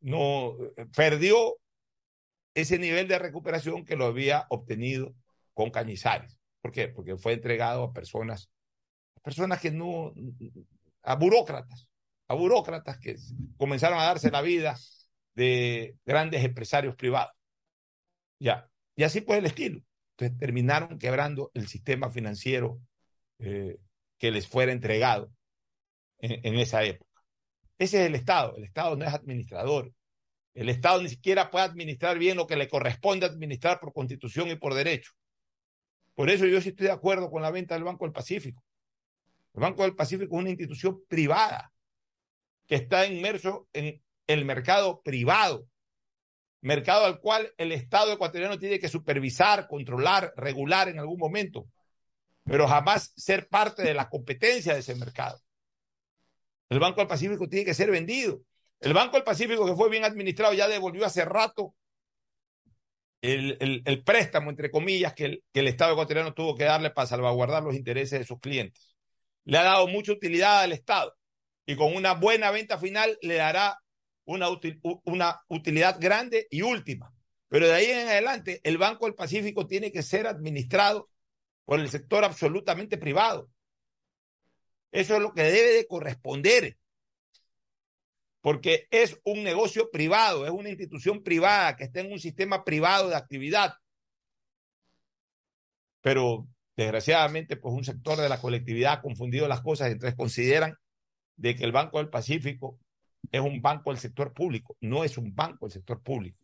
no 0.00 0.56
perdió 0.94 1.56
ese 2.54 2.78
nivel 2.78 3.08
de 3.08 3.18
recuperación 3.18 3.84
que 3.84 3.96
lo 3.96 4.04
había 4.04 4.46
obtenido 4.50 5.14
con 5.54 5.70
Cañizares. 5.70 6.38
¿Por 6.60 6.72
qué? 6.72 6.88
Porque 6.88 7.16
fue 7.16 7.32
entregado 7.32 7.84
a 7.84 7.92
personas, 7.92 8.50
personas 9.22 9.60
que 9.60 9.70
no, 9.70 10.12
a 11.02 11.14
burócratas, 11.16 11.88
a 12.28 12.34
burócratas 12.34 12.98
que 12.98 13.16
comenzaron 13.56 13.98
a 13.98 14.04
darse 14.04 14.30
la 14.30 14.42
vida 14.42 14.76
de 15.34 15.96
grandes 16.04 16.44
empresarios 16.44 16.96
privados. 16.96 17.32
Ya, 18.38 18.68
y 18.96 19.04
así 19.04 19.20
pues 19.20 19.38
el 19.38 19.46
estilo. 19.46 19.80
Entonces 20.12 20.38
terminaron 20.38 20.98
quebrando 20.98 21.50
el 21.54 21.66
sistema 21.68 22.10
financiero 22.10 22.80
eh, 23.38 23.78
que 24.18 24.30
les 24.30 24.46
fuera 24.46 24.72
entregado 24.72 25.32
en, 26.18 26.40
en 26.46 26.54
esa 26.58 26.84
época. 26.84 27.22
Ese 27.78 28.02
es 28.02 28.06
el 28.06 28.14
Estado. 28.14 28.56
El 28.56 28.64
Estado 28.64 28.96
no 28.96 29.04
es 29.04 29.12
administrador. 29.12 29.92
El 30.54 30.68
Estado 30.68 31.02
ni 31.02 31.08
siquiera 31.08 31.50
puede 31.50 31.64
administrar 31.64 32.18
bien 32.18 32.36
lo 32.36 32.46
que 32.46 32.56
le 32.56 32.68
corresponde 32.68 33.26
administrar 33.26 33.80
por 33.80 33.92
constitución 33.92 34.48
y 34.50 34.56
por 34.56 34.74
derecho. 34.74 35.12
Por 36.14 36.30
eso 36.30 36.46
yo 36.46 36.60
sí 36.60 36.68
estoy 36.68 36.86
de 36.86 36.92
acuerdo 36.92 37.28
con 37.28 37.42
la 37.42 37.50
venta 37.50 37.74
del 37.74 37.82
Banco 37.82 38.04
del 38.04 38.12
Pacífico. 38.12 38.62
El 39.52 39.62
Banco 39.62 39.82
del 39.82 39.96
Pacífico 39.96 40.36
es 40.36 40.40
una 40.40 40.50
institución 40.50 41.02
privada 41.08 41.72
que 42.66 42.76
está 42.76 43.06
inmerso 43.06 43.68
en 43.72 44.00
el 44.26 44.44
mercado 44.44 45.02
privado, 45.02 45.66
mercado 46.60 47.04
al 47.04 47.20
cual 47.20 47.52
el 47.58 47.72
Estado 47.72 48.12
ecuatoriano 48.12 48.58
tiene 48.58 48.78
que 48.78 48.88
supervisar, 48.88 49.68
controlar, 49.68 50.32
regular 50.36 50.88
en 50.88 50.98
algún 50.98 51.18
momento, 51.18 51.66
pero 52.44 52.66
jamás 52.66 53.12
ser 53.16 53.48
parte 53.48 53.82
de 53.82 53.94
la 53.94 54.08
competencia 54.08 54.74
de 54.74 54.80
ese 54.80 54.94
mercado. 54.94 55.40
El 56.68 56.78
Banco 56.78 57.00
del 57.00 57.08
Pacífico 57.08 57.48
tiene 57.48 57.64
que 57.64 57.74
ser 57.74 57.90
vendido. 57.90 58.40
El 58.80 58.94
Banco 58.94 59.16
del 59.16 59.24
Pacífico, 59.24 59.66
que 59.66 59.74
fue 59.74 59.90
bien 59.90 60.04
administrado, 60.04 60.54
ya 60.54 60.68
devolvió 60.68 61.04
hace 61.04 61.24
rato 61.24 61.74
el, 63.22 63.82
el, 63.86 64.04
préstamo, 64.04 64.50
entre 64.50 64.70
comillas, 64.70 65.14
que 65.14 65.42
el, 65.52 65.68
Estado 65.68 65.92
ecuatoriano 65.92 66.34
tuvo 66.34 66.54
que 66.54 66.64
darle 66.64 66.90
para 66.90 67.06
salvaguardar 67.06 67.62
los 67.62 67.74
intereses 67.74 68.18
de 68.18 68.26
sus 68.26 68.38
clientes. 68.38 68.94
Le 69.44 69.58
ha 69.58 69.62
dado 69.62 69.86
mucha 69.86 70.12
utilidad 70.12 70.60
al 70.60 70.72
Estado 70.72 71.14
y 71.64 71.76
con 71.76 71.94
una 71.94 72.12
buena 72.12 72.50
venta 72.50 72.78
final 72.78 73.18
le 73.22 73.36
dará 73.36 73.78
una, 74.24 74.48
util, 74.48 74.80
una 75.04 75.40
utilidad 75.48 75.98
grande 76.00 76.46
y 76.50 76.62
última. 76.62 77.12
Pero 77.48 77.66
de 77.66 77.74
ahí 77.74 77.86
en 77.86 78.08
adelante, 78.08 78.60
el 78.64 78.78
Banco 78.78 79.06
del 79.06 79.14
Pacífico 79.14 79.66
tiene 79.66 79.92
que 79.92 80.02
ser 80.02 80.26
administrado 80.26 81.10
por 81.64 81.80
el 81.80 81.88
sector 81.88 82.24
absolutamente 82.24 82.98
privado. 82.98 83.50
Eso 84.92 85.16
es 85.16 85.22
lo 85.22 85.32
que 85.32 85.42
debe 85.42 85.72
de 85.72 85.86
corresponder 85.86 86.76
porque 88.44 88.88
es 88.90 89.18
un 89.24 89.42
negocio 89.42 89.90
privado, 89.90 90.44
es 90.44 90.50
una 90.50 90.68
institución 90.68 91.22
privada 91.22 91.76
que 91.76 91.84
está 91.84 92.00
en 92.00 92.12
un 92.12 92.18
sistema 92.18 92.62
privado 92.62 93.08
de 93.08 93.16
actividad. 93.16 93.72
Pero 96.02 96.46
desgraciadamente, 96.76 97.56
pues 97.56 97.72
un 97.72 97.84
sector 97.84 98.18
de 98.18 98.28
la 98.28 98.42
colectividad 98.42 98.92
ha 98.92 99.00
confundido 99.00 99.48
las 99.48 99.62
cosas, 99.62 99.90
entonces 99.90 100.14
consideran 100.14 100.76
de 101.36 101.56
que 101.56 101.64
el 101.64 101.72
Banco 101.72 101.96
del 101.96 102.10
Pacífico 102.10 102.78
es 103.30 103.40
un 103.40 103.60
banco 103.60 103.90
del 103.90 103.98
sector 103.98 104.32
público, 104.32 104.76
no 104.80 105.04
es 105.04 105.18
un 105.18 105.34
banco 105.34 105.66
del 105.66 105.72
sector 105.72 106.02
público. 106.02 106.38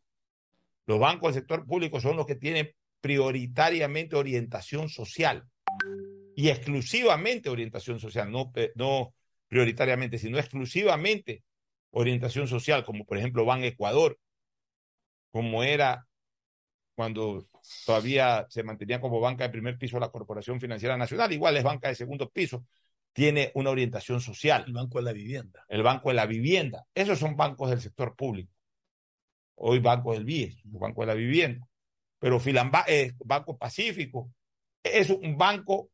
Los 0.86 0.98
bancos 0.98 1.34
del 1.34 1.42
sector 1.42 1.66
público 1.66 2.00
son 2.00 2.16
los 2.16 2.26
que 2.26 2.34
tienen 2.34 2.70
prioritariamente 3.00 4.16
orientación 4.16 4.88
social 4.88 5.44
y 6.34 6.48
exclusivamente 6.48 7.48
orientación 7.48 8.00
social, 8.00 8.30
no, 8.30 8.52
no 8.74 9.14
prioritariamente, 9.48 10.18
sino 10.18 10.38
exclusivamente 10.38 11.42
orientación 11.90 12.48
social, 12.48 12.84
como 12.84 13.04
por 13.04 13.18
ejemplo 13.18 13.44
Ban 13.44 13.64
Ecuador, 13.64 14.18
como 15.30 15.62
era 15.62 16.06
cuando 16.94 17.46
todavía 17.86 18.46
se 18.48 18.62
mantenía 18.62 19.00
como 19.00 19.20
banca 19.20 19.44
de 19.44 19.50
primer 19.50 19.78
piso 19.78 19.98
la 19.98 20.10
Corporación 20.10 20.60
Financiera 20.60 20.96
Nacional, 20.96 21.32
igual 21.32 21.56
es 21.56 21.62
banca 21.62 21.88
de 21.88 21.94
segundo 21.94 22.28
piso, 22.28 22.64
tiene 23.12 23.50
una 23.54 23.70
orientación 23.70 24.20
social. 24.20 24.64
El 24.66 24.72
Banco 24.72 24.98
de 24.98 25.04
la 25.04 25.12
Vivienda. 25.12 25.64
El 25.68 25.82
Banco 25.82 26.10
de 26.10 26.14
la 26.14 26.26
Vivienda. 26.26 26.86
Esos 26.94 27.18
son 27.18 27.36
bancos 27.36 27.70
del 27.70 27.80
sector 27.80 28.14
público. 28.16 28.52
Hoy 29.56 29.78
Banco 29.78 30.14
del 30.14 30.24
BIE, 30.24 30.60
Banco 30.64 31.02
de 31.02 31.06
la 31.06 31.14
Vivienda. 31.14 31.66
Pero 32.18 32.40
Filamba, 32.40 32.84
eh, 32.86 33.12
Banco 33.24 33.56
Pacífico 33.56 34.30
es 34.82 35.10
un 35.10 35.36
banco 35.36 35.90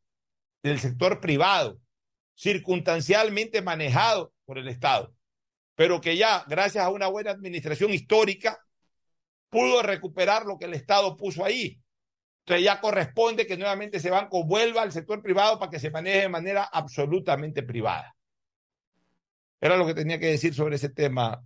del 0.63 0.79
sector 0.79 1.19
privado, 1.19 1.79
circunstancialmente 2.35 3.61
manejado 3.61 4.33
por 4.45 4.57
el 4.57 4.67
Estado, 4.67 5.13
pero 5.75 6.01
que 6.01 6.17
ya, 6.17 6.45
gracias 6.47 6.83
a 6.83 6.89
una 6.89 7.07
buena 7.07 7.31
administración 7.31 7.93
histórica, 7.93 8.59
pudo 9.49 9.81
recuperar 9.81 10.45
lo 10.45 10.57
que 10.57 10.65
el 10.65 10.73
Estado 10.73 11.15
puso 11.15 11.43
ahí. 11.45 11.79
Entonces 12.47 12.63
ya 12.63 12.79
corresponde 12.79 13.45
que 13.45 13.57
nuevamente 13.57 13.97
ese 13.97 14.09
banco 14.09 14.45
vuelva 14.45 14.81
al 14.81 14.93
sector 14.93 15.21
privado 15.21 15.59
para 15.59 15.69
que 15.69 15.79
se 15.79 15.91
maneje 15.91 16.21
de 16.21 16.29
manera 16.29 16.63
absolutamente 16.63 17.61
privada. 17.61 18.15
Era 19.59 19.75
lo 19.75 19.85
que 19.85 19.93
tenía 19.93 20.17
que 20.17 20.27
decir 20.27 20.53
sobre 20.53 20.77
ese 20.77 20.87
tema, 20.87 21.43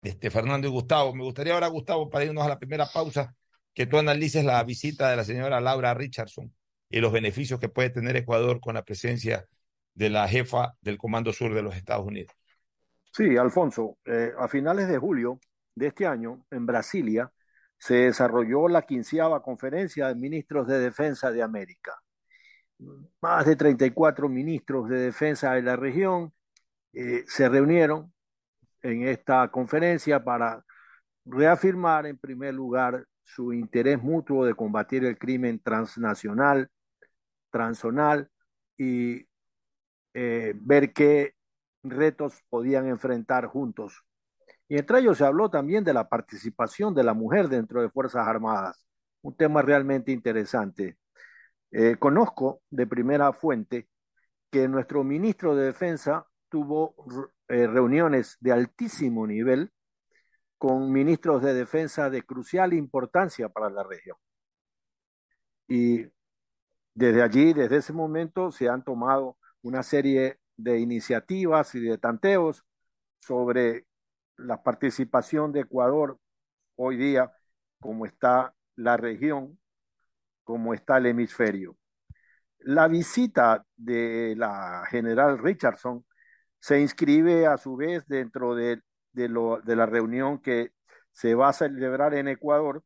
este, 0.00 0.30
Fernando 0.30 0.66
y 0.66 0.70
Gustavo. 0.70 1.14
Me 1.14 1.24
gustaría 1.24 1.52
ahora, 1.52 1.66
Gustavo, 1.66 2.08
para 2.08 2.24
irnos 2.24 2.42
a 2.42 2.48
la 2.48 2.58
primera 2.58 2.86
pausa, 2.86 3.34
que 3.74 3.84
tú 3.84 3.98
analices 3.98 4.46
la 4.46 4.64
visita 4.64 5.10
de 5.10 5.16
la 5.16 5.24
señora 5.24 5.60
Laura 5.60 5.92
Richardson 5.92 6.50
y 6.88 7.00
los 7.00 7.12
beneficios 7.12 7.60
que 7.60 7.68
puede 7.68 7.90
tener 7.90 8.16
Ecuador 8.16 8.60
con 8.60 8.76
la 8.76 8.82
presencia 8.82 9.46
de 9.92 10.08
la 10.08 10.26
jefa 10.26 10.74
del 10.80 10.96
Comando 10.96 11.34
Sur 11.34 11.52
de 11.52 11.60
los 11.60 11.76
Estados 11.76 12.06
Unidos. 12.06 12.32
Sí, 13.12 13.36
Alfonso, 13.36 13.98
eh, 14.06 14.32
a 14.38 14.48
finales 14.48 14.88
de 14.88 14.96
julio 14.96 15.38
de 15.74 15.88
este 15.88 16.06
año, 16.06 16.46
en 16.50 16.64
Brasilia, 16.64 17.30
se 17.84 17.96
desarrolló 17.96 18.66
la 18.66 18.80
quinceava 18.80 19.42
conferencia 19.42 20.08
de 20.08 20.14
ministros 20.14 20.66
de 20.66 20.78
defensa 20.78 21.30
de 21.30 21.42
América. 21.42 21.92
Más 23.20 23.44
de 23.44 23.56
34 23.56 24.26
ministros 24.26 24.88
de 24.88 25.00
defensa 25.00 25.52
de 25.52 25.60
la 25.60 25.76
región 25.76 26.32
eh, 26.94 27.24
se 27.26 27.46
reunieron 27.46 28.10
en 28.80 29.06
esta 29.06 29.48
conferencia 29.50 30.24
para 30.24 30.64
reafirmar, 31.26 32.06
en 32.06 32.16
primer 32.16 32.54
lugar, 32.54 33.04
su 33.22 33.52
interés 33.52 34.02
mutuo 34.02 34.46
de 34.46 34.54
combatir 34.54 35.04
el 35.04 35.18
crimen 35.18 35.60
transnacional, 35.60 36.70
transzonal 37.50 38.30
y 38.78 39.26
eh, 40.14 40.54
ver 40.56 40.94
qué 40.94 41.34
retos 41.82 42.42
podían 42.48 42.86
enfrentar 42.88 43.44
juntos. 43.44 44.03
Y 44.68 44.78
entre 44.78 45.00
ellos 45.00 45.18
se 45.18 45.24
habló 45.24 45.50
también 45.50 45.84
de 45.84 45.92
la 45.92 46.08
participación 46.08 46.94
de 46.94 47.04
la 47.04 47.14
mujer 47.14 47.48
dentro 47.48 47.82
de 47.82 47.90
Fuerzas 47.90 48.26
Armadas, 48.26 48.86
un 49.22 49.36
tema 49.36 49.62
realmente 49.62 50.12
interesante. 50.12 50.96
Eh, 51.70 51.96
conozco 51.98 52.62
de 52.70 52.86
primera 52.86 53.32
fuente 53.32 53.88
que 54.50 54.68
nuestro 54.68 55.04
ministro 55.04 55.56
de 55.56 55.66
Defensa 55.66 56.26
tuvo 56.48 56.94
eh, 57.48 57.66
reuniones 57.66 58.36
de 58.40 58.52
altísimo 58.52 59.26
nivel 59.26 59.72
con 60.56 60.90
ministros 60.92 61.42
de 61.42 61.52
defensa 61.52 62.08
de 62.08 62.22
crucial 62.22 62.72
importancia 62.72 63.48
para 63.48 63.68
la 63.68 63.82
región. 63.82 64.16
Y 65.68 66.06
desde 66.94 67.22
allí, 67.22 67.52
desde 67.52 67.76
ese 67.78 67.92
momento, 67.92 68.52
se 68.52 68.68
han 68.68 68.84
tomado 68.84 69.36
una 69.62 69.82
serie 69.82 70.38
de 70.56 70.78
iniciativas 70.78 71.74
y 71.74 71.80
de 71.80 71.98
tanteos 71.98 72.64
sobre 73.20 73.86
la 74.36 74.62
participación 74.62 75.52
de 75.52 75.60
Ecuador 75.60 76.18
hoy 76.76 76.96
día, 76.96 77.32
como 77.80 78.06
está 78.06 78.54
la 78.76 78.96
región, 78.96 79.58
como 80.44 80.74
está 80.74 80.98
el 80.98 81.06
hemisferio. 81.06 81.76
La 82.58 82.88
visita 82.88 83.64
de 83.76 84.34
la 84.36 84.84
general 84.90 85.38
Richardson 85.38 86.04
se 86.60 86.80
inscribe 86.80 87.46
a 87.46 87.58
su 87.58 87.76
vez 87.76 88.06
dentro 88.06 88.54
de, 88.54 88.80
lo, 89.14 89.60
de 89.60 89.76
la 89.76 89.86
reunión 89.86 90.40
que 90.40 90.72
se 91.12 91.34
va 91.34 91.50
a 91.50 91.52
celebrar 91.52 92.14
en 92.14 92.28
Ecuador 92.28 92.82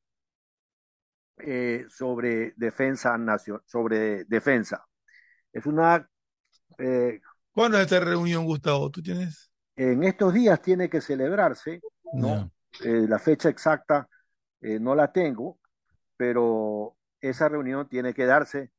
eh, 1.38 1.86
sobre 1.88 2.52
defensa 2.56 3.16
nacional, 3.16 3.62
sobre 3.66 4.24
defensa. 4.24 4.84
Es 5.52 5.66
una 5.66 6.08
eh, 6.78 7.20
¿Cuándo 7.52 7.76
es 7.76 7.84
esta 7.84 7.98
reunión, 7.98 8.44
Gustavo? 8.44 8.88
¿Tú 8.88 9.02
tienes? 9.02 9.50
En 9.78 10.02
estos 10.02 10.34
días 10.34 10.60
tiene 10.60 10.90
que 10.90 11.00
celebrarse, 11.00 11.80
¿no? 12.12 12.50
Eh, 12.82 13.06
la 13.08 13.20
fecha 13.20 13.48
exacta 13.48 14.08
eh, 14.60 14.80
no 14.80 14.96
la 14.96 15.12
tengo, 15.12 15.60
pero 16.16 16.96
esa 17.20 17.48
reunión 17.48 17.88
tiene 17.88 18.12
que 18.12 18.26
darse 18.26 18.72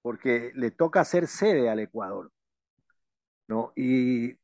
porque 0.00 0.52
le 0.54 0.70
toca 0.70 1.00
hacer 1.00 1.26
sede 1.26 1.68
al 1.68 1.80
Ecuador, 1.80 2.30
¿no? 3.48 3.72
Y 3.74 4.38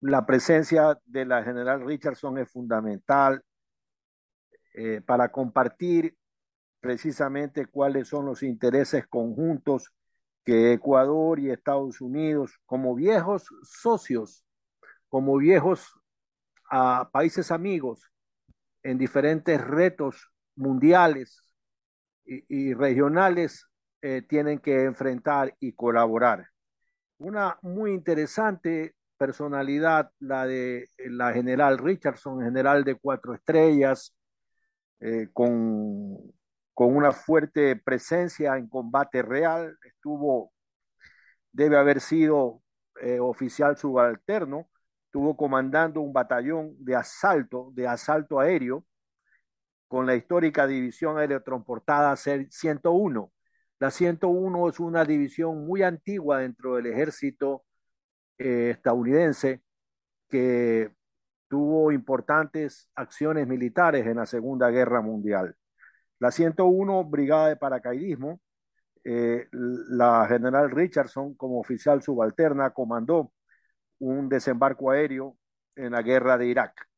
la 0.00 0.24
presencia 0.24 0.98
de 1.04 1.26
la 1.26 1.44
general 1.44 1.84
Richardson 1.84 2.38
es 2.38 2.50
fundamental 2.50 3.44
eh, 4.72 5.02
para 5.04 5.30
compartir 5.30 6.16
precisamente 6.80 7.66
cuáles 7.66 8.08
son 8.08 8.24
los 8.24 8.42
intereses 8.42 9.06
conjuntos 9.08 9.92
que 10.42 10.72
Ecuador 10.72 11.38
y 11.38 11.50
Estados 11.50 12.00
Unidos, 12.00 12.58
como 12.64 12.94
viejos 12.94 13.46
socios, 13.62 14.46
como 15.12 15.36
viejos 15.36 15.92
a 16.70 17.10
países 17.12 17.50
amigos 17.50 18.10
en 18.82 18.96
diferentes 18.96 19.60
retos 19.60 20.32
mundiales 20.56 21.54
y, 22.24 22.72
regionales, 22.72 23.66
eh, 24.00 24.22
tienen 24.22 24.58
que 24.58 24.84
enfrentar 24.84 25.54
y 25.60 25.74
colaborar. 25.74 26.46
Una 27.18 27.58
muy 27.60 27.92
interesante 27.92 28.94
personalidad, 29.18 30.10
la 30.18 30.46
de 30.46 30.88
la 30.96 31.34
general 31.34 31.76
Richardson, 31.76 32.42
general 32.42 32.82
de 32.82 32.94
cuatro 32.94 33.34
estrellas, 33.34 34.16
eh, 35.00 35.28
con 35.34 36.32
con 36.74 36.96
una 36.96 37.12
fuerte 37.12 37.76
presencia 37.76 38.56
en 38.56 38.66
combate 38.66 39.20
real, 39.20 39.76
estuvo, 39.84 40.54
debe 41.52 41.76
haber 41.76 42.00
sido 42.00 42.62
eh, 43.02 43.20
oficial 43.20 43.76
subalterno, 43.76 44.70
estuvo 45.12 45.36
comandando 45.36 46.00
un 46.00 46.10
batallón 46.10 46.74
de 46.78 46.96
asalto, 46.96 47.70
de 47.74 47.86
asalto 47.86 48.40
aéreo, 48.40 48.86
con 49.86 50.06
la 50.06 50.14
histórica 50.16 50.66
división 50.66 51.18
aerotransportada 51.18 52.16
101. 52.16 53.30
La 53.78 53.90
101 53.90 54.68
es 54.70 54.80
una 54.80 55.04
división 55.04 55.66
muy 55.66 55.82
antigua 55.82 56.38
dentro 56.38 56.76
del 56.76 56.86
ejército 56.86 57.62
eh, 58.38 58.70
estadounidense 58.70 59.62
que 60.30 60.90
tuvo 61.46 61.92
importantes 61.92 62.88
acciones 62.94 63.46
militares 63.46 64.06
en 64.06 64.16
la 64.16 64.24
Segunda 64.24 64.70
Guerra 64.70 65.02
Mundial. 65.02 65.54
La 66.20 66.30
101 66.30 67.04
Brigada 67.04 67.48
de 67.48 67.56
Paracaidismo, 67.56 68.40
eh, 69.04 69.46
la 69.52 70.26
general 70.26 70.70
Richardson 70.70 71.34
como 71.34 71.60
oficial 71.60 72.02
subalterna 72.02 72.70
comandó 72.70 73.30
un 74.02 74.28
desembarco 74.28 74.90
aéreo 74.90 75.36
en 75.76 75.92
la 75.92 76.02
guerra 76.02 76.36
de 76.36 76.46
Irak. 76.46 76.88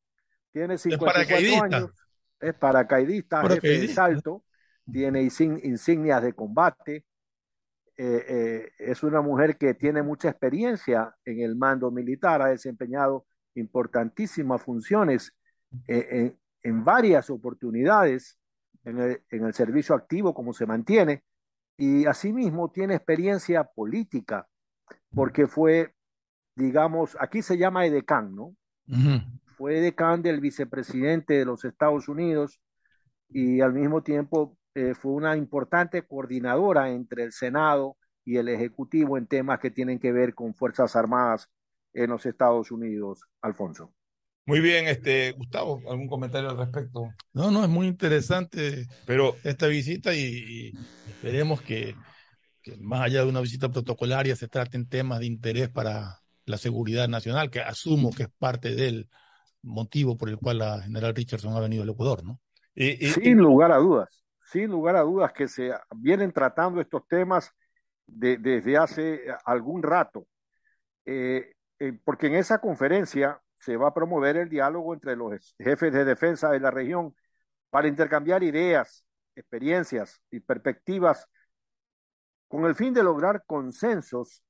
Tiene 0.51 0.77
54 0.77 1.63
años, 1.63 1.91
es 2.39 2.53
paracaidista, 2.53 3.47
jefe 3.47 3.79
de 3.79 3.87
salto, 3.87 4.43
tiene 4.91 5.21
insignias 5.21 6.21
de 6.21 6.33
combate, 6.33 7.05
eh, 7.97 8.25
eh, 8.27 8.71
es 8.77 9.03
una 9.03 9.21
mujer 9.21 9.57
que 9.57 9.73
tiene 9.73 10.01
mucha 10.01 10.29
experiencia 10.29 11.15
en 11.23 11.39
el 11.39 11.55
mando 11.55 11.91
militar, 11.91 12.41
ha 12.41 12.47
desempeñado 12.47 13.25
importantísimas 13.55 14.61
funciones 14.61 15.33
en 15.87 16.83
varias 16.83 17.29
oportunidades 17.29 18.37
en 18.83 19.19
el, 19.29 19.53
servicio 19.53 19.95
activo, 19.95 20.33
como 20.33 20.53
se 20.53 20.65
mantiene, 20.65 21.23
y 21.77 22.05
asimismo 22.05 22.71
tiene 22.71 22.95
experiencia 22.95 23.63
política, 23.63 24.47
porque 25.13 25.47
fue, 25.47 25.94
digamos, 26.55 27.17
aquí 27.19 27.41
se 27.41 27.57
llama 27.57 27.85
edecán, 27.85 28.35
¿no? 28.35 28.55
Fue 29.57 29.77
edecán 29.77 30.21
del 30.21 30.39
vicepresidente 30.39 31.33
de 31.33 31.45
los 31.45 31.65
Estados 31.65 32.07
Unidos 32.07 32.59
y 33.29 33.61
al 33.61 33.73
mismo 33.73 34.03
tiempo 34.03 34.57
eh, 34.75 34.93
fue 34.93 35.13
una 35.13 35.37
importante 35.37 36.03
coordinadora 36.03 36.91
entre 36.91 37.23
el 37.23 37.31
Senado 37.31 37.97
y 38.23 38.37
el 38.37 38.49
Ejecutivo 38.49 39.17
en 39.17 39.27
temas 39.27 39.59
que 39.59 39.71
tienen 39.71 39.99
que 39.99 40.11
ver 40.11 40.33
con 40.33 40.53
Fuerzas 40.53 40.95
Armadas 40.95 41.49
en 41.93 42.09
los 42.09 42.25
Estados 42.25 42.71
Unidos, 42.71 43.21
Alfonso. 43.41 43.93
Muy 44.47 44.59
bien, 44.59 44.87
este 44.87 45.31
Gustavo, 45.31 45.81
¿algún 45.89 46.07
comentario 46.07 46.49
al 46.49 46.57
respecto? 46.57 47.09
No, 47.33 47.49
no, 47.49 47.63
es 47.63 47.69
muy 47.69 47.87
interesante 47.87 48.85
Pero, 49.05 49.35
esta 49.43 49.65
visita 49.65 50.13
y, 50.13 50.71
esperemos 51.07 51.61
que, 51.61 51.95
más 52.79 53.01
allá 53.01 53.23
de 53.23 53.29
una 53.29 53.41
visita 53.41 53.69
protocolaria 53.69 54.35
se 54.35 54.47
traten 54.47 54.87
temas 54.87 55.19
de 55.19 55.25
interés 55.25 55.69
para 55.69 56.19
la 56.45 56.57
seguridad 56.57 57.07
nacional, 57.07 57.49
que 57.49 57.61
asumo 57.61 58.11
que 58.11 58.23
es 58.23 58.29
parte 58.37 58.75
del 58.75 59.09
motivo 59.61 60.17
por 60.17 60.29
el 60.29 60.37
cual 60.37 60.59
la 60.59 60.81
general 60.81 61.15
Richardson 61.15 61.55
ha 61.55 61.59
venido 61.59 61.83
al 61.83 61.89
Ecuador, 61.89 62.23
¿no? 62.23 62.39
sin 62.75 63.37
lugar 63.37 63.71
a 63.71 63.77
dudas, 63.77 64.23
sin 64.51 64.69
lugar 64.69 64.95
a 64.95 65.01
dudas 65.01 65.31
que 65.33 65.47
se 65.47 65.71
vienen 65.95 66.31
tratando 66.31 66.81
estos 66.81 67.07
temas 67.07 67.51
desde 68.05 68.77
hace 68.77 69.21
algún 69.45 69.81
rato, 69.81 70.27
eh, 71.05 71.53
eh, 71.79 71.93
porque 72.03 72.27
en 72.27 72.35
esa 72.35 72.59
conferencia 72.59 73.41
se 73.59 73.77
va 73.77 73.87
a 73.87 73.93
promover 73.93 74.37
el 74.37 74.49
diálogo 74.49 74.93
entre 74.93 75.15
los 75.15 75.55
jefes 75.57 75.91
de 75.91 76.05
defensa 76.05 76.51
de 76.51 76.59
la 76.59 76.69
región 76.69 77.15
para 77.69 77.87
intercambiar 77.87 78.43
ideas, 78.43 79.05
experiencias 79.35 80.21
y 80.29 80.39
perspectivas 80.39 81.27
con 82.47 82.65
el 82.65 82.75
fin 82.75 82.93
de 82.93 83.03
lograr 83.03 83.43
consensos 83.45 84.43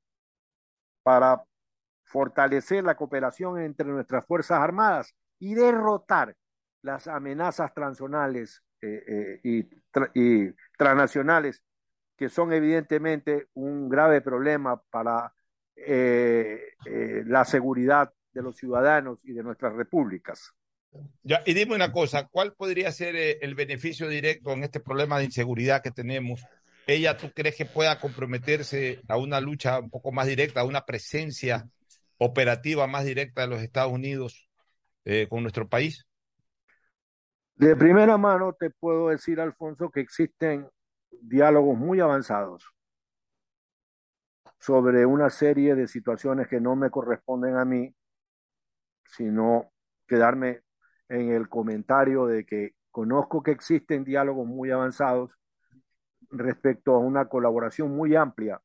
para 1.02 1.44
fortalecer 2.06 2.84
la 2.84 2.96
cooperación 2.96 3.60
entre 3.60 3.88
nuestras 3.88 4.26
Fuerzas 4.26 4.60
Armadas 4.60 5.16
y 5.40 5.56
derrotar 5.56 6.36
las 6.82 7.08
amenazas 7.08 7.74
transnacionales 7.74 8.64
eh, 8.82 9.40
eh, 9.44 9.68
y, 10.14 10.52
transnacionales 10.78 11.64
que 12.16 12.30
son 12.30 12.54
evidentemente 12.54 13.48
un 13.56 13.90
grave 13.90 14.22
problema 14.22 14.82
para 14.90 15.34
eh, 15.76 16.62
la 17.26 17.44
seguridad 17.44 18.14
de 18.32 18.42
los 18.42 18.56
ciudadanos 18.56 19.20
y 19.24 19.34
de 19.34 19.44
nuestras 19.44 19.74
repúblicas. 19.74 20.54
Y 21.24 21.54
dime 21.54 21.76
una 21.76 21.92
cosa, 21.92 22.28
¿cuál 22.28 22.54
podría 22.54 22.92
ser 22.92 23.16
el 23.42 23.56
beneficio 23.56 24.08
directo 24.08 24.54
en 24.54 24.64
este 24.64 24.80
problema 24.80 25.18
de 25.18 25.26
inseguridad 25.26 25.82
que 25.82 25.92
tenemos? 25.92 26.46
¿Ella 26.88 27.18
tú 27.18 27.32
crees 27.34 27.56
que 27.56 27.66
pueda 27.66 28.00
comprometerse 28.00 29.02
a 29.10 29.18
una 29.18 29.42
lucha 29.42 29.80
un 29.80 29.90
poco 29.90 30.12
más 30.12 30.28
directa, 30.28 30.62
a 30.62 30.66
una 30.66 30.86
presencia 30.86 31.68
operativa 32.18 32.88
más 32.88 33.06
directa 33.06 33.42
de 33.42 33.48
los 33.48 33.62
Estados 33.62 33.92
Unidos 33.92 34.50
con 35.30 35.44
nuestro 35.44 35.70
país? 35.70 36.08
De 37.56 37.76
primera 37.76 38.18
mano 38.18 38.54
te 38.54 38.70
puedo 38.70 39.10
decir, 39.10 39.40
Alfonso, 39.40 39.90
que 39.90 40.02
existen 40.02 40.68
diálogos 41.22 41.78
muy 41.78 42.00
avanzados 42.00 42.66
sobre 44.60 45.06
una 45.06 45.30
serie 45.30 45.76
de 45.76 45.88
situaciones 45.88 46.48
que 46.48 46.60
no 46.60 46.76
me 46.76 46.90
corresponden 46.90 47.56
a 47.56 47.66
mí, 47.66 47.96
sino 49.06 49.72
quedarme 50.08 50.62
en 51.08 51.32
el 51.32 51.50
comentario 51.50 52.26
de 52.26 52.46
que 52.46 52.72
conozco 52.92 53.44
que 53.44 53.52
existen 53.52 54.04
diálogos 54.04 54.48
muy 54.48 54.72
avanzados 54.72 55.32
respecto 56.32 56.96
a 56.96 57.00
una 57.00 57.30
colaboración 57.30 57.96
muy 57.96 58.16
amplia 58.16 58.60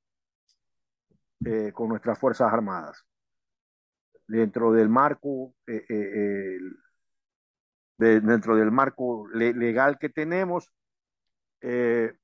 eh, 1.45 1.73
con 1.73 1.89
nuestras 1.89 2.19
Fuerzas 2.19 2.53
Armadas. 2.53 3.05
Dentro 4.31 4.71
del 4.71 4.89
marco 4.89 5.55
eh, 5.67 5.85
eh, 5.89 6.59
dentro 8.01 8.57
del 8.57 8.71
marco 8.71 9.29
legal 9.29 9.99
que 9.99 10.09
tenemos. 10.09 10.73
Eh, 11.61 12.15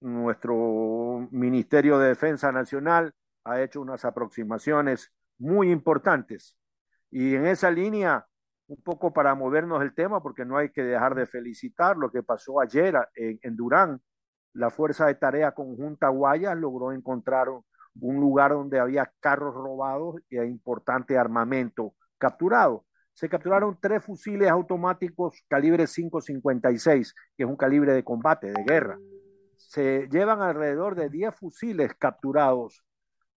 nuestro 0.00 1.28
Ministerio 1.30 1.98
de 1.98 2.08
Defensa 2.08 2.52
Nacional 2.52 3.12
ha 3.44 3.60
hecho 3.60 3.80
unas 3.80 4.04
aproximaciones 4.04 5.12
muy 5.38 5.70
importantes. 5.70 6.56
Y 7.10 7.34
en 7.34 7.46
esa 7.46 7.70
línea, 7.70 8.26
un 8.68 8.82
poco 8.82 9.12
para 9.12 9.34
movernos 9.34 9.82
el 9.82 9.94
tema, 9.94 10.22
porque 10.22 10.44
no 10.44 10.56
hay 10.56 10.70
que 10.70 10.82
dejar 10.82 11.14
de 11.14 11.26
felicitar 11.26 11.96
lo 11.96 12.10
que 12.10 12.22
pasó 12.22 12.60
ayer 12.60 12.96
en, 13.14 13.38
en 13.42 13.56
Durán. 13.56 14.00
La 14.52 14.70
Fuerza 14.70 15.06
de 15.06 15.16
Tarea 15.16 15.52
Conjunta 15.52 16.08
Guayas 16.08 16.56
logró 16.56 16.92
encontrar 16.92 17.48
un 18.00 18.20
lugar 18.20 18.52
donde 18.52 18.78
había 18.78 19.12
carros 19.20 19.54
robados 19.54 20.16
y 20.28 20.38
importante 20.38 21.16
armamento 21.18 21.94
capturado 22.18 22.86
se 23.16 23.30
capturaron 23.30 23.78
tres 23.80 24.04
fusiles 24.04 24.50
automáticos 24.50 25.42
calibre 25.48 25.84
5.56, 25.84 27.14
que 27.34 27.44
es 27.44 27.48
un 27.48 27.56
calibre 27.56 27.94
de 27.94 28.04
combate, 28.04 28.52
de 28.52 28.62
guerra. 28.62 28.98
Se 29.56 30.06
llevan 30.12 30.42
alrededor 30.42 30.94
de 30.96 31.08
10 31.08 31.34
fusiles 31.34 31.94
capturados, 31.98 32.84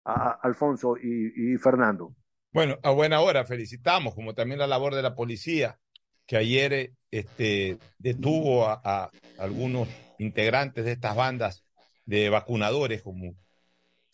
a 0.03 0.32
Alfonso 0.41 0.95
y, 0.97 1.55
Fernando. 1.58 2.16
Bueno, 2.51 2.78
a 2.82 2.89
buena 2.89 3.22
hora, 3.22 3.45
felicitamos, 3.45 4.16
como 4.16 4.34
también 4.34 4.58
la 4.58 4.66
labor 4.66 4.95
de 4.95 5.03
la 5.03 5.14
policía, 5.14 5.78
que 6.26 6.38
ayer 6.38 6.93
este, 7.12 7.78
detuvo 7.99 8.66
a, 8.66 9.12
algunos 9.38 9.89
integrantes 10.18 10.86
de 10.86 10.93
estas 10.93 11.16
bandas 11.16 11.64
de 12.05 12.30
vacunadores, 12.30 13.03
como 13.03 13.36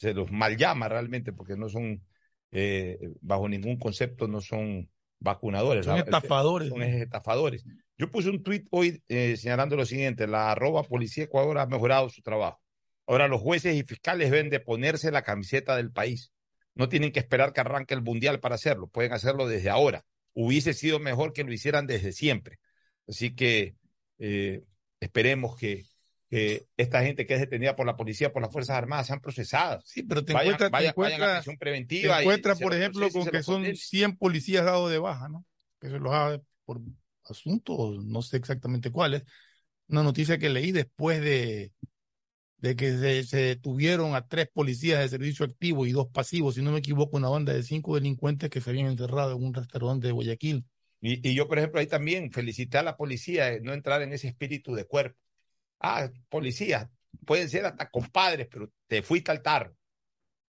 se 0.03 0.13
los 0.13 0.29
mal 0.31 0.57
llama 0.57 0.89
realmente, 0.89 1.31
porque 1.31 1.55
no 1.55 1.69
son, 1.69 2.03
eh, 2.51 2.99
bajo 3.21 3.47
ningún 3.47 3.77
concepto, 3.79 4.27
no 4.27 4.41
son 4.41 4.89
vacunadores. 5.19 5.85
Son 5.85 5.97
estafadores. 5.97 6.67
Son 6.67 6.81
estafadores. 6.81 7.63
Yo 7.97 8.11
puse 8.11 8.29
un 8.29 8.43
tuit 8.43 8.67
hoy 8.69 9.01
eh, 9.07 9.37
señalando 9.37 9.77
lo 9.77 9.85
siguiente, 9.85 10.27
la 10.27 10.51
arroba 10.51 10.83
Policía 10.83 11.23
Ecuador 11.23 11.57
ha 11.57 11.67
mejorado 11.67 12.09
su 12.09 12.21
trabajo. 12.21 12.61
Ahora 13.07 13.29
los 13.29 13.39
jueces 13.39 13.75
y 13.75 13.83
fiscales 13.83 14.29
deben 14.29 14.49
de 14.49 14.59
ponerse 14.59 15.09
la 15.09 15.21
camiseta 15.21 15.77
del 15.77 15.91
país. 15.91 16.33
No 16.75 16.89
tienen 16.89 17.13
que 17.13 17.19
esperar 17.19 17.53
que 17.53 17.61
arranque 17.61 17.93
el 17.93 18.01
mundial 18.01 18.41
para 18.41 18.55
hacerlo, 18.55 18.87
pueden 18.87 19.13
hacerlo 19.13 19.47
desde 19.47 19.69
ahora. 19.69 20.03
Hubiese 20.33 20.73
sido 20.73 20.99
mejor 20.99 21.31
que 21.31 21.45
lo 21.45 21.53
hicieran 21.53 21.87
desde 21.87 22.11
siempre. 22.11 22.59
Así 23.07 23.35
que 23.35 23.75
eh, 24.19 24.63
esperemos 24.99 25.55
que, 25.55 25.85
esta 26.77 27.03
gente 27.03 27.25
que 27.25 27.35
es 27.35 27.39
detenida 27.39 27.75
por 27.75 27.85
la 27.85 27.95
policía, 27.95 28.33
por 28.33 28.41
las 28.41 28.51
Fuerzas 28.51 28.77
Armadas, 28.77 29.07
sean 29.07 29.19
procesadas. 29.19 29.83
Sí, 29.85 30.03
pero 30.03 30.25
te 30.25 30.33
encuentras, 30.33 30.71
preventiva. 31.59 32.21
encuentra, 32.21 32.55
por 32.55 32.73
ejemplo, 32.73 33.09
con 33.11 33.27
que 33.27 33.43
son 33.43 33.75
100 33.75 34.17
policías 34.17 34.65
dados 34.65 34.89
de 34.89 34.99
baja, 34.99 35.29
¿no? 35.29 35.45
Que 35.79 35.89
se 35.89 35.99
los 35.99 36.13
haga 36.13 36.41
por 36.65 36.81
asuntos, 37.25 38.03
no 38.03 38.21
sé 38.21 38.37
exactamente 38.37 38.89
cuáles. 38.89 39.23
Una 39.87 40.01
noticia 40.01 40.37
que 40.37 40.49
leí 40.49 40.71
después 40.71 41.21
de, 41.21 41.71
de 42.57 42.75
que 42.75 43.23
se, 43.23 43.37
detuvieron 43.37 44.15
a 44.15 44.27
tres 44.27 44.47
policías 44.51 44.99
de 45.01 45.09
servicio 45.09 45.45
activo 45.45 45.85
y 45.85 45.91
dos 45.91 46.07
pasivos, 46.07 46.55
si 46.55 46.61
no 46.61 46.71
me 46.71 46.79
equivoco, 46.79 47.17
una 47.17 47.29
banda 47.29 47.53
de 47.53 47.63
cinco 47.63 47.95
delincuentes 47.95 48.49
que 48.49 48.61
se 48.61 48.69
habían 48.69 48.87
encerrado 48.87 49.35
en 49.35 49.43
un 49.43 49.53
restaurante 49.53 50.07
de 50.07 50.13
Guayaquil. 50.13 50.65
Y, 50.99 51.29
y 51.29 51.35
yo, 51.35 51.47
por 51.47 51.59
ejemplo, 51.59 51.79
ahí 51.79 51.87
también 51.87 52.31
felicité 52.31 52.77
a 52.77 52.83
la 52.83 52.97
policía 52.97 53.45
de 53.51 53.61
no 53.61 53.73
entrar 53.73 54.01
en 54.01 54.13
ese 54.13 54.29
espíritu 54.29 54.73
de 54.73 54.85
cuerpo 54.85 55.22
Ah, 55.83 56.09
policía, 56.29 56.89
pueden 57.25 57.49
ser 57.49 57.65
hasta 57.65 57.89
compadres, 57.89 58.47
pero 58.49 58.71
te 58.87 59.03
fuiste 59.03 59.31
al 59.31 59.41
tarro. 59.41 59.75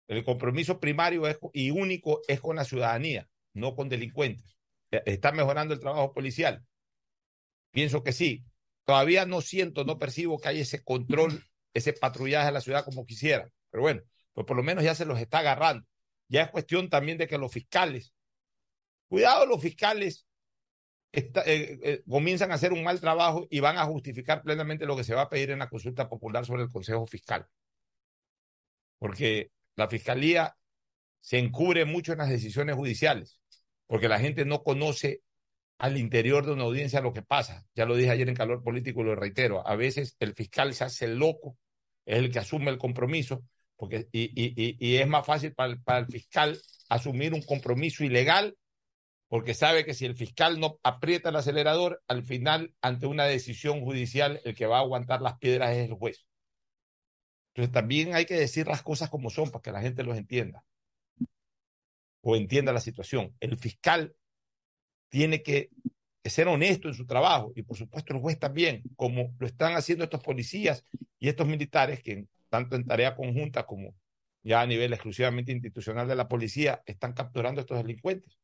El 0.08 0.24
compromiso 0.24 0.80
primario 0.80 1.22
y 1.52 1.70
único 1.70 2.22
es 2.26 2.40
con 2.40 2.56
la 2.56 2.64
ciudadanía, 2.64 3.28
no 3.52 3.76
con 3.76 3.90
delincuentes. 3.90 4.56
E, 4.90 5.02
¿Está 5.04 5.32
mejorando 5.32 5.74
el 5.74 5.80
trabajo 5.80 6.14
policial? 6.14 6.64
Pienso 7.70 8.02
que 8.02 8.12
sí. 8.12 8.42
Todavía 8.84 9.26
no 9.26 9.42
siento, 9.42 9.84
no 9.84 9.98
percibo 9.98 10.38
que 10.38 10.48
hay 10.48 10.60
ese 10.60 10.82
control, 10.82 11.44
ese 11.74 11.92
patrullaje 11.92 12.46
de 12.46 12.52
la 12.52 12.62
ciudad 12.62 12.86
como 12.86 13.04
quisiera. 13.04 13.50
Pero 13.70 13.82
bueno, 13.82 14.00
pues 14.32 14.46
por 14.46 14.56
lo 14.56 14.62
menos 14.62 14.82
ya 14.82 14.94
se 14.94 15.04
los 15.04 15.20
está 15.20 15.40
agarrando. 15.40 15.86
Ya 16.28 16.42
es 16.42 16.50
cuestión 16.50 16.88
también 16.88 17.18
de 17.18 17.28
que 17.28 17.36
los 17.36 17.52
fiscales, 17.52 18.14
cuidado 19.08 19.44
los 19.44 19.60
fiscales 19.60 20.26
eh, 21.12 21.32
eh, 21.44 22.02
comienzan 22.08 22.50
a 22.52 22.54
hacer 22.54 22.72
un 22.72 22.84
mal 22.84 23.00
trabajo 23.00 23.46
y 23.50 23.60
van 23.60 23.78
a 23.78 23.86
justificar 23.86 24.42
plenamente 24.42 24.86
lo 24.86 24.96
que 24.96 25.04
se 25.04 25.14
va 25.14 25.22
a 25.22 25.28
pedir 25.28 25.50
en 25.50 25.60
la 25.60 25.68
consulta 25.68 26.08
popular 26.08 26.44
sobre 26.44 26.62
el 26.62 26.70
Consejo 26.70 27.06
Fiscal. 27.06 27.46
Porque 28.98 29.50
la 29.76 29.88
Fiscalía 29.88 30.56
se 31.20 31.38
encubre 31.38 31.84
mucho 31.84 32.12
en 32.12 32.18
las 32.18 32.28
decisiones 32.28 32.76
judiciales, 32.76 33.40
porque 33.86 34.08
la 34.08 34.20
gente 34.20 34.44
no 34.44 34.62
conoce 34.62 35.22
al 35.78 35.96
interior 35.96 36.44
de 36.44 36.52
una 36.52 36.64
audiencia 36.64 37.00
lo 37.00 37.12
que 37.12 37.22
pasa. 37.22 37.64
Ya 37.74 37.86
lo 37.86 37.96
dije 37.96 38.10
ayer 38.10 38.28
en 38.28 38.34
calor 38.34 38.62
político 38.62 39.00
y 39.00 39.04
lo 39.04 39.14
reitero. 39.14 39.66
A 39.66 39.76
veces 39.76 40.16
el 40.18 40.34
fiscal 40.34 40.74
se 40.74 40.84
hace 40.84 41.06
loco, 41.06 41.56
es 42.04 42.18
el 42.18 42.32
que 42.32 42.40
asume 42.40 42.70
el 42.70 42.78
compromiso, 42.78 43.44
porque, 43.76 44.08
y, 44.10 44.24
y, 44.34 44.76
y 44.78 44.96
es 44.96 45.06
más 45.06 45.24
fácil 45.24 45.54
para 45.54 45.76
para 45.84 46.00
el 46.00 46.06
fiscal 46.06 46.60
asumir 46.88 47.32
un 47.32 47.42
compromiso 47.42 48.02
ilegal 48.02 48.57
porque 49.28 49.54
sabe 49.54 49.84
que 49.84 49.94
si 49.94 50.06
el 50.06 50.16
fiscal 50.16 50.58
no 50.58 50.78
aprieta 50.82 51.28
el 51.28 51.36
acelerador, 51.36 52.02
al 52.08 52.22
final, 52.22 52.74
ante 52.80 53.06
una 53.06 53.24
decisión 53.24 53.82
judicial, 53.82 54.40
el 54.44 54.54
que 54.54 54.66
va 54.66 54.78
a 54.78 54.80
aguantar 54.80 55.20
las 55.20 55.38
piedras 55.38 55.76
es 55.76 55.88
el 55.88 55.94
juez. 55.94 56.26
Entonces 57.54 57.72
también 57.72 58.14
hay 58.14 58.24
que 58.24 58.36
decir 58.36 58.66
las 58.66 58.82
cosas 58.82 59.10
como 59.10 59.30
son 59.30 59.50
para 59.50 59.62
que 59.62 59.72
la 59.72 59.82
gente 59.82 60.02
los 60.02 60.16
entienda 60.16 60.64
o 62.22 62.36
entienda 62.36 62.72
la 62.72 62.80
situación. 62.80 63.34
El 63.40 63.58
fiscal 63.58 64.14
tiene 65.08 65.42
que 65.42 65.70
ser 66.24 66.48
honesto 66.48 66.88
en 66.88 66.94
su 66.94 67.06
trabajo 67.06 67.52
y 67.54 67.62
por 67.62 67.76
supuesto 67.76 68.14
el 68.14 68.20
juez 68.20 68.38
también, 68.38 68.82
como 68.96 69.34
lo 69.38 69.46
están 69.46 69.74
haciendo 69.74 70.04
estos 70.04 70.22
policías 70.22 70.86
y 71.18 71.28
estos 71.28 71.46
militares 71.46 72.02
que 72.02 72.26
tanto 72.48 72.76
en 72.76 72.86
tarea 72.86 73.16
conjunta 73.16 73.66
como 73.66 73.94
ya 74.42 74.60
a 74.60 74.66
nivel 74.66 74.92
exclusivamente 74.92 75.52
institucional 75.52 76.06
de 76.08 76.16
la 76.16 76.28
policía 76.28 76.82
están 76.86 77.12
capturando 77.12 77.60
a 77.60 77.62
estos 77.62 77.78
delincuentes. 77.78 78.38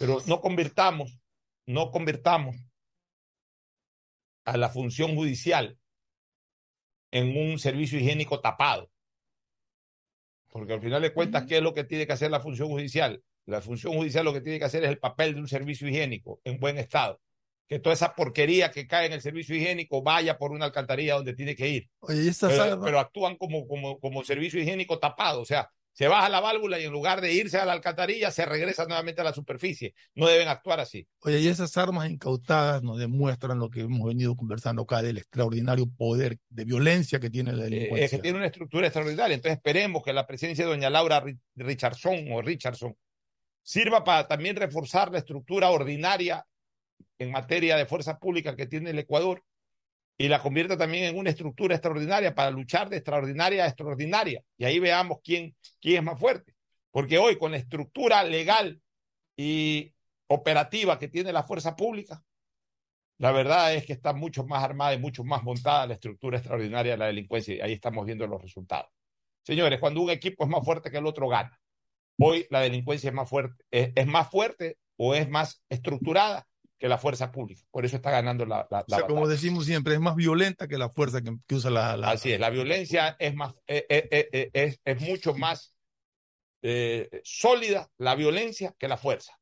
Pero 0.00 0.16
no 0.26 0.40
convirtamos, 0.40 1.18
no 1.66 1.90
convirtamos 1.90 2.56
a 4.46 4.56
la 4.56 4.70
función 4.70 5.14
judicial 5.14 5.78
en 7.10 7.36
un 7.36 7.58
servicio 7.58 7.98
higiénico 7.98 8.40
tapado. 8.40 8.90
Porque 10.48 10.72
al 10.72 10.80
final 10.80 11.02
de 11.02 11.12
cuentas, 11.12 11.44
¿qué 11.44 11.58
es 11.58 11.62
lo 11.62 11.74
que 11.74 11.84
tiene 11.84 12.06
que 12.06 12.14
hacer 12.14 12.30
la 12.30 12.40
función 12.40 12.68
judicial? 12.68 13.22
La 13.44 13.60
función 13.60 13.92
judicial 13.92 14.24
lo 14.24 14.32
que 14.32 14.40
tiene 14.40 14.58
que 14.58 14.64
hacer 14.64 14.84
es 14.84 14.88
el 14.88 14.98
papel 14.98 15.34
de 15.34 15.40
un 15.40 15.48
servicio 15.48 15.86
higiénico 15.86 16.40
en 16.44 16.58
buen 16.58 16.78
estado. 16.78 17.20
Que 17.68 17.78
toda 17.78 17.92
esa 17.92 18.14
porquería 18.14 18.70
que 18.70 18.86
cae 18.86 19.04
en 19.04 19.12
el 19.12 19.20
servicio 19.20 19.54
higiénico 19.54 20.02
vaya 20.02 20.38
por 20.38 20.52
una 20.52 20.64
alcantarilla 20.64 21.16
donde 21.16 21.34
tiene 21.34 21.54
que 21.54 21.68
ir. 21.68 21.90
Oye, 22.00 22.32
pero, 22.40 22.80
pero, 22.80 23.00
actúan 23.00 23.36
como, 23.36 23.68
como, 23.68 24.00
como 24.00 24.24
servicio 24.24 24.58
higiénico 24.58 24.98
tapado. 24.98 25.42
O 25.42 25.44
sea, 25.44 25.70
Se 26.00 26.08
baja 26.08 26.30
la 26.30 26.40
válvula 26.40 26.80
y 26.80 26.84
en 26.84 26.92
lugar 26.92 27.20
de 27.20 27.30
irse 27.34 27.58
a 27.58 27.66
la 27.66 27.74
alcantarilla, 27.74 28.30
se 28.30 28.46
regresa 28.46 28.86
nuevamente 28.86 29.20
a 29.20 29.24
la 29.24 29.34
superficie. 29.34 29.92
No 30.14 30.28
deben 30.28 30.48
actuar 30.48 30.80
así. 30.80 31.06
Oye, 31.20 31.40
y 31.40 31.48
esas 31.48 31.76
armas 31.76 32.08
incautadas 32.08 32.82
nos 32.82 32.98
demuestran 32.98 33.58
lo 33.58 33.68
que 33.68 33.82
hemos 33.82 34.08
venido 34.08 34.34
conversando 34.34 34.80
acá 34.80 35.02
del 35.02 35.18
extraordinario 35.18 35.84
poder 35.98 36.38
de 36.48 36.64
violencia 36.64 37.20
que 37.20 37.28
tiene 37.28 37.52
la 37.52 37.64
delincuencia. 37.64 38.00
Eh, 38.00 38.04
es 38.06 38.10
que 38.12 38.18
tiene 38.18 38.38
una 38.38 38.46
estructura 38.46 38.86
extraordinaria. 38.86 39.34
Entonces 39.34 39.58
esperemos 39.58 40.02
que 40.02 40.14
la 40.14 40.26
presencia 40.26 40.64
de 40.64 40.70
doña 40.70 40.88
Laura 40.88 41.22
Richardson 41.54 42.32
o 42.32 42.40
Richardson 42.40 42.96
sirva 43.62 44.02
para 44.02 44.26
también 44.26 44.56
reforzar 44.56 45.12
la 45.12 45.18
estructura 45.18 45.68
ordinaria 45.68 46.46
en 47.18 47.30
materia 47.30 47.76
de 47.76 47.84
fuerza 47.84 48.18
pública 48.18 48.56
que 48.56 48.64
tiene 48.64 48.88
el 48.88 48.98
Ecuador 49.00 49.44
y 50.20 50.28
la 50.28 50.42
convierta 50.42 50.76
también 50.76 51.04
en 51.04 51.18
una 51.18 51.30
estructura 51.30 51.74
extraordinaria 51.74 52.34
para 52.34 52.50
luchar 52.50 52.90
de 52.90 52.98
extraordinaria 52.98 53.64
a 53.64 53.68
extraordinaria. 53.68 54.44
Y 54.58 54.66
ahí 54.66 54.78
veamos 54.78 55.20
quién, 55.24 55.56
quién 55.80 55.96
es 55.96 56.02
más 56.02 56.20
fuerte. 56.20 56.54
Porque 56.90 57.16
hoy 57.16 57.38
con 57.38 57.52
la 57.52 57.56
estructura 57.56 58.22
legal 58.22 58.82
y 59.34 59.94
operativa 60.26 60.98
que 60.98 61.08
tiene 61.08 61.32
la 61.32 61.44
fuerza 61.44 61.74
pública, 61.74 62.22
la 63.16 63.32
verdad 63.32 63.72
es 63.72 63.86
que 63.86 63.94
está 63.94 64.12
mucho 64.12 64.44
más 64.44 64.62
armada 64.62 64.92
y 64.92 64.98
mucho 64.98 65.24
más 65.24 65.42
montada 65.42 65.86
la 65.86 65.94
estructura 65.94 66.36
extraordinaria 66.36 66.92
de 66.92 66.98
la 66.98 67.06
delincuencia 67.06 67.54
y 67.54 67.60
ahí 67.62 67.72
estamos 67.72 68.04
viendo 68.04 68.26
los 68.26 68.42
resultados. 68.42 68.90
Señores, 69.42 69.80
cuando 69.80 70.02
un 70.02 70.10
equipo 70.10 70.44
es 70.44 70.50
más 70.50 70.62
fuerte 70.62 70.90
que 70.90 70.98
el 70.98 71.06
otro, 71.06 71.28
gana. 71.28 71.58
Hoy 72.18 72.46
la 72.50 72.60
delincuencia 72.60 73.08
es 73.08 73.14
más 73.14 73.26
fuerte, 73.26 73.64
es 73.70 74.06
más 74.06 74.28
fuerte 74.28 74.76
o 74.98 75.14
es 75.14 75.30
más 75.30 75.64
estructurada 75.70 76.46
que 76.80 76.88
la 76.88 76.98
fuerza 76.98 77.30
pública. 77.30 77.60
Por 77.70 77.84
eso 77.84 77.96
está 77.96 78.10
ganando 78.10 78.46
la, 78.46 78.66
la, 78.70 78.80
o 78.80 78.84
sea, 78.88 79.06
Como 79.06 79.28
decimos 79.28 79.66
siempre, 79.66 79.94
es 79.94 80.00
más 80.00 80.16
violenta 80.16 80.66
que 80.66 80.78
la 80.78 80.88
fuerza 80.88 81.20
que, 81.20 81.36
que 81.46 81.54
usa 81.54 81.70
la, 81.70 81.96
la, 81.98 82.10
Así 82.10 82.32
es, 82.32 82.40
la 82.40 82.48
violencia 82.48 83.16
es, 83.18 83.34
más, 83.34 83.54
eh, 83.66 83.84
eh, 83.90 84.28
eh, 84.32 84.50
es, 84.54 84.80
es, 84.82 85.00
mucho 85.02 85.34
más 85.34 85.74
sólida 87.22 87.88
la 87.98 88.14
violencia 88.14 88.74
que 88.78 88.88
la 88.88 88.96
fuerza. 88.96 89.38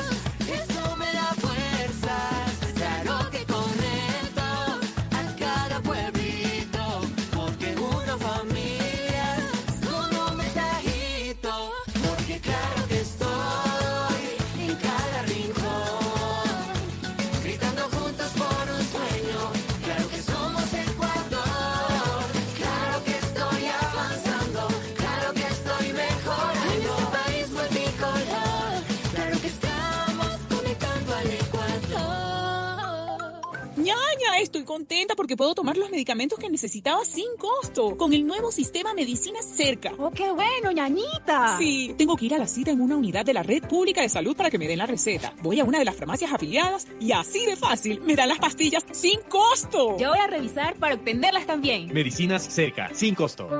Porque 35.28 35.36
puedo 35.36 35.54
tomar 35.54 35.76
los 35.76 35.90
medicamentos 35.90 36.38
que 36.38 36.48
necesitaba 36.48 37.04
sin 37.04 37.26
costo 37.36 37.98
con 37.98 38.14
el 38.14 38.26
nuevo 38.26 38.50
sistema 38.50 38.94
Medicina 38.94 39.42
Cerca. 39.42 39.92
¡Oh, 39.98 40.10
qué 40.10 40.30
bueno, 40.30 40.72
ñañita! 40.72 41.58
Sí, 41.58 41.94
tengo 41.98 42.16
que 42.16 42.24
ir 42.24 42.34
a 42.34 42.38
la 42.38 42.46
cita 42.46 42.70
en 42.70 42.80
una 42.80 42.96
unidad 42.96 43.26
de 43.26 43.34
la 43.34 43.42
red 43.42 43.62
pública 43.64 44.00
de 44.00 44.08
salud 44.08 44.34
para 44.34 44.48
que 44.48 44.56
me 44.56 44.66
den 44.66 44.78
la 44.78 44.86
receta. 44.86 45.34
Voy 45.42 45.60
a 45.60 45.64
una 45.64 45.80
de 45.80 45.84
las 45.84 45.96
farmacias 45.96 46.32
afiliadas 46.32 46.86
y 46.98 47.12
así 47.12 47.44
de 47.44 47.56
fácil 47.56 48.00
me 48.06 48.16
dan 48.16 48.30
las 48.30 48.38
pastillas 48.38 48.86
sin 48.92 49.20
costo. 49.28 49.98
Yo 49.98 50.08
voy 50.08 50.18
a 50.18 50.28
revisar 50.28 50.76
para 50.76 50.94
obtenerlas 50.94 51.46
también. 51.46 51.92
Medicinas 51.92 52.44
cerca, 52.44 52.88
sin 52.94 53.14
costo. 53.14 53.50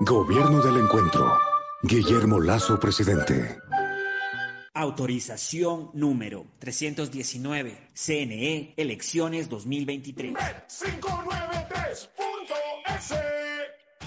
Gobierno 0.00 0.62
del 0.62 0.78
Encuentro. 0.78 1.36
Guillermo 1.82 2.40
Lazo, 2.40 2.80
presidente. 2.80 3.58
Autorización 4.72 5.90
número 5.94 6.46
319 6.60 7.88
CNE, 7.92 8.72
elecciones 8.76 9.48
2023. 9.48 10.32
593.es. 10.32 12.08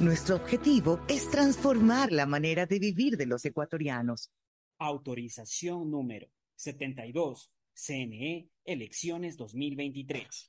Nuestro 0.00 0.36
objetivo 0.36 1.00
es 1.08 1.28
transformar 1.30 2.12
la 2.12 2.26
manera 2.26 2.66
de 2.66 2.78
vivir 2.78 3.16
de 3.16 3.26
los 3.26 3.44
ecuatorianos. 3.44 4.30
Autorización 4.78 5.90
número 5.90 6.28
72 6.54 7.50
CNE, 7.74 8.48
elecciones 8.64 9.36
2023. 9.36 10.48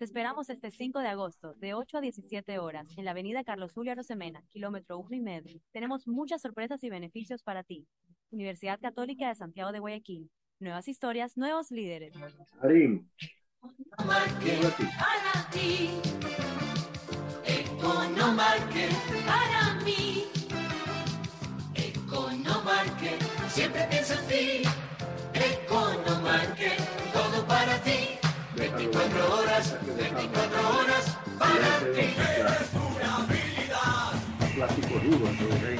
Te 0.00 0.06
esperamos 0.06 0.48
este 0.48 0.70
5 0.70 0.98
de 1.00 1.08
agosto, 1.08 1.52
de 1.56 1.74
8 1.74 1.98
a 1.98 2.00
17 2.00 2.58
horas, 2.58 2.88
en 2.96 3.04
la 3.04 3.10
avenida 3.10 3.44
Carlos 3.44 3.74
Julio 3.74 3.92
Arosemena, 3.92 4.42
kilómetro 4.48 4.98
1 4.98 5.14
y 5.14 5.20
medio. 5.20 5.60
Tenemos 5.72 6.08
muchas 6.08 6.40
sorpresas 6.40 6.82
y 6.82 6.88
beneficios 6.88 7.42
para 7.42 7.64
ti. 7.64 7.86
Universidad 8.30 8.80
Católica 8.80 9.28
de 9.28 9.34
Santiago 9.34 9.72
de 9.72 9.78
Guayaquil. 9.78 10.30
Nuevas 10.58 10.88
historias, 10.88 11.36
nuevos 11.36 11.70
líderes. 11.70 12.14
Karim. 12.62 13.10
para 14.06 14.24
ti. 15.52 15.90
Economarket 17.44 18.92
para 19.26 19.84
mí. 19.84 20.24
Economarket 21.74 23.20
siempre 23.50 23.86
pienso 23.90 24.14
en 24.14 24.28
ti. 24.28 24.62
Economarket, 25.34 26.78
todo 27.12 27.46
para 27.46 27.78
ti. 27.82 28.19
24 28.80 29.34
horas, 29.34 29.76
24 29.84 30.68
horas 30.70 31.18
para 31.38 31.92
ti. 31.92 32.14
Eres 32.38 32.72
durabilidad. 32.72 34.12
Plástico 34.54 34.94
duro, 35.00 35.26
¿no? 35.26 35.79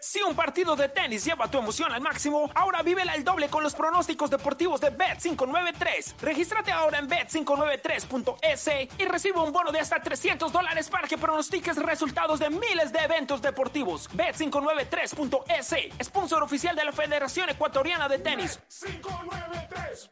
Si 0.00 0.22
un 0.22 0.34
partido 0.34 0.76
de 0.76 0.88
tenis 0.88 1.24
lleva 1.24 1.50
tu 1.50 1.58
emoción 1.58 1.92
al 1.92 2.00
máximo, 2.00 2.50
ahora 2.54 2.82
vívela 2.82 3.12
al 3.12 3.24
doble 3.24 3.48
con 3.48 3.62
los 3.62 3.74
pronósticos 3.74 4.30
deportivos 4.30 4.80
de 4.80 4.96
Bet593. 4.96 6.16
Regístrate 6.20 6.70
ahora 6.72 6.98
en 6.98 7.08
Bet593.es 7.08 8.70
y 8.98 9.04
recibe 9.04 9.40
un 9.40 9.52
bono 9.52 9.72
de 9.72 9.80
hasta 9.80 10.00
300 10.00 10.52
dólares 10.52 10.88
para 10.88 11.08
que 11.08 11.18
pronostiques 11.18 11.76
resultados 11.76 12.40
de 12.40 12.50
miles 12.50 12.92
de 12.92 12.98
eventos 13.00 13.40
deportivos. 13.42 14.10
Bet593.es, 14.10 15.74
sponsor 16.04 16.42
oficial 16.42 16.74
de 16.76 16.84
la 16.84 16.92
Federación 16.92 17.50
Ecuatoriana 17.50 18.08
de 18.08 18.18
Tenis. 18.18 18.60
593.es 18.68 20.10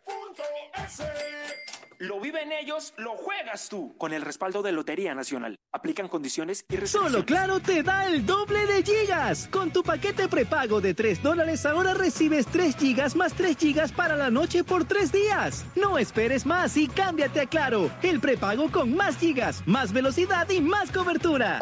Lo 1.99 2.21
viven 2.21 2.53
ellos, 2.53 2.93
lo 2.97 3.17
juegas 3.17 3.69
tú. 3.69 3.97
Con 3.97 4.13
el 4.13 4.23
respaldo 4.23 4.63
de 4.63 4.73
Lotería 4.73 5.15
Nacional. 5.15 5.57
Aplican 5.73 6.09
condiciones 6.09 6.65
y 6.69 6.87
Solo 6.87 7.25
Claro 7.25 7.61
te 7.61 7.83
da 7.83 8.07
el 8.07 8.25
doble 8.27 8.67
de 8.67 8.83
gigas. 8.83 9.49
Con 9.51 9.73
tu 9.75 9.83
paquete 9.83 10.29
prepago 10.29 10.81
de 10.81 10.95
3 10.95 11.21
dólares 11.21 11.67
ahora 11.67 11.95
recibes 11.95 12.47
3 12.47 12.77
gigas 12.77 13.17
más 13.17 13.35
3 13.35 13.57
gigas 13.57 13.91
para 13.91 14.17
la 14.17 14.31
noche 14.31 14.63
por 14.63 14.85
3 14.85 15.11
días. 15.11 15.67
No 15.75 15.99
esperes 15.99 16.47
más 16.47 16.77
y 16.77 16.87
cámbiate 16.87 17.41
a 17.41 17.47
Claro. 17.47 17.91
El 18.03 18.21
prepago 18.21 18.71
con 18.71 18.95
más 18.95 19.17
gigas, 19.19 19.63
más 19.67 19.93
velocidad 19.93 20.49
y 20.49 20.61
más 20.61 20.93
cobertura. 20.93 21.61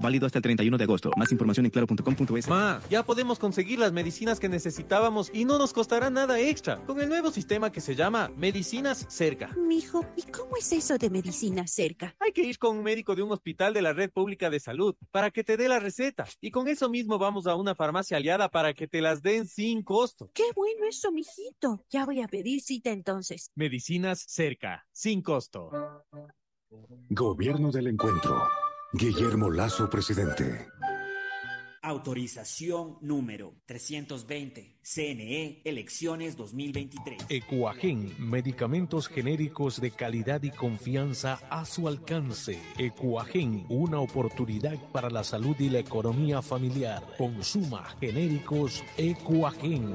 Válido 0.00 0.26
hasta 0.26 0.38
el 0.38 0.42
31 0.42 0.78
de 0.78 0.84
agosto. 0.84 1.10
Más 1.16 1.30
información 1.30 1.66
en 1.66 1.70
claro.com.es. 1.70 2.48
Ma, 2.48 2.80
ya 2.88 3.02
podemos 3.02 3.38
conseguir 3.38 3.78
las 3.78 3.92
medicinas 3.92 4.40
que 4.40 4.48
necesitábamos 4.48 5.30
y 5.32 5.44
no 5.44 5.58
nos 5.58 5.72
costará 5.72 6.10
nada 6.10 6.40
extra 6.40 6.78
con 6.86 7.00
el 7.00 7.08
nuevo 7.08 7.30
sistema 7.30 7.70
que 7.70 7.80
se 7.80 7.94
llama 7.94 8.30
Medicinas 8.36 9.06
Cerca. 9.08 9.50
Mijo, 9.56 10.06
¿y 10.16 10.22
cómo 10.30 10.56
es 10.56 10.72
eso 10.72 10.96
de 10.96 11.10
medicina 11.10 11.66
cerca? 11.66 12.14
Hay 12.18 12.32
que 12.32 12.42
ir 12.42 12.58
con 12.58 12.78
un 12.78 12.82
médico 12.82 13.14
de 13.14 13.22
un 13.22 13.32
hospital 13.32 13.74
de 13.74 13.82
la 13.82 13.92
red 13.92 14.10
pública 14.10 14.48
de 14.50 14.60
salud 14.60 14.94
para 15.10 15.30
que 15.30 15.44
te 15.44 15.56
dé 15.56 15.68
la 15.68 15.80
receta. 15.80 16.24
Y 16.40 16.50
con 16.50 16.68
eso 16.68 16.88
mismo 16.88 17.18
vamos 17.18 17.46
a 17.46 17.54
una 17.54 17.74
farmacia 17.74 18.16
aliada 18.16 18.48
para 18.48 18.72
que 18.72 18.88
te 18.88 19.00
las 19.00 19.22
den 19.22 19.46
sin 19.46 19.82
costo. 19.82 20.30
Qué 20.34 20.50
bueno 20.54 20.86
eso, 20.88 21.12
mijito. 21.12 21.84
Ya 21.90 22.06
voy 22.06 22.20
a 22.20 22.28
pedir 22.28 22.60
cita 22.60 22.90
entonces. 22.90 23.50
Medicinas 23.54 24.24
Cerca, 24.26 24.86
sin 24.92 25.22
costo. 25.22 25.70
Gobierno 27.10 27.70
del 27.70 27.88
Encuentro. 27.88 28.48
Guillermo 28.92 29.50
Lazo, 29.50 29.88
presidente. 29.88 30.66
Autorización 31.80 32.98
número 33.00 33.54
320. 33.66 34.80
CNE 34.82 35.62
Elecciones 35.64 36.36
2023. 36.36 37.26
Ecuagen, 37.28 38.12
medicamentos 38.18 39.06
genéricos 39.06 39.80
de 39.80 39.92
calidad 39.92 40.42
y 40.42 40.50
confianza 40.50 41.38
a 41.50 41.64
su 41.66 41.86
alcance. 41.86 42.60
Ecuagen, 42.78 43.64
una 43.68 44.00
oportunidad 44.00 44.76
para 44.90 45.08
la 45.08 45.22
salud 45.22 45.54
y 45.60 45.70
la 45.70 45.78
economía 45.78 46.42
familiar. 46.42 47.00
Consuma 47.16 47.84
genéricos 48.00 48.82
Ecuagen. 48.96 49.94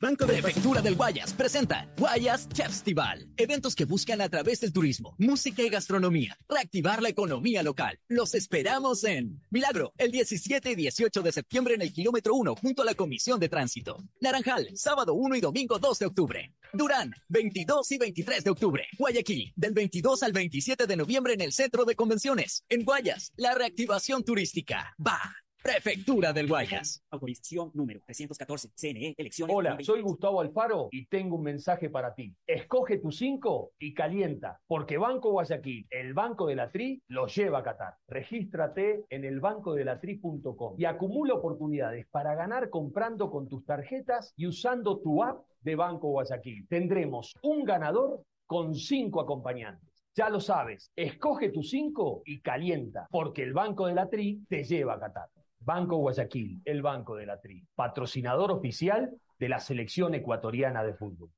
Banco 0.00 0.24
de 0.24 0.40
Prefectura 0.40 0.80
del 0.80 0.94
Guayas 0.94 1.34
presenta 1.34 1.86
Guayas 1.98 2.48
Festival. 2.54 3.28
Eventos 3.36 3.74
que 3.74 3.84
buscan 3.84 4.22
a 4.22 4.30
través 4.30 4.58
del 4.60 4.72
turismo, 4.72 5.14
música 5.18 5.62
y 5.62 5.68
gastronomía 5.68 6.38
reactivar 6.48 7.02
la 7.02 7.10
economía 7.10 7.62
local. 7.62 8.00
Los 8.08 8.34
esperamos 8.34 9.04
en 9.04 9.42
Milagro, 9.50 9.92
el 9.98 10.10
17 10.10 10.70
y 10.70 10.74
18 10.74 11.20
de 11.20 11.32
septiembre 11.32 11.74
en 11.74 11.82
el 11.82 11.92
kilómetro 11.92 12.34
1 12.34 12.56
junto 12.56 12.80
a 12.80 12.86
la 12.86 12.94
Comisión 12.94 13.38
de 13.38 13.50
Tránsito. 13.50 14.02
Naranjal, 14.22 14.70
sábado 14.74 15.12
1 15.12 15.36
y 15.36 15.40
domingo 15.42 15.78
2 15.78 15.98
de 15.98 16.06
octubre. 16.06 16.54
Durán, 16.72 17.12
22 17.28 17.92
y 17.92 17.98
23 17.98 18.44
de 18.44 18.50
octubre. 18.50 18.86
Guayaquil, 18.96 19.52
del 19.54 19.74
22 19.74 20.22
al 20.22 20.32
27 20.32 20.86
de 20.86 20.96
noviembre 20.96 21.34
en 21.34 21.42
el 21.42 21.52
Centro 21.52 21.84
de 21.84 21.94
Convenciones. 21.94 22.64
En 22.70 22.86
Guayas, 22.86 23.34
la 23.36 23.54
reactivación 23.54 24.24
turística. 24.24 24.94
Va. 25.06 25.20
Prefectura 25.62 26.32
del 26.32 26.48
Guayas. 26.48 27.04
Autorización 27.10 27.70
número 27.74 28.00
314. 28.06 28.70
CNE 28.74 29.14
Elecciones. 29.18 29.54
Hola, 29.54 29.76
soy 29.82 30.00
Gustavo 30.00 30.40
Alfaro 30.40 30.88
y 30.90 31.04
tengo 31.04 31.36
un 31.36 31.42
mensaje 31.42 31.90
para 31.90 32.14
ti. 32.14 32.34
Escoge 32.46 32.96
tu 32.96 33.12
5 33.12 33.72
y 33.78 33.92
calienta, 33.92 34.58
porque 34.66 34.96
Banco 34.96 35.32
Guayaquil, 35.32 35.86
el 35.90 36.14
Banco 36.14 36.46
de 36.46 36.56
la 36.56 36.70
Tri, 36.70 37.02
lo 37.08 37.26
lleva 37.26 37.58
a 37.58 37.62
Qatar. 37.62 37.94
Regístrate 38.08 39.04
en 39.10 39.24
elbancodelatri.com 39.24 40.76
y 40.78 40.86
acumula 40.86 41.34
oportunidades 41.34 42.06
para 42.10 42.34
ganar 42.34 42.70
comprando 42.70 43.30
con 43.30 43.46
tus 43.46 43.62
tarjetas 43.66 44.32
y 44.36 44.46
usando 44.46 44.98
tu 45.00 45.22
app 45.22 45.44
de 45.60 45.76
Banco 45.76 46.08
Guayaquil. 46.08 46.66
Tendremos 46.68 47.34
un 47.42 47.64
ganador 47.64 48.22
con 48.46 48.74
cinco 48.74 49.20
acompañantes. 49.20 49.90
Ya 50.14 50.30
lo 50.30 50.40
sabes, 50.40 50.90
escoge 50.96 51.50
tu 51.50 51.62
5 51.62 52.22
y 52.24 52.40
calienta, 52.40 53.06
porque 53.10 53.44
el 53.44 53.52
Banco 53.52 53.86
de 53.86 53.94
la 53.94 54.08
Tri 54.08 54.44
te 54.48 54.64
lleva 54.64 54.94
a 54.94 54.98
Qatar. 54.98 55.28
Banco 55.60 55.96
Guayaquil, 55.98 56.62
el 56.64 56.82
Banco 56.82 57.14
de 57.16 57.26
la 57.26 57.40
Tri, 57.40 57.66
patrocinador 57.74 58.50
oficial 58.50 59.20
de 59.38 59.48
la 59.48 59.60
selección 59.60 60.14
ecuatoriana 60.14 60.82
de 60.82 60.94
fútbol. 60.94 61.30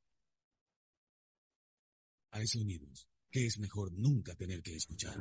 Hay 2.30 2.46
sonidos 2.46 3.08
que 3.30 3.46
es 3.46 3.58
mejor 3.58 3.92
nunca 3.92 4.34
tener 4.34 4.62
que 4.62 4.76
escuchar. 4.76 5.16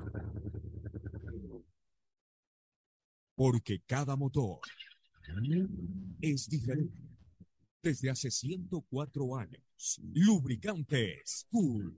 Porque 3.35 3.79
cada 3.85 4.15
motor 4.15 4.59
es 6.21 6.47
diferente. 6.47 7.01
Desde 7.81 8.11
hace 8.11 8.29
104 8.29 9.37
años, 9.37 9.99
Lubricantes 10.13 11.47
Cool 11.49 11.97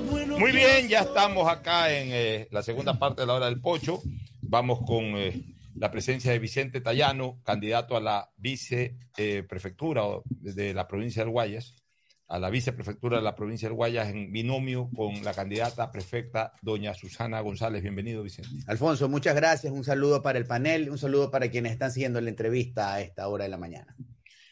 Muy 0.00 0.52
bien, 0.52 0.88
ya 0.88 1.00
estamos 1.00 1.50
acá 1.50 1.92
en 1.92 2.08
eh, 2.12 2.48
la 2.50 2.62
segunda 2.62 2.98
parte 2.98 3.22
de 3.22 3.26
la 3.26 3.34
hora 3.34 3.46
del 3.46 3.60
pocho. 3.60 4.00
Vamos 4.40 4.80
con 4.86 5.04
eh, 5.16 5.44
la 5.74 5.90
presencia 5.90 6.30
de 6.30 6.38
Vicente 6.38 6.80
Tallano, 6.80 7.40
candidato 7.44 7.96
a 7.96 8.00
la 8.00 8.30
viceprefectura 8.36 10.02
de 10.28 10.74
la 10.74 10.86
provincia 10.86 11.22
del 11.22 11.32
Guayas, 11.32 11.74
a 12.28 12.38
la 12.38 12.50
viceprefectura 12.50 13.16
de 13.16 13.22
la 13.22 13.34
provincia 13.34 13.68
del 13.68 13.76
Guayas 13.76 14.08
en 14.08 14.30
binomio 14.30 14.88
con 14.94 15.24
la 15.24 15.34
candidata 15.34 15.90
prefecta 15.90 16.52
doña 16.62 16.94
Susana 16.94 17.40
González. 17.40 17.82
Bienvenido, 17.82 18.22
Vicente. 18.22 18.50
Alfonso, 18.66 19.08
muchas 19.08 19.34
gracias. 19.34 19.72
Un 19.72 19.84
saludo 19.84 20.22
para 20.22 20.38
el 20.38 20.46
panel, 20.46 20.90
un 20.90 20.98
saludo 20.98 21.30
para 21.30 21.50
quienes 21.50 21.72
están 21.72 21.90
siguiendo 21.90 22.20
la 22.20 22.30
entrevista 22.30 22.94
a 22.94 23.00
esta 23.00 23.26
hora 23.28 23.44
de 23.44 23.50
la 23.50 23.58
mañana. 23.58 23.96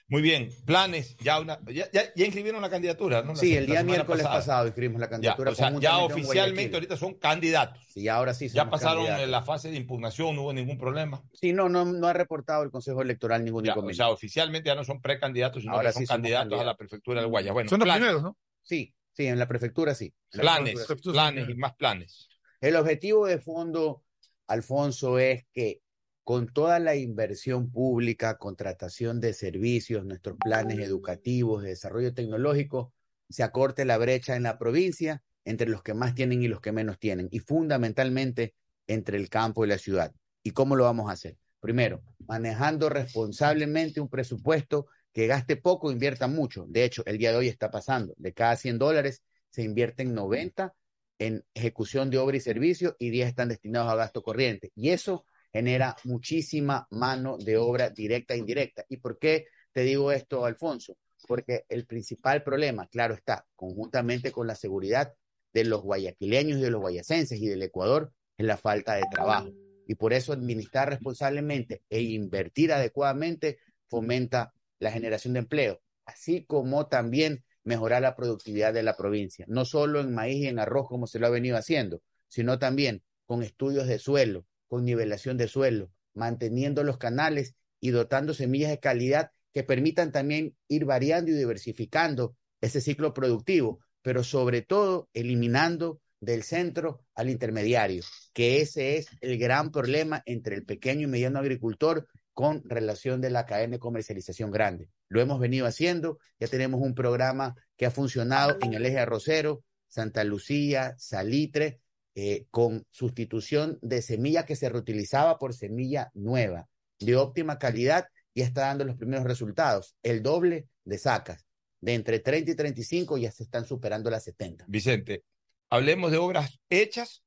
Muy 0.09 0.23
bien, 0.23 0.51
planes, 0.65 1.17
ya 1.19 1.41
una, 1.41 1.59
ya, 1.67 1.91
ya, 1.91 2.03
ya 2.15 2.25
inscribieron 2.25 2.63
la 2.63 2.71
candidatura, 2.71 3.23
¿no? 3.23 3.31
La 3.33 3.37
Sí, 3.37 3.57
el 3.57 3.67
día 3.67 3.83
miércoles 3.83 4.23
pasada. 4.23 4.39
pasado 4.41 4.67
inscribimos 4.69 5.01
la 5.01 5.09
candidatura. 5.09 5.51
Ya, 5.51 5.53
o 5.53 5.57
sea, 5.57 5.81
ya 5.81 5.99
oficialmente 5.99 6.77
ahorita 6.77 6.97
son 6.97 7.15
candidatos. 7.15 7.83
Sí, 7.89 8.07
ahora 8.07 8.33
sí 8.33 8.49
Ya 8.49 8.71
pasaron 8.71 9.05
candidatos. 9.05 9.29
la 9.31 9.43
fase 9.43 9.71
de 9.73 9.77
impugnación, 9.77 10.37
no 10.37 10.43
hubo 10.43 10.53
ningún 10.53 10.79
problema. 10.79 11.25
Sí, 11.33 11.53
no, 11.53 11.69
no, 11.69 11.85
no 11.85 12.07
ha 12.07 12.13
reportado 12.13 12.63
el 12.63 12.71
Consejo 12.71 13.03
Electoral 13.03 13.45
ningún 13.45 13.65
Ya, 13.65 13.73
o 13.73 13.75
inconveniente. 13.75 13.97
sea, 14.05 14.11
oficialmente 14.11 14.69
ya 14.69 14.77
no 14.77 14.85
son 14.85 15.01
precandidatos, 15.01 15.63
sino 15.63 15.75
Ahora 15.75 15.89
que 15.89 15.95
son 15.95 16.03
sí 16.03 16.07
candidatos 16.07 16.61
a 16.61 16.65
la 16.65 16.77
prefectura 16.77 17.21
del 17.21 17.29
Guayas. 17.31 17.53
Bueno, 17.53 17.69
Son 17.69 17.81
los 17.81 17.89
primeros, 17.93 18.23
¿no? 18.23 18.37
Sí, 18.63 18.95
sí, 19.13 19.27
en 19.27 19.41
la 19.41 19.49
prefectura 19.49 19.93
sí. 19.97 20.15
La 20.31 20.43
planes, 20.43 20.75
prefectura. 20.75 21.15
planes 21.15 21.49
y 21.49 21.55
más 21.55 21.75
planes. 21.75 22.29
El 22.61 22.77
objetivo 22.77 23.27
de 23.27 23.39
fondo, 23.39 24.05
Alfonso, 24.47 25.19
es 25.19 25.47
que 25.53 25.81
con 26.27 26.49
toda 26.49 26.81
la 26.81 26.97
inversión 26.97 27.71
pública, 27.71 28.37
contratación 28.37 29.21
de 29.21 29.33
servicios, 29.33 30.05
nuestros 30.05 30.37
planes 30.37 30.81
educativos, 30.81 31.63
de 31.63 31.69
desarrollo 31.69 32.15
tecnológico, 32.15 32.93
se 33.29 33.45
acorte 33.45 33.85
la 33.85 33.97
brecha 33.97 34.35
en 34.35 34.43
la 34.43 34.59
provincia 34.59 35.23
entre 35.45 35.69
los 35.69 35.85
que 35.85 35.95
más 35.95 36.17
tienen 36.17 36.43
y 36.43 36.49
los 36.49 36.61
que 36.61 36.73
menos 36.73 36.99
tienen, 36.99 37.29
y 37.31 37.39
fundamentalmente 37.39 38.57
entre 38.89 39.19
el 39.19 39.29
campo 39.29 39.65
y 39.65 39.69
la 39.69 39.79
ciudad. 39.79 40.13
¿Y 40.43 40.51
cómo 40.51 40.75
lo 40.75 40.83
vamos 40.83 41.09
a 41.09 41.13
hacer? 41.13 41.37
Primero, 41.61 42.03
manejando 42.27 42.89
responsablemente 42.89 44.01
un 44.01 44.09
presupuesto 44.09 44.89
que 45.13 45.29
gaste 45.29 45.55
poco, 45.55 45.93
invierta 45.93 46.27
mucho. 46.27 46.67
De 46.69 46.83
hecho, 46.83 47.05
el 47.07 47.19
día 47.19 47.31
de 47.31 47.37
hoy 47.37 47.47
está 47.47 47.71
pasando. 47.71 48.15
De 48.17 48.33
cada 48.33 48.57
100 48.57 48.79
dólares 48.79 49.23
se 49.51 49.63
invierten 49.63 50.13
90 50.13 50.75
en 51.21 51.45
ejecución 51.55 52.11
de 52.11 52.19
obra 52.19 52.37
y 52.37 52.41
servicio 52.41 52.97
y 52.99 53.11
10 53.11 53.29
están 53.29 53.49
destinados 53.49 53.93
a 53.93 53.95
gasto 53.95 54.25
corriente. 54.25 54.73
Y 54.75 54.89
eso 54.89 55.25
genera 55.57 55.97
muchísima 56.05 56.87
mano 56.91 57.39
de 57.39 57.57
obra 57.57 57.89
directa 57.89 58.35
e 58.35 58.37
indirecta. 58.37 58.85
¿Y 58.91 58.99
por 58.99 59.19
qué 59.19 59.47
te 59.73 59.81
digo 59.81 60.13
esto, 60.13 60.45
Alfonso? 60.45 60.99
Porque 61.27 61.65
el 61.71 61.87
principal 61.87 62.43
problema, 62.43 62.87
claro 62.89 63.15
está, 63.15 63.47
conjuntamente 63.57 64.33
con 64.33 64.47
la 64.47 64.55
seguridad 64.55 65.15
de 65.55 65.65
los 65.65 65.81
guayaquileños 65.81 66.59
y 66.59 66.63
de 66.63 66.71
los 66.71 66.83
guayacenses 66.83 67.41
y 67.41 67.47
del 67.47 67.63
Ecuador, 67.63 68.13
es 68.37 68.45
la 68.45 68.59
falta 68.59 68.97
de 68.97 69.05
trabajo. 69.11 69.49
Y 69.87 69.95
por 69.95 70.13
eso 70.13 70.35
administrar 70.35 70.91
responsablemente 70.91 71.81
e 71.89 72.03
invertir 72.03 72.71
adecuadamente 72.75 73.59
fomenta 73.89 74.53
la 74.79 74.93
generación 74.93 75.33
de 75.33 75.39
empleo, 75.39 75.81
así 76.05 76.45
como 76.45 76.87
también 76.87 77.45
mejorar 77.65 78.03
la 78.03 78.15
productividad 78.15 78.75
de 78.75 78.83
la 78.83 78.95
provincia, 78.95 79.47
no 79.49 79.65
solo 79.65 80.01
en 80.01 80.15
maíz 80.15 80.37
y 80.37 80.49
en 80.49 80.59
arroz 80.59 80.87
como 80.87 81.07
se 81.07 81.19
lo 81.19 81.29
ha 81.29 81.31
venido 81.31 81.57
haciendo, 81.57 82.03
sino 82.29 82.59
también 82.59 83.03
con 83.25 83.43
estudios 83.43 83.87
de 83.87 83.99
suelo, 83.99 84.45
con 84.69 84.85
nivelación 84.85 85.37
de 85.37 85.49
suelo, 85.49 85.91
manteniendo 86.15 86.83
los 86.83 86.99
canales 86.99 87.55
y 87.81 87.91
dotando 87.91 88.35
semillas 88.35 88.71
de 88.71 88.81
calidad 88.81 89.31
que 89.53 89.63
permitan 89.63 90.13
también 90.13 90.57
ir 90.69 90.85
variando 90.85 91.31
y 91.31 91.35
diversificando 91.35 92.37
ese 92.61 92.81
ciclo 92.81 93.15
productivo, 93.15 93.81
pero 94.03 94.23
sobre 94.23 94.63
todo 94.63 95.09
eliminando 95.15 96.01
del 96.21 96.43
centro 96.43 97.05
al 97.15 97.31
intermediario, 97.31 98.03
que 98.33 98.61
ese 98.61 98.97
es 98.97 99.09
el 99.21 99.39
gran 99.39 99.71
problema 99.71 100.23
entre 100.27 100.57
el 100.57 100.65
pequeño 100.65 101.03
y 101.03 101.11
mediano 101.11 101.39
agricultor 101.39 102.07
con 102.33 102.63
relación 102.69 103.21
de 103.21 103.31
la 103.31 103.47
cadena 103.47 103.73
de 103.73 103.79
comercialización 103.79 104.51
grande. 104.51 104.91
Lo 105.09 105.21
hemos 105.21 105.41
venido 105.41 105.67
haciendo, 105.67 106.19
ya 106.39 106.49
tenemos 106.49 106.81
un 106.83 106.95
programa 106.95 107.55
que 107.77 107.87
ha 107.87 107.91
funcionado 107.91 108.59
en 108.61 108.75
el 108.75 108.85
eje 108.85 108.99
arrocero, 108.99 109.65
Santa 109.89 110.25
Lucía, 110.25 110.95
Salitre, 110.99 111.81
eh, 112.17 112.47
con 112.51 112.85
sustitución 112.91 113.79
de 113.83 114.03
semilla 114.03 114.45
que 114.45 114.57
se 114.57 114.69
reutilizaba 114.69 115.39
por 115.39 115.55
semilla 115.55 116.11
nueva, 116.15 116.67
de 116.99 117.15
óptima 117.15 117.59
calidad, 117.59 118.09
y 118.35 118.41
está 118.43 118.63
dando 118.63 118.85
los 118.85 118.97
primeros 118.97 119.25
resultados, 119.25 119.95
el 120.03 120.23
doble 120.23 120.67
de 120.85 120.99
sacas, 120.99 121.47
de 121.81 121.95
entre 121.95 122.19
30 122.19 122.51
y 122.51 122.55
35 122.57 123.19
ya 123.19 123.31
se 123.31 123.43
están 123.45 123.65
superando 123.65 124.11
las 124.11 124.25
70. 124.25 124.65
Vicente, 124.67 125.23
hablemos 125.71 126.11
de 126.11 126.19
obras 126.19 126.59
hechas 126.71 127.23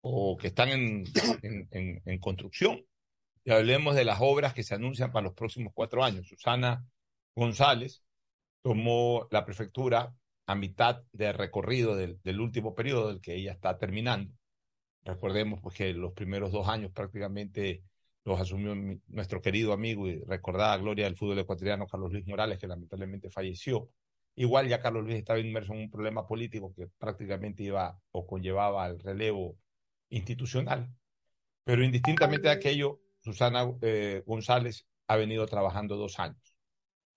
o 0.00 0.36
que 0.36 0.48
están 0.48 0.70
en, 0.70 1.04
en- 1.42 1.68
en- 1.70 2.02
en 2.04 2.18
construcción. 2.18 2.84
Y 3.44 3.50
hablemos 3.52 3.94
de 3.94 4.04
las 4.04 4.18
obras 4.20 4.54
que 4.54 4.62
se 4.64 4.74
anuncian 4.74 5.12
para 5.12 5.24
los 5.24 5.34
próximos 5.34 5.72
cuatro 5.74 6.02
años. 6.02 6.26
Susana 6.26 6.84
González 7.34 8.02
tomó 8.62 9.28
la 9.30 9.44
prefectura 9.44 10.12
a 10.46 10.54
mitad 10.54 11.02
del 11.12 11.34
recorrido 11.34 11.96
del, 11.96 12.20
del 12.22 12.40
último 12.40 12.74
periodo 12.74 13.08
del 13.08 13.20
que 13.20 13.34
ella 13.34 13.52
está 13.52 13.78
terminando. 13.78 14.32
Recordemos 15.04 15.60
pues, 15.62 15.76
que 15.76 15.92
los 15.92 16.12
primeros 16.12 16.52
dos 16.52 16.68
años 16.68 16.92
prácticamente 16.92 17.82
los 18.24 18.40
asumió 18.40 18.74
mi- 18.74 19.00
nuestro 19.08 19.40
querido 19.40 19.72
amigo 19.72 20.08
y 20.08 20.20
recordada 20.24 20.76
gloria 20.78 21.04
del 21.04 21.16
fútbol 21.16 21.38
ecuatoriano, 21.38 21.86
Carlos 21.86 22.12
Luis 22.12 22.26
Morales, 22.26 22.58
que 22.58 22.66
lamentablemente 22.66 23.30
falleció. 23.30 23.90
Igual 24.34 24.68
ya 24.68 24.80
Carlos 24.80 25.04
Luis 25.04 25.16
estaba 25.16 25.38
inmerso 25.38 25.72
en 25.72 25.80
un 25.80 25.90
problema 25.90 26.26
político 26.26 26.74
que 26.74 26.88
prácticamente 26.98 27.62
iba 27.62 27.98
o 28.10 28.26
conllevaba 28.26 28.84
al 28.84 28.98
relevo 28.98 29.56
institucional. 30.10 30.92
Pero 31.64 31.84
indistintamente 31.84 32.48
de 32.48 32.54
aquello, 32.54 33.00
Susana 33.20 33.66
eh, 33.82 34.22
González 34.26 34.86
ha 35.08 35.16
venido 35.16 35.46
trabajando 35.46 35.96
dos 35.96 36.18
años. 36.18 36.56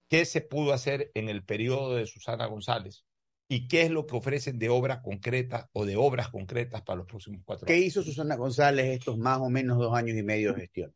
¿Qué 0.08 0.26
se 0.26 0.42
pudo 0.42 0.74
hacer 0.74 1.12
en 1.14 1.30
el 1.30 1.44
periodo 1.44 1.96
de 1.96 2.06
Susana 2.06 2.46
González? 2.46 3.06
¿Y 3.52 3.68
qué 3.68 3.82
es 3.82 3.90
lo 3.92 4.06
que 4.06 4.16
ofrecen 4.16 4.60
de 4.60 4.70
obras 4.70 5.00
concretas 5.02 5.66
o 5.74 5.84
de 5.84 5.98
obras 5.98 6.30
concretas 6.30 6.84
para 6.84 6.98
los 6.98 7.08
próximos 7.08 7.42
cuatro 7.44 7.66
¿Qué 7.66 7.74
años? 7.74 7.86
hizo 7.88 8.04
Susana 8.04 8.36
González 8.36 8.86
estos 8.86 9.18
más 9.18 9.40
o 9.40 9.50
menos 9.50 9.80
dos 9.80 9.94
años 9.96 10.16
y 10.16 10.22
medio 10.22 10.54
de 10.54 10.62
gestión? 10.62 10.94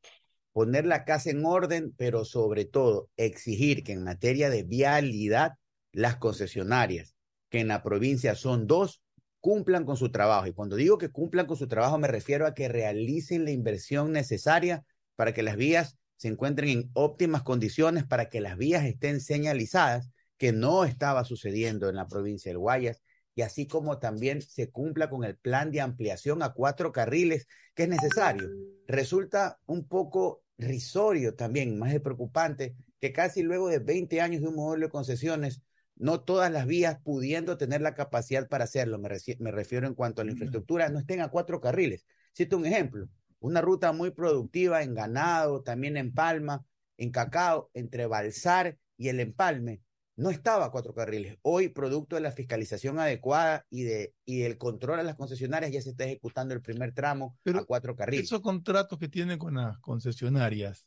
Poner 0.51 0.85
la 0.85 1.03
casa 1.03 1.31
en 1.31 1.43
orden, 1.43 1.95
pero 1.97 2.25
sobre 2.25 2.65
todo 2.65 3.09
exigir 3.17 3.83
que 3.83 3.93
en 3.93 4.03
materia 4.03 4.51
de 4.51 4.61
vialidad 4.61 5.53
las 5.91 6.17
concesionarias 6.17 7.15
que 7.49 7.59
en 7.59 7.67
la 7.67 7.81
provincia 7.81 8.35
son 8.35 8.67
dos, 8.67 9.01
cumplan 9.39 9.83
con 9.83 9.97
su 9.97 10.11
trabajo. 10.11 10.45
Y 10.47 10.53
cuando 10.53 10.75
digo 10.75 10.99
que 10.99 11.09
cumplan 11.09 11.47
con 11.47 11.57
su 11.57 11.67
trabajo, 11.67 11.97
me 11.97 12.07
refiero 12.07 12.45
a 12.45 12.53
que 12.53 12.67
realicen 12.67 13.45
la 13.45 13.51
inversión 13.51 14.11
necesaria 14.11 14.85
para 15.15 15.33
que 15.33 15.43
las 15.43 15.57
vías 15.57 15.97
se 16.17 16.27
encuentren 16.27 16.69
en 16.69 16.89
óptimas 16.93 17.41
condiciones, 17.41 18.05
para 18.05 18.29
que 18.29 18.41
las 18.41 18.57
vías 18.57 18.85
estén 18.85 19.21
señalizadas, 19.21 20.09
que 20.43 20.51
no 20.51 20.83
estaba 20.83 21.23
sucediendo 21.23 21.87
en 21.87 21.95
la 21.95 22.09
provincia 22.09 22.49
del 22.49 22.57
Guayas, 22.57 23.01
y 23.33 23.43
así 23.43 23.65
como 23.65 23.99
también 23.99 24.41
se 24.41 24.69
cumpla 24.69 25.09
con 25.09 25.23
el 25.23 25.37
plan 25.37 25.71
de 25.71 25.79
ampliación 25.79 26.43
a 26.43 26.51
cuatro 26.51 26.91
carriles 26.91 27.47
que 27.73 27.83
es 27.83 27.89
necesario. 27.89 28.49
Resulta 28.85 29.61
un 29.67 29.87
poco 29.87 30.43
risorio 30.57 31.33
también, 31.35 31.79
más 31.79 31.93
de 31.93 32.01
preocupante, 32.01 32.75
que 32.99 33.13
casi 33.13 33.41
luego 33.41 33.69
de 33.69 33.79
20 33.79 34.19
años 34.19 34.41
de 34.41 34.49
un 34.49 34.55
modelo 34.55 34.87
de 34.87 34.91
concesiones, 34.91 35.61
no 35.95 36.19
todas 36.19 36.51
las 36.51 36.67
vías 36.67 36.99
pudiendo 37.01 37.57
tener 37.57 37.79
la 37.79 37.95
capacidad 37.95 38.49
para 38.49 38.65
hacerlo, 38.65 38.99
me, 38.99 39.07
refiero 39.49 39.87
en 39.87 39.93
cuanto 39.93 40.21
a 40.21 40.25
la 40.25 40.31
infraestructura, 40.31 40.89
no 40.89 40.99
estén 40.99 41.21
a 41.21 41.29
cuatro 41.29 41.61
carriles. 41.61 42.05
Cito 42.35 42.57
un 42.57 42.65
ejemplo, 42.65 43.07
una 43.39 43.61
ruta 43.61 43.93
muy 43.93 44.11
productiva 44.11 44.83
en 44.83 44.93
ganado, 44.93 45.61
también 45.61 45.95
en 45.95 46.13
palma, 46.13 46.65
en 46.97 47.11
cacao, 47.11 47.71
entre 47.73 48.07
Balsar 48.07 48.77
y 48.97 49.07
el 49.07 49.21
Empalme, 49.21 49.79
no 50.15 50.29
estaba 50.29 50.65
a 50.65 50.71
cuatro 50.71 50.93
carriles. 50.93 51.37
Hoy, 51.41 51.69
producto 51.69 52.15
de 52.15 52.21
la 52.21 52.31
fiscalización 52.31 52.99
adecuada 52.99 53.65
y, 53.69 53.83
de, 53.83 54.13
y 54.25 54.39
del 54.39 54.57
control 54.57 54.99
a 54.99 55.03
las 55.03 55.15
concesionarias, 55.15 55.71
ya 55.71 55.81
se 55.81 55.91
está 55.91 56.05
ejecutando 56.05 56.53
el 56.53 56.61
primer 56.61 56.93
tramo 56.93 57.37
a 57.45 57.63
cuatro 57.65 57.95
carriles. 57.95 58.25
Esos 58.25 58.41
contratos 58.41 58.99
que 58.99 59.07
tienen 59.07 59.39
con 59.39 59.55
las 59.55 59.79
concesionarias 59.79 60.85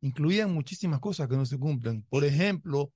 incluían 0.00 0.52
muchísimas 0.52 1.00
cosas 1.00 1.28
que 1.28 1.36
no 1.36 1.46
se 1.46 1.58
cumplen. 1.58 2.02
Por 2.02 2.24
ejemplo, 2.24 2.92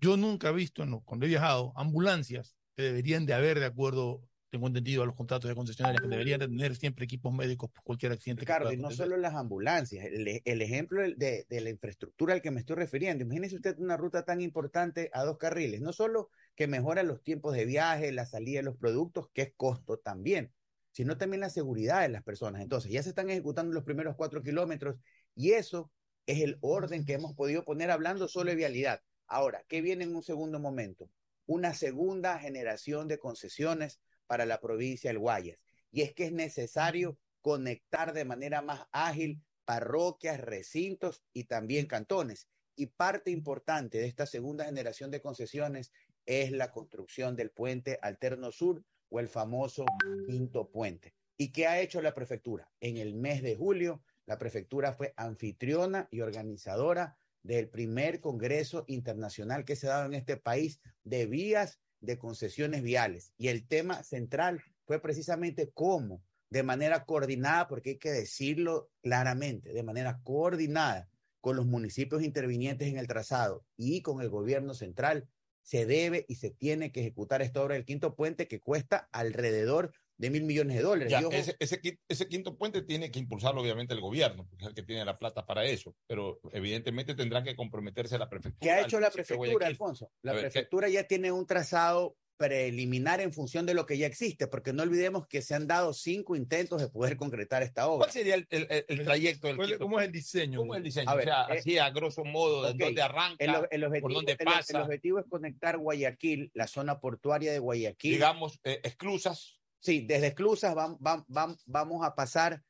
yo 0.00 0.16
nunca 0.16 0.50
he 0.50 0.52
visto, 0.52 0.84
cuando 1.04 1.26
he 1.26 1.28
viajado, 1.28 1.72
ambulancias 1.76 2.56
que 2.76 2.82
deberían 2.84 3.26
de 3.26 3.34
haber, 3.34 3.58
de 3.58 3.66
acuerdo, 3.66 4.22
tengo 4.50 4.66
entendido, 4.66 5.02
a 5.02 5.06
los 5.06 5.14
contratos 5.14 5.48
de 5.48 5.54
concesionarias, 5.54 6.02
que 6.02 6.08
deberían 6.08 6.40
de 6.40 6.48
tener 6.48 6.74
siempre 6.76 7.04
equipos 7.04 7.32
médicos 7.32 7.70
por 7.70 7.82
cualquier 7.84 8.12
accidente. 8.12 8.44
que 8.44 8.52
Ricardo, 8.52 8.72
y 8.72 8.76
no 8.76 8.90
solo 8.90 9.16
las 9.16 9.34
ambulancias, 9.34 10.04
el, 10.04 10.26
e, 10.26 10.42
el 10.44 10.60
ejemplo 10.60 11.02
de, 11.02 11.46
de 11.48 11.60
la 11.60 11.70
infraestructura 11.70 12.34
al 12.34 12.42
que 12.42 12.50
me 12.50 12.60
estoy 12.60 12.76
refiriendo. 12.76 13.24
Imagínese 13.24 13.56
usted 13.56 13.78
una 13.78 13.96
ruta 13.96 14.24
tan 14.24 14.40
importante 14.40 15.10
a 15.12 15.24
dos 15.24 15.38
carriles, 15.38 15.80
no 15.80 15.92
solo 15.92 16.30
que 16.56 16.66
mejora 16.66 17.02
los 17.02 17.22
tiempos 17.22 17.54
de 17.54 17.64
viaje, 17.64 18.12
la 18.12 18.26
salida 18.26 18.58
de 18.58 18.64
los 18.64 18.76
productos, 18.76 19.28
que 19.32 19.42
es 19.42 19.52
costo 19.56 19.98
también, 19.98 20.52
sino 20.90 21.16
también 21.16 21.40
la 21.40 21.50
seguridad 21.50 22.02
de 22.02 22.08
las 22.08 22.24
personas. 22.24 22.62
Entonces, 22.62 22.90
ya 22.90 23.02
se 23.02 23.10
están 23.10 23.30
ejecutando 23.30 23.72
los 23.72 23.84
primeros 23.84 24.16
cuatro 24.16 24.42
kilómetros 24.42 24.96
y 25.34 25.52
eso 25.52 25.90
es 26.26 26.40
el 26.42 26.58
orden 26.60 27.04
que 27.04 27.14
hemos 27.14 27.34
podido 27.34 27.64
poner 27.64 27.90
hablando 27.90 28.28
solo 28.28 28.50
de 28.50 28.56
vialidad. 28.56 29.00
Ahora, 29.26 29.64
¿qué 29.68 29.80
viene 29.80 30.04
en 30.04 30.14
un 30.14 30.22
segundo 30.22 30.58
momento? 30.58 31.08
Una 31.46 31.72
segunda 31.72 32.38
generación 32.38 33.08
de 33.08 33.18
concesiones 33.18 34.00
para 34.30 34.46
la 34.46 34.60
provincia 34.60 35.10
del 35.10 35.18
Guayas. 35.18 35.58
Y 35.90 36.02
es 36.02 36.14
que 36.14 36.26
es 36.26 36.32
necesario 36.32 37.18
conectar 37.40 38.12
de 38.12 38.24
manera 38.24 38.62
más 38.62 38.86
ágil 38.92 39.42
parroquias, 39.64 40.38
recintos 40.38 41.24
y 41.32 41.44
también 41.44 41.86
cantones. 41.86 42.46
Y 42.76 42.86
parte 42.86 43.32
importante 43.32 43.98
de 43.98 44.06
esta 44.06 44.26
segunda 44.26 44.66
generación 44.66 45.10
de 45.10 45.20
concesiones 45.20 45.90
es 46.26 46.52
la 46.52 46.70
construcción 46.70 47.34
del 47.34 47.50
puente 47.50 47.98
alterno 48.02 48.52
sur 48.52 48.84
o 49.08 49.18
el 49.18 49.26
famoso 49.26 49.84
quinto 50.28 50.70
puente. 50.70 51.12
¿Y 51.36 51.50
qué 51.50 51.66
ha 51.66 51.80
hecho 51.80 52.00
la 52.00 52.14
prefectura? 52.14 52.70
En 52.78 52.98
el 52.98 53.16
mes 53.16 53.42
de 53.42 53.56
julio, 53.56 54.00
la 54.26 54.38
prefectura 54.38 54.92
fue 54.92 55.12
anfitriona 55.16 56.06
y 56.12 56.20
organizadora 56.20 57.16
del 57.42 57.68
primer 57.68 58.20
Congreso 58.20 58.84
Internacional 58.86 59.64
que 59.64 59.74
se 59.74 59.88
ha 59.88 59.94
dado 59.94 60.06
en 60.06 60.14
este 60.14 60.36
país 60.36 60.80
de 61.02 61.26
vías 61.26 61.80
de 62.00 62.18
concesiones 62.18 62.82
viales. 62.82 63.32
Y 63.36 63.48
el 63.48 63.66
tema 63.66 64.02
central 64.02 64.62
fue 64.84 65.00
precisamente 65.00 65.70
cómo, 65.72 66.22
de 66.50 66.62
manera 66.62 67.04
coordinada, 67.04 67.68
porque 67.68 67.90
hay 67.90 67.98
que 67.98 68.10
decirlo 68.10 68.90
claramente, 69.02 69.72
de 69.72 69.82
manera 69.82 70.20
coordinada 70.24 71.08
con 71.40 71.56
los 71.56 71.66
municipios 71.66 72.22
intervinientes 72.22 72.88
en 72.88 72.98
el 72.98 73.06
trazado 73.06 73.64
y 73.76 74.02
con 74.02 74.20
el 74.20 74.28
gobierno 74.28 74.74
central, 74.74 75.28
se 75.62 75.86
debe 75.86 76.24
y 76.28 76.36
se 76.36 76.50
tiene 76.50 76.90
que 76.90 77.00
ejecutar 77.00 77.42
esta 77.42 77.62
obra 77.62 77.74
del 77.74 77.84
quinto 77.84 78.14
puente 78.14 78.48
que 78.48 78.60
cuesta 78.60 79.08
alrededor 79.12 79.92
de 80.20 80.28
mil 80.28 80.42
millones 80.44 80.76
de 80.76 80.82
dólares. 80.82 81.10
Ya, 81.10 81.20
ese, 81.32 81.56
ese, 81.58 81.80
ese 82.06 82.28
quinto 82.28 82.58
puente 82.58 82.82
tiene 82.82 83.10
que 83.10 83.18
impulsarlo 83.18 83.62
obviamente 83.62 83.94
el 83.94 84.00
gobierno, 84.02 84.46
porque 84.50 84.64
es 84.64 84.68
el 84.68 84.74
que 84.74 84.82
tiene 84.82 85.02
la 85.04 85.18
plata 85.18 85.46
para 85.46 85.64
eso, 85.64 85.96
pero 86.06 86.40
evidentemente 86.52 87.14
tendrá 87.14 87.42
que 87.42 87.56
comprometerse 87.56 88.18
la 88.18 88.28
prefectura. 88.28 88.60
¿Qué 88.60 88.70
ha 88.70 88.82
hecho 88.84 89.00
la 89.00 89.10
prefectura. 89.10 89.66
Alfonso? 89.66 90.12
La 90.22 90.32
A 90.32 90.34
ver, 90.34 90.44
¿qué- 90.44 90.50
prefectura 90.50 90.88
ya 90.90 91.04
tiene 91.04 91.32
un 91.32 91.46
trazado 91.46 92.16
preliminar 92.36 93.20
en 93.20 93.32
función 93.34 93.66
de 93.66 93.74
lo 93.74 93.84
que 93.84 93.98
ya 93.98 94.06
existe, 94.06 94.46
porque 94.46 94.72
no 94.72 94.82
olvidemos 94.82 95.26
que 95.26 95.42
se 95.42 95.54
han 95.54 95.66
dado 95.66 95.92
cinco 95.92 96.36
intentos 96.36 96.80
de 96.80 96.88
poder 96.88 97.16
concretar 97.18 97.62
esta 97.62 97.86
obra. 97.86 98.06
¿Cuál 98.06 98.12
sería 98.12 98.34
el, 98.34 98.46
el- 98.50 98.66
el- 98.70 98.84
el 98.88 99.04
trayecto 99.04 99.46
del 99.46 99.56
¿Cuál- 99.56 99.68
quinto 99.68 99.84
¿Cómo 99.84 100.00
es 100.00 100.06
el 100.06 100.12
diseño? 100.12 100.58
¿Cómo 100.60 100.74
es 100.74 100.78
el 100.78 100.84
diseño? 100.84 101.10
A 101.10 101.14
ver, 101.16 101.28
o 101.28 101.30
sea, 101.30 101.54
eh, 101.54 101.58
así 101.58 101.78
a 101.78 101.90
grosso 101.90 102.24
modo, 102.24 102.62
¿de 102.64 102.70
Ok, 102.72 102.76
dónde 102.78 103.02
arranca? 103.02 103.36
El, 103.44 103.50
el 103.70 103.84
objetivo, 103.84 104.00
¿Por 104.08 104.14
dónde 104.14 104.32
el- 104.32 104.38
el 104.40 104.44
pasa? 104.46 104.82
objetivo 104.82 105.18
es 105.18 105.26
conectar 105.28 105.76
Guayaquil, 105.78 106.50
la 106.54 106.66
zona 106.66 106.98
portuaria 106.98 107.52
de 107.52 107.58
Guayaquil. 107.58 108.12
Digamos, 108.12 108.58
eh, 108.64 108.80
esclusas. 108.84 109.59
Sí, 109.80 110.04
desde 110.06 110.28
Esclusas 110.28 110.74
vam- 110.74 110.98
vam- 110.98 111.24
vam- 111.26 111.58
vamos 111.66 112.04
a 112.04 112.14
pasar, 112.14 112.62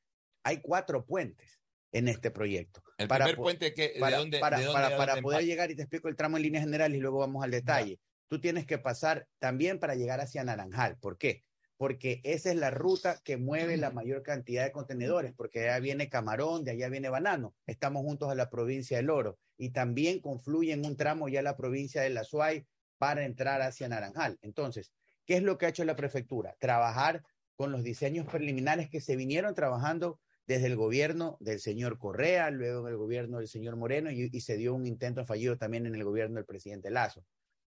hay 0.45 0.61
cuatro 0.61 1.05
puentes 1.05 1.61
en 1.93 2.07
este 2.09 2.31
proyecto. 2.31 2.82
El 2.99 3.09
Para 3.09 3.24
primer 3.24 3.37
puente 3.43 3.74
que, 3.74 3.97
para, 3.99 4.16
¿de 4.16 4.23
dónde, 4.23 4.39
para- 4.39 4.59
de 4.59 4.65
dónde 4.65 4.81
para- 4.81 4.95
a 4.95 4.99
para 4.99 5.12
dónde 5.12 5.23
poder 5.23 5.45
llegar, 5.45 5.70
y 5.70 5.74
te 5.77 5.82
explico 5.82 6.09
el 6.09 6.16
tramo 6.16 6.37
en 6.37 6.45
líneas 6.45 6.65
generales 6.65 6.97
y 6.97 7.01
luego 7.01 7.19
vamos 7.19 7.43
al 7.45 7.51
detalle. 7.51 7.99
Tú 8.28 8.41
tienes 8.41 8.65
que 8.65 8.78
pasar 8.78 9.27
también 9.41 9.81
para 9.81 9.97
llegar 9.97 10.20
hacia 10.20 10.45
Naranjal. 10.45 10.97
¿Por 10.99 11.19
qué? 11.19 11.43
Porque 11.77 12.20
esa 12.23 12.51
es 12.51 12.57
la 12.57 12.70
ruta 12.70 13.19
que 13.24 13.39
mueve 13.39 13.77
la 13.77 13.91
mayor 13.91 14.23
cantidad 14.23 14.62
de 14.65 14.70
contenedores, 14.70 15.32
porque 15.35 15.61
de 15.61 15.70
allá 15.70 15.81
viene 15.81 16.09
Camarón, 16.09 16.62
de 16.62 16.73
allá 16.73 16.89
viene 16.91 17.09
Banano. 17.09 17.57
Estamos 17.66 18.03
juntos 18.03 18.31
a 18.31 18.35
la 18.37 18.51
provincia 18.51 18.99
del 18.99 19.11
Oro 19.11 19.39
y 19.57 19.70
también 19.70 20.20
confluye 20.20 20.73
en 20.73 20.85
un 20.87 20.97
tramo 20.97 21.28
ya 21.28 21.43
la 21.43 21.57
provincia 21.57 22.03
de 22.03 22.11
La 22.11 22.23
Suay 22.23 22.66
para 22.99 23.24
entrar 23.24 23.62
hacia 23.62 23.89
Naranjal. 23.89 24.39
Entonces, 24.43 24.93
¿qué 25.26 25.36
es 25.36 25.42
lo 25.42 25.59
que 25.59 25.66
ha 25.66 25.70
hecho 25.70 25.84
la 25.84 25.97
prefectura? 25.97 26.56
Trabajar 26.59 27.22
con 27.55 27.72
los 27.72 27.82
diseños 27.82 28.26
preliminares 28.26 28.88
que 28.88 29.01
se 29.01 29.16
vinieron 29.16 29.55
trabajando 29.55 30.20
desde 30.47 30.66
el 30.66 30.76
gobierno 30.76 31.36
del 31.40 31.60
señor 31.60 31.98
Correa, 31.98 32.51
luego 32.51 32.86
en 32.86 32.92
el 32.92 32.97
gobierno 32.97 33.38
del 33.38 33.48
señor 33.48 33.76
Moreno 33.76 34.10
y, 34.10 34.30
y 34.32 34.40
se 34.40 34.56
dio 34.56 34.74
un 34.74 34.86
intento 34.86 35.24
fallido 35.24 35.56
también 35.56 35.86
en 35.86 35.94
el 35.94 36.05
gobierno 36.05 36.36
del 36.36 36.47
presidente 36.47 36.90
Lazo. 36.90 37.24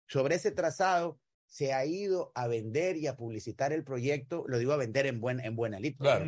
Sobre 0.08 0.36
ese 0.36 0.52
trazado 0.52 1.20
se 1.46 1.72
ha 1.72 1.86
ido 1.86 2.32
a 2.36 2.48
vender 2.48 2.98
y 2.98 3.08
a 3.08 3.16
publicitar 3.16 3.72
el 3.74 3.84
proyecto, 3.84 4.44
lo 4.48 4.58
digo 4.58 4.74
a 4.74 4.78
vender 4.78 5.06
en, 5.06 5.22
buen, 5.22 5.40
en 5.40 5.56
buena 5.56 5.80
lid, 5.80 5.96
Claro, 5.98 6.26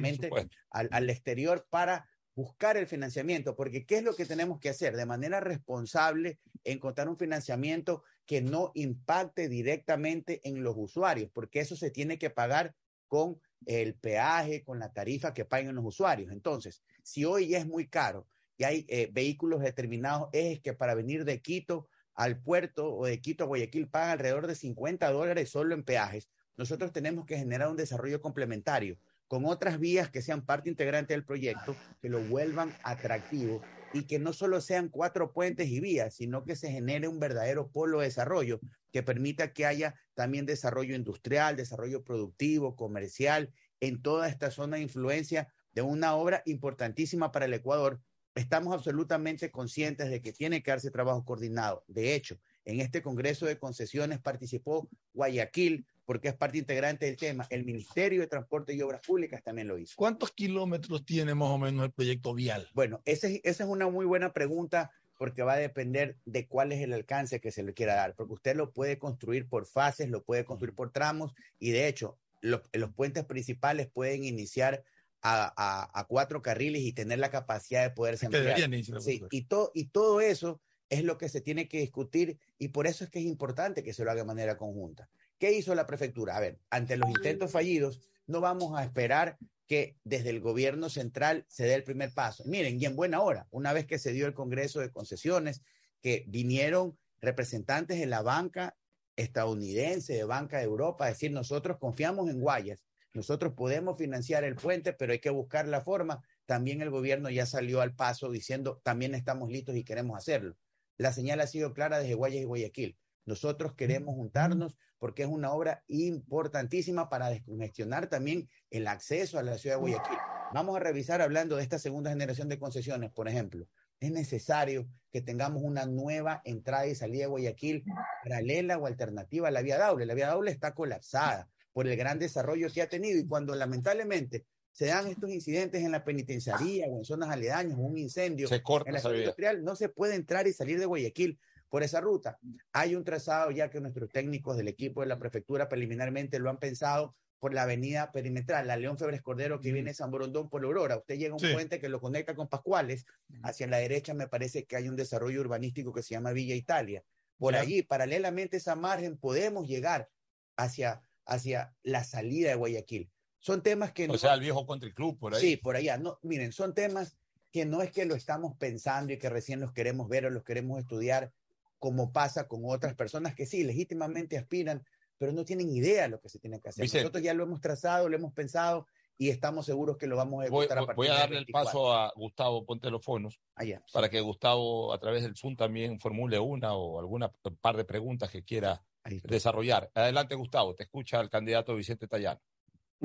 al 0.69 1.09
exterior 1.09 1.65
para 1.69 2.07
buscar 2.35 2.75
el 2.75 2.85
financiamiento, 2.85 3.55
porque 3.55 3.85
¿qué 3.85 3.97
es 3.97 4.03
lo 4.03 4.15
que 4.15 4.25
tenemos 4.25 4.59
que 4.59 4.69
hacer? 4.69 4.95
De 4.95 5.05
manera 5.05 5.39
responsable, 5.39 6.39
encontrar 6.63 7.07
un 7.07 7.17
financiamiento 7.17 8.03
que 8.25 8.41
no 8.41 8.71
impacte 8.75 9.47
directamente 9.47 10.41
en 10.43 10.61
los 10.63 10.75
usuarios, 10.77 11.31
porque 11.33 11.61
eso 11.61 11.75
se 11.75 11.91
tiene 11.91 12.19
que 12.19 12.29
pagar 12.29 12.75
con 13.07 13.39
el 13.65 13.95
peaje, 13.95 14.63
con 14.63 14.79
la 14.79 14.91
tarifa 14.91 15.33
que 15.33 15.45
paguen 15.45 15.75
los 15.75 15.85
usuarios. 15.85 16.31
Entonces, 16.31 16.83
si 17.03 17.23
hoy 17.23 17.47
ya 17.47 17.59
es 17.59 17.67
muy 17.67 17.87
caro 17.87 18.27
y 18.57 18.65
hay 18.65 18.85
eh, 18.89 19.09
vehículos 19.11 19.61
determinados 19.61 20.29
ejes 20.33 20.59
que 20.59 20.73
para 20.73 20.95
venir 20.95 21.23
de 21.23 21.41
Quito 21.41 21.87
al 22.13 22.41
puerto 22.41 22.93
o 22.93 23.05
de 23.05 23.21
Quito 23.21 23.45
a 23.45 23.47
Guayaquil 23.47 23.89
pagan 23.89 24.11
alrededor 24.11 24.47
de 24.47 24.55
50 24.55 25.09
dólares 25.11 25.49
solo 25.49 25.73
en 25.73 25.83
peajes, 25.83 26.29
nosotros 26.57 26.91
tenemos 26.91 27.25
que 27.25 27.37
generar 27.37 27.69
un 27.69 27.77
desarrollo 27.77 28.21
complementario 28.21 28.97
con 29.27 29.45
otras 29.45 29.79
vías 29.79 30.09
que 30.09 30.21
sean 30.21 30.45
parte 30.45 30.69
integrante 30.69 31.13
del 31.13 31.25
proyecto, 31.25 31.75
que 32.01 32.09
lo 32.09 32.21
vuelvan 32.21 32.73
atractivo 32.83 33.61
y 33.93 34.03
que 34.03 34.19
no 34.19 34.33
solo 34.33 34.61
sean 34.61 34.89
cuatro 34.89 35.31
puentes 35.33 35.69
y 35.69 35.79
vías, 35.79 36.15
sino 36.15 36.43
que 36.43 36.55
se 36.55 36.71
genere 36.71 37.07
un 37.07 37.19
verdadero 37.19 37.71
polo 37.71 37.99
de 37.99 38.07
desarrollo 38.07 38.59
que 38.91 39.03
permita 39.03 39.53
que 39.53 39.65
haya 39.65 39.95
también 40.13 40.45
desarrollo 40.45 40.95
industrial, 40.95 41.55
desarrollo 41.55 42.03
productivo, 42.03 42.75
comercial, 42.75 43.51
en 43.79 44.01
toda 44.01 44.27
esta 44.27 44.51
zona 44.51 44.77
de 44.77 44.83
influencia 44.83 45.47
de 45.71 45.81
una 45.81 46.15
obra 46.15 46.41
importantísima 46.45 47.31
para 47.31 47.45
el 47.45 47.53
Ecuador. 47.53 48.01
Estamos 48.35 48.73
absolutamente 48.73 49.51
conscientes 49.51 50.09
de 50.09 50.21
que 50.21 50.33
tiene 50.33 50.61
que 50.61 50.71
darse 50.71 50.91
trabajo 50.91 51.23
coordinado. 51.23 51.83
De 51.87 52.15
hecho, 52.15 52.39
en 52.65 52.79
este 52.81 53.01
Congreso 53.01 53.45
de 53.45 53.57
Concesiones 53.57 54.19
participó 54.19 54.89
Guayaquil, 55.13 55.85
porque 56.05 56.27
es 56.27 56.35
parte 56.35 56.57
integrante 56.57 57.05
del 57.05 57.17
tema. 57.17 57.47
El 57.49 57.63
Ministerio 57.63 58.21
de 58.21 58.27
Transporte 58.27 58.73
y 58.73 58.81
Obras 58.81 59.01
Públicas 59.05 59.41
también 59.43 59.67
lo 59.67 59.77
hizo. 59.77 59.93
¿Cuántos 59.95 60.31
kilómetros 60.31 61.05
tiene 61.05 61.33
más 61.35 61.49
o 61.49 61.57
menos 61.57 61.85
el 61.85 61.91
proyecto 61.91 62.33
vial? 62.33 62.67
Bueno, 62.73 63.01
esa 63.05 63.27
es 63.27 63.59
una 63.61 63.87
muy 63.89 64.05
buena 64.05 64.33
pregunta 64.33 64.91
porque 65.17 65.43
va 65.43 65.53
a 65.53 65.57
depender 65.57 66.17
de 66.25 66.45
cuál 66.47 66.71
es 66.73 66.81
el 66.81 66.91
alcance 66.91 67.39
que 67.39 67.51
se 67.51 67.63
le 67.63 67.73
quiera 67.73 67.95
dar, 67.95 68.15
porque 68.15 68.33
usted 68.33 68.55
lo 68.55 68.73
puede 68.73 68.99
construir 68.99 69.47
por 69.47 69.65
fases, 69.65 70.09
lo 70.09 70.23
puede 70.23 70.43
construir 70.43 70.75
por 70.75 70.91
tramos 70.91 71.33
y 71.57 71.71
de 71.71 71.87
hecho 71.87 72.17
los, 72.41 72.61
los 72.73 72.93
puentes 72.93 73.23
principales 73.23 73.87
pueden 73.87 74.25
iniciar 74.25 74.83
a, 75.21 75.53
a- 75.55 75.99
a 75.99 76.03
cuatro 76.05 76.41
carriles 76.41 76.81
y 76.83 76.91
tener 76.93 77.17
la 77.19 77.29
capacidad 77.31 77.81
de 77.83 77.91
poderse 77.91 78.25
ampliar. 78.27 78.57
Sí, 79.01 79.19
y, 79.31 79.43
to- 79.45 79.71
y 79.73 79.85
todo 79.85 80.19
eso 80.21 80.61
es 80.89 81.03
lo 81.03 81.17
que 81.17 81.29
se 81.29 81.41
tiene 81.41 81.67
que 81.67 81.79
discutir 81.79 82.39
y 82.57 82.69
por 82.69 82.87
eso 82.87 83.03
es 83.03 83.09
que 83.09 83.19
es 83.19 83.25
importante 83.25 83.83
que 83.83 83.93
se 83.93 84.03
lo 84.03 84.11
haga 84.11 84.21
de 84.21 84.27
manera 84.27 84.57
conjunta. 84.57 85.09
¿Qué 85.37 85.51
hizo 85.51 85.75
la 85.75 85.87
prefectura? 85.87 86.37
A 86.37 86.39
ver, 86.39 86.59
ante 86.69 86.97
los 86.97 87.09
intentos 87.09 87.51
fallidos, 87.51 88.01
no 88.27 88.41
vamos 88.41 88.77
a 88.77 88.83
esperar 88.83 89.37
que 89.67 89.97
desde 90.03 90.29
el 90.29 90.39
gobierno 90.39 90.89
central 90.89 91.45
se 91.47 91.65
dé 91.65 91.73
el 91.73 91.83
primer 91.83 92.13
paso. 92.13 92.43
Miren, 92.45 92.79
y 92.79 92.85
en 92.85 92.95
buena 92.95 93.21
hora, 93.21 93.47
una 93.51 93.73
vez 93.73 93.85
que 93.85 93.99
se 93.99 94.13
dio 94.13 94.27
el 94.27 94.33
Congreso 94.33 94.79
de 94.79 94.91
Concesiones, 94.91 95.61
que 96.01 96.23
vinieron 96.27 96.97
representantes 97.19 97.99
de 97.99 98.05
la 98.05 98.21
banca 98.21 98.77
estadounidense, 99.15 100.13
de 100.13 100.23
Banca 100.23 100.57
de 100.57 100.65
Europa, 100.65 101.05
a 101.05 101.09
decir, 101.09 101.31
nosotros 101.31 101.77
confiamos 101.79 102.29
en 102.29 102.41
Guayas, 102.41 102.85
nosotros 103.13 103.53
podemos 103.53 103.97
financiar 103.97 104.43
el 104.43 104.55
puente, 104.55 104.93
pero 104.93 105.13
hay 105.13 105.19
que 105.19 105.29
buscar 105.29 105.67
la 105.67 105.81
forma. 105.81 106.21
También 106.45 106.81
el 106.81 106.89
gobierno 106.89 107.29
ya 107.29 107.45
salió 107.45 107.81
al 107.81 107.95
paso 107.95 108.29
diciendo, 108.29 108.81
también 108.83 109.15
estamos 109.15 109.49
listos 109.49 109.75
y 109.75 109.85
queremos 109.85 110.17
hacerlo. 110.17 110.57
La 110.97 111.11
señal 111.11 111.41
ha 111.41 111.47
sido 111.47 111.73
clara 111.73 111.99
desde 111.99 112.13
Guayas 112.13 112.41
y 112.41 112.45
Guayaquil. 112.45 112.97
Nosotros 113.25 113.73
queremos 113.75 114.15
juntarnos 114.15 114.77
porque 114.99 115.23
es 115.23 115.29
una 115.29 115.51
obra 115.51 115.83
importantísima 115.87 117.09
para 117.09 117.29
descongestionar 117.29 118.07
también 118.07 118.49
el 118.69 118.87
acceso 118.87 119.37
a 119.37 119.43
la 119.43 119.57
ciudad 119.57 119.75
de 119.75 119.81
Guayaquil. 119.81 120.17
Vamos 120.53 120.75
a 120.75 120.79
revisar 120.79 121.21
hablando 121.21 121.57
de 121.57 121.63
esta 121.63 121.79
segunda 121.79 122.11
generación 122.11 122.47
de 122.49 122.59
concesiones, 122.59 123.11
por 123.11 123.27
ejemplo. 123.27 123.67
Es 123.99 124.11
necesario 124.11 124.87
que 125.11 125.21
tengamos 125.21 125.63
una 125.63 125.85
nueva 125.85 126.41
entrada 126.45 126.87
y 126.87 126.95
salida 126.95 127.23
de 127.23 127.27
Guayaquil 127.27 127.83
paralela 128.23 128.77
o 128.77 128.85
alternativa 128.85 129.47
a 129.47 129.51
la 129.51 129.61
vía 129.61 129.77
Daule. 129.77 130.05
La 130.05 130.13
vía 130.13 130.27
Daule 130.27 130.51
está 130.51 130.73
colapsada 130.73 131.49
por 131.73 131.87
el 131.87 131.97
gran 131.97 132.19
desarrollo 132.19 132.69
que 132.73 132.81
ha 132.81 132.89
tenido 132.89 133.19
y 133.19 133.27
cuando 133.27 133.53
lamentablemente 133.55 134.45
se 134.75 134.87
dan 134.87 135.07
estos 135.07 135.29
incidentes 135.29 135.81
en 135.85 135.93
la 135.93 136.03
penitenciaría 136.03 136.85
o 136.89 136.97
en 136.97 137.05
zonas 137.05 137.29
aledañas 137.29 137.77
un 137.79 137.97
incendio 137.97 138.49
Se 138.49 138.61
corta 138.61 138.89
en 138.89 138.95
la 138.95 138.99
zona 138.99 139.19
industrial, 139.19 139.63
no 139.63 139.73
se 139.77 139.87
puede 139.87 140.15
entrar 140.15 140.47
y 140.47 140.53
salir 140.53 140.77
de 140.79 140.85
Guayaquil 140.85 141.39
por 141.69 141.81
esa 141.81 142.01
ruta. 142.01 142.37
Hay 142.73 142.93
un 142.93 143.05
trazado 143.05 143.51
ya 143.51 143.69
que 143.69 143.79
nuestros 143.79 144.09
técnicos 144.09 144.57
del 144.57 144.67
equipo 144.67 144.99
de 144.99 145.07
la 145.07 145.17
prefectura 145.17 145.69
preliminarmente 145.69 146.39
lo 146.39 146.49
han 146.49 146.59
pensado 146.59 147.15
por 147.39 147.53
la 147.53 147.63
avenida 147.63 148.11
perimetral, 148.11 148.67
la 148.67 148.75
León 148.75 148.97
Febres 148.97 149.21
Cordero 149.21 149.61
que 149.61 149.71
viene 149.71 149.91
de 149.91 149.93
San 149.93 150.11
Borondón 150.11 150.49
por 150.49 150.65
Aurora. 150.65 150.97
Usted 150.97 151.15
llega 151.15 151.31
a 151.31 151.35
un 151.35 151.39
Sí. 151.39 151.53
puente 151.53 151.79
que 151.79 151.87
lo 151.87 152.01
conecta 152.01 152.35
con 152.35 152.49
Pascuales. 152.49 153.05
Hacia 153.43 153.67
la 153.67 153.77
derecha 153.77 154.13
me 154.13 154.27
parece 154.27 154.65
que 154.65 154.75
hay 154.75 154.89
un 154.89 154.97
desarrollo 154.97 155.39
urbanístico 155.39 155.93
que 155.93 156.03
se 156.03 156.15
llama 156.15 156.33
Villa 156.33 156.53
Italia. 156.53 157.01
Por 157.37 157.55
allí, 157.55 157.81
paralelamente 157.81 158.57
a 158.57 158.59
esa 158.59 158.75
margen, 158.75 159.17
podemos 159.17 159.69
llegar 159.69 160.09
hacia, 160.57 161.01
hacia 161.25 161.73
la 161.81 162.03
salida 162.03 162.49
de 162.49 162.55
Guayaquil. 162.55 163.09
Son 163.45 163.61
temas 163.61 163.91
que... 163.91 164.05
O 164.05 164.07
no- 164.07 164.17
sea, 164.17 164.33
el 164.33 164.39
viejo 164.39 164.65
country 164.65 164.91
club 164.91 165.19
por 165.19 165.35
ahí. 165.35 165.39
Sí, 165.39 165.55
por 165.57 165.75
allá. 165.75 165.99
No, 165.99 166.17
miren, 166.23 166.51
son 166.51 166.73
temas 166.73 167.15
que 167.51 167.63
no 167.63 167.83
es 167.83 167.91
que 167.91 168.05
lo 168.05 168.15
estamos 168.15 168.55
pensando 168.57 169.13
y 169.13 169.19
que 169.19 169.29
recién 169.29 169.59
los 169.59 169.71
queremos 169.71 170.09
ver 170.09 170.25
o 170.25 170.31
los 170.31 170.43
queremos 170.43 170.79
estudiar, 170.79 171.31
como 171.77 172.11
pasa 172.11 172.47
con 172.47 172.61
otras 172.65 172.95
personas 172.95 173.35
que 173.35 173.45
sí, 173.45 173.63
legítimamente 173.63 174.35
aspiran, 174.39 174.83
pero 175.19 175.31
no 175.31 175.45
tienen 175.45 175.69
idea 175.69 176.01
de 176.03 176.09
lo 176.09 176.19
que 176.19 176.27
se 176.27 176.39
tiene 176.39 176.59
que 176.59 176.69
hacer. 176.69 176.81
Vicente. 176.81 177.03
Nosotros 177.03 177.23
ya 177.23 177.35
lo 177.35 177.43
hemos 177.43 177.61
trazado, 177.61 178.09
lo 178.09 178.15
hemos 178.15 178.33
pensado 178.33 178.87
y 179.15 179.29
estamos 179.29 179.67
seguros 179.67 179.95
que 179.97 180.07
lo 180.07 180.15
vamos 180.15 180.43
a 180.43 180.49
Voy, 180.49 180.65
ejecutar 180.65 180.79
a 180.79 180.85
partir 180.87 180.95
voy 180.95 181.07
a 181.09 181.13
darle 181.13 181.37
el 181.37 181.45
24. 181.45 181.65
paso 181.65 181.93
a 181.93 182.11
Gustavo 182.15 182.65
Ponte 182.65 182.89
los 182.89 183.05
Fonos 183.05 183.39
Allá. 183.53 183.83
para 183.93 184.09
que 184.09 184.21
Gustavo 184.21 184.91
a 184.91 184.97
través 184.99 185.21
del 185.21 185.35
Zoom 185.37 185.55
también 185.55 185.99
formule 185.99 186.39
una 186.39 186.73
o 186.73 186.97
alguna 186.99 187.29
par 187.61 187.77
de 187.77 187.85
preguntas 187.85 188.31
que 188.31 188.43
quiera 188.43 188.83
desarrollar. 189.23 189.91
Adelante, 189.93 190.33
Gustavo, 190.33 190.73
te 190.73 190.81
escucha 190.81 191.21
el 191.21 191.29
candidato 191.29 191.75
Vicente 191.75 192.07
Tallano. 192.07 192.41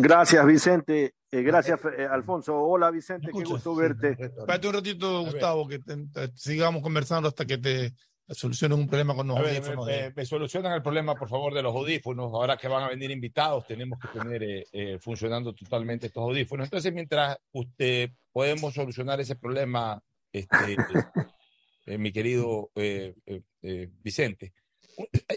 Gracias, 0.02 0.47
Vicente. 0.47 1.14
Eh, 1.31 1.43
gracias, 1.43 1.81
eh, 1.97 2.06
Alfonso. 2.10 2.56
Hola, 2.56 2.90
Vicente, 2.90 3.31
qué 3.36 3.44
gusto 3.44 3.74
verte. 3.74 4.16
Espérate 4.18 4.66
un 4.68 4.74
ratito, 4.74 5.22
Gustavo, 5.24 5.68
que 5.68 5.78
te- 5.78 5.97
te- 6.12 6.32
sigamos 6.36 6.82
conversando 6.82 7.28
hasta 7.28 7.44
que 7.44 7.59
te 7.59 7.93
solucionen 8.28 8.78
un 8.78 8.89
problema 8.89 9.14
con 9.14 9.27
los 9.28 9.36
A 9.36 9.40
audífonos 9.40 9.86
me, 9.86 9.93
de- 9.93 10.02
me- 10.09 10.14
me 10.16 10.24
solucionan 10.27 10.72
el 10.72 10.82
problema, 10.82 11.14
por 11.14 11.28
favor, 11.28 11.52
de 11.55 11.62
los 11.62 11.74
audífonos. 11.74 12.32
Ahora 12.32 12.56
que 12.56 12.68
van 12.68 12.82
a 12.85 12.89
venir 12.89 13.10
invitados, 13.10 13.66
tenemos 13.66 13.98
que 14.01 14.09
tener 14.18 14.43
eh, 14.43 14.66
eh, 14.72 14.98
funcionando 15.01 15.52
totalmente 15.52 16.06
estos 16.09 16.22
audífonos. 16.22 16.66
Entonces, 16.66 16.93
mientras 16.93 17.36
usted 17.52 18.10
podemos 18.32 18.74
solucionar 18.74 19.20
ese 19.20 19.36
problema, 19.36 20.02
este, 20.32 20.77
eh, 21.86 21.98
mi 21.98 22.12
querido 22.12 22.70
eh, 22.74 23.14
eh, 23.27 23.43
eh, 23.62 23.89
Vicente. 24.02 24.52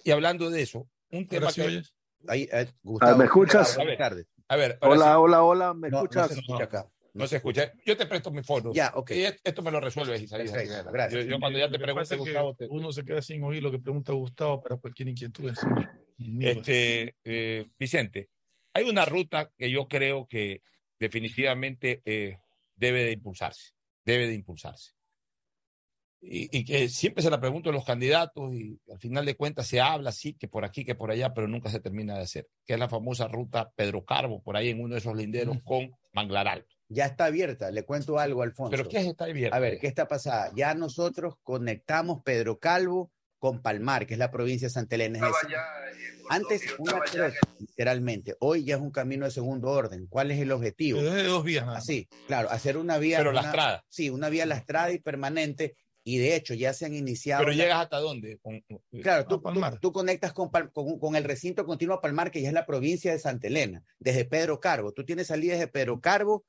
Y 0.04 0.12
hablando 0.12 0.50
de 0.50 0.62
eso, 0.62 0.88
un 1.12 1.28
tema 1.28 1.52
que... 1.52 1.82
Ahí, 2.28 2.44
eh, 2.44 2.68
Ah, 2.70 2.74
Gustavo, 2.84 3.18
¿Me 3.18 3.26
escuchas? 3.26 3.78
Ver, 3.78 3.98
tardes. 3.98 4.28
A 4.48 4.56
ver, 4.56 4.78
Hola, 4.82 5.06
sí. 5.06 5.12
hola, 5.16 5.44
hola, 5.44 5.74
¿me 5.74 5.90
No, 5.90 5.98
no 5.98 6.04
escuchas? 6.04 6.28
se 6.28 6.40
escucha 6.40 6.64
acá. 6.66 6.90
No 7.14 7.28
se 7.28 7.36
escucha. 7.38 7.72
Yo 7.86 7.96
te 7.96 8.08
presto 8.08 8.32
mi 8.32 8.42
fono. 8.44 8.72
Ya, 8.74 8.92
ok. 8.96 9.12
Y 9.12 9.24
esto 9.24 9.62
me 9.62 9.70
lo 9.72 9.80
resuelves, 9.80 10.22
Isaías. 10.22 10.52
Gracias. 10.92 11.26
Yo, 11.26 11.30
yo 11.30 11.40
cuando 11.40 11.60
ya 11.60 11.70
te 11.70 11.78
pregunte, 11.78 12.16
Gustavo, 12.18 12.56
te- 12.56 12.68
Uno 12.68 12.92
se 12.92 13.06
queda 13.06 13.22
sin 13.22 13.44
oír 13.44 13.62
lo 13.62 13.72
que 13.72 13.80
pregunta 13.80 14.14
Gustavo 14.14 14.62
para 14.62 14.78
cualquier 14.78 15.10
inquietud. 15.10 15.50
es. 15.50 15.60
Este, 16.40 17.16
eh, 17.24 17.68
Vicente, 17.78 18.30
hay 18.74 18.90
una 18.90 19.06
ruta 19.06 19.52
que 19.56 19.70
yo 19.70 19.88
creo 19.88 20.28
que 20.28 20.62
definitivamente 21.00 22.02
eh, 22.06 22.38
debe 22.76 23.04
de 23.04 23.12
impulsarse, 23.12 23.74
debe 24.04 24.28
de 24.28 24.34
impulsarse. 24.34 24.94
Y, 26.26 26.58
y 26.58 26.64
que 26.64 26.88
siempre 26.88 27.22
se 27.22 27.30
la 27.30 27.42
pregunto 27.42 27.70
a 27.70 27.74
los 27.74 27.84
candidatos 27.84 28.54
y 28.54 28.80
al 28.90 28.98
final 28.98 29.26
de 29.26 29.36
cuentas 29.36 29.68
se 29.68 29.82
habla, 29.82 30.12
sí, 30.14 30.34
que 30.36 30.48
por 30.48 30.64
aquí, 30.64 30.86
que 30.86 30.96
por 30.96 31.12
allá, 31.12 31.34
pero 31.34 31.50
nunca 31.50 31.70
se 31.70 31.82
termina 31.82 32.16
de 32.16 32.22
hacer, 32.24 32.48
que 32.66 32.74
es 32.74 32.80
la 32.80 32.88
famosa 32.88 33.28
ruta 33.28 33.72
Pedro 33.76 34.06
Carbo, 34.06 34.42
por 34.42 34.56
ahí 34.56 34.70
en 34.70 34.80
uno 34.82 34.94
de 34.96 35.00
esos 35.00 35.16
linderos 35.18 35.58
con 35.66 35.92
Manglar 36.14 36.48
Alto. 36.48 36.74
Ya 36.88 37.08
está 37.08 37.26
abierta, 37.26 37.72
le 37.72 37.84
cuento 37.84 38.20
algo, 38.20 38.42
Alfonso. 38.42 38.72
¿Pero 38.72 38.88
qué 38.88 39.00
es 39.00 39.08
esta 39.08 39.26
abierta? 39.26 39.58
A 39.58 39.60
ver, 39.60 39.80
¿qué 39.80 39.88
está 39.88 40.08
pasada? 40.08 40.52
Ya 40.56 40.74
nosotros 40.76 41.36
conectamos 41.44 42.22
Pedro 42.24 42.58
Calvo 42.58 43.12
con 43.38 43.62
Palmar, 43.62 44.08
que 44.08 44.14
es 44.14 44.20
la 44.20 44.32
provincia 44.32 44.68
de 44.70 44.74
Santa 44.74 44.96
Elena. 44.96 45.20
Antes 46.30 46.64
una 46.80 46.94
trocha, 47.04 47.32
literalmente. 47.60 48.36
Hoy 48.40 48.64
ya 48.64 48.76
es 48.76 48.82
un 48.82 48.92
camino 48.92 49.26
de 49.26 49.32
segundo 49.32 49.70
orden. 49.70 50.08
¿Cuál 50.08 50.32
es 50.32 50.40
el 50.40 50.52
objetivo? 50.52 51.00
Pero 51.00 51.10
es 51.12 51.16
de 51.16 51.24
dos 51.24 51.44
vías 51.44 51.66
más. 51.66 51.80
Así, 51.80 52.08
claro, 52.28 52.50
hacer 52.50 52.78
una 52.78 52.98
vía. 52.98 53.18
Pero 53.18 53.32
una- 53.32 53.42
lastrada. 53.42 53.84
Sí, 53.90 54.10
una 54.10 54.30
vía 54.30 54.46
lastrada 54.46 54.92
y 54.92 55.00
permanente. 55.00 55.76
Y 56.06 56.18
de 56.18 56.36
hecho 56.36 56.54
ya 56.54 56.74
se 56.74 56.86
han 56.86 56.94
iniciado. 56.96 57.44
Pero 57.46 57.56
llegas 57.56 57.80
hasta 57.82 58.00
dónde? 58.00 58.38
Con- 58.40 58.64
Claro, 59.02 59.26
tú, 59.26 59.36
a 59.36 59.42
Palmar. 59.42 59.74
tú- 59.76 59.80
tú 59.80 59.92
conectas 59.94 60.34
con, 60.34 60.50
con, 60.50 61.00
con 61.00 61.16
el 61.16 61.24
recinto 61.24 61.66
continuo 61.66 62.02
Palmar, 62.02 62.30
que 62.30 62.42
ya 62.42 62.50
es 62.50 62.54
la 62.54 62.66
provincia 62.66 63.12
de 63.14 63.20
Santa 63.20 63.48
Elena, 63.48 63.84
desde 64.00 64.26
Pedro 64.26 64.60
Carbo. 64.60 64.92
Tú 64.92 65.06
tienes 65.06 65.28
salidas 65.28 65.60
de 65.60 65.68
Pedro 65.68 66.02
Carbo, 66.02 66.44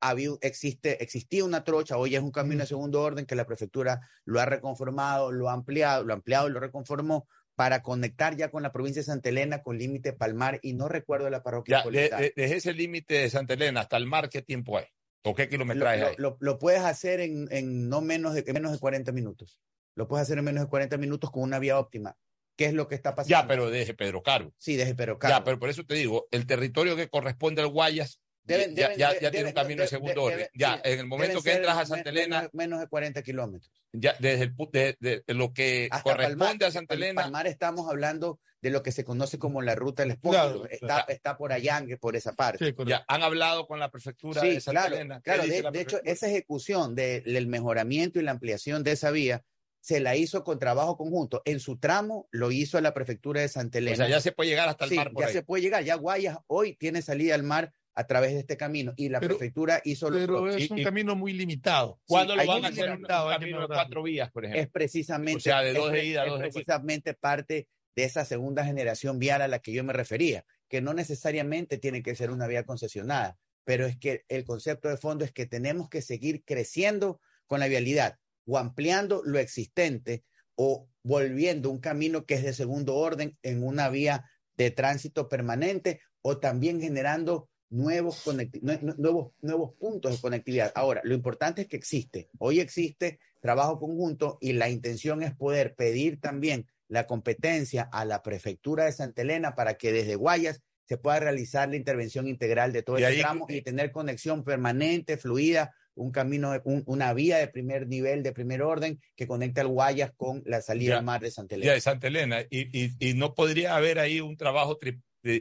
había, 0.00 0.30
existe, 0.42 1.02
existía 1.02 1.46
una 1.46 1.64
trocha, 1.64 1.96
hoy 1.96 2.14
es 2.14 2.20
un 2.22 2.30
camino 2.30 2.60
de 2.60 2.66
segundo 2.66 3.00
orden 3.00 3.24
que 3.24 3.34
la 3.34 3.46
prefectura 3.46 4.00
lo 4.26 4.38
ha 4.38 4.44
reconformado, 4.44 5.32
lo 5.32 5.48
ha 5.48 5.54
ampliado, 5.54 6.04
lo 6.04 6.12
ha 6.12 6.16
ampliado 6.16 6.50
lo 6.50 6.60
reconformó 6.60 7.26
para 7.54 7.80
conectar 7.82 8.36
ya 8.36 8.50
con 8.50 8.62
la 8.62 8.72
provincia 8.72 9.00
de 9.00 9.06
Santa 9.06 9.30
Elena 9.30 9.62
con 9.62 9.78
límite 9.78 10.12
Palmar 10.12 10.58
y 10.60 10.74
no 10.74 10.88
recuerdo 10.88 11.30
la 11.30 11.42
parroquia. 11.42 11.84
Ya, 11.84 11.90
de- 11.90 12.10
de- 12.10 12.32
desde 12.36 12.56
ese 12.56 12.74
límite 12.74 13.14
de 13.14 13.30
Santa 13.30 13.54
Elena 13.54 13.80
hasta 13.82 13.96
el 13.96 14.06
mar, 14.06 14.28
¿qué 14.28 14.42
tiempo 14.42 14.76
hay? 14.76 14.84
¿O 15.24 15.34
qué 15.34 15.44
lo, 15.44 15.48
kilometraje 15.50 16.00
lo- 16.00 16.06
hay? 16.06 16.14
lo- 16.18 16.36
lo 16.40 16.58
puedes 16.58 16.82
hacer 16.82 17.20
en, 17.20 17.48
en 17.50 17.88
no 17.88 18.00
menos 18.00 18.34
de, 18.34 18.44
en 18.46 18.54
menos 18.54 18.72
de 18.72 18.78
40 18.78 19.10
minutos. 19.12 19.58
Lo 19.96 20.06
puedes 20.08 20.22
hacer 20.24 20.38
en 20.38 20.44
menos 20.44 20.64
de 20.64 20.68
40 20.70 20.96
minutos 20.98 21.30
con 21.30 21.42
una 21.42 21.58
vía 21.58 21.78
óptima. 21.78 22.16
¿Qué 22.56 22.66
es 22.66 22.74
lo 22.74 22.86
que 22.86 22.94
está 22.94 23.14
pasando? 23.14 23.30
Ya, 23.30 23.46
pero 23.48 23.70
desde 23.70 23.94
Pedro 23.94 24.22
Carbo. 24.22 24.52
Sí, 24.58 24.76
desde 24.76 24.94
Pedro 24.94 25.18
Carbo. 25.18 25.36
Ya, 25.38 25.44
pero 25.44 25.58
por 25.58 25.70
eso 25.70 25.84
te 25.84 25.94
digo, 25.94 26.26
el 26.30 26.46
territorio 26.46 26.94
que 26.94 27.08
corresponde 27.08 27.62
al 27.62 27.68
Guayas 27.68 28.20
Deben- 28.46 28.74
ya, 28.74 28.88
deben- 28.88 28.96
ya- 28.98 29.12
de- 29.14 29.20
ya 29.20 29.30
tiene 29.30 29.48
un 29.48 29.54
camino 29.54 29.78
de 29.78 29.84
de- 29.84 29.88
segundo 29.88 30.12
de- 30.28 30.34
orden. 30.34 30.48
ya, 30.54 30.74
sí, 30.74 30.80
en 30.84 30.98
el 31.00 31.06
momento 31.06 31.42
que 31.42 31.52
entras 31.52 31.78
a 31.78 31.86
Santa 31.86 32.12
menos- 32.12 32.26
Elena, 32.26 32.50
Menos, 32.52 32.80
de 32.80 32.86
40 32.88 33.22
kilómetros. 33.22 33.72
ya 33.92 34.14
desde 34.20 34.44
el 34.44 34.54
de, 34.72 34.96
de- 35.00 35.24
de 35.26 35.34
lo 35.34 35.52
que 35.54 35.88
Hasta 35.90 36.02
corresponde 36.02 36.38
Palmar, 36.44 36.64
a 36.64 36.70
Santa 36.70 36.94
Elena, 36.94 37.22
Palmar 37.22 37.46
estamos 37.46 37.88
hablando 37.90 38.38
de 38.60 38.70
lo 38.70 38.82
que 38.82 38.92
se 38.92 39.04
conoce 39.04 39.38
como 39.38 39.62
la 39.62 39.74
ruta 39.74 40.04
del. 40.04 40.18
Claro, 40.18 40.64
está, 40.66 40.78
claro. 40.86 41.04
está 41.08 41.36
por 41.38 41.52
allá, 41.52 41.82
por 42.00 42.16
esa 42.16 42.32
parte. 42.34 42.66
Sí, 42.66 42.74
ya 42.86 43.04
han 43.08 43.22
hablado 43.22 43.66
con 43.66 43.78
la 43.80 43.90
prefectura 43.90 44.40
Sí, 44.42 44.48
de 44.50 44.60
Santa 44.60 44.80
claro, 44.82 44.96
Elena. 44.96 45.16
¿Qué 45.22 45.32
claro. 45.32 45.70
De, 45.72 45.80
hecho, 45.80 46.00
esa 46.04 46.28
ejecución 46.28 46.94
de- 46.94 47.20
del 47.22 47.46
mejoramiento 47.46 48.18
y 48.18 48.22
la 48.22 48.30
ampliación 48.32 48.82
de 48.84 48.92
esa 48.92 49.10
vía 49.10 49.42
se 49.80 50.00
la 50.00 50.16
hizo 50.16 50.44
con 50.44 50.58
trabajo 50.58 50.96
conjunto. 50.96 51.42
En 51.44 51.60
su 51.60 51.78
tramo 51.78 52.26
lo 52.30 52.50
hizo 52.50 52.80
la 52.80 52.94
prefectura 52.94 53.42
de 53.42 53.48
Santa 53.48 53.78
Elena. 53.78 53.92
o 53.94 53.96
sea, 53.96 54.08
ya 54.08 54.20
se 54.20 54.32
puede 54.32 54.48
llegar 54.48 54.66
hasta 54.68 54.84
el 54.84 54.90
Sí, 54.90 54.96
mar 54.96 55.12
por 55.12 55.22
ya 55.22 55.28
ahí. 55.28 55.32
se 55.34 55.42
puede 55.42 55.62
llegar. 55.62 55.84
Ya 55.84 55.96
Guayas 55.96 56.38
hoy 56.46 56.74
tiene 56.76 57.02
salida 57.02 57.34
al 57.34 57.42
mar 57.42 57.70
a 57.96 58.06
través 58.06 58.32
de 58.32 58.40
este 58.40 58.56
camino 58.56 58.92
y 58.96 59.08
la 59.08 59.20
Pero- 59.20 59.36
prefectura 59.36 59.80
hizo 59.84 60.10
lo 60.10 60.18
Pero 60.18 60.36
propio. 60.38 60.56
es 60.56 60.70
un 60.70 60.78
y- 60.78 60.84
camino 60.84 61.14
muy 61.14 61.32
limitado. 61.32 62.00
¿Cuándo 62.06 62.34
sí, 62.34 62.40
lo 62.40 62.46
van 62.46 62.64
a 62.64 62.68
hacer 62.68 62.84
un, 62.90 62.96
limitado, 62.96 63.28
camino 63.30 63.60
de 63.60 63.66
cuatro 63.68 64.02
vías, 64.02 64.30
por 64.32 64.44
ejemplo? 64.44 64.62
es 64.62 64.68
precisamente, 64.70 65.36
O 65.36 65.40
sea, 65.40 65.60
de 65.62 65.70
es 65.70 65.76
dos 65.76 65.86
de 65.86 65.90
pre- 65.98 66.04
ida, 66.06 66.24
es 66.24 66.30
dos 66.30 66.38
de 66.38 66.44
vuelta. 66.44 66.52
precisamente 66.54 67.14
parte 67.14 67.68
de 67.96 68.04
esa 68.04 68.24
segunda 68.24 68.64
generación 68.64 69.18
vial 69.18 69.42
a 69.42 69.48
la 69.48 69.60
que 69.60 69.72
yo 69.72 69.84
me 69.84 69.92
refería, 69.92 70.44
que 70.68 70.80
no 70.80 70.94
necesariamente 70.94 71.78
tiene 71.78 72.02
que 72.02 72.16
ser 72.16 72.30
una 72.32 72.46
vía 72.48 72.64
concesionada, 72.64 73.38
pero 73.64 73.86
es 73.86 73.96
que 73.96 74.24
el 74.28 74.44
concepto 74.44 74.88
de 74.88 74.96
fondo 74.96 75.24
es 75.24 75.32
que 75.32 75.46
tenemos 75.46 75.88
que 75.88 76.02
seguir 76.02 76.42
creciendo 76.44 77.20
con 77.46 77.60
la 77.60 77.68
vialidad 77.68 78.18
o 78.46 78.58
ampliando 78.58 79.22
lo 79.24 79.38
existente 79.38 80.24
o 80.56 80.88
volviendo 81.04 81.70
un 81.70 81.78
camino 81.78 82.26
que 82.26 82.34
es 82.34 82.42
de 82.42 82.52
segundo 82.52 82.96
orden 82.96 83.38
en 83.42 83.62
una 83.62 83.88
vía 83.88 84.24
de 84.56 84.70
tránsito 84.70 85.28
permanente 85.28 86.00
o 86.22 86.38
también 86.38 86.80
generando 86.80 87.48
nuevos, 87.70 88.24
conecti- 88.24 88.60
nue- 88.60 88.80
nue- 88.80 88.96
nuevos, 88.96 89.32
nuevos 89.40 89.72
puntos 89.78 90.12
de 90.12 90.20
conectividad. 90.20 90.72
Ahora, 90.74 91.00
lo 91.04 91.14
importante 91.14 91.62
es 91.62 91.68
que 91.68 91.76
existe. 91.76 92.28
Hoy 92.38 92.60
existe 92.60 93.18
trabajo 93.40 93.78
conjunto 93.78 94.38
y 94.40 94.52
la 94.52 94.68
intención 94.70 95.22
es 95.22 95.34
poder 95.34 95.74
pedir 95.74 96.20
también 96.20 96.66
la 96.88 97.06
competencia 97.06 97.88
a 97.92 98.04
la 98.04 98.22
prefectura 98.22 98.84
de 98.84 98.92
Santa 98.92 99.22
Elena 99.22 99.54
para 99.54 99.74
que 99.74 99.92
desde 99.92 100.14
Guayas 100.16 100.60
se 100.86 100.98
pueda 100.98 101.18
realizar 101.18 101.68
la 101.68 101.76
intervención 101.76 102.28
integral 102.28 102.72
de 102.72 102.82
todo 102.82 102.96
ahí- 102.96 103.18
tramo 103.20 103.46
y 103.48 103.62
tener 103.62 103.90
conexión 103.90 104.44
permanente, 104.44 105.16
fluida, 105.16 105.74
un 105.96 106.10
camino, 106.10 106.52
un- 106.64 106.82
una 106.86 107.12
vía 107.14 107.38
de 107.38 107.48
primer 107.48 107.86
nivel, 107.86 108.22
de 108.22 108.32
primer 108.32 108.62
orden, 108.62 109.00
que 109.16 109.26
conecte 109.26 109.60
al 109.62 109.68
Guayas 109.68 110.12
con 110.16 110.42
la 110.44 110.60
salida 110.60 110.92
Ya. 110.94 110.98
al 110.98 111.04
mar 111.04 111.22
de 111.22 111.30
Santa 111.30 111.54
Ya 111.54 111.58
Elena. 111.58 111.72
de 111.74 111.80
Santa 111.80 112.06
Elena. 112.08 112.40
Y, 112.50 112.84
y- 112.84 112.92
y 112.98 113.14
no 113.14 113.34
podría 113.34 113.76
haber 113.76 113.98
ahí 113.98 114.20
un 114.20 114.36
trabajo 114.36 114.78
tri- 114.78 115.00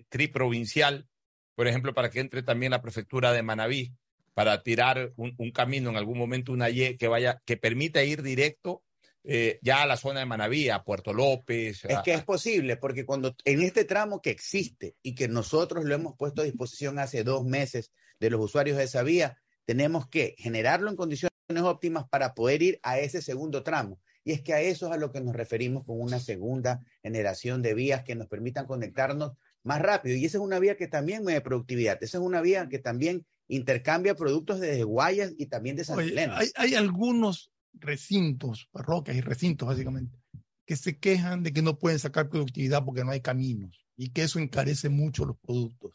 triprovincial, 0.09 1.07
por 1.55 1.67
ejemplo, 1.67 1.93
para 1.93 2.09
que 2.09 2.19
entre 2.19 2.43
también 2.43 2.71
la 2.71 2.81
prefectura 2.81 3.31
de 3.31 3.43
Manabí, 3.43 3.93
para 4.33 4.63
tirar 4.63 5.13
un, 5.15 5.35
un 5.37 5.51
camino 5.51 5.89
en 5.89 5.97
algún 5.97 6.17
momento, 6.17 6.51
una 6.51 6.69
Y 6.69 6.97
que 6.97 7.07
vaya, 7.07 7.41
que 7.45 7.57
permita 7.57 8.03
ir 8.03 8.23
directo 8.23 8.83
eh, 9.25 9.59
ya 9.61 9.83
a 9.83 9.85
la 9.85 9.95
zona 9.95 10.19
de 10.19 10.25
Manabí, 10.25 10.69
a 10.69 10.83
Puerto 10.83 11.13
López. 11.13 11.85
Es 11.85 11.99
que 12.03 12.13
es 12.13 12.23
posible, 12.23 12.75
porque 12.75 13.05
cuando 13.05 13.35
en 13.45 13.61
este 13.61 13.85
tramo 13.85 14.21
que 14.21 14.31
existe 14.31 14.95
y 15.01 15.15
que 15.15 15.29
nosotros 15.29 15.85
lo 15.85 15.95
hemos 15.95 16.15
puesto 16.17 16.41
a 16.41 16.45
disposición 16.45 16.99
hace 16.99 17.23
dos 17.23 17.45
meses 17.45 17.91
de 18.19 18.29
los 18.29 18.41
usuarios 18.41 18.77
de 18.77 18.83
esa 18.83 19.01
vía, 19.01 19.37
tenemos 19.65 20.09
que 20.09 20.35
generarlo 20.37 20.89
en 20.89 20.97
condiciones 20.97 21.31
óptimas 21.61 22.05
para 22.09 22.33
poder 22.33 22.61
ir 22.63 22.79
a 22.83 22.99
ese 22.99 23.21
segundo 23.21 23.63
tramo. 23.63 23.99
Y 24.25 24.33
es 24.33 24.41
que 24.41 24.53
a 24.53 24.61
eso 24.61 24.87
es 24.87 24.93
a 24.93 24.97
lo 24.97 25.11
que 25.11 25.21
nos 25.21 25.35
referimos 25.35 25.85
con 25.85 26.01
una 26.01 26.19
segunda 26.19 26.81
generación 27.01 27.61
de 27.61 27.73
vías 27.73 28.03
que 28.03 28.15
nos 28.15 28.27
permitan 28.27 28.65
conectarnos 28.65 29.33
más 29.63 29.81
rápido. 29.81 30.15
Y 30.15 30.25
esa 30.25 30.37
es 30.37 30.43
una 30.43 30.59
vía 30.59 30.77
que 30.77 30.87
también 30.87 31.23
mueve 31.23 31.41
productividad. 31.41 32.01
Esa 32.03 32.17
es 32.17 32.23
una 32.23 32.41
vía 32.41 32.69
que 32.69 32.79
también 32.79 33.25
intercambia 33.47 34.15
productos 34.15 34.59
desde 34.59 34.83
Guayas 34.83 35.33
y 35.37 35.47
también 35.47 35.75
de 35.75 35.85
Oye, 35.89 36.09
Elena. 36.11 36.37
hay, 36.37 36.49
hay 36.55 36.75
algunos 36.75 37.51
recintos, 37.73 38.69
parroquias 38.71 39.17
y 39.17 39.21
recintos 39.21 39.67
básicamente, 39.67 40.17
que 40.65 40.75
se 40.75 40.97
quejan 40.97 41.43
de 41.43 41.51
que 41.53 41.61
no 41.61 41.77
pueden 41.77 41.99
sacar 41.99 42.29
productividad 42.29 42.83
porque 42.85 43.03
no 43.03 43.11
hay 43.11 43.21
caminos 43.21 43.85
y 43.95 44.09
que 44.09 44.23
eso 44.23 44.39
encarece 44.39 44.89
mucho 44.89 45.25
los 45.25 45.37
productos. 45.37 45.93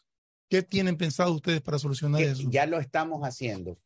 ¿Qué 0.49 0.63
tienen 0.63 0.97
pensado 0.97 1.33
ustedes 1.35 1.61
para 1.61 1.79
solucionar 1.79 2.23
que 2.23 2.31
eso? 2.31 2.49
ya 2.51 2.67
lo 2.67 2.79
estamos 2.79 3.23
haciendo. 3.23 3.77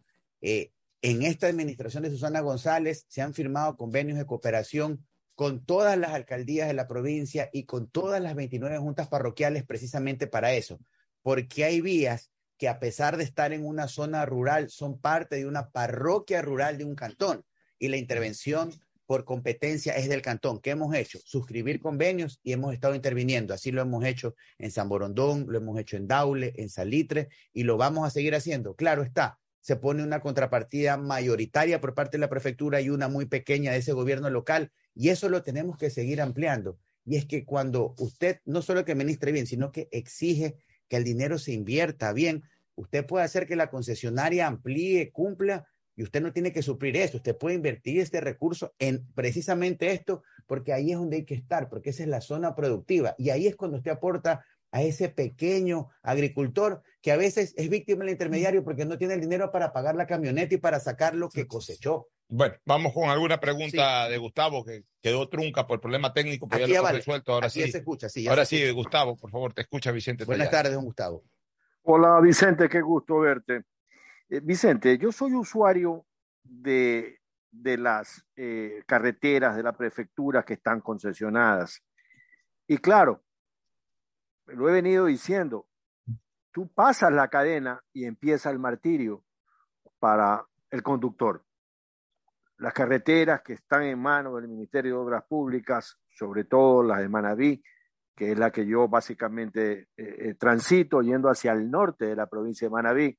Eh, 0.40 0.72
en 1.02 1.22
esta 1.22 1.48
administración 1.48 2.04
de 2.04 2.10
Susana 2.10 2.40
González 2.40 3.04
se 3.08 3.22
han 3.22 3.34
firmado 3.34 3.76
convenios 3.76 4.18
de 4.18 4.26
cooperación 4.26 5.04
con 5.42 5.64
todas 5.64 5.98
las 5.98 6.12
alcaldías 6.12 6.68
de 6.68 6.74
la 6.74 6.86
provincia 6.86 7.50
y 7.52 7.64
con 7.64 7.90
todas 7.90 8.22
las 8.22 8.36
29 8.36 8.78
juntas 8.78 9.08
parroquiales 9.08 9.64
precisamente 9.64 10.28
para 10.28 10.52
eso, 10.52 10.78
porque 11.20 11.64
hay 11.64 11.80
vías 11.80 12.30
que 12.56 12.68
a 12.68 12.78
pesar 12.78 13.16
de 13.16 13.24
estar 13.24 13.52
en 13.52 13.66
una 13.66 13.88
zona 13.88 14.24
rural 14.24 14.70
son 14.70 15.00
parte 15.00 15.34
de 15.34 15.46
una 15.46 15.70
parroquia 15.70 16.42
rural 16.42 16.78
de 16.78 16.84
un 16.84 16.94
cantón 16.94 17.44
y 17.76 17.88
la 17.88 17.96
intervención 17.96 18.70
por 19.04 19.24
competencia 19.24 19.96
es 19.96 20.08
del 20.08 20.22
cantón. 20.22 20.60
¿Qué 20.60 20.70
hemos 20.70 20.94
hecho? 20.94 21.18
Suscribir 21.24 21.80
convenios 21.80 22.38
y 22.44 22.52
hemos 22.52 22.72
estado 22.72 22.94
interviniendo. 22.94 23.52
Así 23.52 23.72
lo 23.72 23.82
hemos 23.82 24.04
hecho 24.04 24.36
en 24.58 24.70
San 24.70 24.88
Borondón, 24.88 25.46
lo 25.48 25.58
hemos 25.58 25.76
hecho 25.76 25.96
en 25.96 26.06
Daule, 26.06 26.52
en 26.54 26.68
Salitre 26.68 27.30
y 27.52 27.64
lo 27.64 27.76
vamos 27.76 28.06
a 28.06 28.10
seguir 28.10 28.36
haciendo. 28.36 28.76
Claro 28.76 29.02
está, 29.02 29.40
se 29.62 29.76
pone 29.76 30.02
una 30.02 30.20
contrapartida 30.20 30.96
mayoritaria 30.96 31.80
por 31.80 31.94
parte 31.94 32.18
de 32.18 32.20
la 32.20 32.28
prefectura 32.28 32.80
y 32.80 32.90
una 32.90 33.08
muy 33.08 33.26
pequeña 33.26 33.72
de 33.72 33.78
ese 33.78 33.92
gobierno 33.92 34.28
local 34.28 34.72
y 34.94 35.08
eso 35.08 35.28
lo 35.28 35.42
tenemos 35.42 35.78
que 35.78 35.88
seguir 35.88 36.20
ampliando. 36.20 36.78
Y 37.04 37.16
es 37.16 37.26
que 37.26 37.44
cuando 37.44 37.94
usted 37.98 38.40
no 38.44 38.60
solo 38.60 38.84
que 38.84 38.94
ministre 38.94 39.32
bien, 39.32 39.46
sino 39.46 39.72
que 39.72 39.88
exige 39.92 40.56
que 40.88 40.96
el 40.96 41.04
dinero 41.04 41.38
se 41.38 41.52
invierta 41.52 42.12
bien, 42.12 42.42
usted 42.74 43.06
puede 43.06 43.24
hacer 43.24 43.46
que 43.46 43.56
la 43.56 43.70
concesionaria 43.70 44.48
amplíe, 44.48 45.12
cumpla 45.12 45.66
y 45.94 46.02
usted 46.02 46.22
no 46.22 46.32
tiene 46.32 46.52
que 46.52 46.62
suplir 46.62 46.96
eso, 46.96 47.18
usted 47.18 47.36
puede 47.36 47.54
invertir 47.54 48.00
este 48.00 48.20
recurso 48.20 48.74
en 48.78 49.06
precisamente 49.14 49.92
esto, 49.92 50.22
porque 50.46 50.72
ahí 50.72 50.90
es 50.90 50.98
donde 50.98 51.18
hay 51.18 51.24
que 51.24 51.34
estar, 51.34 51.68
porque 51.68 51.90
esa 51.90 52.02
es 52.02 52.08
la 52.08 52.20
zona 52.20 52.54
productiva. 52.56 53.14
Y 53.16 53.30
ahí 53.30 53.46
es 53.46 53.56
cuando 53.56 53.76
usted 53.76 53.92
aporta 53.92 54.44
a 54.72 54.82
ese 54.82 55.08
pequeño 55.10 55.90
agricultor 56.02 56.82
que 57.02 57.12
a 57.12 57.16
veces 57.16 57.54
es 57.56 57.68
víctima 57.68 58.00
del 58.04 58.12
intermediario 58.12 58.64
porque 58.64 58.84
no 58.86 58.96
tiene 58.96 59.14
el 59.14 59.20
dinero 59.20 59.52
para 59.52 59.72
pagar 59.72 59.94
la 59.94 60.06
camioneta 60.06 60.54
y 60.54 60.58
para 60.58 60.80
sacar 60.80 61.14
lo 61.14 61.28
que 61.28 61.46
cosechó. 61.46 62.08
Bueno, 62.28 62.54
vamos 62.64 62.94
con 62.94 63.10
alguna 63.10 63.38
pregunta 63.38 64.08
de 64.08 64.16
Gustavo 64.16 64.64
que 64.64 64.84
quedó 65.02 65.28
trunca 65.28 65.66
por 65.66 65.80
problema 65.80 66.14
técnico, 66.14 66.48
pero 66.48 66.64
Aquí 66.64 66.72
ya 66.72 66.78
lo 66.78 66.84
vale. 66.84 66.98
resuelto. 66.98 67.34
Ahora 67.34 67.48
Aquí 67.48 67.60
sí. 67.60 67.66
ya 67.66 67.72
se 67.72 67.78
escucha, 67.78 68.08
sí, 68.08 68.22
ya 68.22 68.30
Ahora 68.30 68.46
se 68.46 68.56
sí, 68.56 68.70
Gustavo, 68.70 69.16
por 69.16 69.30
favor, 69.30 69.52
te 69.52 69.60
escucha 69.60 69.92
Vicente. 69.92 70.24
Buenas 70.24 70.50
tardes, 70.50 70.72
don 70.72 70.84
Gustavo. 70.86 71.22
Hola 71.82 72.20
Vicente, 72.20 72.68
qué 72.70 72.80
gusto 72.80 73.18
verte. 73.18 73.64
Eh, 74.30 74.40
Vicente, 74.42 74.96
yo 74.96 75.12
soy 75.12 75.34
usuario 75.34 76.06
de, 76.42 77.18
de 77.50 77.76
las 77.76 78.24
eh, 78.36 78.82
carreteras 78.86 79.54
de 79.54 79.64
la 79.64 79.72
prefectura 79.72 80.44
que 80.44 80.54
están 80.54 80.80
concesionadas. 80.80 81.82
Y 82.66 82.78
claro, 82.78 83.22
lo 84.46 84.68
he 84.68 84.72
venido 84.72 85.06
diciendo, 85.06 85.66
tú 86.52 86.68
pasas 86.68 87.12
la 87.12 87.28
cadena 87.28 87.82
y 87.92 88.04
empieza 88.04 88.50
el 88.50 88.58
martirio 88.58 89.24
para 89.98 90.46
el 90.70 90.82
conductor. 90.82 91.44
Las 92.58 92.72
carreteras 92.72 93.42
que 93.42 93.54
están 93.54 93.82
en 93.84 93.98
manos 93.98 94.36
del 94.36 94.48
Ministerio 94.48 94.94
de 94.94 95.02
Obras 95.02 95.24
Públicas, 95.24 95.98
sobre 96.10 96.44
todo 96.44 96.82
las 96.82 96.98
de 96.98 97.08
Manabí, 97.08 97.62
que 98.14 98.32
es 98.32 98.38
la 98.38 98.50
que 98.50 98.66
yo 98.66 98.88
básicamente 98.88 99.88
eh, 99.96 100.16
eh, 100.18 100.34
transito 100.34 101.00
yendo 101.00 101.28
hacia 101.28 101.52
el 101.52 101.70
norte 101.70 102.06
de 102.06 102.16
la 102.16 102.26
provincia 102.26 102.68
de 102.68 102.72
Manabí, 102.72 103.18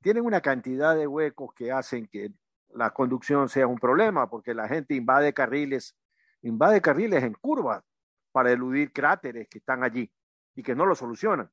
tienen 0.00 0.24
una 0.24 0.40
cantidad 0.40 0.96
de 0.96 1.06
huecos 1.06 1.52
que 1.54 1.70
hacen 1.70 2.06
que 2.06 2.32
la 2.70 2.90
conducción 2.90 3.48
sea 3.48 3.66
un 3.66 3.78
problema, 3.78 4.30
porque 4.30 4.54
la 4.54 4.68
gente 4.68 4.94
invade 4.94 5.34
carriles, 5.34 5.94
invade 6.42 6.80
carriles 6.80 7.22
en 7.24 7.34
curvas 7.34 7.84
para 8.30 8.52
eludir 8.52 8.92
cráteres 8.92 9.48
que 9.48 9.58
están 9.58 9.84
allí 9.84 10.10
y 10.54 10.62
que 10.62 10.74
no 10.74 10.86
lo 10.86 10.94
solucionan. 10.94 11.50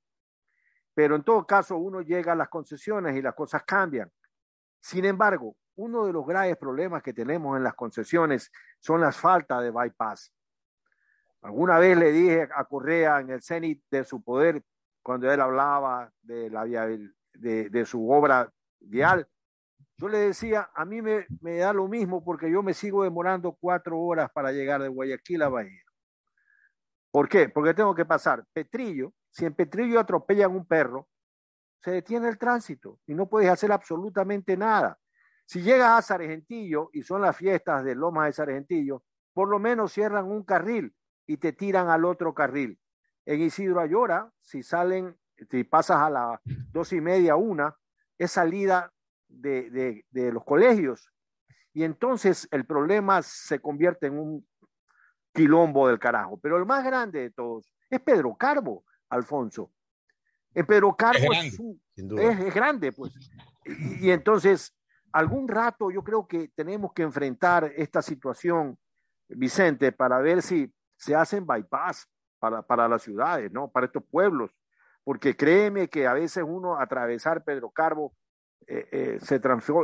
Pero 0.93 1.15
en 1.15 1.23
todo 1.23 1.45
caso, 1.45 1.77
uno 1.77 2.01
llega 2.01 2.34
a 2.34 2.35
las 2.35 2.49
concesiones 2.49 3.15
y 3.15 3.21
las 3.21 3.35
cosas 3.35 3.63
cambian. 3.63 4.11
Sin 4.81 5.05
embargo, 5.05 5.55
uno 5.76 6.05
de 6.05 6.13
los 6.13 6.26
graves 6.26 6.57
problemas 6.57 7.01
que 7.01 7.13
tenemos 7.13 7.55
en 7.55 7.63
las 7.63 7.76
concesiones 7.76 8.51
son 8.80 9.01
las 9.01 9.17
faltas 9.17 9.63
de 9.63 9.71
bypass. 9.71 10.34
Alguna 11.41 11.80
vez 11.80 11.97
le 11.97 12.11
dije 12.11 12.49
a 12.53 12.65
Correa 12.65 13.21
en 13.21 13.30
el 13.30 13.41
cenit 13.41 13.81
de 13.89 14.03
su 14.03 14.21
poder, 14.21 14.61
cuando 15.01 15.31
él 15.31 15.39
hablaba 15.39 16.11
de, 16.21 16.49
la 16.49 16.65
de, 16.65 17.69
de 17.69 17.85
su 17.85 18.11
obra 18.11 18.51
vial, 18.81 19.26
yo 19.99 20.07
le 20.07 20.19
decía, 20.19 20.69
a 20.73 20.85
mí 20.85 21.01
me, 21.01 21.26
me 21.41 21.57
da 21.57 21.73
lo 21.73 21.88
mismo 21.88 22.23
porque 22.23 22.49
yo 22.49 22.63
me 22.63 22.73
sigo 22.73 23.03
demorando 23.03 23.57
cuatro 23.59 23.99
horas 23.99 24.30
para 24.31 24.51
llegar 24.51 24.81
de 24.81 24.88
Guayaquil 24.88 25.41
a 25.41 25.49
Bahía. 25.49 25.84
¿Por 27.11 27.27
qué? 27.27 27.49
Porque 27.49 27.73
tengo 27.73 27.95
que 27.95 28.06
pasar 28.06 28.45
Petrillo. 28.53 29.14
Si 29.31 29.45
en 29.45 29.53
Petrillo 29.53 29.99
atropellan 29.99 30.52
un 30.52 30.65
perro, 30.65 31.07
se 31.81 31.91
detiene 31.91 32.27
el 32.27 32.38
tránsito 32.38 32.99
y 33.07 33.14
no 33.14 33.27
puedes 33.27 33.49
hacer 33.49 33.72
absolutamente 33.72 34.57
nada. 34.57 34.99
Si 35.45 35.61
llegas 35.61 35.98
a 35.98 36.02
Sargentillo 36.02 36.90
y 36.94 37.03
son 37.03 37.22
las 37.22 37.36
fiestas 37.36 37.84
de 37.84 37.95
Lomas 37.95 38.27
de 38.27 38.34
Sargentillo, 38.34 39.03
por 39.34 39.49
lo 39.49 39.60
menos 39.60 39.94
cierran 39.94 40.26
un 40.26 40.44
carril 40.44 40.94
y 41.26 41.38
te 41.38 41.53
tiran 41.53 41.90
al 41.90 42.06
otro 42.06 42.34
carril. 42.34 42.80
En 43.26 43.41
Isidro 43.41 43.80
Ayora, 43.80 44.31
si 44.41 44.64
salen, 44.64 45.18
si 45.49 45.64
pasas 45.64 45.98
a 45.98 46.10
las 46.10 46.40
dos 46.45 46.94
y 46.94 47.02
media, 47.02 47.36
una, 47.36 47.76
es 48.18 48.31
salida 48.31 48.91
de, 49.27 49.69
de, 49.69 50.06
de 50.10 50.31
los 50.31 50.44
colegios. 50.44 51.11
Y 51.73 51.84
entonces 51.84 52.48
el 52.52 52.65
problema 52.65 53.22
se 53.22 53.60
convierte 53.60 54.07
en 54.07 54.19
un 54.19 54.48
quilombo 55.34 55.88
del 55.88 55.99
carajo. 55.99 56.38
Pero 56.39 56.57
el 56.57 56.65
más 56.65 56.84
grande 56.84 57.22
de 57.22 57.30
todos 57.31 57.72
es 57.89 57.99
Pedro 58.01 58.35
Carbo, 58.35 58.84
Alfonso. 59.10 59.72
En 60.53 60.65
Pedro 60.65 60.95
Carbo 60.95 61.18
Es 61.18 61.23
es, 61.23 61.30
grande, 61.30 61.57
un- 61.60 61.81
sin 61.95 62.07
duda. 62.07 62.23
es- 62.31 62.39
es 62.39 62.53
grande, 62.53 62.91
pues. 62.91 63.14
Y, 63.65 64.07
y 64.07 64.11
entonces, 64.11 64.76
algún 65.11 65.47
rato 65.47 65.91
yo 65.91 66.03
creo 66.03 66.27
que 66.27 66.49
tenemos 66.56 66.93
que 66.93 67.03
enfrentar 67.03 67.72
esta 67.76 68.01
situación, 68.01 68.77
Vicente, 69.27 69.91
para 69.91 70.19
ver 70.19 70.41
si 70.41 70.73
se 70.97 71.15
hacen 71.15 71.45
bypass 71.45 72.07
para, 72.39 72.61
para 72.61 72.88
las 72.88 73.03
ciudades, 73.03 73.51
¿no? 73.51 73.69
Para 73.69 73.85
estos 73.85 74.03
pueblos. 74.10 74.51
Porque 75.03 75.35
créeme 75.35 75.88
que 75.88 76.07
a 76.07 76.14
veces 76.14 76.43
uno 76.45 76.80
atravesar 76.80 77.43
Pedro 77.43 77.69
Carbo 77.69 78.14
eh, 78.68 78.88
eh, 78.91 79.19
se, 79.22 79.39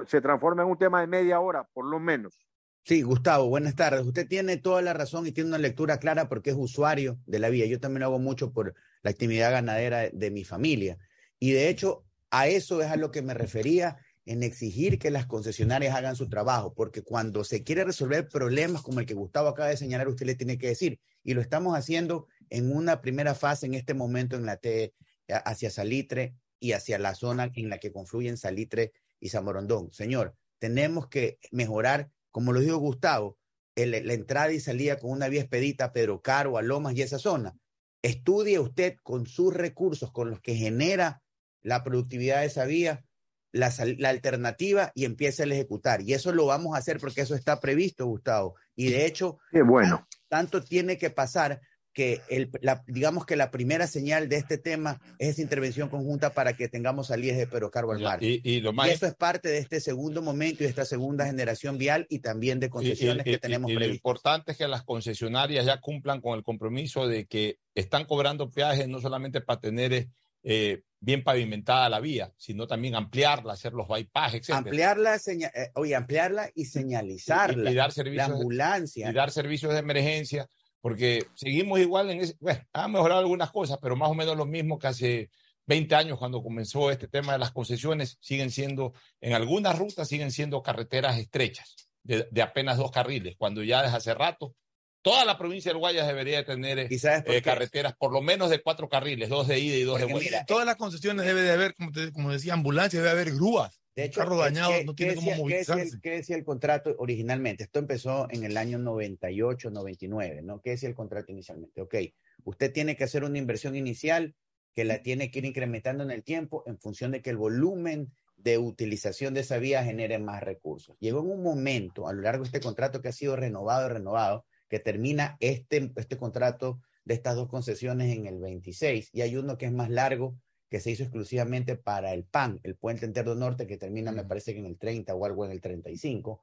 se 0.08 0.22
transforma 0.22 0.62
en 0.64 0.70
un 0.70 0.78
tema 0.78 1.00
de 1.02 1.08
media 1.08 1.40
hora, 1.40 1.64
por 1.74 1.86
lo 1.86 2.00
menos. 2.00 2.40
Sí, 2.88 3.02
Gustavo, 3.02 3.50
buenas 3.50 3.76
tardes. 3.76 4.06
Usted 4.06 4.28
tiene 4.28 4.58
toda 4.58 4.84
la 4.84 4.94
razón 4.94 5.26
y 5.26 5.32
tiene 5.32 5.48
una 5.48 5.58
lectura 5.58 5.98
clara 5.98 6.30
porque 6.30 6.52
es 6.52 6.56
usuario 6.56 7.20
de 7.26 7.40
la 7.40 7.50
vía. 7.50 7.66
Yo 7.66 7.80
también 7.80 8.02
lo 8.02 8.06
hago 8.06 8.20
mucho 8.20 8.54
por 8.54 8.76
la 9.02 9.10
actividad 9.10 9.50
ganadera 9.50 10.08
de, 10.12 10.30
mi 10.30 10.44
familia. 10.44 11.00
Y 11.40 11.52
de 11.54 11.70
hecho, 11.70 12.06
a 12.30 12.48
eso 12.48 12.84
es 12.84 12.92
a 12.92 12.96
lo 12.96 13.10
que 13.10 13.24
me 13.24 13.34
refería 13.34 13.98
en 14.26 14.44
exigir 14.44 15.00
que 15.00 15.10
las 15.10 15.26
concesionarias 15.26 15.96
hagan 15.96 16.16
su 16.16 16.30
trabajo, 16.30 16.76
porque 16.76 17.02
cuando 17.02 17.44
se 17.44 17.64
quiere 17.64 17.86
resolver 17.86 18.28
problemas 18.28 18.84
como 18.84 19.00
el 19.00 19.08
que 19.08 19.16
Gustavo 19.16 19.50
acaba 19.50 19.70
de 19.70 19.78
señalar, 19.78 20.08
usted 20.08 20.28
le 20.28 20.36
tiene 20.36 20.60
que 20.60 20.68
decir, 20.68 21.00
y 21.24 21.34
lo 21.34 21.42
estamos 21.42 21.76
haciendo 21.76 22.28
en 22.52 22.72
una 22.72 23.02
primera 23.02 23.34
fase 23.34 23.66
en 23.66 23.74
este 23.74 23.96
momento 23.96 24.36
en 24.36 24.46
la 24.46 24.58
T 24.58 24.94
hacia 25.28 25.72
Salitre 25.72 26.36
y 26.60 26.74
hacia 26.74 27.00
la 27.00 27.16
zona 27.16 27.52
en 27.56 27.70
la 27.70 27.80
que 27.80 27.92
confluyen 27.92 28.38
Salitre 28.38 28.94
y 29.20 29.30
Zamorondón. 29.30 29.92
Señor, 29.92 30.36
tenemos 30.60 31.08
que 31.08 31.40
mejorar, 31.52 32.12
como 32.36 32.52
lo 32.52 32.60
dijo 32.60 32.76
Gustavo, 32.76 33.38
el- 33.78 33.92
la 33.92 34.14
entrada 34.14 34.52
y 34.52 34.60
salida 34.60 35.00
con 35.00 35.12
una 35.12 35.30
vía 35.30 35.40
expedita 35.40 35.86
a 35.86 35.94
Pedro 35.94 36.22
Caro, 36.22 36.58
a 36.58 36.62
Lomas 36.62 36.94
y 36.94 37.02
esa 37.02 37.18
zona. 37.18 37.56
Estudie 38.02 38.60
usted 38.60 38.98
con 39.04 39.26
sus 39.26 39.54
recursos, 39.54 40.12
con 40.12 40.32
los 40.32 40.42
que 40.42 40.54
genera 40.54 41.24
la 41.62 41.82
productividad 41.82 42.42
de 42.42 42.48
esa 42.48 42.66
vía, 42.66 43.06
la, 43.54 43.68
alternativa 44.10 44.92
y 44.96 45.06
empiece 45.06 45.44
a 45.44 45.46
ejecutar. 45.46 46.02
Y 46.02 46.14
eso 46.14 46.34
lo 46.34 46.46
vamos 46.46 46.76
a 46.76 46.80
hacer 46.80 47.00
porque 47.00 47.22
eso 47.22 47.36
está 47.36 47.62
previsto, 47.62 48.06
Gustavo. 48.06 48.56
Y 48.76 48.90
de 48.90 49.06
hecho, 49.06 49.38
Qué 49.50 49.62
bueno. 49.62 50.06
tanto 50.28 50.62
tiene 50.62 50.98
que 50.98 51.12
pasar 51.12 51.62
que 51.96 52.22
el, 52.30 52.52
la, 52.62 52.84
digamos 52.88 53.26
que 53.26 53.38
la 53.38 53.50
primera 53.52 53.88
señal 53.88 54.28
de 54.28 54.36
este 54.36 54.58
tema 54.58 55.02
es 55.18 55.30
esa 55.30 55.42
intervención 55.42 55.88
conjunta 55.88 56.32
para 56.34 56.52
que 56.54 56.68
tengamos 56.68 57.08
salidas 57.08 57.38
de 57.38 57.48
Pedro 57.48 57.72
Caro 57.72 57.92
al 57.94 58.02
mar. 58.02 58.22
Y, 58.22 58.42
y 58.44 58.60
lo 58.60 58.74
más 58.74 58.90
Y 58.90 58.92
eso 58.92 59.08
es 59.08 59.16
parte 59.16 59.48
de 59.48 59.60
este 59.60 59.80
segundo 59.80 60.22
momento 60.22 60.62
y 60.62 60.66
de 60.66 60.70
esta 60.70 60.84
segunda 60.84 61.26
generación 61.26 61.78
vial 61.78 62.06
y 62.10 62.20
también 62.20 62.60
de 62.60 62.70
concesiones 62.70 63.26
y- 63.26 63.32
que 63.32 63.38
tenemos 63.38 63.72
y 63.72 63.74
lo 63.76 63.80
previstas. 63.80 63.96
importante 63.98 64.52
es 64.52 64.58
que 64.58 64.68
las 64.68 64.84
concesionarias 64.84 65.66
ya 65.66 65.80
cumplan 65.80 66.20
con 66.20 66.38
el 66.38 66.44
compromiso 66.44 67.08
de 67.08 67.26
que 67.28 67.60
están 67.74 68.04
cobrando 68.04 68.52
peajes 68.52 68.90
no 68.90 69.00
solamente 69.00 69.40
para 69.40 69.62
tener 69.62 70.10
eh, 70.44 70.84
bien 71.00 71.24
pavimentada 71.24 71.88
la 71.88 72.02
vía, 72.02 72.34
sino 72.38 72.68
también 72.68 72.96
ampliarla, 72.96 73.54
hacer 73.54 73.72
los 73.74 73.88
bypass, 73.88 74.34
etc. 74.34 74.50
Ampliarla, 74.52 75.16
eh, 75.16 75.72
oye, 75.76 75.96
ampliarla 75.96 76.52
y 76.54 76.66
señalizarla. 76.66 77.70
Y- 77.70 77.74
y 77.74 77.76
dar 77.76 77.88
la 77.88 77.94
servicios- 77.94 78.30
ambulancia. 78.32 79.10
y 79.10 79.14
dar 79.14 79.32
servicios 79.32 79.72
de 79.74 79.80
emergencia, 79.80 80.48
porque 80.86 81.26
seguimos 81.34 81.80
igual 81.80 82.12
en 82.12 82.20
ese, 82.20 82.36
bueno, 82.40 82.62
han 82.72 82.92
mejorado 82.92 83.22
algunas 83.22 83.50
cosas, 83.52 83.80
pero 83.82 83.96
más 83.96 84.08
o 84.08 84.14
menos 84.14 84.38
lo 84.38 84.46
mismo 84.46 84.78
que 84.78 84.86
hace 84.86 85.32
20 85.66 85.96
años 85.96 86.20
cuando 86.20 86.44
comenzó 86.44 86.92
este 86.92 87.08
tema 87.08 87.34
de 87.34 87.40
las 87.40 87.50
concesiones, 87.50 88.20
siguen 88.22 88.52
siendo, 88.52 88.94
en 89.20 89.34
algunas 89.34 89.80
rutas 89.80 90.08
siguen 90.08 90.30
siendo 90.30 90.62
carreteras 90.62 91.18
estrechas, 91.18 91.90
de, 92.04 92.28
de 92.30 92.42
apenas 92.44 92.78
dos 92.78 92.92
carriles, 92.92 93.34
cuando 93.36 93.64
ya 93.64 93.82
desde 93.82 93.98
hace 93.98 94.14
rato 94.14 94.54
toda 95.02 95.26
la 95.26 95.40
provincia 95.40 95.72
del 95.72 95.80
Guayas 95.80 96.06
debería 96.06 96.38
de 96.38 96.44
tener 96.44 96.78
eh, 96.78 96.88
por 97.24 97.34
eh, 97.34 97.42
carreteras 97.42 97.96
por 97.98 98.12
lo 98.14 98.22
menos 98.22 98.52
de 98.52 98.62
cuatro 98.62 98.88
carriles, 98.88 99.28
dos 99.28 99.48
de 99.48 99.58
ida 99.58 99.78
y 99.78 99.82
dos 99.82 99.98
de 99.98 100.06
vuelta. 100.06 100.46
Todas 100.46 100.68
las 100.68 100.76
concesiones 100.76 101.26
debe 101.26 101.42
de 101.42 101.52
haber, 101.52 101.74
como, 101.74 101.92
te- 101.92 102.12
como 102.12 102.32
decía, 102.32 102.54
ambulancia, 102.54 103.00
debe 103.00 103.10
haber 103.10 103.34
grúas. 103.34 103.82
De 103.96 104.04
hecho, 104.06 104.20
carro 104.22 104.36
¿qué- 104.38 104.44
dañado 104.44 104.72
no 104.86 104.94
tiene 104.96 105.16
cómo 105.16 105.28
decía- 105.32 105.46
qué 105.48 105.58
decía, 105.58 105.74
movilizarse. 105.76 105.96
el, 105.96 106.02
qué 106.02 106.10
decía 106.12 106.36
el 106.36 106.44
contrato 106.44 106.96
originalmente? 106.98 107.64
Esto 107.64 107.80
empezó 107.80 108.28
en 108.30 108.44
el 108.44 108.58
año 108.58 108.78
98, 108.78 109.72
99, 109.72 110.42
¿no? 110.42 110.62
¿Qué 110.62 110.72
decía 110.72 110.90
el 110.90 110.96
contrato 110.96 111.32
inicialmente? 111.32 111.82
Ok, 111.82 111.96
usted 112.44 112.74
tiene 112.74 112.96
que 112.98 113.06
hacer 113.06 113.24
una 113.24 113.38
inversión 113.38 113.76
inicial 113.76 114.36
que 114.74 114.84
la 114.84 115.02
tiene 115.02 115.32
que 115.32 115.40
ir 115.40 115.46
incrementando 115.46 116.04
en 116.04 116.12
el 116.12 116.24
tiempo 116.24 116.64
en 116.66 116.78
función 116.78 117.12
de 117.12 117.22
que 117.22 117.30
el 117.30 117.38
volumen 117.38 118.12
de 118.36 118.58
utilización 118.58 119.34
de 119.34 119.40
esa 119.40 119.58
vía 119.58 119.84
genere 119.86 120.20
más 120.20 120.44
recursos. 120.44 120.98
Llegó 121.00 121.22
en 121.22 121.32
un 121.32 121.42
momento 121.42 122.10
a 122.10 122.14
lo 122.14 122.22
largo 122.22 122.44
de 122.44 122.48
este 122.50 122.60
contrato 122.60 123.02
que 123.02 123.08
ha 123.08 123.14
sido 123.14 123.38
renovado 123.38 123.86
y 123.90 123.94
renovado, 123.94 124.46
que 124.68 124.80
termina 124.80 125.38
este, 125.40 125.94
este 125.96 126.18
contrato 126.18 126.82
de 127.06 127.14
estas 127.14 127.36
dos 127.36 127.48
concesiones 127.48 128.14
en 128.14 128.26
el 128.26 128.40
26 128.40 129.10
y 129.14 129.22
hay 129.22 129.38
uno 129.38 129.58
que 129.58 129.68
es 129.68 129.72
más 129.72 129.90
largo 129.90 130.36
que 130.70 130.80
se 130.80 130.92
hizo 130.92 131.04
exclusivamente 131.04 131.76
para 131.76 132.14
el 132.14 132.24
PAN, 132.24 132.60
el 132.64 132.76
Puente 132.76 133.06
Entero 133.06 133.36
Norte, 133.36 133.68
que 133.68 133.78
termina, 133.78 134.12
me 134.12 134.26
parece 134.26 134.54
que 134.54 134.60
en 134.60 134.66
el 134.66 134.78
30 134.78 135.14
o 135.14 135.26
algo 135.26 135.46
en 135.46 135.52
el 135.52 135.62
35. 135.62 136.42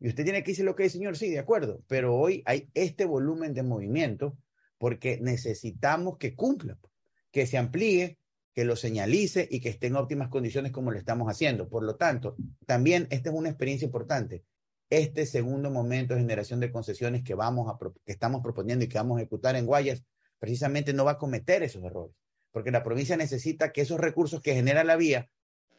Y 0.00 0.08
usted 0.08 0.24
tiene 0.24 0.42
que 0.42 0.52
decir 0.52 0.64
lo 0.64 0.74
que 0.74 0.84
es, 0.84 0.92
señor, 0.92 1.16
sí, 1.16 1.30
de 1.30 1.38
acuerdo, 1.38 1.82
pero 1.86 2.14
hoy 2.14 2.42
hay 2.46 2.70
este 2.74 3.04
volumen 3.04 3.54
de 3.54 3.62
movimiento 3.62 4.36
porque 4.78 5.18
necesitamos 5.20 6.18
que 6.18 6.34
cumpla, 6.34 6.78
que 7.30 7.46
se 7.46 7.58
amplíe, 7.58 8.18
que 8.52 8.64
lo 8.64 8.76
señalice 8.76 9.48
y 9.50 9.60
que 9.60 9.68
esté 9.68 9.88
en 9.88 9.96
óptimas 9.96 10.28
condiciones 10.28 10.72
como 10.72 10.92
lo 10.92 10.98
estamos 10.98 11.28
haciendo. 11.28 11.68
Por 11.68 11.82
lo 11.82 11.96
tanto, 11.96 12.36
también 12.66 13.08
esta 13.10 13.30
es 13.30 13.34
una 13.34 13.48
experiencia 13.48 13.86
importante. 13.86 14.44
Este 14.90 15.26
segundo 15.26 15.70
momento 15.70 16.14
de 16.14 16.20
generación 16.20 16.60
de 16.60 16.70
concesiones 16.70 17.24
que, 17.24 17.34
vamos 17.34 17.68
a, 17.68 17.76
que 18.04 18.12
estamos 18.12 18.42
proponiendo 18.42 18.84
y 18.84 18.88
que 18.88 18.98
vamos 18.98 19.16
a 19.16 19.22
ejecutar 19.22 19.56
en 19.56 19.66
Guayas, 19.66 20.04
precisamente 20.38 20.92
no 20.92 21.04
va 21.04 21.12
a 21.12 21.18
cometer 21.18 21.62
esos 21.62 21.82
errores, 21.82 22.14
porque 22.54 22.70
la 22.70 22.84
provincia 22.84 23.16
necesita 23.16 23.72
que 23.72 23.80
esos 23.80 23.98
recursos 23.98 24.40
que 24.40 24.54
genera 24.54 24.84
la 24.84 24.94
vía 24.94 25.28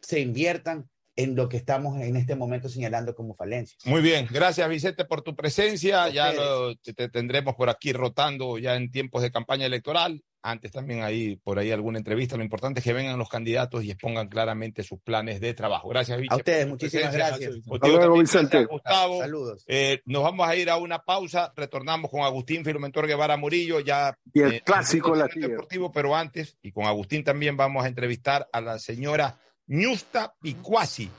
se 0.02 0.20
inviertan 0.20 0.90
en 1.16 1.34
lo 1.38 1.48
que 1.48 1.56
estamos 1.56 2.02
en 2.02 2.18
este 2.18 2.36
momento 2.36 2.68
señalando 2.68 3.16
como 3.16 3.34
falencias. 3.34 3.80
Muy 3.86 4.02
bien, 4.02 4.28
gracias 4.30 4.68
Vicente 4.68 5.06
por 5.06 5.22
tu 5.22 5.34
presencia. 5.38 6.10
Ya 6.10 6.32
ustedes. 6.32 6.46
lo- 6.46 6.76
te, 6.76 6.94
te 6.94 7.08
tendremos 7.08 7.56
por 7.56 7.70
aquí 7.70 7.94
rotando 7.94 8.58
ya 8.58 8.76
en 8.76 8.92
tiempos 8.92 9.22
de 9.22 9.32
campaña 9.32 9.66
electoral. 9.66 10.22
Antes 10.48 10.72
también 10.72 11.02
ahí 11.02 11.38
por 11.38 11.58
ahí 11.58 11.72
alguna 11.72 11.98
entrevista. 11.98 12.38
Lo 12.38 12.44
importante 12.44 12.80
es 12.80 12.84
que 12.84 12.94
vengan 12.94 13.18
los 13.18 13.30
candidatos 13.30 13.84
y 13.84 13.90
expongan 13.90 14.28
claramente 14.28 14.84
sus 14.84 15.00
planes 15.00 15.40
de 15.42 15.56
trabajo. 15.56 15.90
Gracias, 15.90 16.20
Vicente. 16.20 16.34
A 16.34 16.38
ustedes, 16.38 16.68
muchísimas 16.68 17.14
gracias. 17.14 17.54
Luego, 17.66 18.20
Vicente. 18.20 18.58
gracias, 18.58 18.68
Gustavo. 18.68 19.20
Saludos. 19.22 19.66
Eh, 19.68 20.02
nos 20.06 20.22
vamos 20.22 20.48
a 20.48 20.56
ir 20.56 20.70
a 20.70 20.78
una 20.78 21.00
pausa. 21.04 21.52
Retornamos 21.56 22.12
con 22.12 22.22
Agustín 22.22 22.64
Filomentor 22.64 23.08
Guevara 23.08 23.38
Murillo. 23.38 23.80
Ya 23.80 24.16
Y 24.34 24.42
el 24.42 24.54
eh, 24.54 24.62
clásico 24.64 25.10
en 25.10 25.14
el 25.16 25.20
latino. 25.22 25.48
deportivo, 25.48 25.92
pero 25.92 26.16
antes, 26.16 26.58
y 26.62 26.72
con 26.72 26.86
Agustín 26.86 27.24
también 27.24 27.58
vamos 27.58 27.84
a 27.84 27.88
entrevistar 27.88 28.48
a 28.54 28.62
la 28.62 28.78
señora 28.78 29.40
Ñusta 29.66 30.36
Picuasi. 30.40 31.10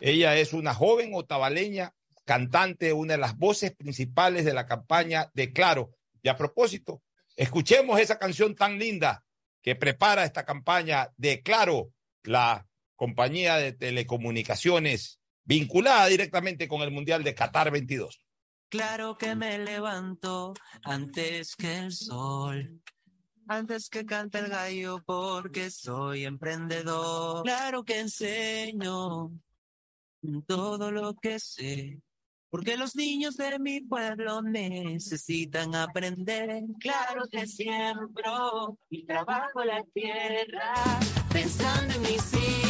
Ella 0.00 0.36
es 0.36 0.54
una 0.54 0.72
joven 0.72 1.10
otavaleña, 1.12 1.92
cantante, 2.24 2.94
una 2.94 3.12
de 3.12 3.18
las 3.18 3.36
voces 3.36 3.72
principales 3.76 4.46
de 4.46 4.54
la 4.54 4.64
campaña 4.64 5.30
de 5.34 5.52
Claro. 5.52 5.90
Y 6.22 6.28
a 6.30 6.36
propósito, 6.36 7.02
escuchemos 7.40 7.98
esa 7.98 8.18
canción 8.18 8.54
tan 8.54 8.78
linda 8.78 9.24
que 9.62 9.74
prepara 9.74 10.24
esta 10.24 10.44
campaña 10.44 11.10
de 11.16 11.42
Claro, 11.42 11.90
la 12.22 12.66
compañía 12.96 13.56
de 13.56 13.72
telecomunicaciones 13.72 15.20
vinculada 15.44 16.06
directamente 16.08 16.68
con 16.68 16.82
el 16.82 16.90
Mundial 16.90 17.24
de 17.24 17.34
Qatar 17.34 17.70
22. 17.70 18.20
Claro 18.68 19.16
que 19.16 19.34
me 19.34 19.58
levanto 19.58 20.52
antes 20.84 21.56
que 21.56 21.78
el 21.78 21.92
sol, 21.92 22.82
antes 23.48 23.88
que 23.88 24.04
cante 24.04 24.40
el 24.40 24.48
gallo 24.48 25.02
porque 25.02 25.70
soy 25.70 26.26
emprendedor. 26.26 27.42
Claro 27.42 27.84
que 27.84 28.00
enseño 28.00 29.30
todo 30.46 30.90
lo 30.90 31.14
que 31.14 31.40
sé, 31.40 32.02
porque 32.50 32.76
los 32.76 32.96
niños 32.96 33.36
de 33.36 33.58
mi 33.58 33.80
pueblo 33.80 34.42
necesitan 34.42 35.74
aprender. 35.74 36.64
Claro 36.80 37.22
que 37.30 37.46
siembro 37.46 38.76
y 38.90 39.04
trabajo 39.06 39.64
la 39.64 39.84
tierra, 39.94 40.74
pensando 41.32 41.94
en 41.94 42.02
mis 42.02 42.34
hijos, 42.34 42.69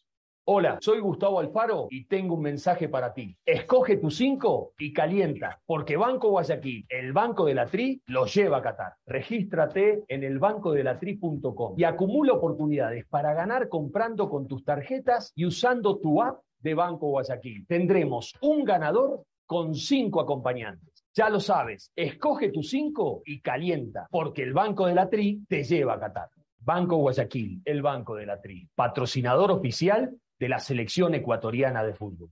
Hola, 0.45 0.79
soy 0.81 0.99
Gustavo 1.01 1.39
Alfaro 1.39 1.85
y 1.91 2.05
tengo 2.05 2.33
un 2.33 2.41
mensaje 2.41 2.89
para 2.89 3.13
ti. 3.13 3.37
Escoge 3.45 3.97
tu 3.97 4.09
5 4.09 4.73
y 4.79 4.91
calienta, 4.91 5.61
porque 5.67 5.97
Banco 5.97 6.29
Guayaquil, 6.29 6.83
el 6.89 7.13
Banco 7.13 7.45
de 7.45 7.53
la 7.53 7.67
Tri, 7.67 8.01
lo 8.07 8.25
lleva 8.25 8.57
a 8.57 8.61
Qatar. 8.63 8.95
Regístrate 9.05 10.03
en 10.07 10.23
elbancodelatri.com 10.23 11.75
y 11.77 11.83
acumula 11.83 12.33
oportunidades 12.33 13.05
para 13.05 13.35
ganar 13.35 13.69
comprando 13.69 14.31
con 14.31 14.47
tus 14.47 14.65
tarjetas 14.65 15.31
y 15.35 15.45
usando 15.45 15.99
tu 15.99 16.23
app 16.23 16.39
de 16.57 16.73
Banco 16.73 17.09
Guayaquil. 17.09 17.67
Tendremos 17.67 18.33
un 18.41 18.63
ganador 18.63 19.21
con 19.45 19.75
cinco 19.75 20.21
acompañantes. 20.21 21.05
Ya 21.13 21.29
lo 21.29 21.39
sabes, 21.39 21.91
escoge 21.95 22.49
tu 22.49 22.63
5 22.63 23.21
y 23.25 23.41
calienta, 23.41 24.07
porque 24.09 24.41
el 24.41 24.53
Banco 24.53 24.87
de 24.87 24.95
la 24.95 25.07
Tri 25.07 25.45
te 25.47 25.63
lleva 25.63 25.93
a 25.93 25.99
Qatar. 25.99 26.29
Banco 26.63 26.97
Guayaquil, 26.97 27.61
el 27.63 27.81
Banco 27.83 28.15
de 28.15 28.25
la 28.25 28.41
Tri, 28.41 28.67
patrocinador 28.75 29.51
oficial 29.51 30.15
de 30.41 30.49
la 30.49 30.59
selección 30.59 31.13
ecuatoriana 31.13 31.83
de 31.83 31.93
fútbol. 31.93 32.31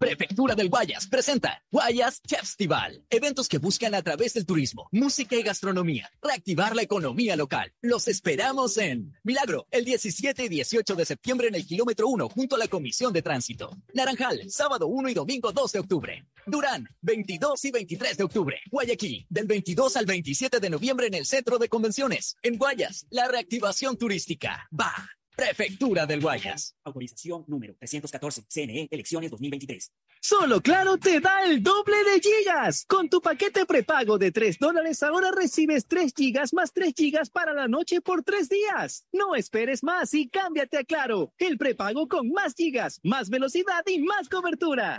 Prefectura 0.00 0.54
del 0.54 0.70
Guayas 0.70 1.06
presenta 1.06 1.62
Guayas 1.70 2.22
Festival. 2.26 3.04
Eventos 3.10 3.46
que 3.48 3.58
buscan 3.58 3.94
a 3.94 4.00
través 4.00 4.32
del 4.32 4.46
turismo, 4.46 4.88
música 4.92 5.36
y 5.36 5.42
gastronomía 5.42 6.10
reactivar 6.22 6.74
la 6.74 6.80
economía 6.80 7.36
local. 7.36 7.70
Los 7.82 8.08
esperamos 8.08 8.78
en 8.78 9.12
Milagro 9.24 9.66
el 9.70 9.84
17 9.84 10.46
y 10.46 10.48
18 10.48 10.94
de 10.94 11.04
septiembre 11.04 11.48
en 11.48 11.54
el 11.54 11.66
kilómetro 11.66 12.08
1 12.08 12.30
junto 12.30 12.56
a 12.56 12.58
la 12.58 12.68
Comisión 12.68 13.12
de 13.12 13.20
Tránsito. 13.20 13.76
Naranjal, 13.92 14.50
sábado 14.50 14.86
1 14.86 15.10
y 15.10 15.12
domingo 15.12 15.52
2 15.52 15.72
de 15.72 15.78
octubre. 15.80 16.24
Durán, 16.46 16.88
22 17.02 17.62
y 17.66 17.70
23 17.70 18.16
de 18.16 18.24
octubre. 18.24 18.56
Guayaquil, 18.70 19.26
del 19.28 19.46
22 19.46 19.98
al 19.98 20.06
27 20.06 20.60
de 20.60 20.70
noviembre 20.70 21.08
en 21.08 21.14
el 21.14 21.26
Centro 21.26 21.58
de 21.58 21.68
Convenciones. 21.68 22.38
En 22.42 22.56
Guayas, 22.56 23.06
la 23.10 23.28
reactivación 23.28 23.98
turística. 23.98 24.66
Va. 24.72 24.94
Prefectura 25.36 26.06
del 26.06 26.20
Guayas. 26.20 26.76
Autorización 26.84 27.44
número 27.46 27.74
314, 27.78 28.44
CNE, 28.48 28.88
elecciones 28.90 29.30
2023. 29.30 29.92
Solo 30.20 30.60
Claro 30.60 30.98
te 30.98 31.18
da 31.20 31.44
el 31.44 31.62
doble 31.62 31.96
de 32.04 32.20
gigas. 32.20 32.84
Con 32.86 33.08
tu 33.08 33.22
paquete 33.22 33.64
prepago 33.64 34.18
de 34.18 34.32
3 34.32 34.58
dólares 34.58 35.02
ahora 35.02 35.30
recibes 35.30 35.86
3 35.86 36.12
gigas 36.14 36.52
más 36.52 36.72
3 36.72 36.92
gigas 36.94 37.30
para 37.30 37.54
la 37.54 37.68
noche 37.68 38.00
por 38.00 38.22
3 38.22 38.48
días. 38.48 39.06
No 39.12 39.34
esperes 39.34 39.82
más 39.82 40.12
y 40.12 40.28
cámbiate 40.28 40.78
a 40.78 40.84
Claro, 40.84 41.32
el 41.38 41.56
prepago 41.56 42.08
con 42.08 42.30
más 42.30 42.54
gigas, 42.54 43.00
más 43.02 43.30
velocidad 43.30 43.82
y 43.86 44.00
más 44.00 44.28
cobertura. 44.28 44.98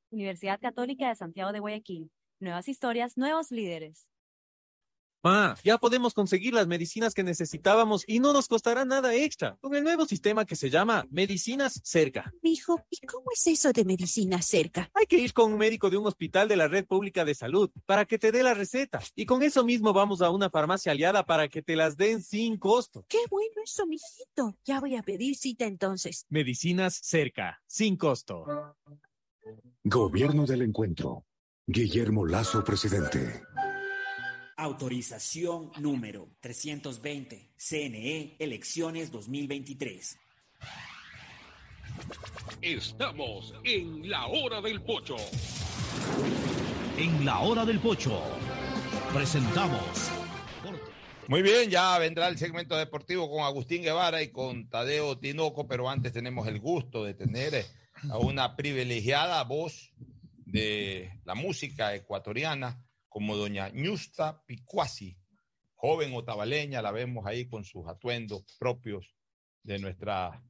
Universidad 0.11 0.59
Católica 0.59 1.09
de 1.09 1.15
Santiago 1.15 1.51
de 1.51 1.59
Guayaquil. 1.59 2.11
Nuevas 2.39 2.67
historias, 2.67 3.17
nuevos 3.17 3.51
líderes. 3.51 4.07
Ma, 5.23 5.55
ya 5.63 5.77
podemos 5.77 6.15
conseguir 6.15 6.55
las 6.55 6.65
medicinas 6.65 7.13
que 7.13 7.21
necesitábamos 7.21 8.03
y 8.07 8.19
no 8.19 8.33
nos 8.33 8.47
costará 8.47 8.85
nada 8.85 9.13
extra 9.13 9.55
con 9.61 9.75
el 9.75 9.83
nuevo 9.83 10.07
sistema 10.07 10.45
que 10.45 10.55
se 10.55 10.71
llama 10.71 11.05
Medicinas 11.11 11.79
Cerca. 11.83 12.33
Hijo, 12.41 12.83
¿y 12.89 13.05
cómo 13.05 13.25
es 13.31 13.45
eso 13.45 13.71
de 13.71 13.85
medicina 13.85 14.41
cerca? 14.41 14.89
Hay 14.95 15.05
que 15.05 15.19
ir 15.19 15.31
con 15.33 15.53
un 15.53 15.59
médico 15.59 15.91
de 15.91 15.97
un 15.97 16.07
hospital 16.07 16.47
de 16.47 16.55
la 16.55 16.67
red 16.67 16.87
pública 16.87 17.23
de 17.23 17.35
salud 17.35 17.69
para 17.85 18.05
que 18.05 18.17
te 18.17 18.31
dé 18.31 18.41
la 18.41 18.55
receta. 18.55 18.99
Y 19.15 19.27
con 19.27 19.43
eso 19.43 19.63
mismo 19.63 19.93
vamos 19.93 20.23
a 20.23 20.31
una 20.31 20.49
farmacia 20.49 20.91
aliada 20.91 21.23
para 21.23 21.47
que 21.49 21.61
te 21.61 21.75
las 21.75 21.97
den 21.97 22.23
sin 22.23 22.57
costo. 22.57 23.05
Qué 23.07 23.19
bueno 23.29 23.61
eso, 23.63 23.85
mijito. 23.85 24.57
Ya 24.65 24.79
voy 24.79 24.95
a 24.95 25.03
pedir 25.03 25.35
cita 25.35 25.65
entonces. 25.65 26.25
Medicinas 26.29 26.99
Cerca, 26.99 27.61
sin 27.67 27.95
costo. 27.95 28.45
Gobierno 29.83 30.45
del 30.45 30.61
Encuentro. 30.61 31.25
Guillermo 31.65 32.25
Lazo, 32.25 32.63
presidente. 32.63 33.43
Autorización 34.57 35.71
número 35.79 36.29
320, 36.39 37.53
CNE, 37.57 38.35
elecciones 38.37 39.11
2023. 39.11 40.19
Estamos 42.61 43.55
en 43.63 44.09
la 44.09 44.27
hora 44.27 44.61
del 44.61 44.81
pocho. 44.81 45.15
En 46.97 47.25
la 47.25 47.39
hora 47.39 47.65
del 47.65 47.79
pocho 47.79 48.21
presentamos 49.13 50.11
Muy 51.27 51.41
bien, 51.41 51.69
ya 51.69 51.97
vendrá 51.97 52.27
el 52.27 52.37
segmento 52.37 52.77
deportivo 52.77 53.29
con 53.31 53.43
Agustín 53.43 53.81
Guevara 53.81 54.21
y 54.21 54.29
con 54.29 54.69
Tadeo 54.69 55.17
Tinoco, 55.17 55.67
pero 55.67 55.89
antes 55.89 56.13
tenemos 56.13 56.47
el 56.47 56.59
gusto 56.59 57.03
de 57.03 57.13
tener 57.13 57.55
eh, 57.55 57.65
a 58.09 58.17
una 58.17 58.55
privilegiada 58.55 59.43
voz 59.43 59.93
de 60.45 61.19
la 61.23 61.35
música 61.35 61.93
ecuatoriana 61.93 62.83
como 63.07 63.35
doña 63.35 63.69
Ñusta 63.69 64.43
Picuasi, 64.45 65.17
joven 65.75 66.13
otavaleña, 66.15 66.81
la 66.81 66.91
vemos 66.91 67.25
ahí 67.25 67.47
con 67.47 67.63
sus 67.63 67.87
atuendos 67.87 68.43
propios 68.59 69.15
de 69.63 69.79
nuestra 69.79 70.43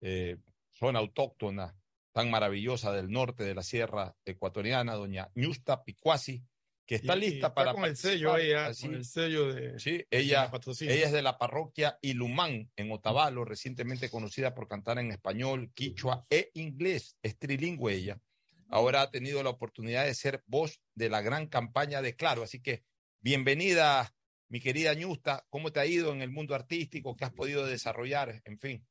eh, 0.00 0.38
zona 0.72 1.00
autóctona 1.00 1.76
tan 2.12 2.30
maravillosa 2.30 2.92
del 2.92 3.10
norte 3.10 3.44
de 3.44 3.54
la 3.54 3.62
sierra 3.62 4.16
ecuatoriana, 4.24 4.94
doña 4.94 5.30
Ñusta 5.34 5.84
Picuasi, 5.84 6.44
que 6.86 6.96
está 6.96 7.14
Y- 7.14 7.18
y 7.18 7.20
lista 7.20 7.46
está 7.48 7.54
para 7.54 7.72
con 7.72 7.84
el 7.84 7.96
sello 7.96 8.36
ella, 8.36 8.66
así. 8.66 8.86
con 8.86 8.94
el 8.94 9.04
sello 9.04 9.52
de 9.52 9.78
Sí, 9.78 10.04
ella, 10.10 10.42
la 10.44 10.50
patrocina. 10.50 10.92
ella 10.92 11.06
es 11.06 11.12
de 11.12 11.22
la 11.22 11.38
parroquia 11.38 11.98
Ilumán 12.02 12.70
en 12.76 12.92
Otavalo, 12.92 13.44
recientemente 13.44 14.10
conocida 14.10 14.54
por 14.54 14.68
cantar 14.68 14.98
en 14.98 15.10
español, 15.10 15.72
quichua 15.74 16.26
e 16.30 16.50
inglés, 16.54 17.16
es 17.22 17.38
trilingüe 17.38 17.94
ella. 17.94 18.20
Ahora 18.68 19.02
ha 19.02 19.10
tenido 19.10 19.42
la 19.42 19.50
oportunidad 19.50 20.04
de 20.04 20.14
ser 20.14 20.42
voz 20.46 20.80
de 20.94 21.08
la 21.08 21.20
gran 21.22 21.46
campaña 21.46 22.02
de 22.02 22.16
Claro, 22.16 22.42
así 22.42 22.60
que 22.60 22.84
bienvenida, 23.20 24.14
mi 24.48 24.60
querida 24.60 24.94
Ñusta, 24.94 25.46
¿cómo 25.48 25.72
te 25.72 25.80
ha 25.80 25.86
ido 25.86 26.12
en 26.12 26.22
el 26.22 26.30
mundo 26.30 26.54
artístico? 26.54 27.16
¿Qué 27.16 27.24
has 27.24 27.32
podido 27.32 27.66
desarrollar? 27.66 28.42
En 28.44 28.58
fin. 28.58 28.86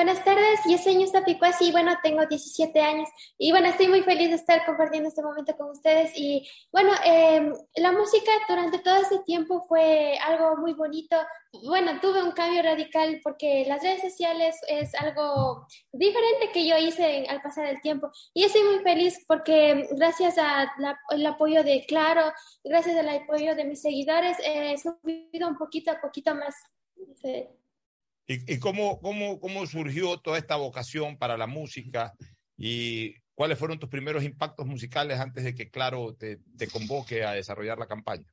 Buenas 0.00 0.24
tardes, 0.24 0.60
yo 0.66 0.78
soy 0.78 0.96
Ñusta 0.96 1.26
Picuasi 1.26 1.68
y 1.68 1.72
bueno, 1.72 1.92
tengo 2.02 2.24
17 2.24 2.80
años 2.80 3.06
y 3.36 3.50
bueno, 3.50 3.68
estoy 3.68 3.88
muy 3.88 4.00
feliz 4.00 4.30
de 4.30 4.36
estar 4.36 4.64
compartiendo 4.64 5.10
este 5.10 5.22
momento 5.22 5.54
con 5.58 5.68
ustedes 5.68 6.12
y 6.16 6.48
bueno, 6.72 6.90
eh, 7.04 7.52
la 7.76 7.92
música 7.92 8.30
durante 8.48 8.78
todo 8.78 8.96
este 8.96 9.18
tiempo 9.26 9.66
fue 9.68 10.16
algo 10.26 10.56
muy 10.56 10.72
bonito. 10.72 11.16
Bueno, 11.66 12.00
tuve 12.00 12.22
un 12.22 12.32
cambio 12.32 12.62
radical 12.62 13.20
porque 13.22 13.66
las 13.68 13.82
redes 13.82 14.00
sociales 14.00 14.58
es 14.68 14.94
algo 14.94 15.66
diferente 15.92 16.50
que 16.50 16.66
yo 16.66 16.78
hice 16.78 17.26
al 17.28 17.42
pasar 17.42 17.66
el 17.66 17.82
tiempo 17.82 18.10
y 18.32 18.44
estoy 18.44 18.62
muy 18.62 18.78
feliz 18.78 19.22
porque 19.28 19.86
gracias 19.90 20.38
al 20.38 21.26
apoyo 21.26 21.62
de 21.62 21.84
Claro, 21.86 22.32
gracias 22.64 22.96
al 22.96 23.08
apoyo 23.10 23.54
de 23.54 23.64
mis 23.64 23.82
seguidores, 23.82 24.38
he 24.46 24.78
subido 24.78 25.46
un 25.46 25.58
poquito 25.58 25.90
a 25.90 26.00
poquito 26.00 26.34
más. 26.34 26.54
Sí. 27.20 27.59
¿Y, 28.32 28.60
cómo, 28.60 29.00
cómo, 29.00 29.40
cómo 29.40 29.66
surgió 29.66 30.18
toda 30.18 30.38
esta 30.38 30.54
vocación 30.54 31.18
para 31.18 31.36
la 31.36 31.48
música? 31.48 32.14
¿Y 32.56 33.14
cuáles 33.34 33.58
fueron 33.58 33.80
tus 33.80 33.88
primeros 33.88 34.22
impactos 34.22 34.66
musicales 34.66 35.18
antes 35.18 35.42
de 35.42 35.52
que, 35.52 35.68
claro, 35.68 36.14
te, 36.14 36.38
te 36.56 36.68
convoque 36.68 37.24
a 37.24 37.32
desarrollar 37.32 37.76
la 37.78 37.88
campaña? 37.88 38.32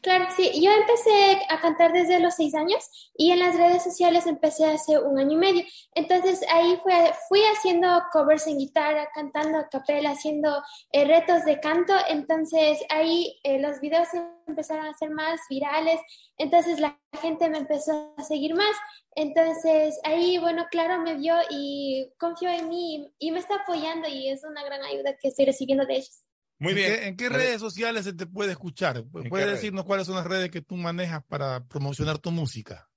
Claro, 0.00 0.26
sí, 0.36 0.50
yo 0.60 0.70
empecé 0.70 1.40
a 1.48 1.60
cantar 1.60 1.92
desde 1.92 2.20
los 2.20 2.34
seis 2.34 2.54
años 2.54 3.10
y 3.16 3.30
en 3.30 3.38
las 3.38 3.56
redes 3.56 3.82
sociales 3.82 4.26
empecé 4.26 4.66
hace 4.66 4.98
un 4.98 5.18
año 5.18 5.32
y 5.32 5.36
medio. 5.36 5.64
Entonces 5.94 6.44
ahí 6.52 6.78
fue, 6.82 7.12
fui 7.28 7.40
haciendo 7.40 7.88
covers 8.12 8.46
en 8.46 8.58
guitarra, 8.58 9.08
cantando 9.14 9.58
a 9.58 9.68
capela, 9.68 10.10
haciendo 10.10 10.62
eh, 10.92 11.04
retos 11.04 11.44
de 11.44 11.60
canto. 11.60 11.94
Entonces 12.08 12.80
ahí 12.90 13.40
eh, 13.44 13.58
los 13.60 13.80
videos 13.80 14.08
empezaron 14.46 14.86
a 14.86 14.94
ser 14.94 15.10
más 15.10 15.40
virales. 15.48 16.00
Entonces 16.36 16.80
la 16.80 16.98
gente 17.22 17.48
me 17.48 17.58
empezó 17.58 18.14
a 18.16 18.22
seguir 18.24 18.54
más. 18.54 18.76
Entonces 19.16 19.98
ahí, 20.04 20.38
bueno, 20.38 20.66
claro, 20.70 21.00
me 21.00 21.14
vio 21.14 21.36
y 21.50 22.12
confió 22.18 22.50
en 22.50 22.68
mí 22.68 23.12
y 23.18 23.30
me 23.30 23.38
está 23.38 23.56
apoyando 23.56 24.08
y 24.08 24.28
es 24.28 24.44
una 24.44 24.64
gran 24.64 24.82
ayuda 24.82 25.16
que 25.16 25.28
estoy 25.28 25.46
recibiendo 25.46 25.86
de 25.86 25.96
ellos. 25.96 26.23
Muy 26.58 26.70
¿En 26.72 26.76
bien. 26.76 26.92
qué, 26.94 27.06
en 27.08 27.16
qué 27.16 27.28
redes 27.28 27.60
sociales 27.60 28.04
se 28.04 28.12
te 28.12 28.26
puede 28.26 28.52
escuchar? 28.52 29.04
¿Puedes 29.10 29.30
redes? 29.30 29.50
decirnos 29.60 29.84
cuáles 29.84 30.06
son 30.06 30.16
las 30.16 30.26
redes 30.26 30.50
que 30.50 30.62
tú 30.62 30.76
manejas 30.76 31.22
para 31.28 31.64
promocionar 31.64 32.18
tu 32.18 32.30
música? 32.30 32.88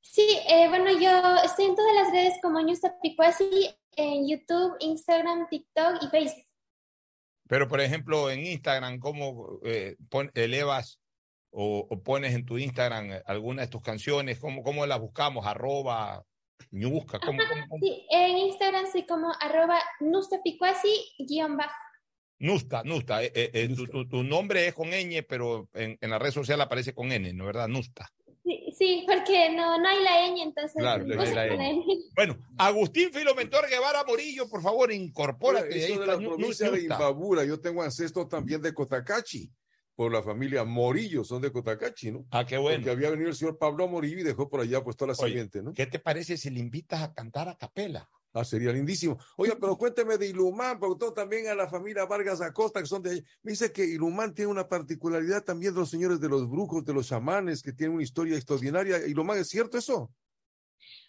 Sí, 0.00 0.38
eh, 0.48 0.68
bueno, 0.68 0.90
yo 0.98 1.36
estoy 1.44 1.66
en 1.66 1.76
todas 1.76 1.94
las 1.94 2.10
redes 2.12 2.34
como 2.42 2.60
Ñusta 2.60 2.94
Picuasi, 3.00 3.70
en 3.96 4.28
YouTube, 4.28 4.76
Instagram, 4.80 5.46
TikTok 5.48 6.02
y 6.02 6.08
Facebook. 6.08 6.46
Pero, 7.48 7.68
por 7.68 7.80
ejemplo, 7.80 8.30
en 8.30 8.44
Instagram, 8.46 8.98
¿cómo 8.98 9.60
eh, 9.64 9.96
pon- 10.08 10.30
elevas 10.34 10.98
o, 11.50 11.86
o 11.88 12.02
pones 12.02 12.34
en 12.34 12.44
tu 12.44 12.58
Instagram 12.58 13.22
alguna 13.26 13.62
de 13.62 13.68
tus 13.68 13.80
canciones? 13.82 14.38
¿Cómo, 14.40 14.62
cómo 14.62 14.86
las 14.86 14.98
buscamos? 15.00 15.46
Arroba, 15.46 16.24
ñusca, 16.70 17.18
¿cómo, 17.20 17.38
cómo- 17.48 17.64
cómo? 17.68 17.80
Sí, 17.80 18.06
en 18.10 18.36
Instagram 18.38 18.86
soy 18.90 19.06
como 19.06 19.32
arroba 19.40 19.78
Nusta 20.00 20.40
Picuasi 20.42 21.14
guion 21.18 21.56
bajo. 21.56 21.74
Nusta, 22.44 22.82
Nusta. 22.84 23.22
eh, 23.24 23.32
eh, 23.34 23.50
eh, 23.54 23.68
tu, 23.74 23.86
tu- 23.86 24.06
tu 24.06 24.22
nombre 24.22 24.66
es 24.66 24.74
con 24.74 24.90
ñ, 24.90 25.24
pero 25.26 25.68
en, 25.72 25.96
en 26.00 26.10
la 26.10 26.18
red 26.18 26.30
social 26.30 26.60
aparece 26.60 26.92
con 26.94 27.10
N, 27.10 27.32
¿no 27.32 27.46
verdad? 27.46 27.68
Nusta. 27.68 28.12
Sí, 28.44 28.66
sí, 28.76 29.04
porque 29.08 29.50
no, 29.50 29.78
no 29.78 29.88
hay 29.88 30.02
la 30.04 30.28
ñ, 30.28 30.42
entonces 30.42 30.74
Claro, 30.76 31.04
no 31.06 31.22
hay 31.22 31.34
la 31.34 31.48
con 31.48 31.58
ñ. 31.58 31.70
N. 31.70 31.84
Bueno, 32.14 32.38
Agustín 32.58 33.10
Filomentor 33.12 33.68
Guevara 33.68 34.04
Morillo, 34.04 34.48
por 34.48 34.62
favor, 34.62 34.92
incorpórate. 34.92 35.68
Bueno, 35.68 35.84
ahí 35.84 35.90
eso 35.92 36.00
de 36.00 36.06
la 36.06 36.18
provincia 36.18 36.70
de. 36.70 36.82
Imbabura. 36.82 37.44
Yo 37.44 37.58
tengo 37.60 37.82
ancestros 37.82 38.28
también 38.28 38.60
de 38.62 38.72
Cotacachi, 38.72 39.50
por 39.96 40.12
la 40.12 40.22
familia 40.22 40.62
Morillo, 40.64 41.24
son 41.24 41.42
de 41.42 41.50
Cotacachi, 41.50 42.12
¿no? 42.12 42.24
Ah, 42.30 42.44
qué 42.46 42.56
bueno. 42.58 42.76
Porque 42.78 42.90
había 42.90 43.10
venido 43.10 43.30
el 43.30 43.34
señor 43.34 43.58
Pablo 43.58 43.88
Morillo 43.88 44.18
y 44.20 44.22
dejó 44.22 44.48
por 44.48 44.60
allá 44.60 44.84
pues 44.84 44.96
toda 44.96 45.08
la 45.12 45.14
Oye, 45.18 45.30
simiente, 45.32 45.62
¿no? 45.62 45.72
¿Qué 45.72 45.86
te 45.86 45.98
parece 45.98 46.36
si 46.36 46.50
le 46.50 46.60
invitas 46.60 47.02
a 47.02 47.12
cantar 47.12 47.48
a 47.48 47.56
capela? 47.56 48.08
Ah, 48.36 48.44
sería 48.44 48.72
lindísimo. 48.72 49.16
Oiga, 49.36 49.56
pero 49.60 49.78
cuénteme 49.78 50.18
de 50.18 50.26
Ilumán, 50.26 50.80
porque 50.80 50.98
todo 50.98 51.12
también 51.12 51.46
a 51.46 51.54
la 51.54 51.68
familia 51.68 52.04
Vargas 52.04 52.40
Acosta, 52.40 52.80
que 52.80 52.86
son 52.86 53.00
de 53.00 53.10
ahí. 53.12 53.24
Me 53.44 53.52
dice 53.52 53.72
que 53.72 53.84
Ilumán 53.84 54.34
tiene 54.34 54.50
una 54.50 54.68
particularidad 54.68 55.44
también 55.44 55.72
de 55.72 55.78
los 55.78 55.88
señores 55.88 56.18
de 56.18 56.28
los 56.28 56.50
brujos, 56.50 56.84
de 56.84 56.92
los 56.92 57.06
chamanes, 57.06 57.62
que 57.62 57.72
tienen 57.72 57.94
una 57.94 58.02
historia 58.02 58.34
extraordinaria. 58.34 59.06
¿Ilumán 59.06 59.38
es 59.38 59.48
cierto 59.48 59.78
eso? 59.78 60.10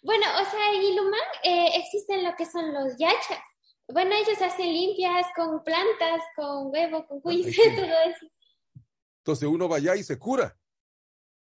Bueno, 0.04 0.24
o 0.40 0.44
sea, 0.48 0.72
en 0.72 0.82
Ilumán 0.84 1.20
eh, 1.42 1.70
existen 1.74 2.22
lo 2.22 2.32
que 2.36 2.46
son 2.46 2.72
los 2.72 2.96
yachas. 2.96 3.42
Bueno, 3.88 4.14
ellos 4.14 4.40
hacen 4.40 4.72
limpias 4.72 5.26
con 5.34 5.64
plantas, 5.64 6.22
con 6.36 6.68
huevo, 6.70 7.08
con 7.08 7.20
cuis, 7.20 7.46
sí. 7.56 7.60
todo 7.74 7.86
eso. 7.86 8.26
Entonces 9.18 9.48
uno 9.48 9.68
va 9.68 9.78
allá 9.78 9.96
y 9.96 10.04
se 10.04 10.16
cura. 10.16 10.56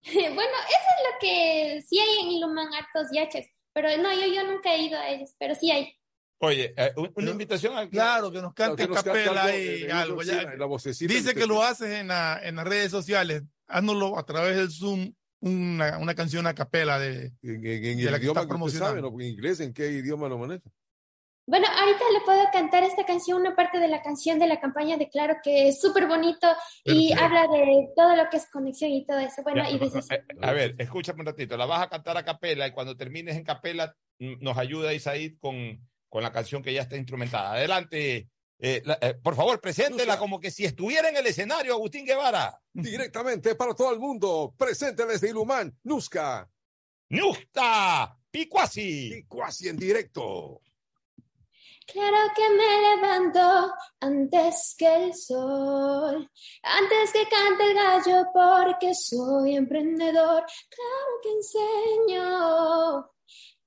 Bueno, 0.04 0.34
eso 0.68 0.90
es 0.98 1.14
lo 1.14 1.20
que 1.20 1.84
sí 1.88 2.00
hay 2.00 2.24
en 2.24 2.32
Ilumán, 2.32 2.74
hartos 2.74 3.08
yachas. 3.12 3.46
Pero 3.76 3.90
no, 4.02 4.12
yo, 4.14 4.34
yo 4.34 4.44
nunca 4.50 4.74
he 4.74 4.84
ido 4.84 4.98
a 4.98 5.10
ellos, 5.10 5.36
pero 5.38 5.54
sí 5.54 5.70
hay. 5.70 5.94
Oye, 6.40 6.74
eh, 6.78 6.94
un- 6.96 7.12
una 7.16 7.32
invitación 7.32 7.76
al 7.78 7.90
Claro, 7.90 8.32
que 8.32 8.42
nos 8.42 8.54
cante 8.54 8.84
que 8.84 8.88
nos 8.88 9.04
cante 9.04 9.24
capela 9.26 9.56
y 9.56 9.84
eh, 9.84 9.92
algo. 9.92 10.22
ya. 10.24 10.56
la- 10.56 10.66
vocecita 10.66 11.14
Dice 11.14 11.34
que 11.34 11.42
que 11.42 11.46
lo 11.48 11.62
haces 11.62 11.90
en, 11.90 12.08
la- 12.08 12.40
en 12.42 12.56
las 12.56 12.66
redes 12.66 12.90
sociales. 12.90 13.44
Haznoslo 13.68 14.18
a 14.18 14.26
través 14.26 14.56
del 14.56 14.72
Zoom, 14.72 15.14
una, 15.42 15.98
una 15.98 16.16
canción 16.16 16.48
a 16.48 16.54
capela 16.56 17.00
de, 17.00 17.34
En, 17.42 17.66
en- 17.66 17.66
en 17.66 17.98
de 17.98 18.04
el 18.06 18.12
la 18.12 18.18
que 18.18 18.24
idioma 18.26 18.42
estás 18.42 18.48
que 18.58 18.64
usted 18.64 18.80
promocionando. 18.80 18.90
sabe, 18.92 19.02
¿no? 19.02 19.22
En 19.22 19.28
inglés, 19.28 19.60
¿en 19.60 19.74
qué 19.74 19.90
idioma 19.90 20.30
lo 20.30 20.38
maneja? 20.38 20.70
Bueno, 21.48 21.68
ahorita 21.68 22.04
le 22.12 22.22
puedo 22.26 22.44
cantar 22.52 22.84
esta 22.84 23.06
canción, 23.06 23.40
una 23.40 23.56
parte 23.56 23.80
de 23.80 23.88
la 23.88 24.02
canción 24.02 24.40
de 24.40 24.48
la 24.48 24.60
campaña 24.60 24.98
de 24.98 25.10
Claro, 25.10 25.36
que 25.44 25.68
es 25.68 25.80
súper 25.80 26.08
bonito 26.08 26.48
y 26.84 27.10
Perfecto. 27.10 27.24
habla 27.24 27.42
de 27.56 27.88
todo 27.96 28.16
lo 28.16 28.30
que 28.32 28.38
es 28.38 28.50
conexión 28.52 28.90
y 28.92 29.06
todo 29.06 29.20
eso. 29.20 29.44
Bueno, 29.44 29.62
Ya, 29.64 29.70
y 29.70 29.78
dice 29.80 30.00
así. 30.00 30.14
eh, 30.16 30.24
A 30.42 30.52
ver, 30.54 30.74
escúchame 30.80 31.20
un 31.20 31.28
ratito. 31.28 31.56
La 31.56 31.68
vas 31.68 31.84
a 31.84 31.90
cantar 31.90 32.18
a 32.18 32.26
capela 32.26 32.66
y 32.68 32.72
cuando 32.72 32.98
termines 32.98 33.36
en 33.36 33.44
capela 33.44 33.96
mm, 34.18 34.36
nos 34.44 34.58
ayuda 34.58 34.94
Isaid 34.94 35.38
con, 35.40 35.80
con 36.10 36.24
la 36.24 36.32
canción 36.32 36.64
que 36.64 36.74
ya 36.74 36.82
está 36.82 36.98
instrumentada. 36.98 37.54
Adelante. 37.54 38.28
eh, 38.58 38.82
la- 38.86 38.98
eh, 39.02 39.14
por 39.22 39.36
favor, 39.36 39.60
preséntela 39.62 40.18
como 40.18 40.40
que 40.40 40.50
si 40.50 40.66
estuviera 40.66 41.10
en 41.10 41.18
el 41.18 41.28
escenario, 41.28 41.74
Agustín 41.74 42.06
Guevara. 42.06 42.60
Directamente 42.74 43.54
para 43.54 43.76
todo 43.76 43.94
el 43.94 44.00
mundo, 44.00 44.56
presente 44.58 45.06
desde 45.06 45.30
Ilumán, 45.30 45.78
Nusca. 45.84 46.50
¡Nusta! 47.10 48.18
¡Picuasi! 48.32 49.10
¡Picuasi 49.14 49.68
en 49.70 49.78
directo! 49.78 50.62
Claro 51.88 52.18
que 52.36 52.50
me 52.50 52.82
levanto 52.82 53.74
antes 54.02 54.76
que 54.78 55.06
el 55.06 55.14
sol, 55.14 56.30
antes 56.64 57.14
que 57.14 57.28
cante 57.30 57.64
el 57.64 57.76
gallo 57.76 58.26
porque 58.34 58.94
soy 58.94 59.56
emprendedor. 59.56 60.44
Claro 60.70 61.20
que 61.22 61.30
enseño 61.32 63.15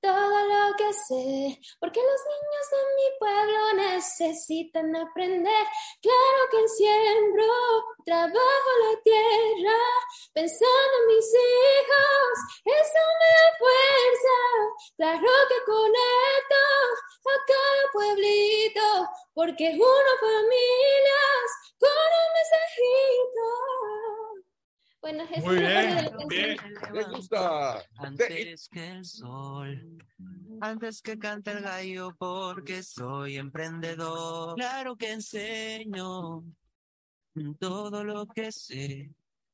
todo 0.01 0.45
lo 0.45 0.75
que 0.77 0.93
sé, 0.93 1.59
porque 1.79 1.99
los 2.01 2.21
niños 2.31 2.65
de 2.71 2.81
mi 2.95 3.17
pueblo 3.19 3.73
necesitan 3.73 4.95
aprender. 4.95 5.65
Claro 6.01 6.39
que 6.51 6.67
siembro, 6.67 7.45
trabajo 8.05 8.69
la 8.83 9.01
tierra, 9.03 9.79
pensando 10.33 10.93
en 11.01 11.07
mis 11.07 11.25
hijos, 11.25 12.33
eso 12.65 13.01
me 13.19 13.29
da 13.35 13.57
fuerza. 13.59 14.37
Claro 14.97 15.47
que 15.49 15.65
conecto 15.65 16.63
a 17.25 17.45
cada 17.47 17.91
pueblito, 17.91 19.09
porque 19.33 19.71
uno 19.75 20.11
familias 20.19 21.49
con 21.79 21.89
un 21.89 22.29
mensajito. 22.35 23.98
Bueno, 25.01 25.23
es 25.33 25.43
Muy 25.43 25.57
bien. 25.59 26.59
Me 26.93 27.03
gusta. 27.03 27.83
Antes 27.97 28.67
que 28.69 28.87
el 28.87 29.05
sol, 29.05 29.97
antes 30.61 31.01
que 31.01 31.17
cante 31.17 31.51
el 31.51 31.61
gallo, 31.61 32.15
porque 32.17 32.83
soy 32.83 33.37
emprendedor. 33.37 34.55
Claro 34.55 34.97
que 34.97 35.13
enseño 35.13 36.43
todo 37.59 38.03
lo 38.03 38.27
que 38.27 38.51
sé, 38.51 39.11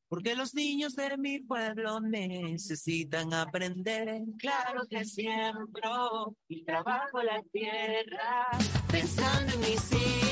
porque 0.08 0.36
los 0.36 0.54
niños 0.56 0.96
de 0.96 1.18
mi 1.18 1.40
pueblo 1.40 2.00
necesitan 2.00 3.34
aprender. 3.34 4.22
Claro 4.38 4.86
que 4.90 5.06
siembro 5.06 6.36
y 6.48 6.64
trabajo 6.64 7.22
la 7.22 7.42
tierra, 7.52 8.48
pensando 8.92 9.54
en 9.54 9.60
mis 9.60 9.92
hijos, 9.92 10.25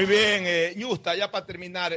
Muy 0.00 0.08
bien, 0.08 0.44
eh, 0.46 0.74
Yusta, 0.78 1.14
ya 1.14 1.30
para 1.30 1.44
terminar, 1.44 1.92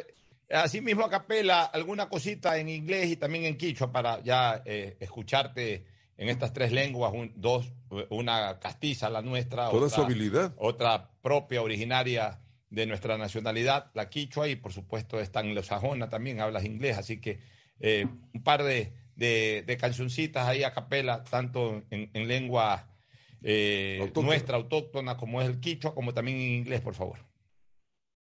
así 0.50 0.82
mismo 0.82 1.06
a 1.06 1.10
capela, 1.10 1.64
alguna 1.64 2.10
cosita 2.10 2.58
en 2.58 2.68
inglés 2.68 3.10
y 3.12 3.16
también 3.16 3.46
en 3.46 3.58
quichua 3.58 3.94
para 3.94 4.22
ya 4.22 4.62
eh, 4.66 4.98
escucharte 5.00 5.86
en 6.18 6.28
estas 6.28 6.52
tres 6.52 6.74
lenguas, 6.74 7.14
un- 7.14 7.32
dos, 7.38 7.72
una 8.10 8.60
castiza, 8.60 9.10
la 9.10 9.22
nuestra, 9.22 9.70
Toda 9.70 9.86
otra, 9.86 9.96
su 9.96 10.02
habilidad. 10.02 10.54
otra 10.58 11.12
propia, 11.22 11.62
originaria 11.62 12.42
de 12.70 12.86
nuestra 12.88 13.18
nacionalidad, 13.18 13.90
la 13.94 14.10
quichua, 14.10 14.50
y 14.50 14.58
por 14.58 14.74
supuesto 14.74 15.22
está 15.22 15.40
en 15.40 15.56
los 15.56 15.68
sajona 15.68 16.10
también, 16.10 16.42
hablas 16.42 16.66
inglés, 16.66 16.98
así 16.98 17.22
que 17.22 17.40
eh, 17.80 18.06
un 18.34 18.44
par 18.44 18.64
de, 18.64 18.92
de, 19.16 19.64
de 19.66 19.78
cancioncitas 19.78 20.46
ahí 20.46 20.64
a 20.64 20.74
capela, 20.74 21.24
tanto 21.24 21.84
en, 21.90 22.10
en 22.14 22.28
lengua 22.28 22.90
eh, 23.44 24.12
nuestra 24.16 24.58
autóctona, 24.58 25.16
como 25.16 25.42
es 25.42 25.48
el 25.48 25.62
quichua, 25.62 25.96
como 25.96 26.14
también 26.14 26.38
en 26.38 26.52
inglés, 26.52 26.82
por 26.82 26.96
favor. 26.96 27.20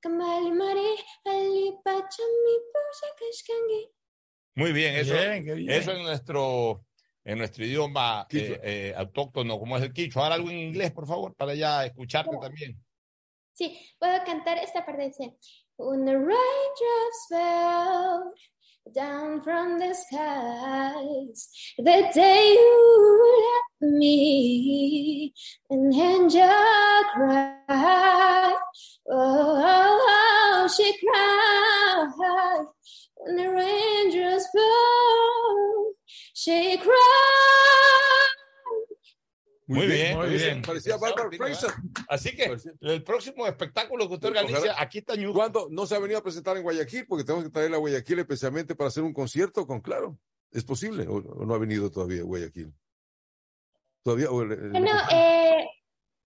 kambali 0.00 0.52
mari, 0.52 0.96
ali 1.24 1.72
pachami 1.84 2.54
puja 2.72 3.08
kashkangi. 3.18 3.90
Muy 4.54 4.72
bien, 4.72 4.96
eso, 4.96 5.14
Bien, 5.14 5.44
qué 5.44 5.54
bien. 5.54 5.70
eso 5.70 5.92
en 5.92 6.02
nuestro, 6.02 6.84
en 7.24 7.38
nuestro 7.38 7.64
idioma 7.64 8.26
eh, 8.30 8.60
eh, 8.62 8.94
autóctono, 8.96 9.58
como 9.58 9.76
es 9.76 9.82
el 9.84 9.92
quichua. 9.92 10.24
Ahora 10.24 10.34
algo 10.34 10.50
en 10.50 10.58
inglés, 10.58 10.90
por 10.90 11.06
favor, 11.06 11.34
para 11.36 11.54
ya 11.54 11.84
escucharte 11.86 12.36
también. 12.40 12.84
Sí, 13.52 13.78
puedo 13.98 14.24
cantar 14.24 14.58
esta 14.58 14.84
parte. 14.84 15.04
Dice, 15.06 15.36
When 15.76 16.04
the 16.04 16.16
raindrops 16.16 17.26
fell 17.28 18.34
down 18.94 19.42
from 19.42 19.78
the 19.78 19.94
skies, 19.94 21.48
the 21.78 22.10
day 22.14 22.52
you 22.52 23.52
left 23.80 23.92
me, 23.94 25.32
and 25.70 25.94
angel 25.94 26.48
cried, 27.14 27.56
oh, 27.68 28.56
oh, 29.10 30.06
oh, 30.10 30.68
she 30.74 30.96
cried. 30.98 32.66
When 33.16 33.36
the 33.36 33.50
raindrops 33.50 34.46
fell, 34.54 35.92
she 36.34 36.76
cried. 36.78 38.27
Muy, 39.68 39.86
bien, 39.86 40.16
muy 40.16 40.28
bien. 40.30 40.62
Parecía 40.62 40.96
Barbara 40.96 41.28
Fraser. 41.36 41.70
Así 42.08 42.34
que 42.34 42.56
el 42.80 43.04
próximo 43.04 43.46
espectáculo 43.46 44.08
que 44.08 44.14
usted 44.14 44.28
organiza, 44.28 44.58
Ojalá. 44.58 44.76
aquí 44.78 44.98
está 44.98 45.14
Ñu. 45.14 45.32
¿Cuándo 45.34 45.68
no 45.70 45.86
se 45.86 45.94
ha 45.94 45.98
venido 45.98 46.18
a 46.18 46.22
presentar 46.22 46.56
en 46.56 46.62
Guayaquil? 46.62 47.06
Porque 47.06 47.22
tenemos 47.24 47.44
que 47.44 47.50
traerla 47.50 47.76
a 47.76 47.80
Guayaquil 47.80 48.18
especialmente 48.20 48.74
para 48.74 48.88
hacer 48.88 49.02
un 49.02 49.12
concierto 49.12 49.66
con 49.66 49.80
Claro. 49.82 50.18
¿Es 50.50 50.64
posible? 50.64 51.06
¿O, 51.06 51.16
o 51.16 51.44
no 51.44 51.54
ha 51.54 51.58
venido 51.58 51.90
todavía 51.90 52.22
a 52.22 52.24
Guayaquil? 52.24 52.72
¿Todavía? 54.02 54.30
o 54.30 54.42
el- 54.42 54.52
el- 54.52 54.70
Bueno, 54.70 54.90
eh, 55.12 55.66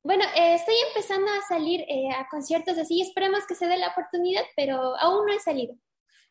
bueno 0.05 0.25
eh, 0.37 0.55
estoy 0.55 0.77
empezando 0.89 1.29
a 1.33 1.41
salir 1.49 1.81
eh, 1.89 2.11
a 2.15 2.29
conciertos 2.31 2.79
así. 2.79 3.01
Esperemos 3.03 3.45
que 3.49 3.57
se 3.57 3.67
dé 3.67 3.77
la 3.77 3.89
oportunidad, 3.89 4.43
pero 4.57 4.97
aún 5.01 5.27
no 5.27 5.33
he 5.33 5.41
salido. 5.41 5.75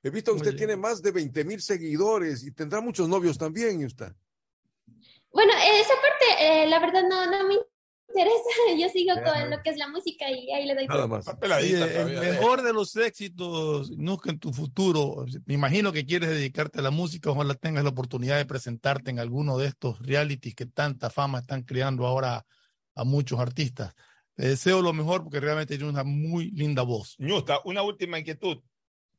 He 0.04 0.10
visto 0.10 0.32
que 0.32 0.38
usted 0.38 0.56
tiene 0.56 0.78
más 0.78 1.02
de 1.02 1.12
20 1.12 1.44
mil 1.44 1.62
seguidores 1.62 2.44
y 2.44 2.52
tendrá 2.54 2.80
muchos 2.82 3.08
novios 3.10 3.38
también, 3.38 3.82
y 3.82 3.86
usted. 3.86 4.14
Bueno, 5.32 5.54
esa 5.54 5.94
parte, 5.96 6.64
eh, 6.64 6.68
la 6.68 6.80
verdad, 6.80 7.04
no, 7.04 7.26
no 7.26 7.48
me 7.48 7.56
interesa. 8.10 8.50
Yo 8.80 8.90
sigo 8.90 9.14
con 9.24 9.50
lo 9.50 9.62
que 9.62 9.70
es 9.70 9.78
la 9.78 9.88
música 9.88 10.30
y 10.30 10.52
ahí 10.52 10.66
le 10.66 10.76
doy 10.76 10.88
todo. 10.88 11.08
más. 11.08 11.26
Sí, 11.62 11.74
el 11.74 12.20
mejor 12.20 12.62
de 12.62 12.74
los 12.74 12.96
éxitos, 12.96 13.92
nunca 13.92 14.30
en 14.30 14.40
tu 14.40 14.52
futuro. 14.54 15.26
Me 15.46 15.54
imagino 15.54 15.92
que 15.92 16.06
quieres 16.06 16.30
dedicarte 16.30 16.80
a 16.80 16.84
la 16.84 16.92
música, 16.92 17.32
ojalá 17.32 17.56
tengas 17.56 17.84
la 17.84 17.90
oportunidad 17.90 18.38
de 18.38 18.46
presentarte 18.46 19.12
en 19.12 19.20
alguno 19.20 19.58
de 19.58 19.68
estos 19.68 20.00
realities 20.06 20.56
que 20.56 20.66
tanta 20.66 21.10
fama 21.10 21.40
están 21.40 21.64
creando 21.64 22.06
ahora 22.06 22.46
a 22.96 23.04
muchos 23.04 23.40
artistas. 23.40 23.94
Te 24.36 24.48
deseo 24.48 24.82
lo 24.82 24.94
mejor 24.94 25.24
porque 25.24 25.40
realmente 25.40 25.78
tienes 25.78 25.94
una 25.94 26.04
muy 26.04 26.52
linda 26.52 26.84
voz. 26.84 27.16
Ñusta, 27.20 27.60
una 27.66 27.84
última 27.84 28.20
inquietud. 28.20 28.60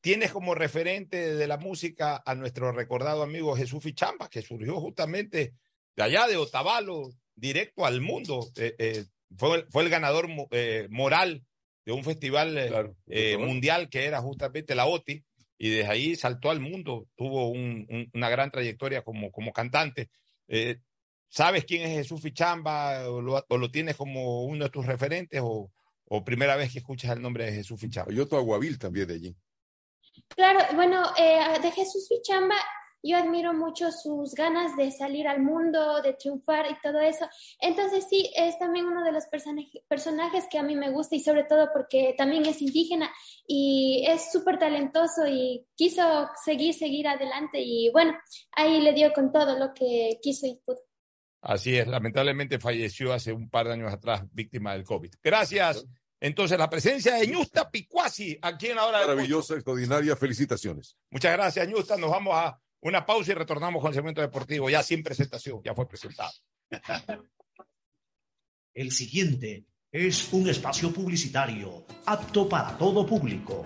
Tienes 0.01 0.33
como 0.33 0.55
referente 0.55 1.35
de 1.37 1.47
la 1.47 1.59
música 1.59 2.23
a 2.27 2.35
nuestro 2.35 2.73
recordado 2.73 3.23
amigo 3.23 3.55
Jesús 3.55 3.83
Fichamba, 3.83 4.29
que 4.29 4.43
surgió 4.43 4.81
justamente 4.81 5.55
de 5.97 6.03
allá 6.03 6.27
de 6.27 6.37
Otavalo, 6.37 7.11
directo 7.35 7.85
al 7.87 8.01
mundo. 8.01 8.49
Eh, 8.57 8.75
eh, 8.79 9.05
fue, 9.37 9.59
el- 9.59 9.67
fue 9.71 9.83
el 9.83 9.89
ganador 9.91 10.29
eh, 10.51 10.87
moral 10.91 11.45
de 11.85 11.93
un 11.93 12.05
festival 12.05 12.57
eh, 12.59 12.93
eh, 13.09 13.37
mundial 13.39 13.89
que 13.89 14.05
era 14.05 14.21
justamente 14.21 14.75
la 14.75 14.87
OTI, 14.87 15.25
y 15.59 15.69
desde 15.71 15.91
ahí 15.91 16.17
saltó 16.17 16.51
al 16.51 16.61
mundo. 16.61 17.07
Tuvo 17.17 17.49
un- 17.49 17.87
un- 17.89 18.11
una 18.15 18.29
gran 18.31 18.51
trayectoria 18.51 19.03
como, 19.03 19.31
como 19.31 19.53
cantante. 19.53 20.11
Eh, 20.49 20.79
¿Sabes 21.29 21.65
quién 21.65 21.83
es 21.83 21.91
Jesús 21.97 22.21
Fichamba 22.21 23.09
o 23.09 23.23
lo, 23.23 23.43
o 23.49 23.57
lo 23.57 23.71
tienes 23.71 23.97
como 23.97 24.45
uno 24.45 24.65
de 24.65 24.71
tus 24.71 24.85
referentes 24.85 25.41
o, 25.43 25.73
o 26.05 26.25
primera 26.25 26.57
vez 26.57 26.71
que 26.73 26.81
escuchas 26.81 27.13
el 27.13 27.23
nombre 27.23 27.47
de 27.47 27.53
Jesús 27.53 27.81
Fichamba? 27.81 28.13
Yo 28.13 28.25
Aguavil 28.31 28.79
también 28.79 29.09
de 29.09 29.15
allí. 29.15 29.37
Claro, 30.29 30.61
bueno, 30.75 31.03
eh, 31.19 31.59
de 31.63 31.71
Jesús 31.71 32.07
Fichamba, 32.09 32.57
yo 33.03 33.17
admiro 33.17 33.53
mucho 33.53 33.91
sus 33.91 34.35
ganas 34.35 34.77
de 34.77 34.91
salir 34.91 35.27
al 35.29 35.41
mundo, 35.43 36.01
de 36.03 36.15
triunfar 36.15 36.67
y 36.71 36.81
todo 36.83 37.01
eso. 37.01 37.29
Entonces 37.61 38.07
sí, 38.09 38.31
es 38.37 38.59
también 38.59 38.87
uno 38.87 39.03
de 39.05 39.13
los 39.13 39.27
personaje- 39.27 39.83
personajes 39.89 40.47
que 40.51 40.59
a 40.59 40.63
mí 40.63 40.77
me 40.77 40.91
gusta 40.91 41.17
y 41.17 41.21
sobre 41.21 41.45
todo 41.45 41.69
porque 41.73 42.15
también 42.17 42.47
es 42.47 42.63
indígena 42.63 43.11
y 43.47 44.05
es 44.07 44.31
súper 44.31 44.59
talentoso 44.59 45.27
y 45.27 45.67
quiso 45.75 46.29
seguir, 46.45 46.75
seguir 46.75 47.09
adelante 47.09 47.61
y 47.61 47.91
bueno, 47.91 48.17
ahí 48.53 48.81
le 48.81 48.93
dio 48.93 49.13
con 49.13 49.33
todo 49.33 49.59
lo 49.59 49.75
que 49.75 50.19
quiso 50.23 50.47
y 50.47 50.61
pudo. 50.65 50.81
Así 51.41 51.77
es, 51.77 51.89
lamentablemente 51.89 52.61
falleció 52.61 53.13
hace 53.13 53.33
un 53.33 53.51
par 53.51 53.67
de 53.67 53.73
años 53.73 53.93
atrás, 53.93 54.23
víctima 54.33 54.75
del 54.75 54.85
COVID. 54.85 55.13
Gracias. 55.23 55.85
Entonces, 56.21 56.57
la 56.57 56.71
presencia 56.71 57.17
de 57.17 57.27
Ñusta 57.27 57.69
Picuasi 57.69 58.39
aquí 58.41 58.69
en 58.69 58.77
la 58.77 58.87
hora 58.87 59.01
de 59.01 59.09
Maravillosa, 59.09 59.55
extraordinaria. 59.55 60.15
Felicitaciones. 60.15 60.97
Muchas 61.11 61.33
gracias, 61.33 61.67
Ñusta. 61.67 61.97
Nos 61.97 62.11
vamos 62.13 62.35
a 62.37 62.57
una 62.83 63.07
pausa 63.07 63.33
y 63.33 63.35
retornamos 63.35 63.81
con 63.81 63.89
el 63.89 63.95
segmento 63.95 64.21
deportivo, 64.21 64.69
ya 64.69 64.83
sin 64.83 65.03
presentación, 65.03 65.63
ya 65.65 65.75
fue 65.75 65.89
presentado. 65.89 66.33
El 68.75 68.91
siguiente 68.91 69.67
es 69.91 70.33
un 70.33 70.49
espacio 70.49 70.93
publicitario 70.93 71.85
apto 72.07 72.49
para 72.49 72.77
todo 72.77 73.07
público. 73.07 73.65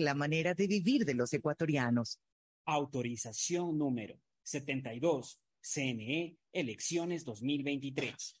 la 0.00 0.14
manera 0.14 0.54
de 0.54 0.66
vivir 0.66 1.04
de 1.04 1.14
los 1.14 1.32
ecuatorianos. 1.32 2.20
Autorización 2.64 3.78
número 3.78 4.20
72, 4.42 5.40
CNE, 5.60 6.36
elecciones 6.52 7.24
2023. 7.24 8.40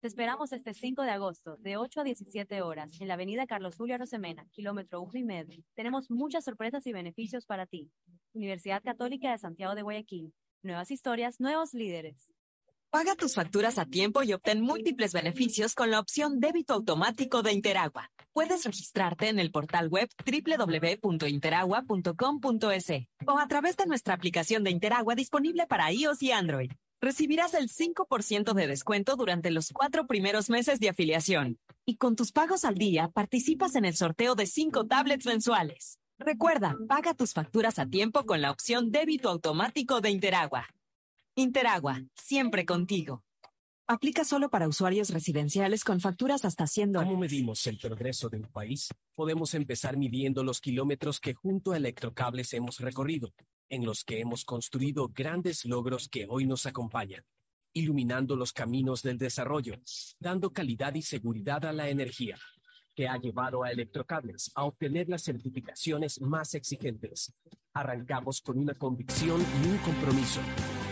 Te 0.00 0.08
esperamos 0.08 0.52
este 0.52 0.74
5 0.74 1.02
de 1.02 1.10
agosto, 1.10 1.56
de 1.56 1.78
8 1.78 2.02
a 2.02 2.04
17 2.04 2.60
horas, 2.60 3.00
en 3.00 3.08
la 3.08 3.14
avenida 3.14 3.46
Carlos 3.46 3.76
Julio 3.76 3.96
Rosemena, 3.96 4.46
kilómetro 4.52 5.00
1 5.00 5.12
y 5.14 5.24
medio. 5.24 5.64
Tenemos 5.74 6.10
muchas 6.10 6.44
sorpresas 6.44 6.86
y 6.86 6.92
beneficios 6.92 7.46
para 7.46 7.64
ti. 7.66 7.90
Universidad 8.34 8.82
Católica 8.82 9.32
de 9.32 9.38
Santiago 9.38 9.74
de 9.74 9.80
Guayaquil. 9.82 10.34
Nuevas 10.62 10.90
historias, 10.90 11.40
nuevos 11.40 11.72
líderes. 11.72 12.30
Paga 12.90 13.14
tus 13.14 13.34
facturas 13.34 13.78
a 13.78 13.86
tiempo 13.86 14.22
y 14.22 14.34
obtén 14.34 14.60
múltiples 14.60 15.12
beneficios 15.12 15.74
con 15.74 15.90
la 15.90 15.98
opción 15.98 16.40
débito 16.40 16.74
automático 16.74 17.42
de 17.42 17.52
Interagua. 17.52 18.10
Puedes 18.32 18.64
registrarte 18.64 19.28
en 19.28 19.38
el 19.38 19.50
portal 19.50 19.88
web 19.88 20.08
www.interagua.com.es 20.24 22.90
o 23.26 23.38
a 23.38 23.48
través 23.48 23.76
de 23.76 23.86
nuestra 23.86 24.14
aplicación 24.14 24.62
de 24.62 24.70
Interagua 24.70 25.14
disponible 25.14 25.66
para 25.66 25.90
iOS 25.90 26.22
y 26.22 26.32
Android. 26.32 26.70
Recibirás 27.00 27.52
el 27.52 27.68
5% 27.68 28.54
de 28.54 28.66
descuento 28.66 29.16
durante 29.16 29.50
los 29.50 29.70
cuatro 29.70 30.06
primeros 30.06 30.48
meses 30.48 30.80
de 30.80 30.88
afiliación. 30.88 31.58
Y 31.84 31.96
con 31.96 32.16
tus 32.16 32.32
pagos 32.32 32.64
al 32.64 32.76
día, 32.76 33.08
participas 33.08 33.74
en 33.76 33.84
el 33.84 33.94
sorteo 33.94 34.34
de 34.34 34.46
cinco 34.46 34.86
tablets 34.86 35.26
mensuales. 35.26 35.98
Recuerda, 36.18 36.74
paga 36.88 37.12
tus 37.12 37.34
facturas 37.34 37.78
a 37.78 37.86
tiempo 37.86 38.24
con 38.24 38.40
la 38.40 38.50
opción 38.50 38.90
débito 38.90 39.28
automático 39.28 40.00
de 40.00 40.10
Interagua. 40.10 40.66
Interagua, 41.34 42.02
siempre 42.14 42.64
contigo. 42.64 43.22
Aplica 43.86 44.24
solo 44.24 44.48
para 44.48 44.66
usuarios 44.66 45.10
residenciales 45.10 45.84
con 45.84 46.00
facturas 46.00 46.46
hasta 46.46 46.66
100 46.66 46.92
dólares. 46.92 47.10
¿Cómo 47.10 47.20
medimos 47.20 47.66
el 47.66 47.78
progreso 47.78 48.30
de 48.30 48.38
un 48.38 48.48
país? 48.48 48.88
Podemos 49.14 49.52
empezar 49.54 49.98
midiendo 49.98 50.42
los 50.42 50.62
kilómetros 50.62 51.20
que 51.20 51.34
junto 51.34 51.72
a 51.72 51.76
Electrocables 51.76 52.54
hemos 52.54 52.80
recorrido, 52.80 53.32
en 53.68 53.84
los 53.84 54.04
que 54.04 54.20
hemos 54.20 54.44
construido 54.44 55.08
grandes 55.08 55.64
logros 55.64 56.08
que 56.08 56.26
hoy 56.28 56.46
nos 56.46 56.66
acompañan, 56.66 57.24
iluminando 57.72 58.36
los 58.36 58.52
caminos 58.52 59.02
del 59.02 59.18
desarrollo, 59.18 59.74
dando 60.18 60.52
calidad 60.52 60.94
y 60.94 61.02
seguridad 61.02 61.64
a 61.64 61.72
la 61.72 61.88
energía, 61.88 62.38
que 62.94 63.08
ha 63.08 63.18
llevado 63.18 63.62
a 63.62 63.70
Electrocables 63.70 64.50
a 64.54 64.64
obtener 64.64 65.08
las 65.08 65.22
certificaciones 65.22 66.20
más 66.20 66.54
exigentes. 66.54 67.32
Arrancamos 67.74 68.40
con 68.40 68.58
una 68.58 68.74
convicción 68.74 69.40
y 69.62 69.68
un 69.68 69.78
compromiso. 69.78 70.40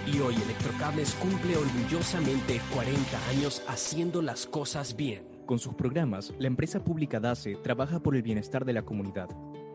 Y 0.07 0.21
hoy 0.21 0.35
Electrocables 0.35 1.15
cumple 1.15 1.57
orgullosamente 1.57 2.61
40 2.75 3.29
años 3.31 3.63
haciendo 3.67 4.21
las 4.21 4.47
cosas 4.47 4.95
bien. 4.95 5.27
Con 5.47 5.59
sus 5.59 5.75
programas, 5.75 6.35
la 6.39 6.47
empresa 6.47 6.85
pública 6.85 7.21
DACE 7.21 7.57
trabaja 7.57 8.01
por 8.01 8.17
el 8.17 8.23
bienestar 8.23 8.65
de 8.67 8.75
la 8.75 8.83
comunidad. 8.83 9.29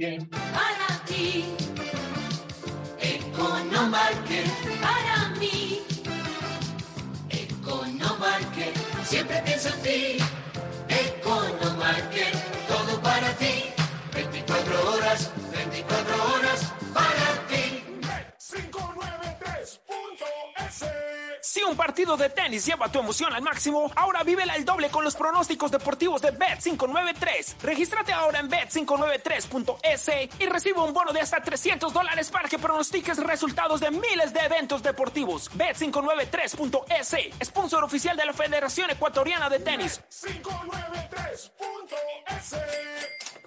Para 0.00 1.04
ti, 1.04 1.44
Economarket, 3.02 4.48
para 4.80 5.28
mí, 5.38 5.82
Economarket, 7.28 8.74
siempre 9.04 9.42
pienso 9.44 9.68
en 9.68 9.82
ti, 9.82 10.16
Economarket, 10.88 12.34
todo 12.66 12.98
para 13.02 13.30
ti, 13.34 13.64
24 14.14 14.90
horas, 14.90 15.30
Si 21.50 21.60
un 21.64 21.74
partido 21.74 22.16
de 22.16 22.30
tenis 22.30 22.64
lleva 22.64 22.92
tu 22.92 23.00
emoción 23.00 23.32
al 23.32 23.42
máximo, 23.42 23.90
ahora 23.96 24.22
vívela 24.22 24.52
al 24.52 24.64
doble 24.64 24.88
con 24.88 25.02
los 25.02 25.16
pronósticos 25.16 25.72
deportivos 25.72 26.22
de 26.22 26.32
Bet593. 26.32 27.56
Regístrate 27.60 28.12
ahora 28.12 28.38
en 28.38 28.48
Bet593.es 28.48 30.30
y 30.38 30.46
recibe 30.46 30.78
un 30.80 30.92
bono 30.92 31.12
de 31.12 31.18
hasta 31.18 31.42
300 31.42 31.92
dólares 31.92 32.30
para 32.30 32.48
que 32.48 32.56
pronostiques 32.56 33.18
resultados 33.18 33.80
de 33.80 33.90
miles 33.90 34.32
de 34.32 34.38
eventos 34.38 34.80
deportivos. 34.80 35.50
Bet593.es, 35.50 37.16
sponsor 37.44 37.82
oficial 37.82 38.16
de 38.16 38.26
la 38.26 38.32
Federación 38.32 38.90
Ecuatoriana 38.90 39.48
de 39.48 39.58
Tenis. 39.58 40.00
593.es 40.08 41.50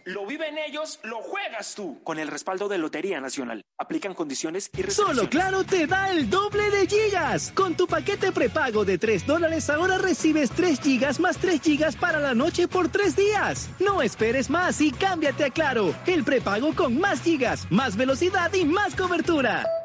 Lo 0.04 0.26
viven 0.26 0.58
ellos, 0.58 1.00
lo 1.04 1.22
juegas 1.22 1.74
tú. 1.76 2.02
Con 2.04 2.20
el 2.20 2.28
respaldo 2.28 2.68
de 2.68 2.78
Lotería 2.78 3.22
Nacional. 3.22 3.64
Aplican 3.78 4.14
condiciones 4.14 4.70
y 4.74 4.82
restricciones. 4.82 5.16
Solo 5.18 5.30
Claro 5.30 5.64
te 5.64 5.88
da 5.88 6.12
el 6.12 6.30
doble 6.30 6.70
de 6.70 6.88
gigas. 6.88 7.52
Con 7.56 7.76
tu 7.76 7.88
paquete 7.94 8.32
prepago 8.32 8.86
de 8.86 8.98
3 8.98 9.28
dólares 9.28 9.70
ahora 9.70 10.00
recibes 10.00 10.50
3 10.50 10.80
gigas 10.80 11.20
más 11.20 11.38
3 11.38 11.62
gigas 11.62 11.96
para 11.96 12.20
la 12.20 12.34
noche 12.34 12.68
por 12.68 12.90
3 12.90 13.16
días. 13.16 13.70
No 13.80 14.02
esperes 14.02 14.50
más 14.50 14.82
y 14.82 14.92
cámbiate 14.92 15.46
a 15.46 15.50
Claro. 15.52 15.94
El 16.08 16.24
prepago 16.24 16.74
con 16.74 17.00
más 17.00 17.22
gigas, 17.22 17.68
más 17.70 17.96
velocidad 17.96 18.52
y 18.56 18.66
más 18.66 18.96
cobertura. 18.96 19.83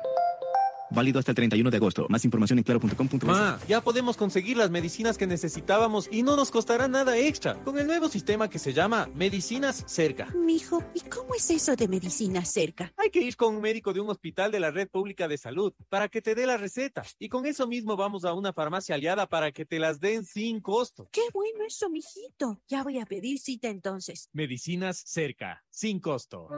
Válido 0.90 1.18
hasta 1.18 1.32
el 1.32 1.36
31 1.36 1.70
de 1.70 1.76
agosto. 1.76 2.06
Más 2.08 2.24
información 2.24 2.58
en 2.58 2.64
claro.com.es. 2.64 3.24
Ma, 3.24 3.58
ya 3.68 3.80
podemos 3.82 4.16
conseguir 4.16 4.56
las 4.56 4.70
medicinas 4.70 5.18
que 5.18 5.26
necesitábamos 5.26 6.08
y 6.10 6.22
no 6.22 6.36
nos 6.36 6.50
costará 6.50 6.88
nada 6.88 7.16
extra 7.18 7.54
con 7.62 7.78
el 7.78 7.86
nuevo 7.86 8.08
sistema 8.08 8.48
que 8.48 8.58
se 8.58 8.72
llama 8.72 9.08
Medicinas 9.14 9.84
Cerca. 9.86 10.28
Mijo, 10.34 10.82
¿y 10.94 11.00
cómo 11.00 11.34
es 11.34 11.50
eso 11.50 11.76
de 11.76 11.88
medicina 11.88 12.44
cerca? 12.44 12.92
Hay 12.96 13.10
que 13.10 13.20
ir 13.20 13.36
con 13.36 13.56
un 13.56 13.60
médico 13.62 13.92
de 13.92 14.00
un 14.00 14.10
hospital 14.10 14.50
de 14.50 14.60
la 14.60 14.70
red 14.70 14.88
pública 14.88 15.28
de 15.28 15.36
salud 15.36 15.72
para 15.88 16.08
que 16.08 16.22
te 16.22 16.34
dé 16.34 16.46
la 16.46 16.56
receta. 16.56 17.02
Y 17.18 17.28
con 17.28 17.46
eso 17.46 17.66
mismo 17.66 17.96
vamos 17.96 18.24
a 18.24 18.32
una 18.32 18.52
farmacia 18.52 18.94
aliada 18.94 19.28
para 19.28 19.52
que 19.52 19.64
te 19.64 19.78
las 19.78 20.00
den 20.00 20.24
sin 20.24 20.60
costo. 20.60 21.08
Qué 21.12 21.22
bueno 21.32 21.64
eso, 21.66 21.90
mijito. 21.90 22.60
Ya 22.68 22.82
voy 22.82 22.98
a 22.98 23.06
pedir 23.06 23.38
cita 23.38 23.68
entonces. 23.68 24.28
Medicinas 24.32 25.02
Cerca, 25.06 25.64
sin 25.70 26.00
costo. 26.00 26.48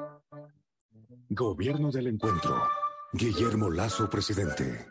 Gobierno 1.29 1.91
del 1.91 2.09
Encuentro. 2.09 2.69
Guillermo 3.13 3.69
Lazo, 3.71 4.09
presidente. 4.09 4.87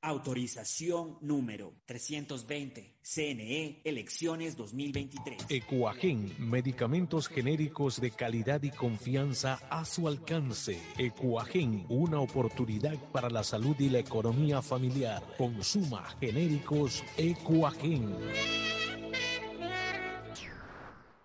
Autorización 0.00 1.18
número 1.20 1.74
320. 1.84 3.00
CNE 3.02 3.82
Elecciones 3.84 4.56
2023. 4.56 5.46
Ecuagen, 5.48 6.32
medicamentos 6.38 7.26
genéricos 7.26 8.00
de 8.00 8.12
calidad 8.12 8.62
y 8.62 8.70
confianza 8.70 9.58
a 9.70 9.84
su 9.84 10.06
alcance. 10.06 10.80
Ecuagen, 10.98 11.84
una 11.88 12.20
oportunidad 12.20 12.96
para 13.10 13.28
la 13.28 13.42
salud 13.42 13.74
y 13.80 13.88
la 13.88 13.98
economía 13.98 14.62
familiar. 14.62 15.20
Consuma 15.36 16.04
genéricos 16.20 17.02
Ecuagen. 17.16 18.14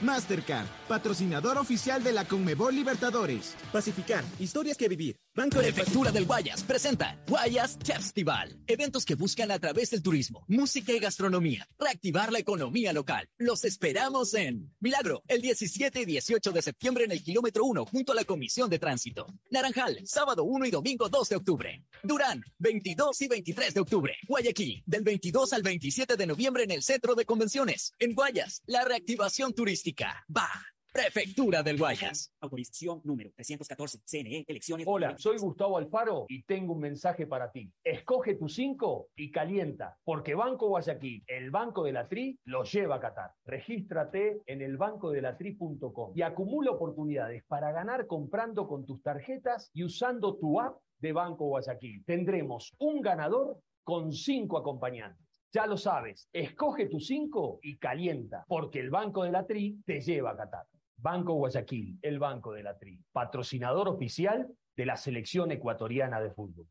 Mastercard, 0.00 0.66
patrocinador 0.86 1.58
oficial 1.58 2.02
de 2.04 2.12
la 2.12 2.24
Conmebol 2.24 2.74
Libertadores. 2.74 3.56
Pacificar, 3.72 4.24
historias 4.38 4.76
que 4.76 4.88
vivir. 4.88 5.18
Banco 5.34 5.60
de 5.60 5.72
Prefectura 5.72 6.10
del 6.10 6.24
Guayas 6.24 6.62
presenta 6.64 7.16
Guayas 7.28 7.78
Festival. 7.84 8.58
Eventos 8.66 9.04
que 9.04 9.14
buscan 9.14 9.50
a 9.50 9.58
través 9.58 9.90
del 9.90 10.02
turismo, 10.02 10.44
música 10.48 10.92
y 10.92 10.98
gastronomía 10.98 11.68
reactivar 11.78 12.32
la 12.32 12.40
economía 12.40 12.92
local. 12.92 13.28
Los 13.38 13.64
esperamos 13.64 14.34
en 14.34 14.74
Milagro, 14.80 15.22
el 15.28 15.40
17 15.40 16.00
y 16.00 16.04
18 16.04 16.50
de 16.50 16.62
septiembre 16.62 17.04
en 17.04 17.12
el 17.12 17.22
kilómetro 17.22 17.64
1 17.64 17.86
junto 17.86 18.12
a 18.12 18.14
la 18.16 18.24
Comisión 18.24 18.68
de 18.68 18.78
Tránsito. 18.78 19.26
Naranjal, 19.50 20.00
sábado 20.04 20.44
1 20.44 20.66
y 20.66 20.70
domingo 20.70 21.08
2 21.08 21.28
de 21.28 21.36
octubre. 21.36 21.84
Durán, 22.02 22.42
22 22.58 23.20
y 23.22 23.28
23 23.28 23.74
de 23.74 23.80
octubre. 23.80 24.16
Guayaquil, 24.26 24.82
del 24.86 25.02
22 25.02 25.52
al 25.52 25.62
27 25.62 26.16
de 26.16 26.26
noviembre 26.26 26.64
en 26.64 26.72
el 26.72 26.82
Centro 26.82 27.14
de 27.14 27.24
Convenciones. 27.24 27.94
En 27.98 28.14
Guayas, 28.14 28.62
la 28.66 28.84
reactivación 28.84 29.52
turística. 29.52 29.87
Va. 30.34 30.48
Prefectura 30.92 31.62
del 31.62 31.78
Guayas. 31.78 32.34
Autorización 32.40 33.00
número 33.04 33.30
314. 33.32 34.00
CNE 34.04 34.44
Elecciones. 34.48 34.86
Hola, 34.88 35.14
soy 35.18 35.38
Gustavo 35.38 35.76
Alfaro 35.76 36.24
y 36.28 36.42
tengo 36.42 36.72
un 36.72 36.80
mensaje 36.80 37.26
para 37.26 37.52
ti. 37.52 37.70
Escoge 37.84 38.34
tu 38.34 38.48
5 38.48 39.10
y 39.16 39.30
calienta, 39.30 39.96
porque 40.02 40.34
Banco 40.34 40.68
Guayaquil, 40.68 41.22
el 41.26 41.50
Banco 41.50 41.84
de 41.84 41.92
la 41.92 42.08
Tri, 42.08 42.38
lo 42.44 42.64
lleva 42.64 42.96
a 42.96 43.00
Qatar. 43.00 43.32
Regístrate 43.44 44.42
en 44.46 44.62
el 44.62 44.76
bancodelatri.com 44.76 46.12
y 46.14 46.22
acumula 46.22 46.72
oportunidades 46.72 47.44
para 47.46 47.70
ganar 47.70 48.06
comprando 48.06 48.66
con 48.66 48.84
tus 48.84 49.02
tarjetas 49.02 49.70
y 49.74 49.84
usando 49.84 50.36
tu 50.36 50.60
app 50.60 50.78
de 50.98 51.12
Banco 51.12 51.46
Guayaquil. 51.46 52.02
Tendremos 52.04 52.74
un 52.78 53.00
ganador 53.00 53.60
con 53.84 54.12
cinco 54.12 54.58
acompañantes. 54.58 55.27
Ya 55.50 55.66
lo 55.66 55.78
sabes, 55.78 56.28
escoge 56.32 56.88
tu 56.88 57.00
5 57.00 57.60
y 57.62 57.78
calienta, 57.78 58.44
porque 58.46 58.80
el 58.80 58.90
Banco 58.90 59.24
de 59.24 59.30
la 59.30 59.46
Tri 59.46 59.80
te 59.86 60.00
lleva 60.00 60.32
a 60.32 60.36
Qatar. 60.36 60.66
Banco 60.96 61.34
Guayaquil, 61.34 61.98
el 62.02 62.18
Banco 62.18 62.52
de 62.52 62.62
la 62.62 62.76
Tri, 62.76 63.02
patrocinador 63.12 63.88
oficial 63.88 64.46
de 64.76 64.86
la 64.86 64.96
selección 64.96 65.50
ecuatoriana 65.50 66.20
de 66.20 66.30
fútbol. 66.32 66.68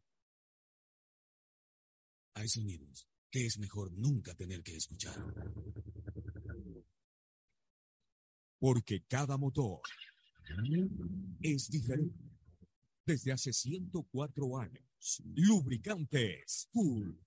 Hay 2.35 2.47
sonidos 2.47 3.07
que 3.31 3.45
es 3.45 3.57
mejor 3.57 3.91
nunca 3.93 4.35
tener 4.35 4.61
que 4.61 4.75
escuchar. 4.75 5.15
Porque 8.59 9.03
cada 9.07 9.37
motor 9.37 9.81
es 11.41 11.69
diferente. 11.69 12.25
Desde 13.05 13.31
hace 13.31 13.53
104 13.53 14.57
años, 14.59 14.83
lubricantes 15.35 16.67
Full 16.73 17.26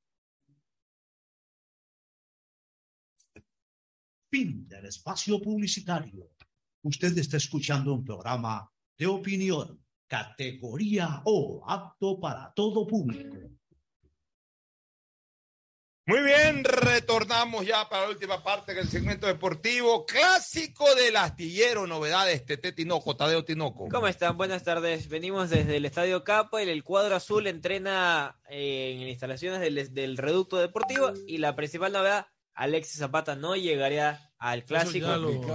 Fin 4.31 4.65
del 4.69 4.85
espacio 4.85 5.41
publicitario. 5.41 6.29
Usted 6.83 7.17
está 7.17 7.35
escuchando 7.35 7.93
un 7.93 8.05
programa 8.05 8.71
de 8.97 9.05
opinión, 9.05 9.83
categoría 10.07 11.21
O, 11.25 11.61
apto 11.67 12.17
para 12.17 12.53
todo 12.55 12.87
público. 12.87 13.35
Muy 16.05 16.21
bien, 16.21 16.63
retornamos 16.63 17.65
ya 17.65 17.87
para 17.89 18.03
la 18.03 18.09
última 18.09 18.41
parte 18.41 18.73
del 18.73 18.87
segmento 18.87 19.27
deportivo 19.27 20.05
clásico 20.05 20.95
del 20.95 21.17
astillero, 21.17 21.85
novedades, 21.85 22.45
Tete 22.45 22.71
Tinoco, 22.71 23.17
Tadeo 23.17 23.43
Tinoco. 23.43 23.89
¿Cómo 23.89 24.07
están? 24.07 24.37
Buenas 24.37 24.63
tardes. 24.63 25.09
Venimos 25.09 25.49
desde 25.49 25.75
el 25.75 25.85
Estadio 25.85 26.23
Capo, 26.23 26.57
el 26.57 26.83
cuadro 26.85 27.17
azul 27.17 27.47
entrena 27.47 28.39
eh, 28.49 28.97
en 28.99 29.09
instalaciones 29.09 29.59
del, 29.59 29.93
del 29.93 30.17
reducto 30.17 30.57
deportivo 30.57 31.11
y 31.27 31.37
la 31.37 31.55
principal 31.55 31.91
novedad, 31.91 32.27
Alexis 32.53 32.97
Zapata 32.99 33.35
no 33.35 33.55
llegaría 33.55 34.31
al 34.37 34.65
clásico, 34.65 35.07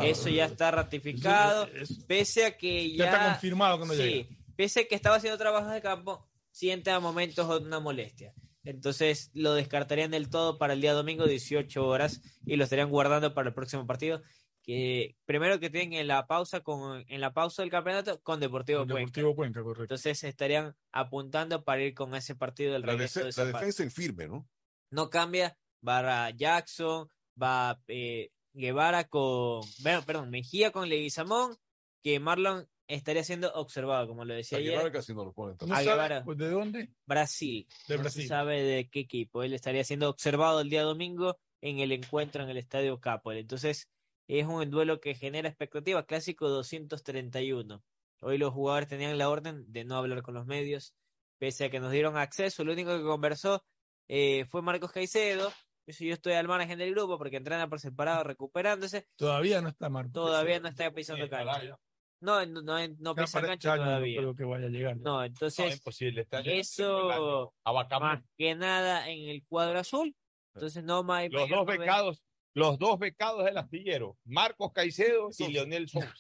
eso 0.03 0.29
ya, 0.29 0.47
lo- 0.47 0.53
está 0.53 0.71
ratificado, 0.71 1.69
pese 2.07 2.47
a 2.47 2.57
que 2.57 2.91
ya, 2.93 3.05
Ya 3.07 3.11
está 3.13 3.25
confirmado 3.33 3.81
que 3.81 3.87
no 3.87 3.95
sí, 3.95 4.03
llega. 4.03 4.29
pese 4.57 4.81
a 4.81 4.85
que 4.89 4.95
estaba 4.95 5.17
haciendo 5.17 5.39
trabajos 5.39 5.73
de 5.73 5.83
campo, 5.83 6.27
siente 6.51 6.91
a 6.91 7.01
momentos 7.01 7.63
una 7.63 7.81
molestia. 7.81 8.33
Entonces 8.65 9.31
lo 9.35 9.55
descartarían 9.55 10.11
del 10.11 10.29
todo 10.31 10.59
para 10.59 10.73
el 10.73 10.81
día 10.81 10.93
domingo 10.93 11.27
18 11.27 11.87
horas 11.87 12.21
y 12.45 12.57
lo 12.57 12.65
estarían 12.65 12.91
guardando 12.91 13.33
para 13.35 13.49
el 13.49 13.55
próximo 13.55 13.87
partido 13.87 14.23
que 14.63 15.15
primero 15.27 15.61
que 15.61 15.71
tienen 15.71 15.93
en 15.93 16.09
la 16.09 16.27
pausa 16.27 16.59
con 16.61 17.05
en 17.07 17.21
la 17.21 17.33
pausa 17.33 17.63
del 17.63 17.71
campeonato 17.71 18.21
con 18.23 18.41
Deportivo, 18.41 18.81
Con. 18.81 18.89
Deportivo 18.89 19.37
Cuenca, 19.37 19.63
correcto. 19.63 19.83
Entonces 19.85 20.25
estarían 20.25 20.75
apuntando 20.91 21.63
para 21.65 21.83
ir 21.85 21.95
con 21.95 22.17
ese 22.17 22.35
partido 22.35 22.73
del 22.73 22.83
La, 22.83 22.89
regreso 22.93 23.21
de 23.25 23.31
la 23.37 23.45
defensa 23.45 23.85
en 23.85 23.93
firme, 23.93 24.27
¿no? 24.27 24.49
no 24.91 25.11
cambia, 25.11 25.57
va 25.87 26.31
Jackson, 26.31 27.09
va 27.41 27.81
eh, 27.89 28.31
Guevara 28.53 29.05
con, 29.05 29.63
bueno, 29.83 30.03
perdón, 30.07 30.31
Mejía 30.31 30.71
con 30.71 30.89
Leguizamón, 30.89 31.57
que 32.03 32.21
Marlon 32.21 32.69
estaría 32.89 33.25
siendo 33.25 33.53
observado, 33.55 34.07
como 34.09 34.25
lo 34.25 34.35
decía 34.35 34.59
A 34.59 34.61
ayer. 34.61 34.73
Guevara 34.73 34.93
casi 34.93 35.15
no 35.15 35.25
lo. 35.25 35.57
Guevara. 35.61 36.25
Pues, 36.25 36.39
¿De 36.39 36.51
dónde? 36.51 36.91
Brasil. 37.05 37.67
De 37.89 37.97
no 37.97 38.03
Brasil. 38.03 38.23
se 38.23 38.29
sabe 38.29 38.63
de 38.63 38.89
qué 38.89 39.01
equipo. 39.01 39.43
Él 39.43 39.53
estaría 39.55 39.85
siendo 39.85 40.09
observado 40.09 40.61
el 40.61 40.71
día 40.71 40.83
domingo 40.83 41.37
en 41.61 41.81
el 41.81 41.93
encuentro 41.93 42.43
en 42.43 42.49
el 42.51 42.57
Estadio 42.57 43.01
Capol. 43.01 43.37
Entonces, 43.37 43.89
es 44.29 44.47
un 44.47 44.71
duelo 44.71 45.01
que 45.01 45.15
genera 45.15 45.49
expectativa. 45.49 46.07
Clásico 46.07 46.49
231. 46.49 47.83
Hoy 48.21 48.39
los 48.39 48.53
jugadores 48.53 48.89
tenían 48.89 49.19
la 49.19 49.29
orden 49.29 49.71
de 49.71 49.85
no 49.85 49.97
hablar 49.97 50.23
con 50.23 50.35
los 50.35 50.47
medios, 50.47 50.95
pese 51.39 51.67
a 51.67 51.71
que 51.71 51.81
nos 51.81 51.93
dieron 51.93 52.17
acceso. 52.17 52.65
Lo 52.65 52.73
único 52.73 52.97
que 52.97 53.05
conversó 53.05 53.65
eh, 54.09 54.47
fue 54.47 54.63
Marcos 54.63 54.93
Caicedo. 54.93 55.53
Yo 55.87 56.13
estoy 56.13 56.33
al 56.33 56.49
margen 56.49 56.79
del 56.79 56.93
grupo 56.93 57.17
porque 57.17 57.37
entrena 57.37 57.69
por 57.69 57.79
separado 57.79 58.25
recuperándose. 58.25 59.07
Todavía 59.17 59.61
no 59.61 59.69
está 59.69 59.89
Marco. 59.89 60.13
Todavía 60.13 60.59
no 60.59 60.69
está 60.69 60.91
pisando 60.91 61.29
cancha. 61.29 61.79
No, 62.21 62.45
no, 62.47 62.63
no, 62.63 62.89
no 62.99 63.15
pisa 63.15 63.41
cancha 63.41 63.77
todavía. 63.77 64.17
No 64.17 64.23
creo 64.23 64.37
que 64.37 64.45
vaya 64.45 64.67
a 64.67 64.71
llegar. 64.71 64.97
No, 64.97 65.23
entonces, 65.23 65.77
imposible, 65.77 66.27
eso 66.45 67.53
más 68.01 68.23
que 68.37 68.55
nada 68.55 69.09
en 69.09 69.29
el 69.29 69.45
cuadro 69.47 69.79
azul. 69.79 70.15
Entonces 70.55 70.83
no 70.83 71.03
más. 71.05 71.29
Los 71.31 71.49
dos 71.49 71.67
becados, 71.67 72.25
los 72.55 72.79
dos 72.79 72.99
becados 72.99 73.45
del 73.45 73.59
astillero, 73.59 74.17
Marcos 74.25 74.73
Caicedo 74.73 75.29
y 75.39 75.53
Leonel 75.53 75.89
Sousa. 75.89 76.11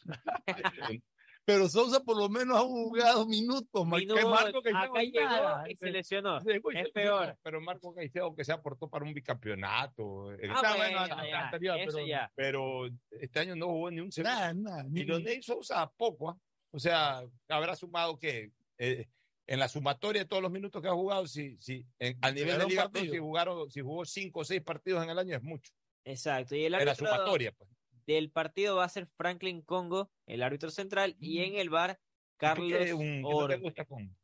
Pero 1.46 1.68
Sousa 1.68 2.00
por 2.02 2.16
lo 2.18 2.28
menos 2.28 2.56
ha 2.56 2.60
jugado 2.62 3.24
minutos. 3.26 3.84
que 3.88 3.96
Minutos, 4.00 4.24
Marco 4.30 4.60
que 4.62 4.70
llegó 4.72 5.66
y 5.68 5.76
se 5.76 5.90
lesionó. 5.92 6.38
Es 6.38 6.44
se 6.44 6.90
peor. 6.92 7.38
Pero 7.42 7.60
Marcos 7.60 7.94
Caicedo, 7.94 8.24
aunque 8.24 8.44
se 8.44 8.52
aportó 8.52 8.88
para 8.90 9.04
un 9.04 9.14
bicampeonato. 9.14 10.32
eh, 10.34 10.38
Ah, 10.50 10.54
está 10.56 10.76
bueno, 10.76 10.98
bueno, 11.00 11.16
ya, 11.30 11.44
anterior, 11.44 11.78
eso 11.78 11.96
pero, 11.98 12.06
ya. 12.06 12.32
pero 12.34 12.86
este 13.12 13.38
año 13.40 13.54
no 13.56 13.66
jugó 13.66 13.90
ni 13.92 14.00
un 14.00 14.10
segundo. 14.10 14.34
Nada, 14.34 14.54
nada. 14.54 14.84
Y 14.92 15.04
Leonel 15.04 15.42
Sousa 15.42 15.88
poco, 15.96 16.30
¿ah? 16.30 16.38
O 16.72 16.78
sea, 16.80 17.22
habrá 17.48 17.76
sumado 17.76 18.18
que 18.18 18.50
en 18.78 19.58
la 19.60 19.68
sumatoria 19.68 20.22
de 20.22 20.28
todos 20.28 20.42
los 20.42 20.50
minutos 20.50 20.82
que 20.82 20.88
ha 20.88 20.92
jugado, 20.94 21.28
si, 21.28 21.56
si 21.60 21.86
en- 22.00 22.18
a 22.22 22.32
nivel 22.32 22.58
de 22.58 22.66
Liga 22.66 22.88
Pro, 22.90 23.00
si 23.02 23.18
jugaron, 23.18 23.70
si 23.70 23.80
jugó 23.82 24.04
cinco 24.04 24.40
o 24.40 24.44
seis 24.44 24.62
partidos 24.62 25.04
en 25.04 25.10
el 25.10 25.18
año 25.20 25.36
es 25.36 25.42
mucho. 25.44 25.72
Exacto. 26.04 26.56
Y 26.56 26.64
el 26.64 26.74
En 26.74 26.84
la 26.86 26.94
sumatoria, 26.96 27.52
pues. 27.52 27.70
Del 28.06 28.30
partido 28.30 28.76
va 28.76 28.84
a 28.84 28.88
ser 28.88 29.06
Franklin 29.16 29.62
Congo, 29.62 30.10
el 30.26 30.42
árbitro 30.42 30.70
central, 30.70 31.16
y 31.18 31.40
en 31.42 31.56
el 31.56 31.70
bar 31.70 31.98
Carlos 32.38 32.70
¿Qué, 32.70 32.92
un- 32.94 33.22
no 33.22 33.28
Oro. 33.28 33.58
gusta 33.60 33.84
con- 33.84 34.16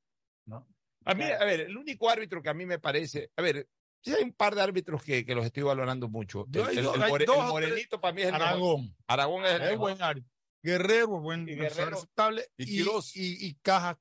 A 1.05 1.15
mí, 1.15 1.25
a 1.25 1.45
ver, 1.45 1.61
el 1.63 1.77
único 1.77 2.09
árbitro 2.09 2.41
que 2.43 2.49
a 2.49 2.55
mí 2.55 2.65
me 2.65 2.79
parece, 2.79 3.31
a 3.37 3.43
ver, 3.43 3.67
sí 4.05 4.13
hay 4.15 4.23
un 4.23 4.33
par 4.33 4.55
de 4.55 4.63
árbitros 4.63 5.03
que, 5.03 5.25
que 5.25 5.35
los 5.35 5.45
estoy 5.45 5.65
valorando 5.65 6.09
mucho. 6.09 6.47
El, 6.53 6.79
el- 6.79 6.85
more- 6.85 7.27
morenito 7.27 8.01
para 8.01 8.15
mí 8.15 8.23
es 8.23 8.29
el 8.29 8.35
mejor. 8.35 8.47
Aragón. 8.49 8.97
Aragón 9.09 9.45
es 9.45 9.51
el 9.53 9.57
Es 9.63 9.71
mejor. 9.71 9.79
buen 9.79 10.03
árbitro. 10.03 10.31
Guerrero, 10.63 11.09
buen 11.21 11.49
Y 11.49 11.55
Guerrero. 11.57 11.97
aceptable. 11.97 12.47
Y 12.57 12.83
Y, 12.83 12.85
y, 13.15 13.47
y 13.49 13.55
Cajas. 13.63 13.97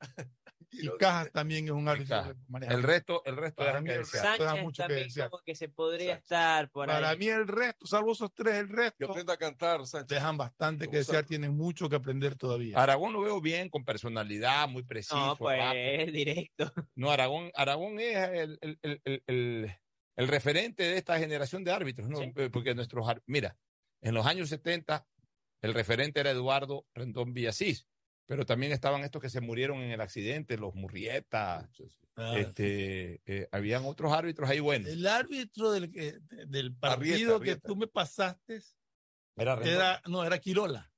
Y 0.72 0.90
Cajas 0.98 1.32
también 1.32 1.66
es 1.66 1.72
un 1.72 1.88
árbitro. 1.88 2.34
El 2.70 2.84
resto, 2.84 3.22
el 3.26 3.36
resto 3.38 3.56
Para 3.58 3.70
dejan 3.72 3.84
mí 3.84 3.90
que 3.90 3.96
el 3.96 4.00
resto 4.02 4.18
Sánchez 4.20 4.64
mucho 4.64 4.84
que 4.84 4.88
también 4.88 5.08
desear. 5.08 5.30
como 5.30 5.44
que 5.44 5.56
se 5.56 5.70
podría 5.70 6.14
estar 6.16 6.70
por 6.70 6.88
Para 6.88 7.10
ahí. 7.10 7.18
mí 7.18 7.28
el 7.28 7.48
resto, 7.48 7.86
salvo 7.88 8.14
esos 8.14 8.34
tres, 8.34 8.56
el 8.56 8.68
Que 8.68 8.74
resto 8.76 9.06
aprenda 9.12 9.34
a 9.34 9.38
cantar, 9.38 9.86
Sánchez. 9.86 10.08
dejan 10.08 10.38
bastante 10.38 10.88
que 10.88 10.98
desear, 10.98 11.16
Sánchez. 11.24 11.30
tienen 11.30 11.56
mucho 11.58 11.90
que 11.90 11.96
aprender 11.98 12.36
todavía. 12.36 12.78
Aragón 12.82 13.14
lo 13.14 13.22
veo 13.22 13.42
bien, 13.42 13.70
con 13.70 13.84
personalidad, 13.86 14.68
muy 14.70 14.84
preciso. 14.84 15.16
No, 15.18 15.36
pues 15.38 15.58
rápido. 15.60 16.06
directo. 16.12 16.72
No, 16.96 17.12
Aragón, 17.12 17.52
Aragón 17.56 18.00
es 18.00 18.18
el, 18.30 18.58
el, 18.62 18.80
el, 18.82 19.02
el, 19.06 19.24
el- 19.28 19.76
el 20.18 20.28
referente 20.28 20.84
de 20.84 20.98
esta 20.98 21.18
generación 21.18 21.64
de 21.64 21.72
árbitros, 21.72 22.08
¿no? 22.10 22.18
Sí. 22.18 22.32
Eh, 22.36 22.50
Porque 22.52 22.76
nuestros, 22.76 23.08
mira, 23.28 23.58
en 24.02 24.14
los 24.14 24.26
años 24.26 24.50
70 24.50 25.08
el 25.62 25.74
referente 25.74 26.20
era 26.20 26.32
Eduardo 26.32 26.86
Rendón 26.94 27.34
Villasís, 27.34 27.88
pero 28.32 28.46
también 28.46 28.72
estaban 28.72 29.04
estos 29.04 29.22
que 29.22 29.30
se 29.30 29.42
murieron 29.42 29.80
en 29.80 29.92
el 29.92 30.00
accidente, 30.00 30.56
los 30.58 30.74
Murrieta, 30.74 31.70
Ah, 32.16 32.38
este, 32.38 33.22
eh, 33.26 33.50
habían 33.52 33.84
otros 33.84 34.14
árbitros 34.14 34.50
ahí 34.50 34.62
buenos. 34.62 34.88
El 34.90 35.06
árbitro 35.06 35.70
del, 35.74 35.92
que- 35.92 36.18
del 36.48 36.74
partido 36.74 37.36
Arrieta, 37.36 37.44
que 37.62 37.68
tú 37.68 37.76
me 37.76 37.88
pasaste 37.88 38.62
era, 39.66 40.02
no, 40.08 40.24
era 40.24 40.40
Quirola. 40.40 40.91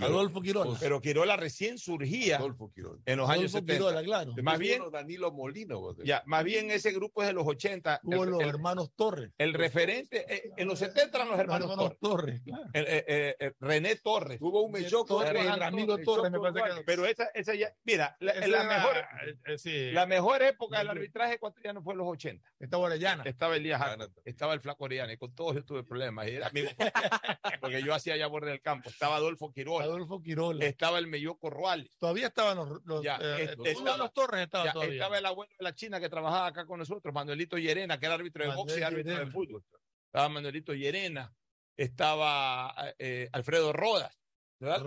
Adolfo 0.00 0.40
Quirola. 0.40 0.76
Pero 0.80 1.00
Quirola 1.00 1.36
recién 1.36 1.78
surgía 1.78 2.36
Adolfo 2.36 2.70
Quirón. 2.72 3.02
en 3.06 3.18
los 3.18 3.28
años 3.28 3.54
Adolfo 3.54 3.66
70. 3.66 3.74
Quirola, 3.74 4.02
claro. 4.02 4.34
Más 4.42 4.58
bien, 4.58 4.82
Danilo 4.90 5.32
Molino. 5.32 5.94
ya, 6.04 6.22
más 6.26 6.44
bien 6.44 6.70
ese 6.70 6.92
grupo 6.92 7.22
es 7.22 7.28
de 7.28 7.34
los 7.34 7.46
80. 7.46 8.00
Hubo 8.04 8.24
el, 8.24 8.30
los 8.30 8.40
el- 8.42 8.48
hermanos 8.48 8.92
Torres. 8.94 9.30
el 9.38 9.54
referente, 9.54 10.24
eh, 10.32 10.50
en 10.56 10.68
los 10.68 10.78
70 10.78 11.16
eran 11.18 11.28
los 11.28 11.36
Los 11.36 11.40
hermanos, 11.40 11.70
hermanos 11.70 11.96
Torres. 12.00 12.40
Torres, 12.40 12.42
claro. 12.44 12.64
El- 12.72 12.86
eh, 12.86 13.04
eh, 13.06 13.36
eh, 13.38 13.52
René 13.60 13.96
Torres. 13.96 14.38
Hubo 14.40 14.62
un 14.62 14.72
Mechoco. 14.72 15.16
Torres, 15.18 15.32
Torres, 15.32 15.58
Ramiro 15.58 15.98
Torres, 15.98 16.30
me 16.32 16.38
parece 16.40 16.76
que. 16.78 16.84
Pero 16.84 17.06
esa, 17.06 17.24
esa 17.34 17.54
ya, 17.54 17.72
mira, 17.84 18.16
la, 18.20 18.32
Ese 18.32 18.48
la 18.48 18.62
era, 18.62 18.76
mejor, 18.76 18.96
eh, 18.96 19.36
eh, 19.46 19.58
sí, 19.58 19.90
la 19.92 20.06
mejor 20.06 20.42
época 20.42 20.78
del 20.78 20.88
arbitraje 20.88 21.34
ecuatoriano 21.34 21.82
fue 21.82 21.94
en 21.94 21.98
los 21.98 22.08
80. 22.08 22.48
estaba 22.58 22.84
Orellana. 22.84 23.22
Estaba 23.24 23.56
Elías 23.56 23.80
estaba 24.24 24.54
el 24.54 24.60
Flaco 24.60 24.84
Orellana, 24.84 25.12
y 25.12 25.16
con 25.16 25.34
todos 25.34 25.54
yo 25.54 25.64
tuve 25.64 25.84
problemas. 25.84 26.26
Y 26.28 26.32
era 26.32 26.48
amigo, 26.48 26.70
porque 27.60 27.82
yo 27.82 27.94
hacía 27.94 28.16
ya 28.16 28.26
borde 28.26 28.50
del 28.50 28.60
campo. 28.60 28.88
Estaba 28.88 29.16
Adolfo 29.16 29.52
Quirola, 29.52 29.81
Adolfo 29.82 30.22
Quirola. 30.22 30.64
estaba 30.64 30.98
el 30.98 31.06
Melloco 31.06 31.50
Ruales, 31.50 31.96
Todavía 31.98 32.28
estaban 32.28 32.56
los, 32.56 32.82
los, 32.84 33.02
Ya, 33.02 33.16
eh, 33.20 33.44
es- 33.44 33.56
los- 33.58 33.66
estaba- 33.66 33.96
los 33.96 34.12
Torres 34.12 34.42
estaban 34.42 34.66
ya, 34.68 34.72
todavía. 34.72 34.94
estaba 34.94 35.18
el 35.18 35.26
abuelo 35.26 35.52
de 35.58 35.64
la 35.64 35.74
China 35.74 36.00
que 36.00 36.08
trabajaba 36.08 36.46
acá 36.46 36.66
con 36.66 36.78
nosotros, 36.78 37.12
Manuelito 37.14 37.58
Llerena, 37.58 37.98
que 37.98 38.06
era 38.06 38.14
árbitro 38.14 38.42
de 38.44 38.48
Manuel 38.48 38.66
boxe 38.66 38.80
y 38.80 38.82
árbitro 38.82 39.18
de 39.18 39.26
fútbol. 39.26 39.64
Estaba 40.06 40.28
Manuelito 40.28 40.74
Llerena, 40.74 41.32
estaba 41.76 42.74
eh, 42.98 43.28
Alfredo 43.32 43.72
Rodas. 43.72 44.16
Rodas 44.60 44.82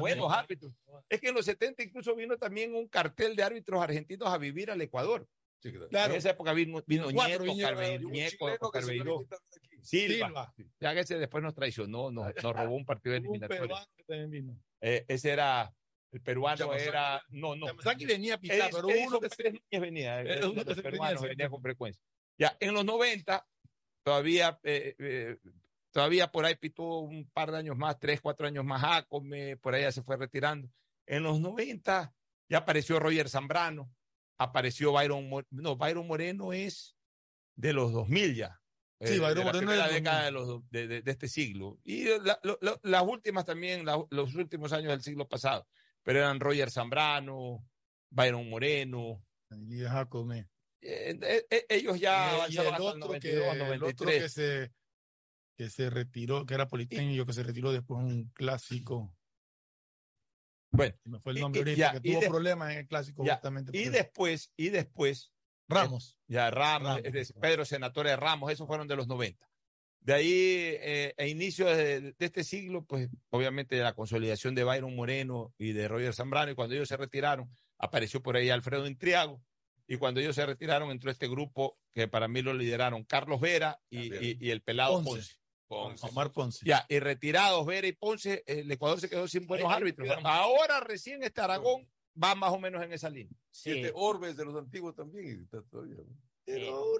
buenos 0.00 0.32
árbitros. 0.32 0.72
Es 1.10 1.20
que 1.20 1.28
en 1.28 1.34
los 1.34 1.44
70 1.44 1.82
incluso 1.82 2.14
vino 2.16 2.38
también 2.38 2.74
un 2.74 2.88
cartel 2.88 3.36
de 3.36 3.42
árbitros 3.42 3.82
argentinos 3.82 4.28
a 4.28 4.38
vivir 4.38 4.70
al 4.70 4.80
Ecuador. 4.80 5.28
Sí, 5.62 5.70
claro. 5.90 6.14
En 6.14 6.18
esa 6.18 6.30
época 6.30 6.54
vino, 6.54 6.82
vino 6.86 7.10
Nieto, 7.10 7.44
Y 7.44 7.62
Silva. 9.82 10.52
Silva. 10.56 10.72
Ya 10.80 10.94
que 10.94 11.00
ese 11.00 11.18
después 11.18 11.42
nos 11.42 11.54
traicionó, 11.54 12.10
nos, 12.10 12.32
nos 12.44 12.56
robó 12.56 12.74
un 12.76 12.84
partido 12.84 13.14
también 14.06 14.30
vino. 14.30 14.56
Eh, 14.80 15.04
ese 15.08 15.30
era, 15.30 15.74
el 16.12 16.20
peruano 16.20 16.74
era, 16.88 17.22
no, 17.28 17.54
no. 17.56 17.66
Yamazaki 17.66 18.06
venía 18.06 18.34
a 18.34 18.38
pitar, 18.38 18.70
Edison- 18.70 18.86
pero 18.86 19.06
uno 19.06 19.20
que 19.20 19.28
se- 19.30 19.36
Pérez 19.36 19.52
Núñez 19.54 19.80
venía, 19.80 20.22
Eh, 20.22 20.40
eh, 20.40 20.46
uno 20.46 20.62
los 20.64 20.80
peruanos 20.80 21.22
venía, 21.22 21.48
con 21.48 21.62
frecuencia. 21.62 22.02
Ya, 22.38 22.56
en 22.60 22.72
los 22.74 22.84
90, 22.84 23.46
todavía, 24.02 24.58
eh, 24.62 24.94
eh, 24.98 25.36
todavía 25.92 26.30
por 26.30 26.44
ahí 26.44 26.54
pitó 26.56 27.00
un 27.00 27.28
par 27.30 27.50
de 27.50 27.58
años 27.58 27.76
más, 27.76 27.98
tres, 27.98 28.20
cuatro 28.20 28.46
años 28.46 28.64
más 28.64 28.82
Acome, 28.84 29.56
por 29.56 29.74
ahí 29.74 29.82
ya 29.82 29.92
se 29.92 30.02
fue 30.02 30.16
retirando. 30.16 30.70
En 31.06 31.22
los 31.22 31.40
90 31.40 32.14
ya 32.48 32.58
apareció 32.58 32.98
Roger 32.98 33.28
Zambrano, 33.28 33.92
apareció 34.38 34.92
Byron 34.92 35.28
Moreno, 35.28 35.48
no, 35.50 35.76
Byron 35.76 36.06
Moreno 36.06 36.52
es 36.52 36.96
de 37.56 37.72
los 37.72 37.92
2000 37.92 38.34
ya. 38.34 38.59
Sí, 39.02 39.14
eh, 39.14 39.18
Byron 39.18 39.34
de 39.34 39.44
la 39.44 39.44
Moreno 39.44 39.58
es 39.72 39.78
primera 39.78 39.86
del 39.86 39.94
década 39.94 40.16
2000. 40.22 40.26
de, 40.26 40.32
los, 40.32 40.46
do- 40.48 40.66
de, 40.70 40.86
de- 40.88 41.02
de 41.02 41.10
este 41.10 41.28
siglo. 41.28 41.78
Y 41.84 42.04
la- 42.18 42.38
lo- 42.42 42.58
lo- 42.60 42.80
las 42.82 43.02
últimas 43.02 43.44
también, 43.46 43.84
la- 43.86 44.04
los 44.10 44.34
últimos 44.34 44.72
años 44.72 44.90
del 44.90 45.02
siglo 45.02 45.26
pasado. 45.28 45.66
Pero 46.02 46.18
eran 46.18 46.38
Roger 46.40 46.70
Zambrano, 46.70 47.66
Byron 48.10 48.48
Moreno, 48.50 49.24
Y 49.68 49.80
Jacome. 49.84 50.48
eh, 50.82 51.18
eh, 51.22 51.46
eh, 51.50 51.66
ellos 51.70 51.98
ya 51.98 52.34
el 52.46 52.58
hasta 52.58 52.62
el 52.76 52.82
otro, 52.82 52.98
92, 52.98 53.20
que, 53.20 53.62
el 53.62 53.82
otro 53.82 54.06
93. 54.06 54.22
que 54.22 54.28
se 54.28 54.72
que 55.56 55.68
se 55.68 55.90
retiró, 55.90 56.46
que 56.46 56.54
era 56.54 56.68
politécnico, 56.68 57.26
que 57.26 57.34
se 57.34 57.42
retiró 57.42 57.70
después 57.70 58.00
un 58.02 58.30
clásico. 58.34 59.14
Bueno, 60.72 60.96
Se 61.02 61.08
me 61.10 61.20
fue 61.20 61.32
el 61.32 61.38
y- 61.38 61.40
nombre 61.42 61.60
y- 61.60 61.62
ahorita, 61.64 61.78
ya, 61.78 61.92
que 62.00 62.00
tuvo 62.10 62.20
de- 62.20 62.28
problemas 62.28 62.72
en 62.72 62.78
el 62.78 62.86
clásico 62.86 63.24
ya, 63.24 63.34
justamente. 63.34 63.76
y 63.78 63.88
después, 63.90 64.52
y 64.56 64.68
después, 64.70 65.32
Ramos. 65.70 66.16
ya 66.26 66.50
Ramos, 66.50 66.88
Ramos. 66.88 67.02
es 67.04 67.12
decir, 67.12 67.36
Pedro 67.40 67.64
Senatore 67.64 68.16
Ramos, 68.16 68.50
esos 68.52 68.66
fueron 68.66 68.86
de 68.88 68.96
los 68.96 69.06
90. 69.08 69.46
De 70.02 70.14
ahí, 70.14 70.30
eh, 70.32 71.14
a 71.18 71.26
inicios 71.26 71.76
de, 71.76 72.00
de 72.00 72.14
este 72.18 72.42
siglo, 72.42 72.84
pues 72.84 73.08
obviamente 73.28 73.76
la 73.80 73.92
consolidación 73.94 74.54
de 74.54 74.64
Byron 74.64 74.96
Moreno 74.96 75.52
y 75.58 75.72
de 75.72 75.88
Roger 75.88 76.14
Zambrano, 76.14 76.50
y 76.50 76.54
cuando 76.54 76.74
ellos 76.74 76.88
se 76.88 76.96
retiraron, 76.96 77.50
apareció 77.78 78.22
por 78.22 78.36
ahí 78.36 78.48
Alfredo 78.48 78.86
Intriago, 78.86 79.42
y 79.86 79.96
cuando 79.98 80.20
ellos 80.20 80.36
se 80.36 80.46
retiraron, 80.46 80.90
entró 80.90 81.10
este 81.10 81.28
grupo 81.28 81.76
que 81.92 82.08
para 82.08 82.28
mí 82.28 82.40
lo 82.40 82.54
lideraron 82.54 83.04
Carlos 83.04 83.40
Vera 83.40 83.78
y, 83.90 84.14
y- 84.14 84.38
y 84.40 84.50
el 84.50 84.62
pelado 84.62 85.02
Ponce. 85.02 85.10
Ponce. 85.10 85.36
Ponce. 85.68 86.06
Omar 86.06 86.32
Ponce. 86.32 86.64
Ya, 86.64 86.86
y 86.88 86.98
retirados 86.98 87.66
Vera 87.66 87.86
y 87.86 87.92
Ponce, 87.92 88.42
el 88.46 88.70
Ecuador 88.72 89.00
se 89.00 89.10
quedó 89.10 89.28
sin 89.28 89.46
buenos 89.46 89.70
árbitros. 89.70 90.08
Ahora 90.24 90.80
recién 90.80 91.22
este 91.22 91.40
Aragón 91.42 91.86
va 92.22 92.34
más 92.34 92.52
o 92.52 92.58
menos 92.58 92.82
en 92.82 92.92
esa 92.92 93.10
línea. 93.10 93.32
Y 93.64 93.70
este 93.72 93.92
Orbes 93.94 94.36
de 94.36 94.44
los 94.44 94.56
antiguos 94.56 94.94
también. 94.94 95.26
y 95.40 95.42
está 95.44 95.62
todavía, 95.70 95.96
¿no? 95.96 96.16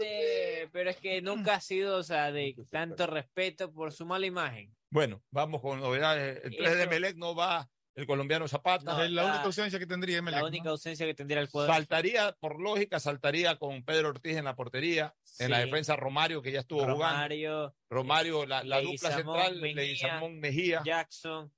Eh, 0.00 0.68
pero 0.72 0.90
es 0.90 0.96
que 0.98 1.20
nunca 1.22 1.54
ha 1.54 1.60
sido, 1.60 1.96
o 1.96 2.02
sea, 2.02 2.30
de 2.30 2.54
tanto 2.70 3.06
respeto 3.06 3.72
por 3.72 3.92
su 3.92 4.06
mala 4.06 4.26
imagen. 4.26 4.74
Bueno, 4.90 5.22
vamos 5.30 5.60
con 5.60 5.80
novedades. 5.80 6.40
El 6.44 6.56
3 6.56 6.78
de. 6.78 6.86
Melec 6.86 7.16
no 7.16 7.34
va 7.34 7.68
el 7.96 8.06
colombiano 8.06 8.46
Zapata. 8.46 8.84
No, 8.96 9.02
es 9.02 9.10
la 9.10 9.22
la- 9.22 9.28
única 9.30 9.44
ausencia 9.44 9.78
que 9.78 9.86
tendría 9.86 10.18
Emelec, 10.18 10.36
La 10.36 10.42
¿no? 10.42 10.48
única 10.48 10.70
ausencia 10.70 11.04
que 11.06 11.14
tendría 11.14 11.40
el 11.40 11.50
cuadro. 11.50 11.72
Saltaría, 11.72 12.32
por 12.38 12.60
lógica, 12.60 13.00
saltaría 13.00 13.56
con 13.56 13.82
Pedro 13.84 14.10
Ortiz 14.10 14.36
en 14.36 14.44
la 14.44 14.54
portería. 14.54 15.14
En 15.38 15.50
la 15.50 15.58
Sí. 15.60 15.64
defensa 15.66 15.96
Romario, 15.96 16.42
que 16.42 16.52
ya 16.52 16.60
estuvo 16.60 16.80
jugando. 16.80 17.02
Romario, 17.04 17.74
Romario, 17.90 18.46
la, 18.46 18.62
la 18.62 18.80
dupla 18.80 19.10
central, 19.10 19.60
Leguizamón 19.60 20.38
Mejía. 20.38 20.82
Jackson, 20.84 21.52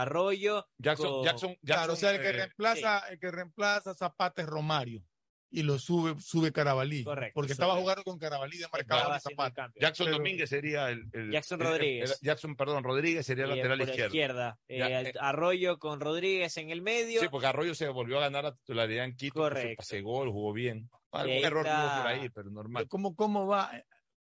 Arroyo. 0.00 0.66
Jackson, 0.78 1.10
con- 1.10 1.24
Jackson, 1.24 1.56
Claro, 1.64 1.92
o 1.92 1.96
sea, 1.96 2.10
el 2.12 2.20
que 2.20 2.28
eh, 2.28 2.32
reemplaza, 2.32 2.98
el 3.10 3.18
que 3.18 3.30
reemplaza 3.30 3.94
Zapata 3.94 4.42
es 4.42 4.48
Romario. 4.48 5.02
Y 5.48 5.62
lo 5.62 5.78
sube, 5.78 6.20
sube 6.20 6.52
Carabalí. 6.52 7.04
Correcto, 7.04 7.32
Porque 7.34 7.54
sube. 7.54 7.62
estaba 7.64 7.80
jugando 7.80 8.02
con 8.02 8.18
Carabalí 8.18 8.58
de 8.58 8.66
marcador 8.70 9.18
Zapata. 9.20 9.70
Jackson 9.80 10.06
Pero- 10.06 10.16
Domínguez 10.18 10.50
sería 10.50 10.90
el, 10.90 11.04
el- 11.12 11.30
Jackson 11.30 11.60
el- 11.60 11.66
el- 11.66 11.72
Rodríguez. 11.72 12.10
el- 12.10 12.26
Jackson, 12.26 12.56
perdón, 12.56 12.82
Rodríguez 12.84 13.24
sería 13.24 13.44
el 13.44 13.50
lateral 13.50 13.80
izquierdo. 13.80 14.06
izquierda. 14.06 14.58
Eh, 14.68 14.80
eh. 14.82 15.12
Arroyo 15.20 15.78
con 15.78 16.00
Rodríguez 16.00 16.56
en 16.56 16.70
el 16.70 16.82
medio. 16.82 17.20
Sí, 17.20 17.28
porque 17.30 17.46
Arroyo 17.46 17.74
se 17.76 17.88
volvió 17.88 18.18
a 18.18 18.22
ganar 18.22 18.42
la 18.44 18.54
titularidad 18.56 19.04
en 19.04 19.14
Quito. 19.16 19.34
pues, 19.34 19.50
Correcto. 19.50 19.76
Pase 19.78 20.00
gol, 20.02 20.30
jugó 20.30 20.52
bien. 20.52 20.90
Algún 21.12 21.36
error 21.36 21.64
tuvo 21.64 21.74
está- 21.74 21.96
por 22.02 22.06
ahí, 22.08 22.28
pero 22.28 22.50
normal. 22.50 22.88
¿Cómo, 22.88 23.14
¿Cómo 23.14 23.46
va? 23.46 23.70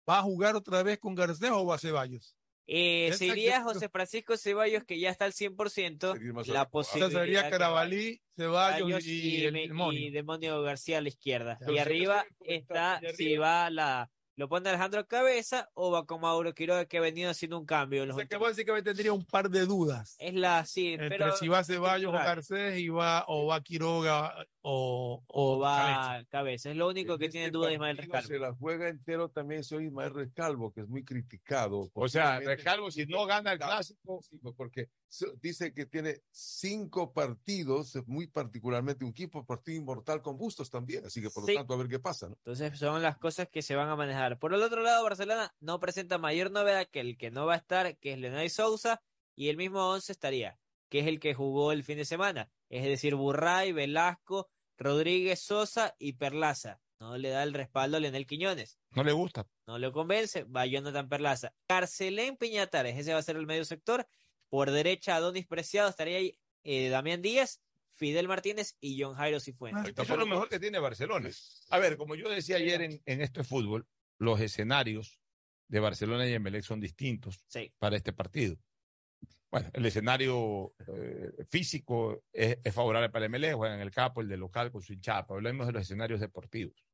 ¿Va 0.08 0.18
a 0.18 0.22
jugar 0.22 0.54
otra 0.54 0.82
vez 0.82 0.98
con 0.98 1.14
Garcés 1.14 1.50
o 1.50 1.64
va 1.64 1.76
a 1.76 1.78
Ceballos? 1.78 2.36
Eh, 2.66 3.08
Esa- 3.08 3.18
se 3.18 3.26
iría 3.26 3.58
yo- 3.58 3.64
José 3.64 3.88
Francisco 3.90 4.36
Ceballos, 4.38 4.84
que 4.84 4.98
ya 4.98 5.10
está 5.10 5.26
al 5.26 5.32
100%. 5.34 6.14
Seguir 6.14 6.32
más 6.32 6.48
La 6.48 6.60
adecuado. 6.62 6.80
O 6.80 6.84
sea, 6.84 6.92
posibilidad. 7.00 7.20
sería 7.24 7.50
Carabalí, 7.50 8.20
Ceballos 8.36 9.06
y, 9.06 9.12
y, 9.40 9.44
el 9.44 9.52
demonio. 9.54 10.00
y 10.00 10.10
Demonio 10.10 10.62
García 10.62 10.98
a 10.98 11.00
la 11.02 11.08
izquierda. 11.08 11.58
Y 11.68 11.78
arriba 11.78 12.24
está, 12.40 13.00
si 13.16 13.36
va 13.36 13.68
la, 13.70 14.10
¿Lo 14.36 14.48
pone 14.48 14.68
Alejandro 14.68 15.06
Cabeza 15.06 15.70
o 15.74 15.92
va 15.92 16.06
con 16.06 16.20
Mauro 16.20 16.52
Quiroga 16.54 16.86
que 16.86 16.98
ha 16.98 17.00
venido 17.00 17.30
haciendo 17.30 17.56
un 17.58 17.66
cambio? 17.66 18.02
en 18.02 18.08
los 18.08 18.16
O 18.16 18.18
sea, 18.18 18.26
que 18.26 18.34
últimos- 18.34 18.50
básicamente 18.50 18.90
tendría 18.90 19.12
un 19.12 19.24
par 19.24 19.48
de 19.48 19.64
dudas. 19.64 20.16
Es 20.18 20.34
la, 20.34 20.64
sí, 20.66 20.94
Entre 20.94 21.08
pero 21.08 21.36
si 21.36 21.46
va 21.46 21.62
Ceballos 21.62 22.10
o. 22.10 22.16
Garcés 22.16 22.78
y 22.80 22.88
va, 22.88 23.24
o 23.28 23.46
va 23.46 23.60
Quiroga 23.62 24.34
o, 24.62 25.22
o 25.28 25.58
va 25.60 25.76
Cabeza. 25.78 26.28
Cabeza. 26.30 26.70
Es 26.70 26.76
lo 26.76 26.88
único 26.88 27.16
que 27.16 27.28
tiene 27.28 27.50
duda 27.50 27.72
Ismael 27.72 27.96
Rescalvo. 27.96 28.26
Se 28.26 28.38
la 28.38 28.52
juega 28.54 28.88
entero 28.88 29.28
también 29.28 29.62
soy 29.62 29.86
Ismael 29.86 30.12
Rescalvo, 30.12 30.72
que 30.72 30.80
es 30.80 30.88
muy 30.88 31.04
criticado. 31.04 31.90
O 31.92 32.08
sea, 32.08 32.40
Rescalvo, 32.40 32.90
si 32.90 33.06
no 33.06 33.26
gana 33.26 33.52
el 33.52 33.58
clásico, 33.58 34.20
Sí, 34.22 34.40
porque 34.56 34.88
dice 35.40 35.72
que 35.72 35.86
tiene 35.86 36.22
cinco 36.32 37.12
partidos, 37.12 37.96
muy 38.06 38.26
particularmente 38.26 39.04
un 39.04 39.10
equipo 39.12 39.44
partido 39.44 39.78
inmortal 39.78 40.22
con 40.22 40.36
Bustos 40.36 40.70
también, 40.70 41.04
así 41.06 41.22
que 41.22 41.30
por 41.30 41.44
lo 41.44 41.46
Sí. 41.48 41.54
tanto 41.54 41.74
a 41.74 41.76
ver 41.76 41.88
qué 41.88 42.00
pasa, 42.00 42.28
¿no? 42.28 42.34
Entonces 42.36 42.76
son 42.78 43.00
las 43.00 43.16
cosas 43.18 43.48
que 43.48 43.62
se 43.62 43.76
van 43.76 43.88
a 43.88 43.96
manejar. 43.96 44.23
Por 44.38 44.54
el 44.54 44.62
otro 44.62 44.82
lado, 44.82 45.04
Barcelona 45.04 45.54
no 45.60 45.80
presenta 45.80 46.18
mayor 46.18 46.50
novedad 46.50 46.88
que 46.90 47.00
el 47.00 47.16
que 47.16 47.30
no 47.30 47.46
va 47.46 47.54
a 47.54 47.58
estar, 47.58 47.96
que 47.98 48.12
es 48.12 48.18
Leonel 48.18 48.50
Sousa, 48.50 49.02
y 49.34 49.48
el 49.48 49.56
mismo 49.56 49.90
11 49.90 50.12
estaría, 50.12 50.58
que 50.88 51.00
es 51.00 51.06
el 51.06 51.20
que 51.20 51.34
jugó 51.34 51.72
el 51.72 51.84
fin 51.84 51.98
de 51.98 52.04
semana. 52.04 52.50
Es 52.68 52.84
decir, 52.84 53.14
Burray, 53.14 53.72
Velasco, 53.72 54.48
Rodríguez, 54.78 55.40
Sosa 55.40 55.94
y 55.98 56.14
Perlaza. 56.14 56.80
No 57.00 57.18
le 57.18 57.28
da 57.28 57.42
el 57.42 57.52
respaldo 57.52 57.96
a 57.96 58.00
Leonel 58.00 58.26
Quiñones. 58.26 58.78
no 58.90 59.04
le 59.04 59.12
gusta. 59.12 59.46
No 59.66 59.78
le 59.78 59.92
convence, 59.92 60.44
va 60.44 60.66
Jonathan 60.66 61.08
Perlaza. 61.08 61.52
Carcelén 61.66 62.36
Piñatares, 62.36 62.96
ese 62.96 63.12
va 63.12 63.18
a 63.18 63.22
ser 63.22 63.36
el 63.36 63.46
medio 63.46 63.64
sector. 63.64 64.06
Por 64.48 64.70
derecha, 64.70 65.16
Adonis 65.16 65.46
Preciado, 65.46 65.88
estaría 65.88 66.18
ahí 66.18 66.38
eh, 66.62 66.88
Damián 66.88 67.20
Díaz, 67.22 67.60
Fidel 67.92 68.28
Martínez 68.28 68.76
y 68.80 69.00
John 69.00 69.14
Jairo 69.14 69.40
Cifuentes. 69.40 69.92
Eso 69.96 70.12
es 70.14 70.18
lo 70.18 70.26
mejor 70.26 70.48
que 70.48 70.58
tiene 70.58 70.78
Barcelona. 70.78 71.28
A 71.70 71.78
ver, 71.78 71.96
como 71.96 72.14
yo 72.14 72.28
decía 72.28 72.56
ayer 72.56 72.82
en, 72.82 73.02
en 73.04 73.20
esto 73.20 73.44
fútbol, 73.44 73.86
los 74.18 74.40
escenarios 74.40 75.20
de 75.68 75.80
Barcelona 75.80 76.26
y 76.26 76.32
Emelec 76.32 76.62
son 76.62 76.80
distintos 76.80 77.44
para 77.78 77.96
este 77.96 78.12
partido. 78.12 78.56
Bueno, 79.50 79.70
el 79.72 79.86
escenario 79.86 80.74
eh, 80.86 81.44
físico 81.48 82.24
es, 82.32 82.58
es 82.62 82.74
favorable 82.74 83.08
para 83.10 83.24
el 83.24 83.30
Emelec, 83.30 83.54
juega 83.54 83.74
en 83.74 83.80
el 83.80 83.90
campo, 83.90 84.20
el 84.20 84.28
de 84.28 84.36
local 84.36 84.70
con 84.72 84.82
su 84.82 84.92
hinchada. 84.92 85.26
Hablemos 85.28 85.66
de 85.66 85.72
los 85.72 85.82
escenarios 85.82 86.20
deportivos. 86.20 86.84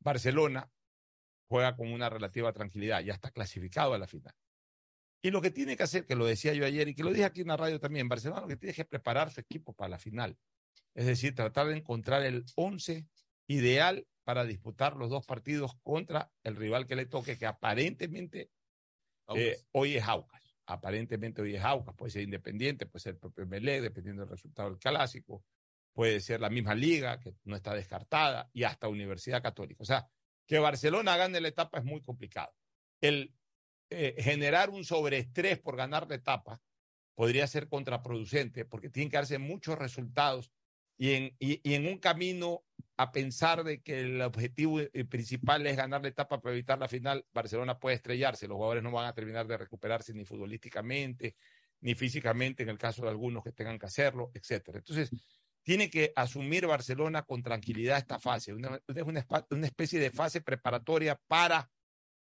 Barcelona 0.00 0.68
juega 1.48 1.76
con 1.76 1.92
una 1.92 2.08
relativa 2.08 2.52
tranquilidad, 2.52 3.02
ya 3.02 3.14
está 3.14 3.30
clasificado 3.30 3.94
a 3.94 3.98
la 3.98 4.06
final. 4.06 4.34
Y 5.22 5.30
lo 5.30 5.40
que 5.40 5.50
tiene 5.50 5.76
que 5.76 5.84
hacer, 5.84 6.04
que 6.04 6.16
lo 6.16 6.26
decía 6.26 6.52
yo 6.54 6.66
ayer 6.66 6.88
y 6.88 6.94
que 6.94 7.04
lo 7.04 7.10
dije 7.10 7.24
aquí 7.24 7.42
en 7.42 7.48
la 7.48 7.56
radio 7.56 7.78
también, 7.78 8.08
Barcelona 8.08 8.40
lo 8.40 8.48
que 8.48 8.56
tiene 8.56 8.74
que 8.74 8.84
preparar 8.84 9.30
su 9.30 9.40
equipo 9.40 9.72
para 9.72 9.90
la 9.90 9.98
final. 9.98 10.36
Es 10.94 11.06
decir, 11.06 11.34
tratar 11.34 11.68
de 11.68 11.76
encontrar 11.76 12.22
el 12.24 12.44
11 12.56 13.06
ideal 13.46 14.06
para 14.24 14.44
disputar 14.44 14.96
los 14.96 15.10
dos 15.10 15.24
partidos 15.26 15.74
contra 15.82 16.32
el 16.44 16.56
rival 16.56 16.86
que 16.86 16.96
le 16.96 17.06
toque, 17.06 17.38
que 17.38 17.46
aparentemente 17.46 18.50
eh, 19.34 19.58
hoy 19.72 19.96
es 19.96 20.04
Aucas. 20.04 20.42
Aparentemente 20.66 21.42
hoy 21.42 21.56
es 21.56 21.64
Aucas, 21.64 21.94
puede 21.96 22.12
ser 22.12 22.22
Independiente, 22.22 22.86
puede 22.86 23.02
ser 23.02 23.14
el 23.14 23.18
propio 23.18 23.46
Melé, 23.46 23.80
dependiendo 23.80 24.22
del 24.22 24.30
resultado 24.30 24.70
del 24.70 24.78
clásico, 24.78 25.44
puede 25.92 26.20
ser 26.20 26.40
la 26.40 26.50
misma 26.50 26.74
liga, 26.74 27.18
que 27.18 27.34
no 27.44 27.56
está 27.56 27.74
descartada, 27.74 28.48
y 28.52 28.64
hasta 28.64 28.88
Universidad 28.88 29.42
Católica. 29.42 29.82
O 29.82 29.86
sea, 29.86 30.08
que 30.46 30.58
Barcelona 30.58 31.16
gane 31.16 31.40
la 31.40 31.48
etapa 31.48 31.78
es 31.78 31.84
muy 31.84 32.00
complicado. 32.00 32.54
El 33.00 33.34
eh, 33.90 34.14
generar 34.18 34.70
un 34.70 34.84
sobreestrés 34.84 35.58
por 35.58 35.76
ganar 35.76 36.08
la 36.08 36.14
etapa 36.14 36.60
podría 37.14 37.46
ser 37.46 37.68
contraproducente, 37.68 38.64
porque 38.64 38.88
tienen 38.88 39.10
que 39.10 39.18
darse 39.18 39.38
muchos 39.38 39.78
resultados 39.78 40.50
y 40.96 41.12
en, 41.12 41.36
y, 41.38 41.60
y 41.68 41.74
en 41.74 41.86
un 41.86 41.98
camino 41.98 42.64
a 42.96 43.10
pensar 43.10 43.64
de 43.64 43.82
que 43.82 44.00
el 44.00 44.22
objetivo 44.22 44.80
eh, 44.80 45.04
principal 45.04 45.66
es 45.66 45.76
ganar 45.76 46.02
la 46.02 46.08
etapa 46.08 46.40
para 46.40 46.54
evitar 46.54 46.78
la 46.78 46.88
final, 46.88 47.24
Barcelona 47.32 47.78
puede 47.78 47.96
estrellarse, 47.96 48.46
los 48.46 48.56
jugadores 48.56 48.82
no 48.82 48.90
van 48.90 49.06
a 49.06 49.14
terminar 49.14 49.46
de 49.46 49.56
recuperarse 49.56 50.12
ni 50.14 50.24
futbolísticamente, 50.24 51.36
ni 51.80 51.94
físicamente 51.94 52.62
en 52.62 52.68
el 52.68 52.78
caso 52.78 53.02
de 53.02 53.08
algunos 53.08 53.42
que 53.42 53.52
tengan 53.52 53.78
que 53.78 53.86
hacerlo, 53.86 54.30
etcétera. 54.34 54.78
Entonces, 54.78 55.10
tiene 55.62 55.90
que 55.90 56.12
asumir 56.16 56.66
Barcelona 56.66 57.22
con 57.22 57.42
tranquilidad 57.42 57.98
esta 57.98 58.18
fase, 58.18 58.52
una, 58.52 58.80
es 58.86 59.04
una 59.50 59.66
especie 59.66 59.98
de 59.98 60.10
fase 60.10 60.40
preparatoria 60.40 61.20
para 61.26 61.70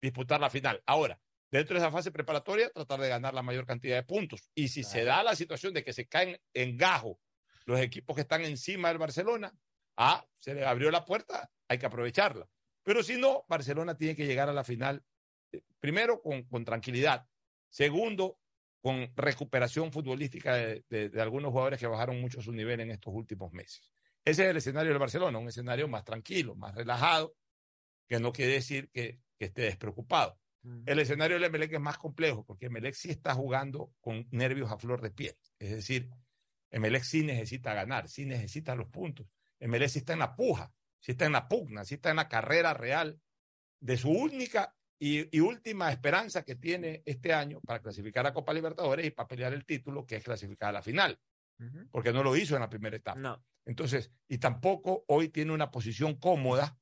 disputar 0.00 0.40
la 0.40 0.50
final. 0.50 0.82
Ahora, 0.86 1.20
dentro 1.50 1.74
de 1.74 1.80
esa 1.80 1.90
fase 1.90 2.10
preparatoria, 2.10 2.70
tratar 2.70 3.00
de 3.00 3.08
ganar 3.08 3.34
la 3.34 3.42
mayor 3.42 3.66
cantidad 3.66 3.96
de 3.96 4.02
puntos. 4.02 4.50
Y 4.54 4.68
si 4.68 4.82
se 4.82 5.04
da 5.04 5.22
la 5.22 5.36
situación 5.36 5.72
de 5.72 5.84
que 5.84 5.92
se 5.92 6.06
caen 6.06 6.38
en 6.52 6.76
gajo 6.76 7.20
los 7.64 7.80
equipos 7.80 8.14
que 8.14 8.22
están 8.22 8.44
encima 8.44 8.88
del 8.88 8.98
Barcelona, 8.98 9.52
ah, 9.96 10.24
se 10.38 10.54
le 10.54 10.64
abrió 10.64 10.90
la 10.90 11.04
puerta, 11.04 11.50
hay 11.68 11.78
que 11.78 11.86
aprovecharla. 11.86 12.48
Pero 12.82 13.02
si 13.02 13.16
no, 13.18 13.44
Barcelona 13.48 13.96
tiene 13.96 14.14
que 14.14 14.26
llegar 14.26 14.48
a 14.48 14.52
la 14.52 14.64
final, 14.64 15.02
eh, 15.52 15.62
primero 15.80 16.20
con, 16.20 16.42
con 16.44 16.64
tranquilidad, 16.64 17.26
segundo, 17.68 18.38
con 18.82 19.10
recuperación 19.16 19.90
futbolística 19.92 20.54
de, 20.56 20.84
de- 20.90 21.08
de 21.08 21.22
algunos 21.22 21.50
jugadores 21.52 21.80
que 21.80 21.86
bajaron 21.86 22.20
mucho 22.20 22.42
su 22.42 22.52
nivel 22.52 22.80
en 22.80 22.90
estos 22.90 23.14
últimos 23.14 23.52
meses. 23.52 23.90
Ese 24.24 24.44
es 24.44 24.50
el 24.50 24.56
escenario 24.58 24.90
del 24.90 24.98
Barcelona, 24.98 25.38
un 25.38 25.48
escenario 25.48 25.88
más 25.88 26.04
tranquilo, 26.04 26.54
más 26.54 26.74
relajado, 26.74 27.34
que 28.06 28.20
no 28.20 28.32
quiere 28.32 28.52
decir 28.54 28.90
que, 28.90 29.20
que 29.38 29.46
esté 29.46 29.62
despreocupado. 29.62 30.38
El 30.86 30.98
escenario 30.98 31.36
del 31.36 31.44
Emelec 31.44 31.74
es 31.74 31.80
más 31.80 31.98
complejo 31.98 32.42
porque 32.44 32.66
Emelec 32.66 32.94
sí 32.94 33.10
está 33.10 33.34
jugando 33.34 33.92
con 34.00 34.26
nervios 34.30 34.70
a 34.70 34.78
flor 34.78 35.02
de 35.02 35.10
piel. 35.10 35.36
Es 35.58 35.70
decir, 35.70 36.08
Emelec 36.70 37.02
sí 37.02 37.22
necesita 37.22 37.74
ganar, 37.74 38.08
sí 38.08 38.24
necesita 38.24 38.74
los 38.74 38.88
puntos. 38.88 39.26
Emelec 39.60 39.88
sí 39.88 39.98
está 40.00 40.12
en 40.12 40.18
la 40.20 40.34
puja, 40.36 40.72
sí 41.00 41.12
está 41.12 41.26
en 41.26 41.32
la 41.32 41.48
pugna, 41.48 41.84
sí 41.84 41.94
está 41.94 42.10
en 42.10 42.16
la 42.16 42.28
carrera 42.28 42.74
real 42.74 43.20
de 43.80 43.96
su 43.96 44.10
única 44.10 44.74
y, 44.98 45.36
y 45.36 45.40
última 45.40 45.90
esperanza 45.90 46.44
que 46.44 46.54
tiene 46.56 47.02
este 47.04 47.32
año 47.34 47.60
para 47.60 47.80
clasificar 47.80 48.26
a 48.26 48.32
Copa 48.32 48.52
Libertadores 48.54 49.06
y 49.06 49.10
para 49.10 49.28
pelear 49.28 49.52
el 49.52 49.64
título, 49.66 50.06
que 50.06 50.16
es 50.16 50.24
clasificar 50.24 50.70
a 50.70 50.72
la 50.72 50.82
final, 50.82 51.20
porque 51.90 52.12
no 52.12 52.22
lo 52.22 52.36
hizo 52.36 52.54
en 52.54 52.60
la 52.60 52.68
primera 52.68 52.96
etapa. 52.96 53.20
Entonces, 53.66 54.10
y 54.28 54.38
tampoco 54.38 55.04
hoy 55.08 55.28
tiene 55.30 55.52
una 55.52 55.70
posición 55.70 56.16
cómoda 56.16 56.78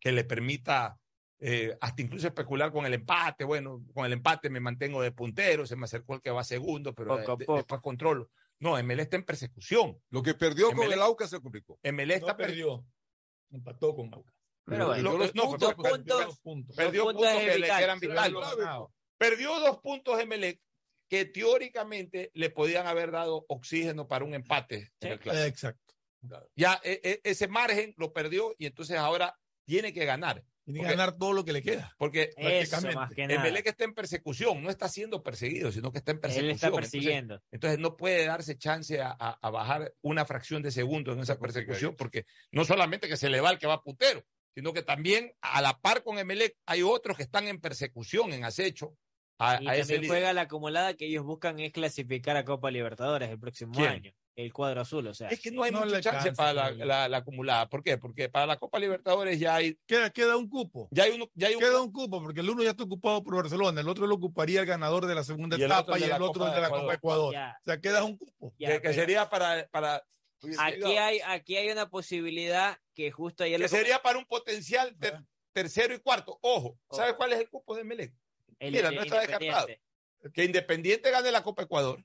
que 0.00 0.12
le 0.12 0.24
permita 0.24 0.98
eh, 1.38 1.76
hasta 1.80 2.02
incluso 2.02 2.26
especular 2.26 2.72
con 2.72 2.86
el 2.86 2.94
empate. 2.94 3.44
Bueno, 3.44 3.84
con 3.92 4.06
el 4.06 4.12
empate 4.12 4.50
me 4.50 4.60
mantengo 4.60 5.02
de 5.02 5.12
puntero, 5.12 5.66
se 5.66 5.76
me 5.76 5.84
acercó 5.84 6.14
el 6.14 6.20
que 6.20 6.30
va 6.30 6.44
segundo, 6.44 6.94
pero 6.94 7.16
Poco 7.16 7.32
a 7.32 7.36
de- 7.36 7.44
poco. 7.44 7.56
después 7.58 7.80
controlo. 7.80 8.30
No, 8.64 8.78
ML 8.82 8.98
está 9.02 9.16
en 9.16 9.24
persecución. 9.26 10.00
Lo 10.08 10.22
que 10.22 10.32
perdió 10.32 10.72
con 10.72 10.90
el 10.90 11.02
Aucas 11.02 11.28
se 11.28 11.38
complicó. 11.38 11.78
ML 11.82 12.14
está 12.14 12.28
No 12.28 12.36
perdió, 12.38 12.86
empató 13.50 13.94
con 13.94 14.12
Aucas. 14.14 14.34
Pero 14.64 14.86
bueno, 14.86 15.02
Lo- 15.12 15.18
los 15.18 15.34
no, 15.34 15.42
puntos, 15.50 15.74
pero- 15.76 15.94
puntos- 15.96 16.16
perdió- 16.18 16.36
puntos. 16.42 16.76
perdió 16.76 17.04
puntos, 17.04 17.26
que, 17.28 17.58
le- 17.58 17.66
que 17.66 17.82
eran 17.82 18.00
vitales. 18.00 18.34
Perdió 19.18 19.60
dos 19.60 19.78
puntos 19.82 20.18
Emelec 20.18 20.58
que 21.10 21.26
teóricamente 21.26 22.30
le 22.32 22.48
podían 22.48 22.86
haber 22.86 23.10
dado 23.10 23.44
oxígeno 23.48 24.08
para 24.08 24.24
un 24.24 24.32
empate 24.32 24.92
en 25.00 25.12
el 25.12 25.20
clásico. 25.20 25.44
Exacto. 25.46 25.94
Ya 26.56 26.80
e- 26.82 27.00
e- 27.04 27.20
ese 27.22 27.46
margen 27.48 27.92
lo 27.98 28.14
perdió 28.14 28.54
y 28.56 28.64
entonces 28.64 28.96
ahora 28.96 29.38
tiene 29.66 29.92
que 29.92 30.06
ganar. 30.06 30.42
Tiene 30.64 30.80
que 30.80 30.86
ganar 30.86 31.16
todo 31.18 31.32
lo 31.34 31.44
que 31.44 31.52
le 31.52 31.62
queda. 31.62 31.94
Porque 31.98 32.30
Eso 32.36 32.70
prácticamente. 32.70 32.94
más 32.96 33.12
que 33.12 33.26
nada. 33.26 33.40
Emelec 33.40 33.66
está 33.66 33.84
en 33.84 33.94
persecución, 33.94 34.62
no 34.62 34.70
está 34.70 34.88
siendo 34.88 35.22
perseguido, 35.22 35.70
sino 35.70 35.92
que 35.92 35.98
está 35.98 36.12
en 36.12 36.20
persecución. 36.20 36.46
Él 36.46 36.54
está 36.54 36.66
Entonces- 36.68 36.90
persiguiendo. 36.92 37.42
Entonces, 37.50 37.78
no 37.78 37.96
puede 37.96 38.24
darse 38.26 38.56
chance 38.56 39.00
a, 39.00 39.10
a- 39.18 39.38
a 39.42 39.50
bajar 39.50 39.92
una 40.02 40.24
fracción 40.24 40.62
de 40.62 40.70
segundo 40.70 41.12
en 41.12 41.20
esa 41.20 41.38
persecución, 41.38 41.94
porque 41.96 42.24
no 42.50 42.64
solamente 42.64 43.08
que 43.08 43.16
se 43.16 43.28
le 43.28 43.40
va 43.40 43.50
el 43.50 43.58
que 43.58 43.66
va 43.66 43.82
putero, 43.82 44.22
sino 44.54 44.72
que 44.72 44.82
también 44.82 45.32
a 45.42 45.60
la 45.60 45.78
par 45.80 46.02
con 46.02 46.18
Emelec 46.18 46.56
hay 46.66 46.82
otros 46.82 47.16
que 47.16 47.24
están 47.24 47.46
en 47.48 47.60
persecución, 47.60 48.32
en 48.32 48.44
acecho 48.44 48.96
a, 49.38 49.60
Y 49.60 49.66
a 49.68 49.74
ese 49.76 49.94
también 49.94 50.10
juega 50.10 50.32
la 50.32 50.42
acumulada 50.42 50.94
que 50.94 51.06
ellos 51.06 51.24
buscan 51.24 51.58
es 51.58 51.72
clasificar 51.72 52.36
a 52.36 52.44
Copa 52.44 52.70
Libertadores 52.70 53.28
el 53.30 53.38
próximo 53.38 53.72
¿Quién? 53.74 53.88
año. 53.88 54.12
El 54.36 54.52
cuadro 54.52 54.80
azul, 54.80 55.06
o 55.06 55.14
sea. 55.14 55.28
Es 55.28 55.40
que 55.40 55.52
no 55.52 55.62
hay 55.62 55.70
No 55.70 55.80
mucha 55.84 56.00
chance 56.00 56.32
para 56.32 56.70
la, 56.72 57.04
acumulada. 57.16 57.68
¿Por 57.68 57.84
qué? 57.84 57.98
Porque 57.98 58.28
para 58.28 58.46
la 58.46 58.56
Copa 58.56 58.80
Libertadores 58.80 59.38
ya 59.38 59.54
hay, 59.54 59.78
Queda, 59.86 60.10
queda 60.10 60.36
un 60.36 60.48
cupo. 60.48 60.88
ya 60.90 61.04
hay 61.04 61.12
uno, 61.12 61.30
ya 61.34 61.46
hay 61.48 61.54
un- 61.54 61.60
Queda 61.60 61.80
un 61.80 61.92
cupo, 61.92 62.20
porque 62.20 62.40
el 62.40 62.50
uno 62.50 62.62
ya 62.64 62.70
está 62.70 62.82
ocupado 62.82 63.22
por 63.22 63.36
Barcelona, 63.36 63.80
el 63.80 63.88
otro 63.88 64.08
lo 64.08 64.16
ocuparía 64.16 64.60
el 64.60 64.66
ganador 64.66 65.06
de 65.06 65.14
la 65.14 65.22
segunda 65.22 65.56
Y 65.56 65.62
el 65.62 65.70
otro 65.70 65.82
etapa 65.82 65.98
y 65.98 66.00
de 66.00 66.06
el 66.06 66.10
la 66.20 66.26
otro 66.26 66.44
de 66.46 66.60
la 66.60 66.68
Copa 66.68 66.94
Ecuador. 66.94 67.32
Ya. 67.32 67.56
O 67.60 67.64
sea, 67.64 67.80
queda 67.80 68.02
un 68.02 68.16
cupo. 68.18 68.52
Ya, 68.58 68.80
que, 68.80 68.92
sería 68.92 69.30
para, 69.30 69.68
para 69.68 70.04
aquí 70.58 70.82
hay, 70.96 71.20
aquí 71.24 71.56
hay 71.56 71.70
una 71.70 71.88
posibilidad 71.88 72.76
que 72.92 73.12
justo 73.12 73.44
ayer 73.44 73.58
que 73.58 73.62
lo 73.62 73.68
sería 73.68 74.02
para 74.02 74.18
un 74.18 74.24
potencial 74.24 74.96
ter- 74.98 75.20
tercero 75.52 75.94
y 75.94 76.00
cuarto. 76.00 76.38
Ojo, 76.42 76.76
¿sabes 76.90 77.10
Ojo. 77.10 77.18
cuál 77.18 77.32
es 77.34 77.40
el 77.40 77.48
cupo 77.48 77.76
de 77.76 77.82
Emelec? 77.82 78.12
el 78.58 78.72
Mira, 78.72 78.90
de 78.90 78.96
no 78.96 79.02
está 79.02 79.20
descartado. 79.20 79.68
Que 80.32 80.44
Independiente 80.44 81.10
gane 81.12 81.30
la 81.30 81.42
Copa 81.44 81.62
Ecuador. 81.62 82.02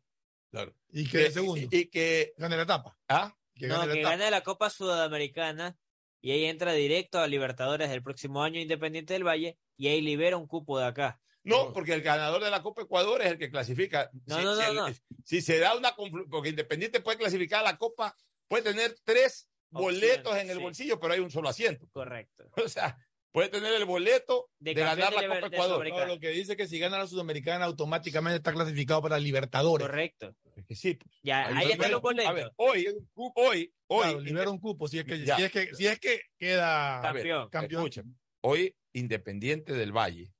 Claro. 0.51 0.73
Y 0.91 1.05
que 1.05 1.11
Que- 1.19 1.25
el 1.27 1.33
segundo. 1.33 1.67
Y, 1.71 1.77
y 1.77 1.85
que. 1.89 2.33
Gane 2.37 2.57
la 2.57 2.63
etapa. 2.63 2.97
¿Ah? 3.07 3.35
Que 3.55 3.67
No, 3.67 3.75
gane 3.75 3.87
la 3.87 3.93
que 3.93 3.99
etapa. 3.99 4.15
gane 4.17 4.31
la 4.31 4.41
Copa 4.41 4.69
Sudamericana 4.69 5.77
y 6.21 6.31
ahí 6.31 6.45
entra 6.45 6.73
directo 6.73 7.19
a 7.19 7.27
Libertadores 7.27 7.89
del 7.89 8.03
próximo 8.03 8.43
año 8.43 8.59
Independiente 8.59 9.13
del 9.13 9.23
Valle 9.27 9.57
y 9.77 9.87
ahí 9.87 10.01
libera 10.01 10.37
un 10.37 10.47
cupo 10.47 10.79
de 10.79 10.85
acá. 10.85 11.19
No, 11.43 11.71
porque 11.73 11.93
el 11.93 12.01
ganador 12.01 12.43
de 12.43 12.51
la 12.51 12.61
Copa 12.61 12.81
Ecuador 12.81 13.21
es 13.21 13.27
el 13.31 13.37
que 13.37 13.49
clasifica. 13.49 14.09
No, 14.25 14.37
si, 14.37 14.43
no, 14.43 14.55
si 14.55 14.61
no, 14.61 14.69
el- 14.69 14.75
no. 14.75 14.99
si 15.23 15.41
se 15.41 15.57
da 15.59 15.75
una 15.75 15.95
porque 16.29 16.49
Independiente 16.49 16.99
puede 16.99 17.17
clasificar 17.17 17.61
a 17.61 17.71
la 17.71 17.77
Copa, 17.77 18.15
puede 18.47 18.63
tener 18.63 18.95
tres 19.03 19.49
boletos 19.69 20.35
en 20.37 20.49
el 20.49 20.57
sí. 20.57 20.63
bolsillo, 20.63 20.99
pero 20.99 21.13
hay 21.13 21.19
un 21.21 21.31
solo 21.31 21.49
asiento. 21.49 21.87
Correcto. 21.91 22.49
O 22.65 22.67
sea, 22.67 22.97
puede 23.31 23.49
tener 23.49 23.73
el 23.73 23.85
boleto 23.85 24.49
de, 24.59 24.73
De 24.73 24.81
ganar 24.81 25.13
la 25.13 25.21
de 25.21 25.27
Copa 25.27 25.47
Ecuador. 25.47 25.87
No, 25.89 26.05
lo 26.05 26.19
que 26.19 26.29
dice 26.29 26.55
que 26.57 26.67
si 26.67 26.79
gana 26.79 26.97
la 26.97 27.07
Sudamericana 27.07 27.65
automáticamente 27.65 28.37
está 28.37 28.53
clasificado 28.53 29.01
para 29.01 29.19
Libertadores. 29.19 29.87
Correcto. 29.87 30.35
Es 30.55 30.65
que 30.65 30.75
sí. 30.75 30.95
pues. 30.95 31.15
Ya, 31.23 31.47
Ahí 31.47 31.55
ahí 31.65 31.71
están 31.73 31.91
los 31.91 32.01
boletos. 32.01 32.29
A 32.29 32.33
ver, 32.33 32.51
hoy, 32.57 32.87
hoy, 33.15 33.73
hoy, 33.87 34.01
Claro, 34.03 34.19
libera 34.21 34.49
un 34.49 34.59
cupo 34.59 34.87
si 34.87 34.99
es 34.99 35.05
que, 35.05 35.23
Ya. 35.23 35.35
si 35.37 35.43
es 35.43 35.51
que, 35.51 35.75
si 35.75 35.87
es 35.87 35.99
que 35.99 36.21
queda 36.37 37.01
Campeón. 37.01 37.49
campeón. 37.49 37.81
escúchame, 37.81 38.13
hoy 38.41 38.75
Independiente 38.93 39.73
del 39.73 39.91
Valle 39.91 40.33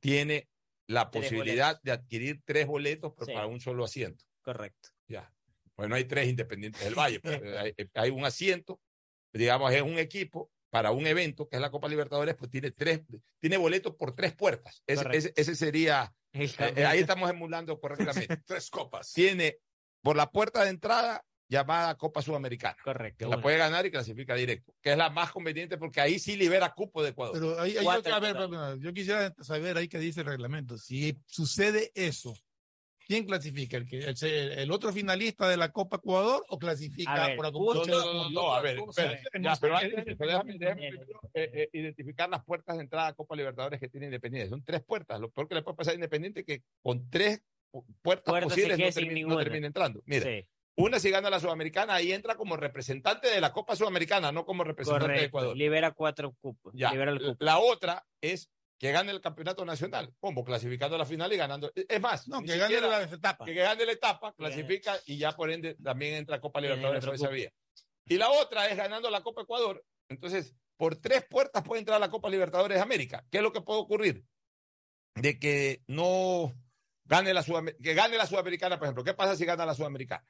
tiene 0.00 0.48
la 0.86 1.10
Tres 1.10 1.24
posibilidad 1.24 1.80
de 1.82 1.92
adquirir 1.92 2.40
tres 2.44 2.66
boletos, 2.66 3.12
pero 3.14 3.26
Sí. 3.26 3.32
para 3.32 3.46
un 3.46 3.60
solo 3.60 3.84
asiento. 3.84 4.24
Correcto. 4.42 4.90
Ya. 5.08 5.32
Bueno, 5.76 5.94
hay 5.94 6.04
tres 6.04 6.28
Independientes 6.28 6.82
del 6.84 6.94
Valle. 6.94 7.20
pero 7.20 7.40
hay, 7.60 7.74
hay 7.94 8.10
un 8.10 8.24
asiento, 8.24 8.80
digamos, 9.32 9.72
es 9.72 9.82
un 9.82 9.98
equipo 9.98 10.50
para 10.72 10.90
un 10.90 11.06
evento 11.06 11.46
que 11.50 11.56
es 11.56 11.60
la 11.60 11.70
Copa 11.70 11.86
Libertadores, 11.86 12.34
pues 12.34 12.50
tiene 12.50 12.70
tres, 12.70 13.02
tiene 13.38 13.58
boletos 13.58 13.94
por 13.94 14.14
tres 14.14 14.32
puertas. 14.32 14.82
Ese, 14.86 15.04
ese- 15.12 15.32
ese 15.36 15.54
sería, 15.54 16.14
eh, 16.32 16.48
campeón. 16.48 16.86
ahí 16.86 17.00
estamos 17.00 17.28
emulando 17.28 17.78
correctamente. 17.78 18.38
Tres 18.46 18.70
copas. 18.70 19.12
tiene 19.12 19.58
por 20.00 20.16
la 20.16 20.30
puerta 20.30 20.64
de 20.64 20.70
entrada 20.70 21.22
llamada 21.46 21.94
Copa 21.98 22.22
Sudamericana. 22.22 22.78
Correcto. 22.82 23.28
La 23.28 23.38
puede 23.42 23.58
ganar 23.58 23.84
y 23.84 23.90
clasifica 23.90 24.34
directo, 24.34 24.74
que 24.80 24.92
es 24.92 24.96
la 24.96 25.10
más 25.10 25.30
conveniente 25.30 25.76
porque 25.76 26.00
ahí 26.00 26.18
sí 26.18 26.36
libera 26.36 26.72
cupo 26.72 27.02
de 27.02 27.10
Ecuador. 27.10 27.34
Pero 27.34 27.60
ahí, 27.60 27.76
ahí 27.76 27.84
yo, 27.84 27.90
a 28.14 28.18
ver, 28.20 28.78
yo 28.78 28.94
quisiera 28.94 29.34
saber 29.42 29.76
ahí 29.76 29.88
qué 29.88 29.98
dice 29.98 30.20
el 30.20 30.26
reglamento. 30.28 30.78
Si 30.78 31.18
sucede 31.26 31.92
eso, 31.94 32.32
¿quién 33.06 33.24
clasifica? 33.24 33.76
¿El, 33.76 33.86
que, 33.86 33.98
el, 34.04 34.52
el 34.52 34.70
otro 34.70 34.92
finalista 34.92 35.48
de 35.48 35.56
la 35.56 35.70
Copa 35.72 35.96
Ecuador 35.96 36.44
o 36.48 36.58
clasifica 36.58 37.12
A 37.24 37.26
ver, 37.28 37.36
por 37.36 37.46
acumulación? 37.46 37.98
No, 37.98 38.04
no, 38.04 38.22
no, 38.24 38.30
no, 38.30 38.54
a 38.54 38.60
ver, 38.60 38.76
¿Cómo 38.78 38.90
espera, 38.90 39.10
se- 39.18 39.40
ya, 39.40 39.50
no 39.50 39.58
pero 40.18 40.30
déjame, 40.30 40.54
eh, 41.34 41.50
eh, 41.54 41.68
identificar 41.72 42.28
las 42.28 42.44
puertas 42.44 42.76
de 42.76 42.82
entrada 42.82 43.08
a 43.08 43.12
Copa 43.14 43.36
Libertadores 43.36 43.80
que 43.80 43.88
tiene 43.88 44.06
Independiente. 44.06 44.50
Son 44.50 44.62
tres 44.64 44.82
puertas. 44.82 45.20
Lo 45.20 45.30
peor 45.30 45.48
que 45.48 45.54
le 45.54 45.62
puede 45.62 45.76
pasar 45.76 45.92
a 45.92 45.94
Independiente 45.94 46.40
es 46.40 46.46
que 46.46 46.62
con 46.82 47.08
tres 47.10 47.42
pu- 47.72 47.84
puertas 48.02 48.42
posibles 48.44 48.78
no 49.26 49.36
termina, 49.38 49.66
entrando. 49.66 50.02
Mira, 50.06 50.24
Sí, 50.24 50.46
una 50.76 50.98
si 50.98 51.10
gana 51.10 51.28
la 51.28 51.38
Sudamericana, 51.38 51.94
ahí 51.96 52.12
entra 52.12 52.34
como 52.36 52.56
representante 52.56 53.28
de 53.28 53.40
la 53.40 53.52
Copa 53.52 53.76
Sudamericana, 53.76 54.32
no 54.32 54.44
como 54.46 54.64
representante 54.64 55.12
de. 55.12 55.24
Ecuador. 55.26 55.56
Libera 55.56 55.90
cuatro 55.92 56.34
cupos. 56.40 56.72
Ya. 56.74 56.90
Libera 56.92 57.10
el 57.10 57.20
cupo. 57.20 57.36
La 57.44 57.58
otra 57.58 58.06
es 58.22 58.48
que 58.82 58.90
gane 58.90 59.12
el 59.12 59.20
campeonato 59.20 59.64
nacional, 59.64 60.12
como 60.18 60.44
clasificando 60.44 60.96
a 60.96 60.98
la 60.98 61.06
final 61.06 61.32
y 61.32 61.36
ganando. 61.36 61.70
Es 61.72 62.00
más, 62.00 62.26
No, 62.26 62.42
que 62.42 62.58
gane 62.58 62.80
la 62.80 63.02
etapa. 63.04 63.44
que 63.44 63.54
gane 63.54 63.86
la 63.86 63.92
etapa, 63.92 64.34
clasifica 64.34 64.98
y 65.06 65.18
ya 65.18 65.30
por 65.36 65.52
ende 65.52 65.76
también 65.76 66.14
entra 66.14 66.34
a 66.34 66.40
Copa 66.40 66.60
Libertadores 66.60 67.04
por 67.04 67.14
esa 67.14 67.28
vía. 67.28 67.52
Y 68.06 68.16
la 68.18 68.28
otra 68.30 68.66
es 68.66 68.76
ganando 68.76 69.08
la 69.08 69.22
Copa 69.22 69.42
Ecuador. 69.42 69.84
Entonces, 70.08 70.56
por 70.76 70.96
tres 70.96 71.24
puertas 71.30 71.62
puede 71.62 71.78
entrar 71.78 71.98
a 71.98 72.00
la 72.00 72.10
Copa 72.10 72.28
Libertadores 72.28 72.76
de 72.76 72.82
América. 72.82 73.24
¿Qué 73.30 73.36
es 73.36 73.42
lo 73.44 73.52
que 73.52 73.60
puede 73.60 73.78
ocurrir? 73.78 74.24
De 75.14 75.38
que 75.38 75.84
no 75.86 76.52
gane 77.04 77.32
la 77.32 77.44
Sudam- 77.44 77.76
que 77.80 77.94
gane 77.94 78.16
la 78.16 78.26
Sudamericana, 78.26 78.80
por 78.80 78.86
ejemplo. 78.86 79.04
¿Qué 79.04 79.14
pasa 79.14 79.36
si 79.36 79.44
gana 79.44 79.64
la 79.64 79.74
Sudamericana? 79.74 80.26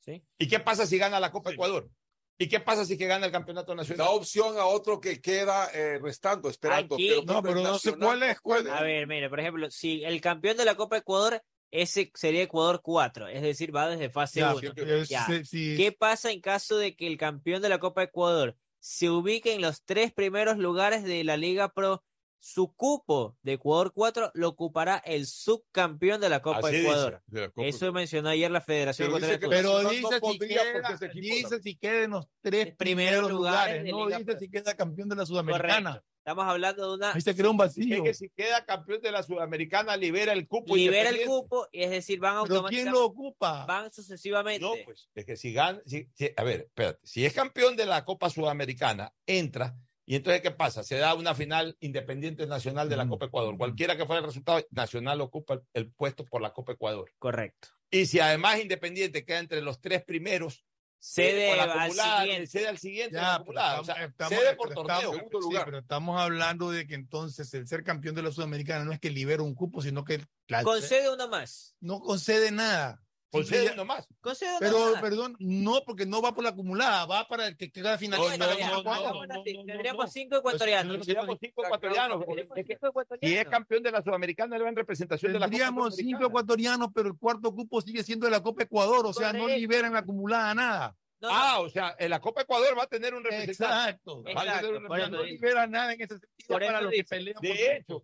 Sí. 0.00 0.24
¿Y 0.38 0.48
qué 0.48 0.60
pasa 0.60 0.86
si 0.86 0.96
gana 0.96 1.20
la 1.20 1.30
Copa 1.30 1.50
Ecuador? 1.52 1.90
¿Y 2.38 2.48
qué 2.48 2.60
pasa 2.60 2.84
si 2.84 2.98
que 2.98 3.06
gana 3.06 3.26
el 3.26 3.32
campeonato 3.32 3.72
Da 3.72 3.76
nacional? 3.76 4.06
opción 4.10 4.58
a 4.58 4.66
otro 4.66 5.00
que 5.00 5.20
queda 5.20 5.70
eh, 5.72 5.98
restando, 5.98 6.50
esperando. 6.50 6.96
Aquí- 6.96 7.08
pero 7.08 7.22
No, 7.24 7.42
pero 7.42 7.62
no 7.62 7.78
sé 7.78 7.96
cuál 7.96 8.22
es, 8.22 8.40
cuál 8.40 8.68
A 8.70 8.82
ver, 8.82 9.06
mire, 9.06 9.30
por 9.30 9.40
ejemplo, 9.40 9.70
si 9.70 10.04
el 10.04 10.20
campeón 10.20 10.56
de 10.56 10.64
la 10.66 10.74
Copa 10.74 10.98
Ecuador, 10.98 11.42
ese 11.70 12.10
sería 12.14 12.42
Ecuador 12.42 12.80
4, 12.82 13.28
es 13.28 13.40
decir, 13.42 13.74
va 13.74 13.88
desde 13.88 14.10
fase 14.10 14.40
Ya, 14.40 14.54
1. 14.54 14.72
pero 14.74 15.02
Ya. 15.04 15.24
si- 15.26 15.44
si- 15.44 15.76
¿Qué 15.76 15.92
pasa 15.92 16.30
en 16.30 16.40
caso 16.40 16.76
de 16.76 16.94
que 16.94 17.06
el 17.06 17.16
campeón 17.16 17.62
de 17.62 17.70
la 17.70 17.78
Copa 17.78 18.02
Ecuador 18.02 18.56
se 18.80 19.08
ubique 19.10 19.54
en 19.54 19.62
los 19.62 19.82
tres 19.84 20.12
primeros 20.12 20.58
lugares 20.58 21.04
de 21.04 21.24
la 21.24 21.36
Liga 21.38 21.70
Pro? 21.72 22.04
Su 22.38 22.74
cupo 22.74 23.36
de 23.42 23.54
Ecuador 23.54 23.92
4 23.92 24.30
lo 24.34 24.48
ocupará 24.48 24.98
el 25.04 25.26
subcampeón 25.26 26.20
de 26.20 26.28
la 26.28 26.42
Copa 26.42 26.58
Así 26.58 26.76
dice, 26.76 26.82
Ecuador. 26.88 27.22
de 27.26 27.40
la 27.40 27.48
Copa 27.50 27.66
Eso 27.66 27.92
mencionó 27.92 28.28
ayer 28.28 28.50
la 28.50 28.60
Federación 28.60 29.08
Pero 29.12 29.26
dice 29.26 29.40
que-. 29.40 29.48
Pero 29.48 29.82
no 29.82 29.90
dice, 29.90 30.02
si 30.14 30.20
podría 30.20 30.62
porque 30.72 31.08
queda, 31.08 31.10
dice 31.12 31.60
si 31.62 31.76
queda 31.76 32.04
en 32.04 32.10
los 32.12 32.26
tres 32.42 32.76
primeros 32.76 32.76
primeros 32.76 33.30
lugares 33.30 33.84
no 33.90 34.04
Liga 34.06 34.18
dice 34.18 34.30
Pro. 34.32 34.38
si 34.38 34.50
queda 34.50 34.74
campeón 34.76 35.08
de 35.08 35.16
la 35.16 35.26
Sudamericana. 35.26 35.90
Correcto. 35.90 36.08
Estamos 36.18 36.44
hablando 36.46 36.88
de 36.90 36.96
una 36.96 37.12
Ahí 37.14 37.20
se 37.20 37.36
crea 37.36 37.50
un 37.50 37.54
Es 37.54 37.58
vacío. 37.58 38.02
que 38.02 38.12
si 38.14 38.28
queda 38.30 38.64
campeón 38.64 39.00
de 39.00 39.12
la 39.12 39.22
Sudamericana, 39.22 39.96
libera 39.96 40.32
el 40.32 40.48
cupo. 40.48 40.74
libera 40.74 41.08
el 41.10 41.24
cupo, 41.24 41.68
y 41.70 41.82
es 41.84 41.90
decir, 41.90 42.18
van 42.18 42.32
Pero 42.32 42.44
¿quién 42.46 42.56
automáticamente, 42.88 42.90
lo 42.98 43.04
ocupa? 43.06 43.64
van 43.64 43.92
sucesivamente. 43.92 44.60
No, 44.66 44.72
pues, 44.84 45.08
es 45.14 45.24
que 45.24 45.36
si 45.36 45.52
gana, 45.52 45.80
si- 45.86 46.08
si- 46.14 46.32
a 46.36 46.42
ver, 46.42 46.62
espérate, 46.62 46.98
si 47.04 47.24
es 47.24 47.32
campeón 47.32 47.76
de 47.76 47.86
la 47.86 48.04
Copa 48.04 48.28
Sudamericana, 48.28 49.14
entra, 49.24 49.78
y 50.06 50.14
entonces, 50.16 50.40
¿qué 50.40 50.52
pasa? 50.52 50.82
Se 50.84 50.96
da 50.96 51.14
una 51.14 51.34
final 51.34 51.76
independiente 51.80 52.46
nacional 52.46 52.88
de 52.88 52.96
la 52.96 53.04
Mm. 53.04 53.08
Copa 53.10 53.26
Ecuador. 53.26 53.58
Cualquiera 53.58 53.96
que 53.96 54.06
fuera 54.06 54.20
el 54.20 54.26
resultado, 54.26 54.64
Nacional 54.70 55.20
ocupa 55.20 55.54
el, 55.54 55.62
el 55.74 55.90
puesto 55.92 56.24
por 56.24 56.40
la 56.40 56.52
Copa 56.52 56.72
Ecuador. 56.72 57.10
Correcto. 57.18 57.68
Y 57.90 58.06
si 58.06 58.20
además 58.20 58.58
Independiente 58.60 59.24
queda 59.24 59.40
entre 59.40 59.60
los 59.62 59.80
tres 59.80 60.04
primeros, 60.04 60.64
Cede 60.98 61.48
con 61.50 61.56
la 61.58 61.62
al 61.64 61.70
acumulada, 61.80 62.22
siguiente. 62.22 62.46
cede 62.48 62.68
al 62.68 62.78
siguiente, 62.78 63.16
Ya, 63.16 63.34
acumulada. 63.36 63.80
estamos- 63.80 63.88
o 63.88 63.94
sea, 63.94 64.04
estamos- 64.06 64.38
cede 64.40 64.56
por 64.56 64.74
torneo, 64.74 64.96
estamos- 64.96 65.16
segundo 65.16 65.38
sí, 65.40 65.44
lugar. 65.48 65.64
pero 65.66 65.78
estamos 65.78 66.20
hablando 66.20 66.70
de 66.70 66.86
que 66.86 66.94
entonces 66.94 67.52
el 67.54 67.68
ser 67.68 67.84
campeón 67.84 68.14
de 68.14 68.22
la 68.22 68.32
Sudamericana 68.32 68.84
no 68.84 68.92
es 68.92 68.98
que 68.98 69.10
libera 69.10 69.42
un 69.42 69.54
cupo, 69.54 69.82
sino 69.82 70.04
que 70.04 70.24
la- 70.48 70.62
Concede 70.64 71.12
uno 71.12 71.28
más. 71.28 71.76
no 71.80 72.00
concede 72.00 72.50
nada. 72.50 73.02
Concede 73.30 73.58
Simple- 73.68 73.74
uno 73.74 73.84
más. 73.84 74.06
Concede 74.20 74.50
uno 74.50 74.58
Pero, 74.60 74.92
más. 74.92 75.00
perdón, 75.02 75.36
no, 75.40 75.82
porque 75.84 76.06
no 76.06 76.22
va 76.22 76.32
por 76.34 76.44
la 76.44 76.50
acumulada, 76.50 77.06
va 77.06 77.26
para 77.26 77.48
el 77.48 77.56
que 77.56 77.70
queda 77.70 77.98
final. 77.98 78.20
No, 78.20 78.28
no, 78.28 78.46
no, 78.46 78.80
Ecuador. 78.80 79.28
no, 79.28 79.42
Tendríamos 79.42 80.12
cinco 80.12 80.36
ecuatorianos. 80.36 80.96
Tendríamos 80.98 81.36
cinco 81.40 81.64
ecuatorianos. 81.64 82.24
Tendríamos 82.24 82.56
cinco 82.66 82.86
ecuatorianos. 82.88 83.30
Si 83.32 83.36
es 83.36 83.48
campeón 83.48 83.82
de 83.82 83.90
la 83.90 84.02
Sudamericana, 84.02 84.56
él 84.56 84.64
va 84.64 84.68
en 84.68 84.76
representación 84.76 85.32
de 85.32 85.38
la 85.40 85.46
Copa 85.46 85.50
Tendríamos 85.50 85.96
cinco 85.96 86.26
ecuatorianos, 86.26 86.88
pero 86.94 87.08
el 87.08 87.18
cuarto 87.18 87.52
cupo 87.54 87.80
sigue 87.80 88.02
siendo 88.04 88.26
de 88.26 88.30
la 88.32 88.42
Copa 88.42 88.62
Ecuador, 88.62 89.04
o 89.06 89.12
sea, 89.12 89.32
no 89.32 89.48
liberan 89.48 89.92
la 89.92 89.98
acumulada 90.00 90.54
nada. 90.54 90.96
No, 91.18 91.28
no, 91.28 91.34
Ah, 91.34 91.60
o 91.60 91.68
sea, 91.70 91.96
en 91.98 92.10
la 92.10 92.20
Copa 92.20 92.42
Ecuador 92.42 92.78
va 92.78 92.82
a 92.82 92.86
tener 92.86 93.14
un 93.14 93.24
representante. 93.24 93.52
Exacto. 93.90 94.22
Va 94.22 94.42
a 94.42 94.60
tener 94.60 94.74
un 94.76 94.82
No 94.82 94.88
representante. 94.88 95.24
dice. 95.24 95.32
libera 95.46 95.66
nada 95.66 95.92
en 95.94 96.00
ese 96.02 96.18
sentido 96.18 96.28
Por 96.46 96.60
para 96.60 96.72
eso 96.74 96.82
los 96.82 96.92
que 96.92 97.04
pelean 97.04 97.34
por 97.34 97.42
De 97.42 97.76
hecho, 97.76 98.02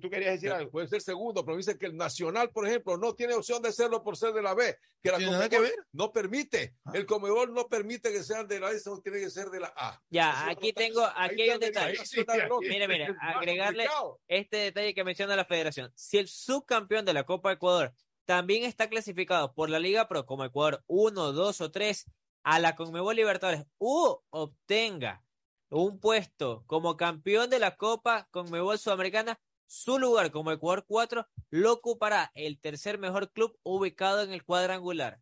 tú 0.00 0.10
querías 0.10 0.32
decir 0.34 0.50
algo. 0.52 0.70
Puede 0.70 0.88
ser 0.88 1.00
segundo, 1.02 1.44
pero 1.44 1.56
dice 1.56 1.78
que 1.78 1.86
el 1.86 1.96
Nacional, 1.96 2.50
por 2.50 2.66
ejemplo, 2.66 2.96
no 2.96 3.14
tiene 3.14 3.34
opción 3.34 3.62
de 3.62 3.72
serlo 3.72 4.02
por 4.02 4.16
ser 4.16 4.32
de 4.32 4.42
la 4.42 4.54
B, 4.54 4.76
que 5.02 5.10
la 5.10 5.18
¿Tiene 5.18 5.32
nada 5.32 5.48
Conmebol 5.48 5.66
que 5.70 5.76
ver? 5.76 5.86
no 5.92 6.12
permite. 6.12 6.74
Ah. 6.84 6.92
El 6.94 7.06
Comebol 7.06 7.52
no 7.54 7.66
permite 7.68 8.12
que 8.12 8.22
sean 8.22 8.46
de 8.46 8.60
la 8.60 8.70
B, 8.70 8.78
sino 8.78 9.00
tiene 9.00 9.18
que 9.20 9.30
ser 9.30 9.48
de 9.50 9.60
la 9.60 9.72
A. 9.76 10.00
Ya, 10.10 10.48
aquí 10.48 10.68
está- 10.68 10.80
tengo, 10.80 11.02
aquí 11.16 11.42
hay 11.42 11.50
un 11.50 11.60
detalle. 11.60 11.98
Otro. 11.98 12.60
Mire, 12.60 12.88
mire, 12.88 13.14
agregarle 13.20 13.84
complicado. 13.86 14.20
este 14.28 14.56
detalle 14.58 14.94
que 14.94 15.04
menciona 15.04 15.36
la 15.36 15.44
federación. 15.44 15.92
Si 15.94 16.18
el 16.18 16.28
subcampeón 16.28 17.04
de 17.04 17.12
la 17.14 17.24
Copa 17.24 17.52
Ecuador 17.52 17.92
también 18.24 18.64
está 18.64 18.88
clasificado 18.88 19.54
por 19.54 19.70
la 19.70 19.78
Liga 19.78 20.08
Pro 20.08 20.26
como 20.26 20.44
Ecuador 20.44 20.82
1, 20.86 21.32
2 21.32 21.60
o 21.60 21.70
3 21.70 22.06
a 22.42 22.58
la 22.58 22.74
Conmebol 22.76 23.14
Libertadores 23.16 23.64
u 23.78 24.18
obtenga 24.30 25.22
un 25.68 25.98
puesto 25.98 26.62
como 26.66 26.96
campeón 26.96 27.50
de 27.50 27.58
la 27.58 27.76
Copa 27.76 28.28
Conmebol 28.30 28.78
Sudamericana, 28.78 29.40
su 29.66 29.98
lugar 29.98 30.30
como 30.30 30.52
Ecuador 30.52 30.84
4 30.86 31.26
lo 31.50 31.72
ocupará 31.72 32.30
el 32.34 32.58
tercer 32.60 32.98
mejor 32.98 33.32
club 33.32 33.58
ubicado 33.62 34.22
en 34.22 34.32
el 34.32 34.44
cuadrangular 34.44 35.20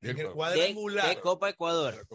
En 0.00 0.18
el 0.18 0.30
cuadrangular. 0.30 1.08
de 1.08 1.20
Copa 1.20 1.48
Ecuador. 1.50 2.06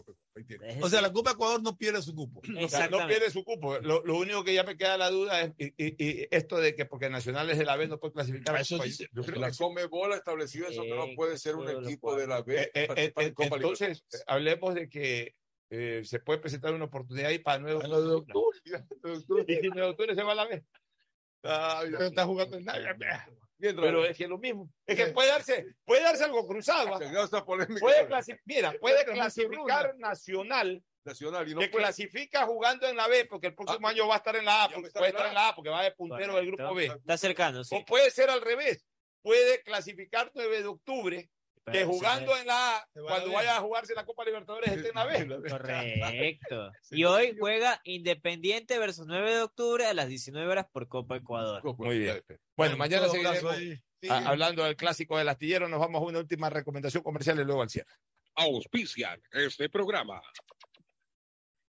O 0.82 0.90
sea, 0.90 1.02
la 1.02 1.12
Copa 1.12 1.32
Ecuador 1.32 1.64
no 1.64 1.78
pierde 1.78 2.02
su 2.02 2.14
cupo. 2.14 2.42
O 2.64 2.70
sea, 2.70 2.90
no 2.90 3.08
pierde 3.08 3.32
su 3.32 3.44
cupo. 3.44 3.80
Lo, 3.80 4.04
lo 4.04 4.18
único 4.18 4.44
que 4.44 4.54
ya 4.54 4.64
me 4.64 4.78
queda 4.78 4.98
la 4.98 5.10
duda 5.10 5.42
es 5.42 5.54
y, 5.58 5.66
y- 5.84 5.96
y 5.98 6.28
esto 6.32 6.58
de 6.58 6.76
que 6.76 6.86
porque 6.86 7.10
Nacional 7.10 7.50
es 7.50 7.58
de 7.58 7.66
la 7.66 7.76
B 7.76 7.88
no 7.88 7.98
puede 8.00 8.14
clasificar. 8.14 8.56
a 8.56 8.62
Eso 8.62 8.78
dice- 8.80 9.08
Yo 9.14 9.24
creo 9.24 9.40
La 9.42 9.48
que 9.48 9.54
sí. 9.54 9.64
Comebol 9.64 10.14
ha 10.14 10.18
establecido 10.18 10.68
eso, 10.68 10.84
que 10.84 10.90
no 10.96 11.06
puede 11.16 11.38
ser 11.38 11.56
un 11.56 11.68
equipo 11.86 12.16
de 12.16 12.28
la 12.28 12.42
B. 12.44 12.62
Eh, 12.62 12.72
eh, 12.74 12.88
eh, 12.96 13.14
en 13.18 13.34
Copa 13.34 13.56
entonces, 13.56 14.06
hablemos 14.28 14.76
de 14.76 14.90
que 14.90 15.36
eh, 15.70 16.02
se 16.06 16.20
puede 16.20 16.40
presentar 16.40 16.74
una 16.74 16.86
oportunidad 16.86 17.30
ahí 17.30 17.40
para 17.40 17.60
9 17.60 17.82
A 17.84 17.88
lo 17.88 18.02
de 18.08 18.16
octubre. 18.16 18.58
Y 19.48 19.56
si 19.56 19.68
9 19.70 19.82
de 19.82 19.90
octubre 19.90 20.16
se 20.16 20.24
va 20.24 20.32
a 20.34 20.36
la 20.36 20.46
B. 20.46 20.64
Está 21.44 22.26
jugando 22.26 22.58
en 22.58 22.66
nada. 22.66 22.80
Mientras- 23.60 23.86
Pero 23.88 24.06
es 24.06 24.16
que 24.16 24.24
es 24.26 24.30
lo 24.30 24.38
mismo. 24.38 24.70
Es 24.86 24.96
que 24.96 25.08
puede 25.08 25.30
darse, 25.30 25.66
puede 25.84 26.04
darse 26.04 26.24
algo 26.26 26.48
cruzado. 26.48 26.94
¿ah? 26.96 27.00
Puede 27.80 28.08
clasi- 28.08 28.40
mira, 28.46 28.74
puede 28.80 28.98
Pero 29.04 29.16
no 29.16 29.30
se 29.30 29.48
clasificar 29.48 29.96
Nacional 29.98 30.84
nacional 31.04 31.48
y 31.50 31.56
no 31.56 31.62
que 31.62 31.70
puede- 31.70 31.84
clasifica 31.86 32.46
jugando 32.46 32.86
en 32.88 32.98
la 32.98 33.08
B, 33.08 33.26
porque 33.26 33.48
el 33.48 33.56
próximo 33.56 33.88
Ah, 33.88 33.92
año 33.92 34.08
va 34.10 34.16
a 34.16 34.18
estar 34.18 34.36
en 34.36 34.44
la 34.46 34.66
A, 34.66 34.70
porque 34.70 34.90
puede 34.92 35.08
estar 35.08 35.28
en 35.28 35.34
la 35.34 35.48
A, 35.50 35.56
porque 35.56 35.70
va 35.70 35.82
de 35.84 35.92
puntero 35.92 36.36
del 36.36 36.48
grupo 36.48 36.76
B. 36.76 36.86
Está 36.86 37.18
cercano, 37.18 37.64
sí. 37.64 37.76
O 37.76 37.86
puede 37.86 38.12
ser 38.12 38.30
al 38.30 38.42
revés. 38.42 38.86
Puede 39.24 39.62
clasificar 39.64 40.30
9 40.36 40.62
de 40.62 40.68
octubre, 40.68 41.30
que 41.72 41.86
jugando 41.86 42.38
en 42.38 42.48
la 42.48 42.78
A, 42.78 42.88
cuando 42.94 43.32
vaya 43.32 43.58
a 43.58 43.62
jugarse 43.62 43.94
la 43.94 44.06
Copa 44.06 44.24
Libertadores, 44.26 44.72
esté 44.72 44.90
en 44.90 44.96
la 44.96 45.06
B. 45.06 45.50
Correcto. 45.50 46.72
Y 46.92 47.04
hoy 47.04 47.36
juega 47.38 47.82
Independiente 47.84 48.80
versus 48.80 49.06
9 49.08 49.36
de 49.36 49.42
octubre 49.42 49.86
a 49.86 49.94
las 49.94 50.08
19 50.08 50.50
horas 50.50 50.68
por 50.72 50.88
Copa 50.88 51.18
Ecuador. 51.18 51.62
Muy 51.78 52.00
bien. 52.00 52.24
Bueno, 52.56 52.74
En 52.74 52.80
mañana 52.80 53.10
seguiremos 53.10 53.56
sí. 53.56 53.80
hablando 54.10 54.64
del 54.64 54.76
clásico 54.76 55.18
del 55.18 55.30
astillero. 55.30 55.68
Nos 55.68 55.80
vamos 55.80 56.02
a 56.02 56.06
una 56.06 56.20
última 56.20 56.50
recomendación 56.50 57.04
comercial 57.04 57.40
y 57.40 57.44
luego 57.44 57.62
al 57.62 57.70
cierre. 57.70 57.92
Auspician 58.36 59.22
este 59.32 59.70
programa. 59.70 60.22